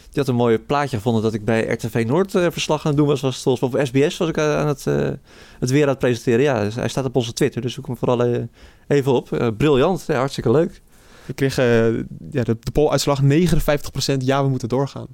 Die 0.10 0.24
had 0.24 0.28
een 0.28 0.40
mooi 0.40 0.60
plaatje 0.60 0.96
gevonden 0.96 1.22
dat 1.24 1.34
ik 1.34 1.46
bij 1.46 1.68
RTV 1.68 2.04
Noord 2.08 2.36
eh, 2.36 2.48
verslag 2.50 2.82
aan 2.82 2.88
het 2.88 2.98
doen 2.98 3.08
was. 3.08 3.22
was 3.22 3.36
het 3.36 3.44
volgens 3.44 3.72
mij 3.72 3.82
op 3.82 3.88
SBS 3.88 4.18
was 4.18 4.30
ik 4.30 4.38
eh, 4.38 4.58
aan 4.58 4.68
het, 4.68 4.84
het 5.60 5.70
weer 5.70 5.84
aan 5.84 5.90
het 5.90 6.00
presenteren. 6.00 6.42
Ja, 6.42 6.64
dus 6.64 6.76
hij 6.76 6.88
staat 6.88 7.06
op 7.06 7.16
onze 7.16 7.34
Twitter, 7.34 7.62
dus 7.62 7.74
zoek 7.74 7.86
hem 7.86 7.98
vooral 7.98 8.48
even 8.88 9.12
op. 9.12 9.54
Briljant, 9.58 10.04
ja, 10.08 10.18
hartstikke 10.18 10.52
leuk. 10.52 10.82
We 11.26 11.34
kregen 11.34 11.64
eh, 11.64 12.04
ja, 12.32 12.44
de, 12.44 12.58
de 12.60 12.72
polluitslag 12.72 13.22
59% 13.24 13.26
ja, 14.18 14.44
we 14.44 14.50
moeten 14.50 14.70
doorgaan. 14.70 15.08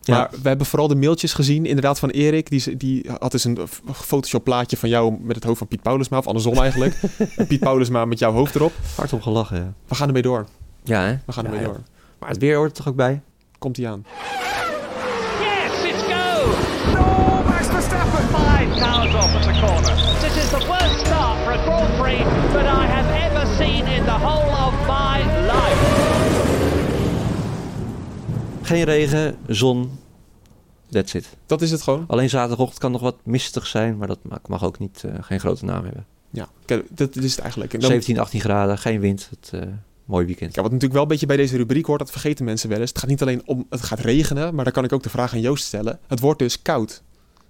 Ja. 0.00 0.16
Maar 0.16 0.28
we 0.42 0.48
hebben 0.48 0.66
vooral 0.66 0.88
de 0.88 0.94
mailtjes 0.94 1.32
gezien, 1.32 1.66
inderdaad, 1.66 1.98
van 1.98 2.08
Erik. 2.10 2.50
Die, 2.50 2.76
die 2.76 3.10
had 3.18 3.30
dus 3.30 3.44
een 3.44 3.58
Photoshop 3.92 4.44
plaatje 4.44 4.76
van 4.76 4.88
jou 4.88 5.16
met 5.20 5.36
het 5.36 5.44
hoofd 5.44 5.58
van 5.58 5.66
Piet 5.68 5.82
Paulusma. 5.82 6.18
Of 6.18 6.26
andersom 6.26 6.54
eigenlijk. 6.58 6.96
En 7.36 7.46
Piet 7.46 7.60
Paulusma 7.60 8.04
met 8.04 8.18
jouw 8.18 8.32
hoofd 8.32 8.54
erop. 8.54 8.72
Hard 8.96 9.12
om 9.12 9.22
gelachen, 9.22 9.56
ja. 9.56 9.72
We 9.88 9.94
gaan 9.94 10.06
ermee 10.06 10.22
door. 10.22 10.46
Ja, 10.82 11.00
hè? 11.02 11.18
We 11.26 11.32
gaan 11.32 11.44
Ja, 11.44 11.50
ermee 11.50 11.66
ja. 11.66 11.72
door. 11.72 11.80
Maar 12.18 12.28
het 12.28 12.38
weer 12.38 12.56
hoort 12.56 12.70
er 12.70 12.76
toch 12.76 12.88
ook 12.88 12.96
bij? 12.96 13.20
Komt 13.58 13.76
hij 13.76 13.88
aan. 13.88 14.04
Yes, 15.40 15.90
it's 15.92 16.02
go! 16.02 16.46
No, 16.92 17.42
Max 17.48 17.66
Verstappen! 17.66 18.22
Five 18.38 18.80
cars 18.80 19.14
off 19.14 19.34
at 19.36 19.42
the 19.42 19.60
corner. 19.60 19.94
This 20.20 20.36
is 20.44 20.48
the 20.50 20.64
worst 20.68 21.06
start 21.06 21.36
for 21.44 21.52
a 21.52 21.62
Grand 21.64 21.96
Prix 22.00 22.22
that 22.52 22.64
I 22.64 22.86
have 22.96 23.08
ever 23.26 23.46
seen 23.58 23.86
in 23.86 24.04
the 24.04 24.18
whole 24.24 24.39
Geen 28.70 28.84
regen, 28.84 29.36
zon. 29.46 29.90
That's 30.90 31.14
it. 31.14 31.36
Dat 31.46 31.62
is 31.62 31.70
het 31.70 31.82
gewoon. 31.82 32.04
Alleen 32.06 32.30
zaterdagochtend 32.30 32.78
kan 32.78 32.92
nog 32.92 33.00
wat 33.00 33.16
mistig 33.24 33.66
zijn, 33.66 33.96
maar 33.96 34.08
dat 34.08 34.18
mag, 34.22 34.38
mag 34.46 34.64
ook 34.64 34.78
niet, 34.78 35.04
eh, 35.04 35.14
geen 35.20 35.40
grote 35.40 35.64
naam 35.64 35.84
hebben. 35.84 36.06
Ja, 36.30 36.48
kijk, 36.64 36.86
dat, 36.90 37.16
is 37.16 37.30
het 37.30 37.40
eigenlijk. 37.40 37.74
En 37.74 37.80
dan- 37.80 37.90
17, 37.90 38.18
18 38.18 38.40
graden, 38.40 38.78
geen 38.78 39.00
wind. 39.00 39.30
Het, 39.30 39.60
eh, 39.62 39.68
mooi 40.04 40.26
weekend. 40.26 40.54
Ja, 40.54 40.62
wat 40.62 40.70
natuurlijk 40.70 40.92
wel 40.92 41.02
een 41.02 41.08
beetje 41.08 41.26
bij 41.26 41.36
deze 41.36 41.56
rubriek 41.56 41.86
hoort, 41.86 41.98
dat 41.98 42.10
vergeten 42.10 42.44
mensen 42.44 42.68
wel 42.68 42.80
eens. 42.80 42.88
Het 42.88 42.98
gaat 42.98 43.08
niet 43.08 43.22
alleen 43.22 43.42
om 43.46 43.66
het 43.70 43.82
gaat 43.82 43.98
regenen, 43.98 44.54
maar 44.54 44.64
dan 44.64 44.72
kan 44.72 44.84
ik 44.84 44.92
ook 44.92 45.02
de 45.02 45.10
vraag 45.10 45.32
aan 45.32 45.40
Joost 45.40 45.64
stellen. 45.64 45.98
Het 46.06 46.20
wordt 46.20 46.38
dus 46.38 46.62
koud. 46.62 47.02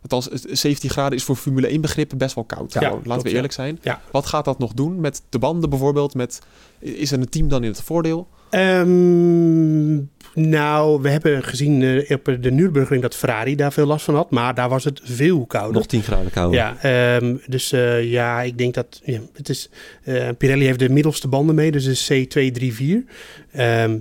Althans, 0.02 0.24
het- 0.24 0.58
17 0.58 0.90
graden 0.90 1.18
is 1.18 1.24
voor 1.24 1.36
Formule 1.36 1.72
1 1.72 1.80
begrippen 1.80 2.18
best 2.18 2.34
wel 2.34 2.44
koud. 2.44 2.72
Ja, 2.72 2.80
laten 2.80 3.02
klopt, 3.02 3.22
we 3.22 3.28
ja. 3.28 3.34
eerlijk 3.34 3.52
zijn. 3.52 3.78
Ja. 3.82 4.00
Wat 4.12 4.26
gaat 4.26 4.44
dat 4.44 4.58
nog 4.58 4.72
doen 4.72 5.00
met 5.00 5.22
de 5.28 5.38
banden 5.38 5.70
bijvoorbeeld? 5.70 6.14
Met, 6.14 6.40
is 6.78 7.12
er 7.12 7.18
een 7.20 7.28
team 7.28 7.48
dan 7.48 7.62
in 7.64 7.70
het 7.70 7.82
voordeel? 7.82 8.28
Ehm, 8.50 9.94
nou, 10.34 11.02
we 11.02 11.08
hebben 11.08 11.42
gezien 11.42 11.82
eh, 11.82 12.10
op 12.16 12.36
de 12.40 12.50
Nürburgring 12.50 13.02
dat 13.02 13.16
Ferrari 13.16 13.54
daar 13.56 13.72
veel 13.72 13.86
last 13.86 14.04
van 14.04 14.14
had. 14.14 14.30
Maar 14.30 14.54
daar 14.54 14.68
was 14.68 14.84
het 14.84 15.00
veel 15.04 15.46
kouder. 15.46 15.72
Nog 15.74 15.86
10 15.86 16.02
graden 16.02 16.30
kouder. 16.30 16.58
Ja, 16.58 16.76
ehm, 16.82 17.36
dus 17.46 17.72
eh, 17.72 18.10
ja, 18.10 18.42
ik 18.42 18.58
denk 18.58 18.74
dat 18.74 19.00
ja, 19.04 19.20
het 19.32 19.48
is. 19.48 19.70
eh, 20.02 20.28
Pirelli 20.38 20.64
heeft 20.64 20.78
de 20.78 20.88
middelste 20.88 21.28
banden 21.28 21.54
mee, 21.54 21.70
dus 21.70 22.08
de 22.08 22.24
C234. 22.26 23.08
Ehm, 23.52 23.98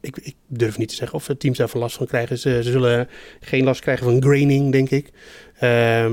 ik, 0.00 0.16
ik 0.22 0.34
durf 0.48 0.78
niet 0.78 0.88
te 0.88 0.94
zeggen 0.94 1.16
of 1.16 1.26
het 1.26 1.40
teams 1.40 1.58
daarvan 1.58 1.80
last 1.80 1.96
van 1.96 2.06
krijgen. 2.06 2.38
Ze, 2.38 2.60
ze 2.62 2.70
zullen 2.70 3.08
geen 3.40 3.64
last 3.64 3.80
krijgen 3.80 4.04
van 4.04 4.22
graining, 4.22 4.72
denk 4.72 4.90
ik. 4.90 5.10
Ehm, 5.58 6.12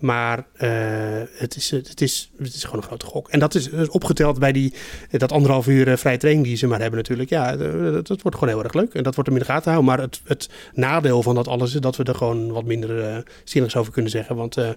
maar 0.00 0.46
eh, 0.52 0.68
het, 1.32 1.56
is, 1.56 1.70
het, 1.70 2.00
is, 2.00 2.30
het 2.38 2.54
is 2.54 2.64
gewoon 2.64 2.80
een 2.80 2.86
grote 2.86 3.06
gok. 3.06 3.28
En 3.28 3.38
dat 3.38 3.54
is 3.54 3.70
dus 3.70 3.88
opgeteld 3.88 4.38
bij 4.38 4.52
die, 4.52 4.74
dat 5.10 5.32
anderhalf 5.32 5.66
uur 5.66 5.88
eh, 5.88 5.96
vrije 5.96 6.16
training 6.16 6.46
die 6.46 6.56
ze 6.56 6.66
maar 6.66 6.80
hebben 6.80 6.98
natuurlijk. 6.98 7.30
Ja, 7.30 7.52
eh, 7.52 7.58
dat, 7.82 8.06
dat 8.06 8.22
wordt 8.22 8.38
gewoon 8.38 8.54
heel 8.54 8.64
erg 8.64 8.72
leuk. 8.72 8.94
En 8.94 9.02
dat 9.02 9.14
wordt 9.14 9.30
hem 9.30 9.38
in 9.38 9.44
de 9.44 9.50
gaten 9.52 9.72
houden. 9.72 9.94
Maar 9.94 10.00
het, 10.00 10.20
het 10.24 10.48
nadeel 10.74 11.22
van 11.22 11.34
dat 11.34 11.48
alles 11.48 11.74
is 11.74 11.80
dat 11.80 11.96
we 11.96 12.04
er 12.04 12.14
gewoon 12.14 12.52
wat 12.52 12.64
minder 12.64 13.04
eh 13.04 13.18
zinnigs 13.44 13.76
over 13.76 13.92
kunnen 13.92 14.10
zeggen. 14.10 14.36
Want 14.36 14.56
eh, 14.56 14.68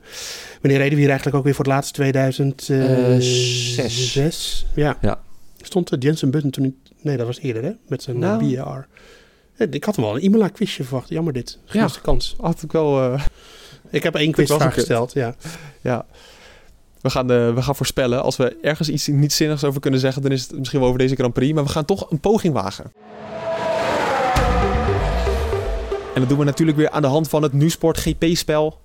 wanneer 0.62 0.80
reden 0.80 0.94
we 0.94 1.00
hier 1.00 1.08
eigenlijk 1.08 1.38
ook 1.38 1.44
weer 1.44 1.54
voor 1.54 1.66
het 1.66 1.74
laatste? 1.74 1.94
2006? 1.94 4.12
zes. 4.12 4.66
Ja. 4.76 4.98
Ja. 5.02 5.20
Stond 5.62 5.94
uh, 5.94 6.00
Jensen 6.00 6.32
Button 6.32 6.50
toen 6.50 6.64
niet... 6.64 6.76
Nee, 7.02 7.18
dat 7.18 7.26
was 7.26 7.40
eerder 7.40 7.64
hè? 7.64 7.72
Met 7.88 8.04
zijn 8.04 8.20
Nou. 8.20 8.38
BR. 8.38 8.88
Ik 9.64 9.84
had 9.84 9.96
hem 9.96 10.06
wel 10.06 10.16
een 10.16 10.24
Imola 10.24 10.48
quizje 10.48 10.84
verwacht. 10.84 11.10
Jammer 11.10 11.34
dit. 11.34 11.60
Gemiste 11.66 12.02
kans. 12.02 12.36
Had 12.40 12.62
ik 12.62 12.72
wel... 12.72 13.18
Ik 13.94 14.04
heb 14.04 14.16
één 14.16 14.32
quizvraag 14.32 14.74
gesteld. 14.74 15.14
Ja. 15.14 15.36
ja. 15.82 16.06
We 17.02 17.10
gaan, 17.10 17.32
eh, 17.32 17.54
we 17.54 17.62
gaan 17.62 17.76
voorspellen. 17.76 18.24
Als 18.24 18.38
we 18.38 18.58
ergens 18.62 18.90
iets 18.90 19.08
niet 19.08 19.34
zinnigs 19.34 19.64
over 19.64 19.82
kunnen 19.82 20.00
zeggen, 20.00 20.22
dan 20.22 20.32
is 20.32 20.42
het 20.42 20.58
misschien 20.58 20.80
wel 20.80 20.88
over 20.88 21.02
deze 21.02 21.16
Grand 21.16 21.34
Prix. 21.34 21.54
Maar 21.54 21.64
we 21.64 21.70
gaan 21.70 21.86
toch 21.86 22.12
een 22.12 22.20
poging 22.20 22.54
wagen. 22.54 22.92
En 26.14 26.20
dat 26.20 26.30
doen 26.30 26.38
we 26.38 26.44
natuurlijk 26.44 26.78
weer 26.78 26.90
aan 26.90 27.02
de 27.02 27.08
hand 27.08 27.30
van 27.30 27.44
het 27.44 27.54
NuSport 27.54 27.98
GP-spel. 27.98 28.80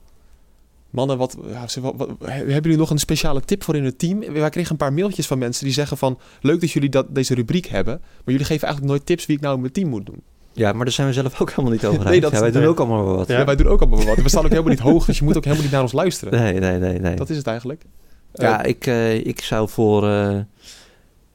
Mannen, 0.90 1.18
wat, 1.18 1.36
ja, 1.48 1.68
ze- 1.68 1.80
wat, 1.80 1.94
wat- 1.96 2.08
hebben 2.18 2.62
jullie 2.62 2.76
nog 2.76 2.90
een 2.90 2.98
speciale 2.98 3.40
tip 3.40 3.64
voor 3.64 3.76
in 3.76 3.84
het 3.84 3.98
team? 3.98 4.32
Wij 4.32 4.50
kregen 4.50 4.70
een 4.70 4.76
paar 4.76 4.92
mailtjes 4.92 5.26
van 5.26 5.38
mensen 5.38 5.64
die 5.64 5.72
zeggen 5.74 5.96
van... 5.96 6.18
Leuk 6.40 6.60
dat 6.60 6.70
jullie 6.70 6.88
dat, 6.88 7.14
deze 7.14 7.34
rubriek 7.34 7.66
hebben. 7.66 7.98
Maar 8.00 8.10
jullie 8.34 8.44
geven 8.46 8.62
eigenlijk 8.66 8.92
nooit 8.92 9.06
tips 9.06 9.26
wie 9.26 9.36
ik 9.36 9.42
nou 9.42 9.54
in 9.54 9.60
mijn 9.60 9.72
team 9.72 9.88
moet 9.88 10.06
doen. 10.06 10.22
Ja, 10.58 10.72
maar 10.72 10.84
daar 10.84 10.94
zijn 10.94 11.06
we 11.06 11.12
zelf 11.12 11.40
ook 11.40 11.50
helemaal 11.50 11.72
niet 11.72 11.84
over 11.86 12.04
Nee, 12.04 12.20
dat- 12.20 12.32
ja, 12.32 12.40
wij 12.40 12.50
doen 12.50 12.60
nee. 12.60 12.70
ook 12.70 12.78
allemaal 12.78 13.04
wel 13.04 13.16
wat. 13.16 13.28
Ja. 13.28 13.38
Ja. 13.38 13.44
wij 13.44 13.56
doen 13.56 13.66
ook 13.66 13.80
allemaal 13.80 14.04
wat. 14.04 14.16
We 14.16 14.28
staan 14.28 14.44
ook 14.44 14.50
helemaal 14.50 14.70
niet 14.70 14.80
hoog, 14.80 15.04
dus 15.04 15.18
je 15.18 15.24
moet 15.24 15.36
ook 15.36 15.42
helemaal 15.44 15.64
niet 15.64 15.72
naar 15.72 15.82
ons 15.82 15.92
luisteren. 15.92 16.40
Nee, 16.40 16.58
nee, 16.60 16.78
nee. 16.78 16.98
nee. 16.98 17.16
Dat 17.16 17.30
is 17.30 17.36
het 17.36 17.46
eigenlijk. 17.46 17.82
Ja, 18.32 18.62
Eh, 18.64 18.68
ik, 18.70 18.86
eh, 18.86 19.26
ik 19.26 19.40
zou 19.40 19.68
voor 19.68 20.08
eh, 20.08 20.36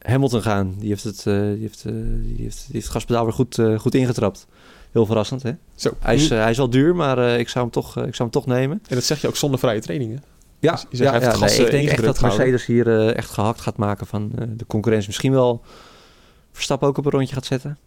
Hamilton 0.02 0.42
gaan. 0.42 0.76
Die 0.78 0.90
heeft 0.90 1.04
het, 1.04 1.22
die 1.24 1.34
heeft, 1.34 1.84
die 1.84 2.36
heeft, 2.38 2.64
die 2.66 2.72
heeft 2.72 2.84
het 2.86 2.90
gaspedaal 2.90 3.24
weer 3.24 3.34
goed, 3.34 3.60
goed 3.78 3.96
ingetrapt. 3.96 4.48
Heel 4.92 5.06
verrassend, 5.06 5.44
hè? 5.44 5.52
Zo. 5.76 5.92
Hij 6.00 6.16
is, 6.16 6.30
hij 6.30 6.50
is 6.52 6.58
wel 6.58 6.70
duur, 6.70 6.96
maar 6.96 7.40
ik, 7.40 7.50
zou 7.50 7.64
hem 7.64 7.74
toch, 7.74 7.88
ik 7.90 8.16
zou 8.16 8.30
hem 8.30 8.30
toch 8.30 8.46
nemen. 8.46 8.82
En 8.88 8.96
dat 8.96 9.04
zeg 9.04 9.22
je 9.22 9.28
ook 9.28 9.36
zonder 9.36 9.60
vrije 9.60 9.82
trainingen. 9.82 10.24
Ja, 10.60 10.72
Dus 10.72 10.86
je 10.90 10.98
zegt, 10.98 11.10
hij 11.10 11.20
heeft 11.20 11.32
het 11.32 11.42
gas, 11.42 11.58
ik 11.60 11.72
denk 11.72 11.90
echt 11.90 12.04
dat. 12.04 12.22
Mercedes 12.22 12.66
hier 12.66 13.10
echt 13.16 13.30
gehakt 13.30 13.62
gaat 13.62 13.78
maken 13.78 14.08
van 14.08 14.32
de 14.56 14.66
concurrentie. 14.68 15.08
Misschien 15.08 15.32
wel 15.32 15.62
Verstappen 16.52 16.88
ook 16.88 16.98
op 16.98 17.06
een 17.06 17.12
rondje 17.12 17.34
gaat 17.34 17.46
zetten. 17.46 17.78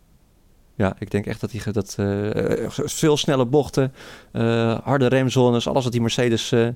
Ja, 0.76 0.96
ik 0.98 1.10
denk 1.10 1.26
echt 1.26 1.40
dat 1.40 1.52
hij 1.52 1.72
dat, 1.72 1.94
eh, 1.98 2.68
veel 2.68 3.16
snelle 3.16 3.46
bochten, 3.46 3.92
eh, 4.32 4.78
harde 4.84 5.06
remzones, 5.06 5.68
alles 5.68 5.82
wat 5.82 5.92
die 5.92 6.00
Mercedes 6.00 6.52
eh, 6.52 6.68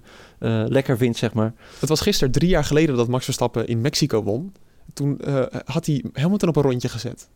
lekker 0.67 0.97
vindt, 0.97 1.19
zeg 1.19 1.33
maar. 1.33 1.53
Het 1.81 1.89
was 1.89 2.01
gisteren 2.01 2.33
drie 2.33 2.49
jaar 2.49 2.65
geleden 2.65 2.97
dat 2.97 3.09
Max 3.09 3.25
Verstappen 3.25 3.67
in 3.67 3.81
Mexico 3.81 4.23
won. 4.23 4.53
Toen 4.95 5.21
had 5.65 5.87
hij 5.87 6.05
Hamilton 6.13 6.49
op 6.49 6.57
een 6.57 6.63
rondje 6.63 6.89
gezet. 6.89 7.29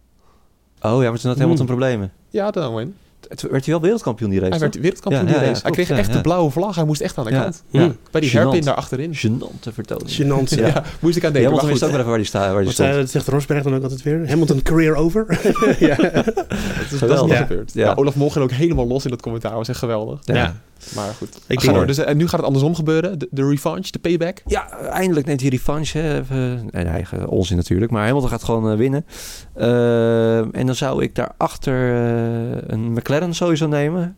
Oh 0.80 1.02
ja, 1.02 1.10
maar 1.10 1.18
toen 1.18 1.30
had 1.30 1.38
Hamilton 1.38 1.66
Hmm. 1.66 1.76
problemen. 1.76 2.12
Ja, 2.30 2.50
dan 2.50 2.74
win. 2.74 2.94
Het 3.28 3.42
werd 3.42 3.64
hij 3.64 3.74
wel 3.74 3.80
wereldkampioen 3.82 4.30
die 4.30 4.38
race. 4.38 4.50
Hij 4.50 4.60
werd 4.60 4.74
wereldkampioen 4.80 5.22
Ja, 5.24 5.28
die 5.28 5.36
ja, 5.36 5.42
ja, 5.42 5.48
race. 5.48 5.62
Hij 5.62 5.70
kreeg 5.70 5.88
ja, 5.88 5.96
echt 5.96 6.08
ja. 6.08 6.14
de 6.14 6.20
blauwe 6.20 6.50
vlag. 6.50 6.74
Hij 6.74 6.84
moest 6.84 7.00
echt 7.00 7.18
aan 7.18 7.24
de 7.24 7.30
Ja. 7.30 7.42
kant. 7.42 7.62
Ja. 7.70 7.90
Bij 8.10 8.20
die 8.20 8.30
hairpin 8.30 8.60
daar 8.64 8.74
achterin. 8.74 9.14
Gênante 9.14 9.72
vertoning. 9.72 10.10
Gênant. 10.10 10.58
Ja, 10.58 10.66
Ja. 10.66 10.82
moest 11.00 11.16
ik 11.16 11.24
aan 11.24 11.32
denken. 11.32 11.42
Hamilton 11.50 11.68
wist 11.68 11.82
ook 11.82 11.90
even 11.90 12.04
waar 12.04 12.14
hij, 12.14 12.24
sta, 12.24 12.52
waar 12.52 12.60
stond. 12.62 12.76
zei- 12.76 12.96
dat 12.96 13.10
zegt 13.10 13.28
Rosberg 13.28 13.62
dan 13.62 13.74
ook 13.74 13.82
altijd 13.82 14.02
weer? 14.02 14.28
Hamilton 14.28 14.62
career 14.62 14.94
over? 14.94 15.26
ja. 15.78 15.96
dat 15.96 16.26
is, 16.26 16.34
dat 16.34 16.92
is 16.92 16.98
Geweldig. 16.98 17.22
niet 17.28 17.32
Ja. 17.38 17.46
gebeurd. 17.46 17.70
Ja. 17.74 17.84
Ja. 17.86 17.94
Olaf 17.94 18.14
Mol 18.16 18.30
ging 18.30 18.44
ook 18.44 18.50
helemaal 18.50 18.86
los 18.86 19.04
in 19.04 19.10
dat 19.10 19.22
commentaar. 19.22 19.54
was 19.54 19.68
echt 19.68 19.78
geweldig. 19.78 20.18
Ja. 20.24 20.56
Maar 20.94 21.14
goed. 21.14 21.38
Ik 21.46 21.60
denk- 21.60 21.74
door. 21.74 21.86
Dus, 21.86 21.98
en 21.98 22.16
nu 22.16 22.24
gaat 22.24 22.36
het 22.36 22.44
andersom 22.46 22.74
gebeuren. 22.74 23.18
De, 23.18 23.28
de 23.30 23.48
revanche, 23.48 23.90
de 23.92 23.98
payback. 23.98 24.42
Ja, 24.46 24.68
eindelijk 24.78 25.26
neemt 25.26 25.40
hij 25.40 25.50
revanche. 25.50 25.98
Hè. 25.98 26.22
Nee, 26.70 27.04
ge- 27.04 27.30
onzin 27.30 27.56
natuurlijk. 27.56 27.90
Maar 27.92 28.04
Hamilton 28.06 28.30
gaat 28.30 28.44
gewoon 28.44 28.70
eh, 28.70 28.76
winnen. 28.76 29.06
Eh, 29.54 30.38
en 30.56 30.66
dan 30.66 30.74
zou 30.74 31.02
ik 31.02 31.14
daarachter 31.14 31.94
eh 31.94 32.62
een 32.66 32.92
McLaren 32.92 33.34
sowieso 33.34 33.66
nemen. 33.66 34.16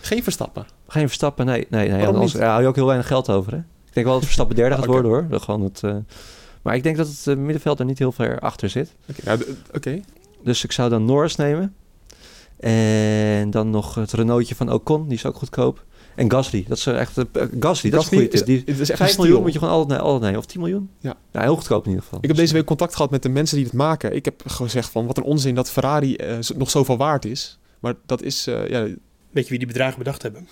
Geen 0.00 0.22
Verstappen. 0.22 0.66
Geen 0.88 1.06
Verstappen, 1.06 1.46
nee. 1.46 1.66
nee, 1.70 1.88
nee 1.88 2.06
anders 2.06 2.32
ja, 2.32 2.48
hou 2.50 2.62
je 2.62 2.68
ook 2.68 2.74
heel 2.74 2.86
weinig 2.86 3.06
geld 3.06 3.30
over. 3.30 3.52
Hè? 3.52 3.58
Ik 3.58 3.92
denk 3.94 4.06
wel 4.06 4.14
dat 4.14 4.24
Verstappen 4.24 4.56
derde 4.56 4.74
gaat 4.74 4.86
worden 4.96 5.10
hoor. 5.10 5.40
Gewoon 5.40 5.62
het, 5.62 5.82
eh, 5.82 5.96
maar 6.62 6.74
ik 6.74 6.82
denk 6.82 6.96
dat 6.96 7.06
het 7.24 7.38
middenveld 7.38 7.78
er 7.78 7.84
niet 7.84 7.98
heel 7.98 8.12
ver 8.12 8.38
achter 8.38 8.68
zit. 8.70 8.94
Oké, 9.10 9.24
nou. 9.24 10.02
Dus 10.42 10.64
ik 10.64 10.72
zou 10.72 10.90
dan 10.90 11.04
Norris 11.04 11.36
nemen. 11.36 11.74
En 12.60 13.50
dan 13.50 13.70
nog 13.70 13.94
het 13.94 14.12
Renaultje 14.12 14.54
van 14.54 14.72
Ocon, 14.72 15.04
die 15.08 15.16
is 15.16 15.26
ook 15.26 15.36
goedkoop. 15.36 15.84
En 16.18 16.30
Gasly, 16.30 16.64
dat 16.68 16.76
is 16.78 16.86
echt... 16.86 17.18
eh, 17.18 17.24
Gasly, 17.60 17.90
dat 17.90 18.00
is 18.02 18.10
een 18.10 18.18
goede 18.18 18.28
tip. 18.28 18.46
Die, 18.46 18.62
het 18.66 18.78
is 18.78 18.90
echt 18.90 18.98
5 18.98 19.10
een 19.16 19.22
miljoen 19.22 19.42
moet 19.42 19.52
je 19.52 19.58
gewoon 19.58 19.74
altijd, 19.74 20.00
altijd 20.00 20.22
nemen. 20.22 20.38
Of 20.38 20.46
10 20.46 20.60
miljoen? 20.60 20.90
Ja. 21.00 21.16
heel 21.32 21.56
goedkoop 21.56 21.82
in 21.84 21.88
ieder 21.88 22.02
geval. 22.04 22.18
Ik 22.22 22.28
heb 22.28 22.36
deze 22.36 22.52
week 22.52 22.64
contact 22.64 22.94
gehad 22.96 23.10
met 23.10 23.22
de 23.22 23.28
mensen 23.28 23.56
die 23.56 23.64
het 23.66 23.74
maken. 23.74 24.14
Ik 24.14 24.24
heb 24.24 24.42
gezegd 24.46 24.90
van 24.90 25.06
wat 25.06 25.16
een 25.16 25.22
onzin 25.22 25.54
dat 25.54 25.70
Ferrari 25.70 26.16
eh, 26.16 26.36
zo- 26.40 26.54
nog 26.56 26.70
zoveel 26.70 26.96
waard 26.96 27.24
is. 27.24 27.58
Maar 27.80 27.94
dat 28.06 28.22
is, 28.22 28.46
eh, 28.46 28.68
ja, 28.68 28.80
Weet 29.30 29.44
je 29.44 29.50
wie 29.50 29.58
die 29.58 29.66
bedragen 29.68 29.98
bedacht 29.98 30.22
hebben? 30.22 30.48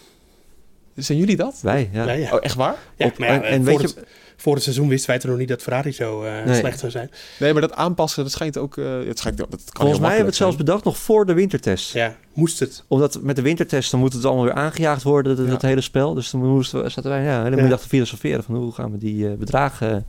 Zijn 0.96 1.18
jullie 1.18 1.36
dat? 1.36 1.58
Wij, 1.62 1.88
ja. 1.92 2.04
Oh, 2.32 2.38
echt 2.40 2.54
waar? 2.54 2.76
Ja, 2.96 3.06
Op- 3.06 3.18
maar 3.18 3.28
ja, 3.28 3.34
en- 3.34 3.42
en 3.42 3.64
weet 3.64 3.82
het, 3.82 3.96
voor 4.36 4.54
het 4.54 4.62
seizoen 4.62 4.88
wisten 4.88 5.10
wij 5.10 5.18
toch 5.18 5.30
nog 5.30 5.38
niet 5.38 5.48
dat 5.48 5.62
Ferrari 5.62 5.92
zo 5.92 6.22
eh, 6.22 6.44
Nee. 6.44 6.58
slecht 6.58 6.78
zou 6.78 6.90
zijn. 6.90 7.10
Nee, 7.38 7.52
maar 7.52 7.60
dat 7.62 7.72
aanpassen, 7.74 8.22
dat 8.22 8.32
schijnt 8.32 8.58
ook, 8.58 8.76
eh, 8.76 8.84
het 9.06 9.18
schijnt, 9.18 9.36
dat 9.38 9.48
kan 9.48 9.58
Volgens 9.64 9.76
heel 9.76 9.98
mij 9.98 10.00
hebben 10.08 10.18
we 10.18 10.24
het 10.26 10.34
zelfs 10.34 10.56
bedacht 10.56 10.84
nog 10.84 10.96
voor 10.98 11.26
de 11.26 11.32
wintertest. 11.34 11.92
Ja, 11.92 12.16
moest 12.32 12.58
het. 12.60 12.84
Omdat 12.88 13.18
met 13.22 13.36
de 13.36 13.42
wintertest 13.42 13.90
dan 13.90 14.00
moet 14.00 14.12
het 14.12 14.24
allemaal 14.24 14.44
weer 14.44 14.54
aangejaagd 14.54 15.02
worden, 15.02 15.36
dat, 15.36 15.44
Ja. 15.44 15.50
dat 15.52 15.62
hele 15.62 15.80
spel. 15.80 16.14
Dus 16.14 16.30
dan 16.30 16.46
moesten 16.46 16.82
we, 16.82 16.88
zaten 16.88 17.10
wij 17.10 17.22
ja, 17.22 17.36
de 17.38 17.42
hele 17.44 17.56
Ja. 17.56 17.62
middag 17.62 17.80
te 17.80 17.88
filosoferen 17.88 18.42
van 18.44 18.54
hoe 18.54 18.72
gaan 18.72 18.92
we 18.92 18.98
die 18.98 19.28
eh, 19.28 19.34
bedragen... 19.34 20.06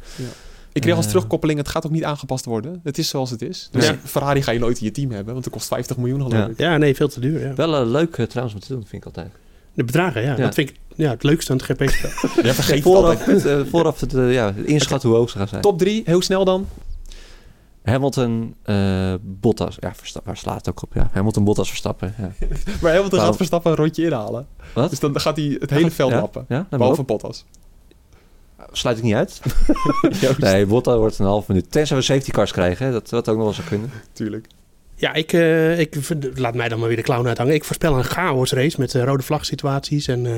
Ik 0.73 0.83
kreeg 0.83 0.95
als 0.95 1.07
terugkoppeling, 1.07 1.59
het 1.59 1.67
gaat 1.67 1.85
ook 1.85 1.91
niet 1.91 2.03
aangepast 2.03 2.45
worden. 2.45 2.79
Het 2.83 2.97
is 2.97 3.09
zoals 3.09 3.29
het 3.29 3.41
is. 3.41 3.69
Dus 3.71 3.87
Ja. 3.87 3.95
Ferrari 4.03 4.41
ga 4.41 4.51
je 4.51 4.59
nooit 4.59 4.79
in 4.79 4.85
je 4.85 4.91
team 4.91 5.11
hebben, 5.11 5.33
want 5.33 5.45
het 5.45 5.53
kost 5.53 5.67
50 5.67 5.97
miljoen 5.97 6.21
geloof 6.21 6.33
Ja. 6.45 6.47
ik. 6.47 6.57
Ja, 6.59 6.77
nee, 6.77 6.95
veel 6.95 7.07
te 7.07 7.19
duur. 7.19 7.39
Ja. 7.47 7.53
Wel 7.53 7.75
eh, 7.75 7.87
leuk 7.89 8.15
trouwens 8.29 8.55
om 8.55 8.61
te 8.61 8.67
doen, 8.73 8.79
vind 8.87 8.93
ik 8.93 9.05
altijd. 9.05 9.31
De 9.77 9.83
bedragen, 9.83 10.21
ja, 10.21 10.29
Ja. 10.29 10.35
Dat 10.35 10.53
vind 10.53 10.69
ik 10.69 10.75
ja, 10.95 11.09
het 11.09 11.23
leukste 11.23 11.51
aan 11.51 11.57
het 11.57 11.65
GP-spel. 11.65 12.09
Ja, 12.45 12.53
vergeet 12.53 12.75
het 12.75 12.83
Vooraf, 12.83 13.25
het, 13.25 13.45
eh, 13.45 13.59
vooraf 13.69 13.99
het, 13.99 14.13
eh, 14.13 14.33
ja, 14.33 14.53
inschatten 14.65 15.09
hoe 15.09 15.17
hoog 15.17 15.29
ze 15.29 15.37
gaan 15.37 15.47
zijn. 15.47 15.61
Top 15.61 15.77
3, 15.77 16.01
heel 16.05 16.21
snel 16.21 16.45
dan. 16.45 16.67
Hamilton, 17.83 18.55
eh, 18.63 19.13
Bottas. 19.21 19.77
Ja, 19.79 19.95
Verstappen, 19.95 20.31
waar 20.31 20.41
slaat 20.41 20.57
het 20.57 20.69
ook 20.69 20.83
op? 20.83 20.93
Ja. 20.93 21.09
Hamilton, 21.11 21.43
Bottas, 21.43 21.67
Verstappen. 21.67 22.15
Ja. 22.17 22.31
Maar 22.81 22.93
Hamilton 22.93 23.19
gaat 23.19 23.35
Verstappen 23.35 23.71
een 23.71 23.77
rondje 23.77 24.03
inhalen. 24.03 24.47
Wat? 24.73 24.89
Dus 24.89 24.99
dan 24.99 25.19
gaat 25.19 25.35
hij 25.35 25.57
het 25.59 25.69
hele 25.69 25.91
veld 25.91 26.11
ja? 26.11 26.19
lappen. 26.19 26.45
Ja, 26.47 26.67
Behalve. 26.69 27.03
Bottas. 27.03 27.45
Sluit 28.71 28.97
ik 28.97 29.03
niet 29.03 29.13
uit. 29.13 29.41
nee, 30.37 30.65
Bottas 30.65 30.97
wordt 30.97 31.19
een 31.19 31.25
half 31.25 31.47
minuut. 31.47 31.71
Tenzij 31.71 31.97
we 31.97 32.03
safety 32.03 32.31
cars 32.31 32.51
krijgen, 32.51 32.85
hè. 32.85 32.91
dat 32.91 33.09
wat 33.09 33.29
ook 33.29 33.35
nog 33.35 33.45
wel 33.45 33.53
zou 33.53 33.67
kunnen. 33.67 33.91
Tuurlijk. 34.13 34.47
Ja, 34.99 35.13
ik, 35.13 35.33
eh, 35.33 35.79
ik, 35.79 35.95
laat 36.35 36.55
mij 36.55 36.69
dan 36.69 36.79
maar 36.79 36.87
weer 36.87 36.97
de 36.97 37.03
clown 37.03 37.27
uithangen. 37.27 37.53
Ik 37.53 37.63
voorspel 37.63 37.97
een 37.97 38.03
chaos 38.03 38.51
race 38.51 38.79
met 38.79 38.95
eh, 38.95 39.03
rode 39.03 39.23
vlag 39.23 39.45
situaties 39.45 40.07
en 40.07 40.25
eh, 40.25 40.37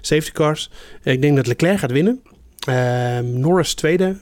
safety 0.00 0.32
cars. 0.32 0.70
Ik 1.02 1.22
denk 1.22 1.36
dat 1.36 1.46
Leclerc 1.46 1.78
gaat 1.78 1.92
winnen. 1.92 2.22
Ehm, 2.66 3.40
Norris 3.40 3.74
tweede. 3.74 4.16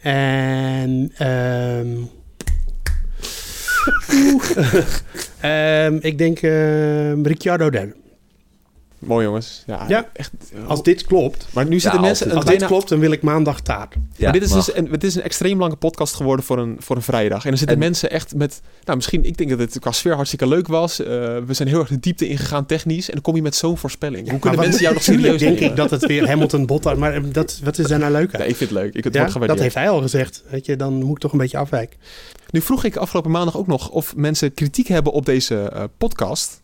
En 0.00 1.12
ehm. 1.16 1.88
Ehm, 5.40 5.98
ik 6.00 6.18
denk 6.18 6.38
Ricciardo 7.26 7.70
derde. 7.70 7.94
Mooi 8.98 9.24
jongens. 9.26 9.62
Ja, 9.66 9.84
Ja. 9.88 10.08
echt. 10.12 10.30
Als 10.66 10.82
dit 10.82 11.04
klopt, 11.04 11.46
Maar 11.52 11.66
nu 11.66 11.80
zitten 11.80 12.00
Ja, 12.00 12.06
mensen... 12.06 12.26
als 12.26 12.34
als 12.36 12.44
dit 12.44 12.64
klopt, 12.66 12.88
dan 12.88 12.98
wil 12.98 13.10
ik 13.10 13.22
maandag 13.22 13.60
taart. 13.60 13.94
Ja, 14.16 14.30
dit 14.32 14.42
is, 14.42 14.50
dus 14.50 14.74
een, 14.74 14.88
dit 14.90 15.04
is 15.04 15.14
een 15.14 15.22
extreem 15.22 15.58
lange 15.58 15.76
podcast 15.76 16.14
geworden 16.14 16.44
voor 16.44 16.58
een, 16.58 16.76
voor 16.78 16.96
een 16.96 17.02
vrijdag. 17.02 17.44
En 17.44 17.50
er 17.52 17.58
zitten 17.58 17.76
En- 17.76 17.82
mensen 17.82 18.10
echt 18.10 18.34
met... 18.34 18.60
Nou, 18.84 18.96
misschien... 18.96 19.24
Ik 19.24 19.36
denk 19.36 19.50
dat 19.50 19.58
het 19.58 19.78
qua 19.78 19.92
sfeer 19.92 20.14
hartstikke 20.14 20.46
leuk 20.48 20.66
was. 20.66 21.00
Eh, 21.00 21.06
we 21.46 21.54
zijn 21.54 21.68
heel 21.68 21.78
erg 21.80 21.88
de 21.88 22.00
diepte 22.00 22.28
ingegaan 22.28 22.66
technisch. 22.66 23.06
En 23.06 23.12
dan 23.12 23.22
kom 23.22 23.36
je 23.36 23.42
met 23.42 23.54
zo'n 23.54 23.76
voorspelling. 23.78 24.30
Hoe 24.30 24.38
kunnen 24.38 24.60
mensen 24.60 24.82
jou 24.82 24.94
nog 24.94 25.02
serieus 25.02 25.40
nemen? 25.40 25.58
denk 25.58 25.70
ik 25.70 25.76
dat 25.76 25.90
het 25.90 26.06
weer 26.06 26.28
Hamilton 26.28 26.66
Bottas... 26.66 26.96
Maar 26.98 27.14
eh, 27.14 27.22
dat, 27.32 27.60
wat 27.64 27.78
is 27.78 27.86
daar 27.86 27.98
nou 27.98 28.12
leuk 28.12 28.34
aan? 28.34 28.40
Nee, 28.40 28.48
ik 28.48 28.56
vind 28.56 28.70
het 28.70 28.78
leuk. 28.78 28.94
Ik, 28.94 29.04
het 29.04 29.12
Ja, 29.12 29.18
wordt 29.18 29.32
gewaardeerd. 29.32 29.48
dat 29.48 29.58
heeft 29.74 29.74
hij 29.86 29.94
al 29.94 30.02
gezegd. 30.02 30.42
Weet 30.50 30.66
je, 30.66 30.76
dan 30.76 30.92
moet 31.02 31.16
ik 31.16 31.18
toch 31.22 31.32
een 31.32 31.38
beetje 31.38 31.58
afwijken. 31.58 31.98
Nu 32.50 32.60
vroeg 32.60 32.84
ik 32.84 32.96
afgelopen 32.96 33.30
maandag 33.30 33.56
ook 33.56 33.66
nog 33.66 33.88
of 33.90 34.16
mensen 34.16 34.54
kritiek 34.54 34.88
hebben 34.88 35.12
op 35.12 35.26
deze 35.26 35.58
eh, 35.60 35.84
podcast. 35.98 36.62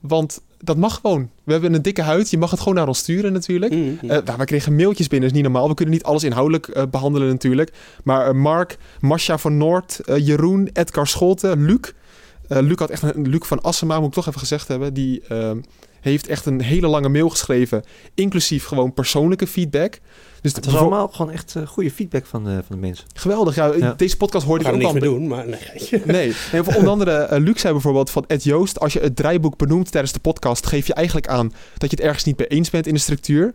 Want 0.00 0.40
dat 0.62 0.76
mag 0.76 0.94
gewoon. 0.94 1.30
We 1.44 1.52
hebben 1.52 1.74
een 1.74 1.82
dikke 1.82 2.02
huid. 2.02 2.30
Je 2.30 2.38
mag 2.38 2.50
het 2.50 2.58
gewoon 2.58 2.74
naar 2.74 2.88
ons 2.88 2.98
sturen 2.98 3.32
natuurlijk. 3.32 3.72
Mm. 3.72 3.98
Eh, 4.02 4.08
nou, 4.08 4.38
we 4.38 4.44
kregen 4.44 4.76
mailtjes 4.76 5.08
binnen, 5.08 5.28
is 5.28 5.34
niet 5.34 5.44
normaal. 5.44 5.68
We 5.68 5.74
kunnen 5.74 5.94
niet 5.94 6.04
alles 6.04 6.24
inhoudelijk 6.24 6.68
eh, 6.68 6.82
behandelen 6.90 7.28
natuurlijk. 7.28 7.72
Maar 8.04 8.26
eh, 8.26 8.34
Mark, 8.34 8.78
Masha 9.00 9.38
van 9.38 9.56
Noord, 9.56 10.00
Jeroen, 10.04 10.70
Edgar 10.72 11.06
Scholten, 11.06 11.64
Luc. 11.64 11.92
Luc 12.48 12.78
had 12.78 12.90
echt 12.90 13.02
een 13.02 13.28
Luc 13.28 13.46
van 13.46 13.60
Assema, 13.60 13.98
moet 13.98 14.08
ik 14.08 14.14
toch 14.14 14.26
even 14.26 14.40
gezegd 14.40 14.68
hebben. 14.68 14.94
Die 14.94 15.22
heeft 16.00 16.26
echt 16.26 16.46
een 16.46 16.60
hele 16.60 16.86
lange 16.86 17.08
mail 17.08 17.28
geschreven. 17.28 17.82
Inclusief 18.14 18.64
gewoon 18.64 18.94
persoonlijke 18.94 19.46
feedback. 19.46 19.98
Dus 20.40 20.54
Het 20.54 20.64
was 20.64 20.74
allemaal 20.74 21.08
gewoon 21.08 21.32
echt 21.32 21.56
eh, 21.56 21.66
goede 21.66 21.90
feedback 21.90 22.26
van, 22.26 22.44
de 22.44 22.50
van 22.50 22.76
de 22.76 22.76
mensen. 22.76 23.04
geweldig. 23.14 23.54
Ja, 23.54 23.72
Ja. 23.76 23.94
Deze 23.96 24.16
podcast 24.16 24.46
hoorde 24.46 24.64
ik 24.64 24.74
ook 24.74 24.80
er 24.80 24.86
al 24.86 24.98
doen, 24.98 25.28
maar 25.28 25.48
nee. 25.48 26.02
Nee, 26.04 26.34
nee 26.52 26.62
voor 26.62 26.74
onder 26.74 26.90
andere, 26.90 27.10
eh, 27.10 27.40
Luc 27.40 27.60
zei 27.60 27.72
bijvoorbeeld 27.72 28.10
van 28.10 28.24
Ed 28.26 28.44
Joost... 28.44 28.80
als 28.80 28.92
je 28.92 29.00
het 29.00 29.16
draaiboek 29.16 29.56
benoemt 29.56 29.90
tijdens 29.90 30.12
de 30.12 30.18
podcast... 30.18 30.66
geef 30.66 30.86
je 30.86 30.94
eigenlijk 30.94 31.28
aan 31.28 31.52
dat 31.78 31.90
je 31.90 31.96
het 31.96 32.04
ergens 32.04 32.24
niet 32.24 32.38
mee 32.38 32.46
eens 32.46 32.70
bent 32.70 32.86
in 32.86 32.94
de 32.94 33.00
structuur. 33.00 33.54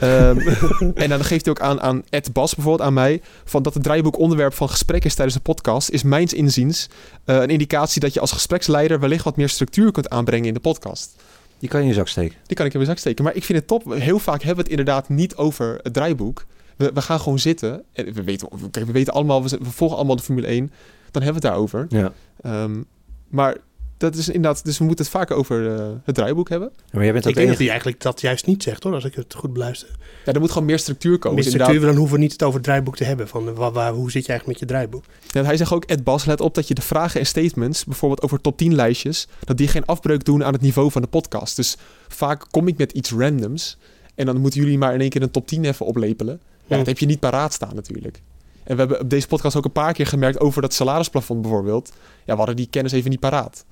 Ehm, 0.00 0.38
en 0.94 1.08
dan 1.08 1.24
geeft 1.24 1.44
hij 1.44 1.54
ook 1.54 1.60
aan 1.60 1.80
aan 1.80 2.02
Ed 2.10 2.32
Bas 2.32 2.54
bijvoorbeeld, 2.54 2.88
aan 2.88 2.94
mij... 2.94 3.20
van 3.44 3.62
dat 3.62 3.74
het 3.74 3.82
draaiboek 3.82 4.18
onderwerp 4.18 4.54
van 4.54 4.68
gesprek 4.68 5.04
is 5.04 5.14
tijdens 5.14 5.36
de 5.36 5.42
podcast... 5.42 5.90
is 5.90 6.02
mijns 6.02 6.32
inziens 6.32 6.88
eh, 7.24 7.36
een 7.36 7.48
indicatie 7.48 8.00
dat 8.00 8.14
je 8.14 8.20
als 8.20 8.32
gespreksleider... 8.32 9.00
wellicht 9.00 9.24
wat 9.24 9.36
meer 9.36 9.48
structuur 9.48 9.92
kunt 9.92 10.08
aanbrengen 10.08 10.46
in 10.46 10.54
de 10.54 10.60
podcast. 10.60 11.14
Die 11.58 11.68
kan 11.68 11.80
je 11.80 11.86
in 11.86 11.92
je 11.92 11.98
zak 11.98 12.08
steken. 12.08 12.36
Die 12.46 12.56
kan 12.56 12.66
ik 12.66 12.72
in 12.72 12.78
mijn 12.78 12.90
zak 12.90 13.00
steken. 13.00 13.24
Maar 13.24 13.34
ik 13.34 13.44
vind 13.44 13.58
het 13.58 13.68
top. 13.68 13.92
Heel 13.92 14.18
vaak 14.18 14.42
hebben 14.42 14.64
we 14.64 14.70
het 14.70 14.80
inderdaad 14.80 15.08
niet 15.08 15.36
over 15.36 15.78
het 15.82 15.92
draaiboek. 15.92 16.46
We, 16.76 16.90
we 16.94 17.02
gaan 17.02 17.20
gewoon 17.20 17.38
zitten. 17.38 17.82
En 17.92 18.12
we 18.12 18.22
weten, 18.22 18.48
kijk, 18.70 18.86
we 18.86 18.92
weten 18.92 19.12
allemaal, 19.12 19.42
we, 19.42 19.48
we 19.48 19.70
volgen 19.70 19.96
allemaal 19.96 20.16
de 20.16 20.22
Formule 20.22 20.46
1. 20.46 20.70
Dan 21.10 21.22
hebben 21.22 21.42
we 21.42 21.48
het 21.48 21.56
daarover. 21.56 21.86
Ja. 21.88 22.12
Ehm, 22.40 22.82
maar 23.28 23.56
dat 23.96 24.14
is 24.14 24.26
inderdaad, 24.28 24.64
dus 24.64 24.78
we 24.78 24.84
moeten 24.84 25.04
het 25.04 25.14
vaker 25.14 25.36
over 25.36 25.74
eh, 25.76 25.88
het 26.04 26.14
draaiboek 26.14 26.48
hebben. 26.48 26.70
Maar 26.92 27.02
jij 27.02 27.12
bent 27.12 27.26
Ik 27.26 27.34
dat 27.34 27.42
enige... 27.42 27.58
hij 27.58 27.68
eigenlijk 27.68 28.00
dat 28.00 28.20
juist 28.20 28.46
niet 28.46 28.62
zegt, 28.62 28.82
hoor, 28.82 28.94
als 28.94 29.04
ik 29.04 29.14
het 29.14 29.34
goed 29.34 29.52
beluister. 29.52 29.88
Ja, 30.24 30.32
er 30.32 30.40
moet 30.40 30.50
gewoon 30.50 30.66
meer 30.66 30.78
structuur 30.78 31.18
komen. 31.18 31.36
Dus 31.36 31.46
structuur, 31.46 31.66
inderdaad- 31.74 31.90
dan 31.92 32.00
hoeven 32.00 32.16
we 32.16 32.22
niet 32.22 32.32
het 32.32 32.42
over 32.42 32.54
het 32.54 32.64
draaiboek 32.64 32.96
te 32.96 33.04
hebben. 33.04 33.28
Van, 33.28 33.54
waar, 33.54 33.72
waar- 33.72 33.92
hoe 33.92 34.10
zit 34.10 34.24
je 34.26 34.28
eigenlijk 34.28 34.60
met 34.60 34.68
je 34.68 34.74
draaiboek? 34.74 35.04
Ja, 35.28 35.42
hij 35.42 35.56
zegt 35.56 35.72
ook, 35.72 35.84
Ed 35.84 36.04
Bas, 36.04 36.24
let 36.24 36.40
op 36.40 36.54
dat 36.54 36.68
je 36.68 36.74
de 36.74 36.82
vragen 36.82 37.20
en 37.20 37.26
statements, 37.26 37.84
bijvoorbeeld 37.84 38.22
over 38.22 38.40
top 38.40 38.56
10 38.56 38.74
lijstjes, 38.74 39.28
dat 39.44 39.56
die 39.56 39.68
geen 39.68 39.84
afbreuk 39.84 40.24
doen 40.24 40.44
aan 40.44 40.52
het 40.52 40.62
niveau 40.62 40.90
van 40.90 41.02
de 41.02 41.08
podcast. 41.08 41.56
Dus 41.56 41.76
vaak 42.08 42.46
kom 42.50 42.68
ik 42.68 42.76
met 42.78 42.92
iets 42.92 43.10
randoms 43.12 43.78
en 44.14 44.26
dan 44.26 44.40
moeten 44.40 44.60
jullie 44.60 44.78
maar 44.78 44.94
in 44.94 45.00
één 45.00 45.10
keer 45.10 45.22
een 45.22 45.30
top 45.30 45.46
10 45.46 45.64
even 45.64 45.86
oplepelen. 45.86 46.40
Ja, 46.66 46.76
dat 46.76 46.86
heb 46.86 46.98
je 46.98 47.06
niet 47.06 47.20
paraat 47.20 47.52
staan 47.52 47.74
natuurlijk. 47.74 48.22
En 48.64 48.72
we 48.74 48.80
hebben 48.80 49.00
op 49.00 49.10
deze 49.10 49.26
podcast 49.26 49.56
ook 49.56 49.64
een 49.64 49.72
paar 49.72 49.92
keer 49.92 50.06
gemerkt 50.06 50.40
over 50.40 50.62
dat 50.62 50.74
salarisplafond 50.74 51.42
bijvoorbeeld. 51.42 51.92
Ja, 52.24 52.32
we 52.32 52.36
hadden 52.38 52.56
die 52.56 52.66
kennis 52.70 52.92
even 52.92 53.10
niet 53.10 53.20
paraat. 53.20 53.64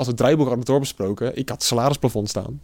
Als 0.00 0.08
we 0.08 0.14
het 0.14 0.24
draaiboek 0.24 0.46
hadden 0.46 0.64
doorbesproken, 0.64 1.36
ik 1.36 1.48
had 1.48 1.58
het 1.58 1.66
salarisplafond 1.66 2.28
staan, 2.28 2.60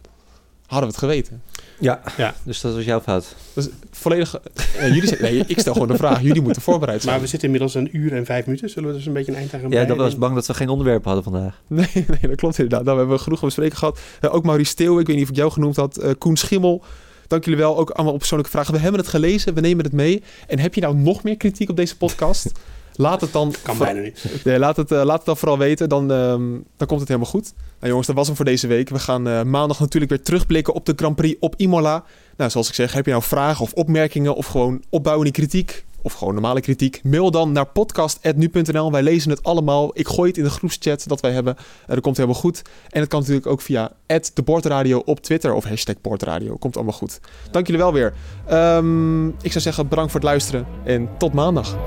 hadden 0.65 0.89
we 0.89 0.95
het 0.95 0.97
geweten. 0.97 1.41
Ja. 1.79 2.01
Ja. 2.17 2.33
dus 2.43 2.61
dat 2.61 2.75
was 2.75 2.83
jouw 2.83 3.01
fout. 3.01 3.35
Dus 3.53 3.67
volledig... 3.91 4.39
eh, 4.77 4.87
jullie 4.87 5.07
zeggen, 5.07 5.31
nee, 5.31 5.43
ik 5.47 5.59
stel 5.59 5.73
gewoon 5.73 5.87
de 5.87 5.95
vraag. 5.97 6.21
Jullie 6.21 6.41
moeten 6.41 6.61
voorbereid 6.61 7.01
zijn. 7.01 7.13
Maar 7.13 7.21
we 7.23 7.29
zitten 7.29 7.47
inmiddels 7.47 7.75
een 7.75 7.97
uur 7.97 8.13
en 8.13 8.25
vijf 8.25 8.45
minuten. 8.45 8.69
Zullen 8.69 8.89
we 8.89 8.95
dus 8.95 9.05
een 9.05 9.13
beetje 9.13 9.31
een 9.31 9.37
eind 9.37 9.53
aan 9.53 9.59
gaan 9.59 9.69
Ja, 9.69 9.85
dat 9.85 9.97
was 9.97 10.17
bang 10.17 10.35
dat 10.35 10.45
we 10.45 10.53
geen 10.53 10.69
onderwerp 10.69 11.03
hadden 11.03 11.23
vandaag. 11.23 11.61
Nee, 11.67 11.87
nee, 11.93 12.05
dat 12.21 12.35
klopt 12.35 12.57
inderdaad. 12.57 12.83
Nou, 12.83 12.93
we 12.93 13.01
hebben 13.01 13.19
genoeg 13.19 13.41
bespreken 13.41 13.77
gehad. 13.77 13.99
Eh, 14.21 14.33
ook 14.33 14.43
Maurice 14.43 14.71
Steeuw, 14.71 14.99
ik 14.99 15.07
weet 15.07 15.15
niet 15.15 15.25
of 15.25 15.31
ik 15.31 15.37
jou 15.37 15.51
genoemd 15.51 15.75
had. 15.75 15.97
Eh, 15.97 16.11
Koen 16.17 16.35
Schimmel, 16.35 16.83
dank 17.27 17.43
jullie 17.43 17.59
wel. 17.59 17.77
Ook 17.77 17.89
allemaal 17.89 18.13
op 18.13 18.19
persoonlijke 18.19 18.53
vragen. 18.53 18.73
We 18.73 18.79
hebben 18.79 18.99
het 18.99 19.09
gelezen, 19.09 19.53
we 19.53 19.61
nemen 19.61 19.83
het 19.83 19.93
mee. 19.93 20.23
En 20.47 20.59
heb 20.59 20.73
je 20.73 20.81
nou 20.81 20.95
nog 20.95 21.23
meer 21.23 21.37
kritiek 21.37 21.69
op 21.69 21.75
deze 21.75 21.97
podcast? 21.97 22.51
Laat 22.97 23.21
het 23.21 23.31
dan... 23.31 23.53
Kan 23.63 23.77
bijna 23.77 24.01
niet. 24.01 24.25
Nee, 24.43 24.59
laat, 24.59 24.77
het, 24.77 24.91
eh, 24.91 25.03
laat 25.03 25.17
het 25.17 25.25
dan 25.25 25.37
vooral 25.37 25.57
weten. 25.57 25.89
Dan, 25.89 26.11
ehm, 26.11 26.51
dan 26.77 26.87
komt 26.87 26.99
het 26.99 27.07
helemaal 27.07 27.31
goed. 27.31 27.53
Nou 27.55 27.89
jongens, 27.89 28.07
dat 28.07 28.15
was 28.15 28.27
hem 28.27 28.35
voor 28.35 28.45
deze 28.45 28.67
week. 28.67 28.89
We 28.89 28.99
gaan 28.99 29.27
eh, 29.27 29.43
maandag 29.43 29.79
natuurlijk 29.79 30.11
weer 30.11 30.21
terugblikken 30.21 30.73
op 30.73 30.85
de 30.85 30.93
Grand 30.95 31.15
Prix 31.15 31.37
op 31.39 31.53
Imola. 31.57 32.03
Nou, 32.37 32.51
zoals 32.51 32.67
ik 32.67 32.73
zeg, 32.73 32.93
heb 32.93 33.05
je 33.05 33.11
nou 33.11 33.23
vragen 33.23 33.63
of 33.63 33.73
opmerkingen... 33.73 34.35
of 34.35 34.45
gewoon 34.45 34.83
opbouwende 34.89 35.31
kritiek 35.31 35.85
of 36.01 36.13
gewoon 36.13 36.33
normale 36.33 36.61
kritiek, 36.61 37.01
mail 37.03 37.31
dan 37.31 37.51
naar 37.51 37.65
podcast.nu.nl. 37.65 38.91
Wij 38.91 39.03
lezen 39.03 39.29
het 39.29 39.43
allemaal. 39.43 39.91
Ik 39.93 40.07
gooi 40.07 40.29
het 40.29 40.37
in 40.37 40.43
de 40.43 40.49
groepschat 40.49 41.07
dat 41.07 41.21
wij 41.21 41.31
hebben. 41.31 41.55
Uh, 41.57 41.87
dat 41.87 41.99
komt 41.99 42.17
helemaal 42.17 42.39
goed. 42.39 42.61
En 42.89 42.99
het 42.99 43.09
kan 43.09 43.19
natuurlijk 43.19 43.47
ook 43.47 43.61
via 43.61 43.91
@debordradio 44.33 45.01
op 45.05 45.19
Twitter 45.19 45.53
of 45.53 45.63
hashtag 45.63 46.01
Bordradio. 46.01 46.55
Komt 46.55 46.75
allemaal 46.75 46.93
goed. 46.93 47.19
Dank 47.51 47.65
jullie 47.65 47.81
wel 47.81 47.93
weer. 47.93 48.13
Um, 48.51 49.27
ik 49.27 49.51
zou 49.51 49.59
zeggen 49.59 49.87
bedankt 49.87 50.11
voor 50.11 50.19
het 50.19 50.29
luisteren 50.29 50.65
en 50.85 51.09
tot 51.17 51.33
maandag. 51.33 51.77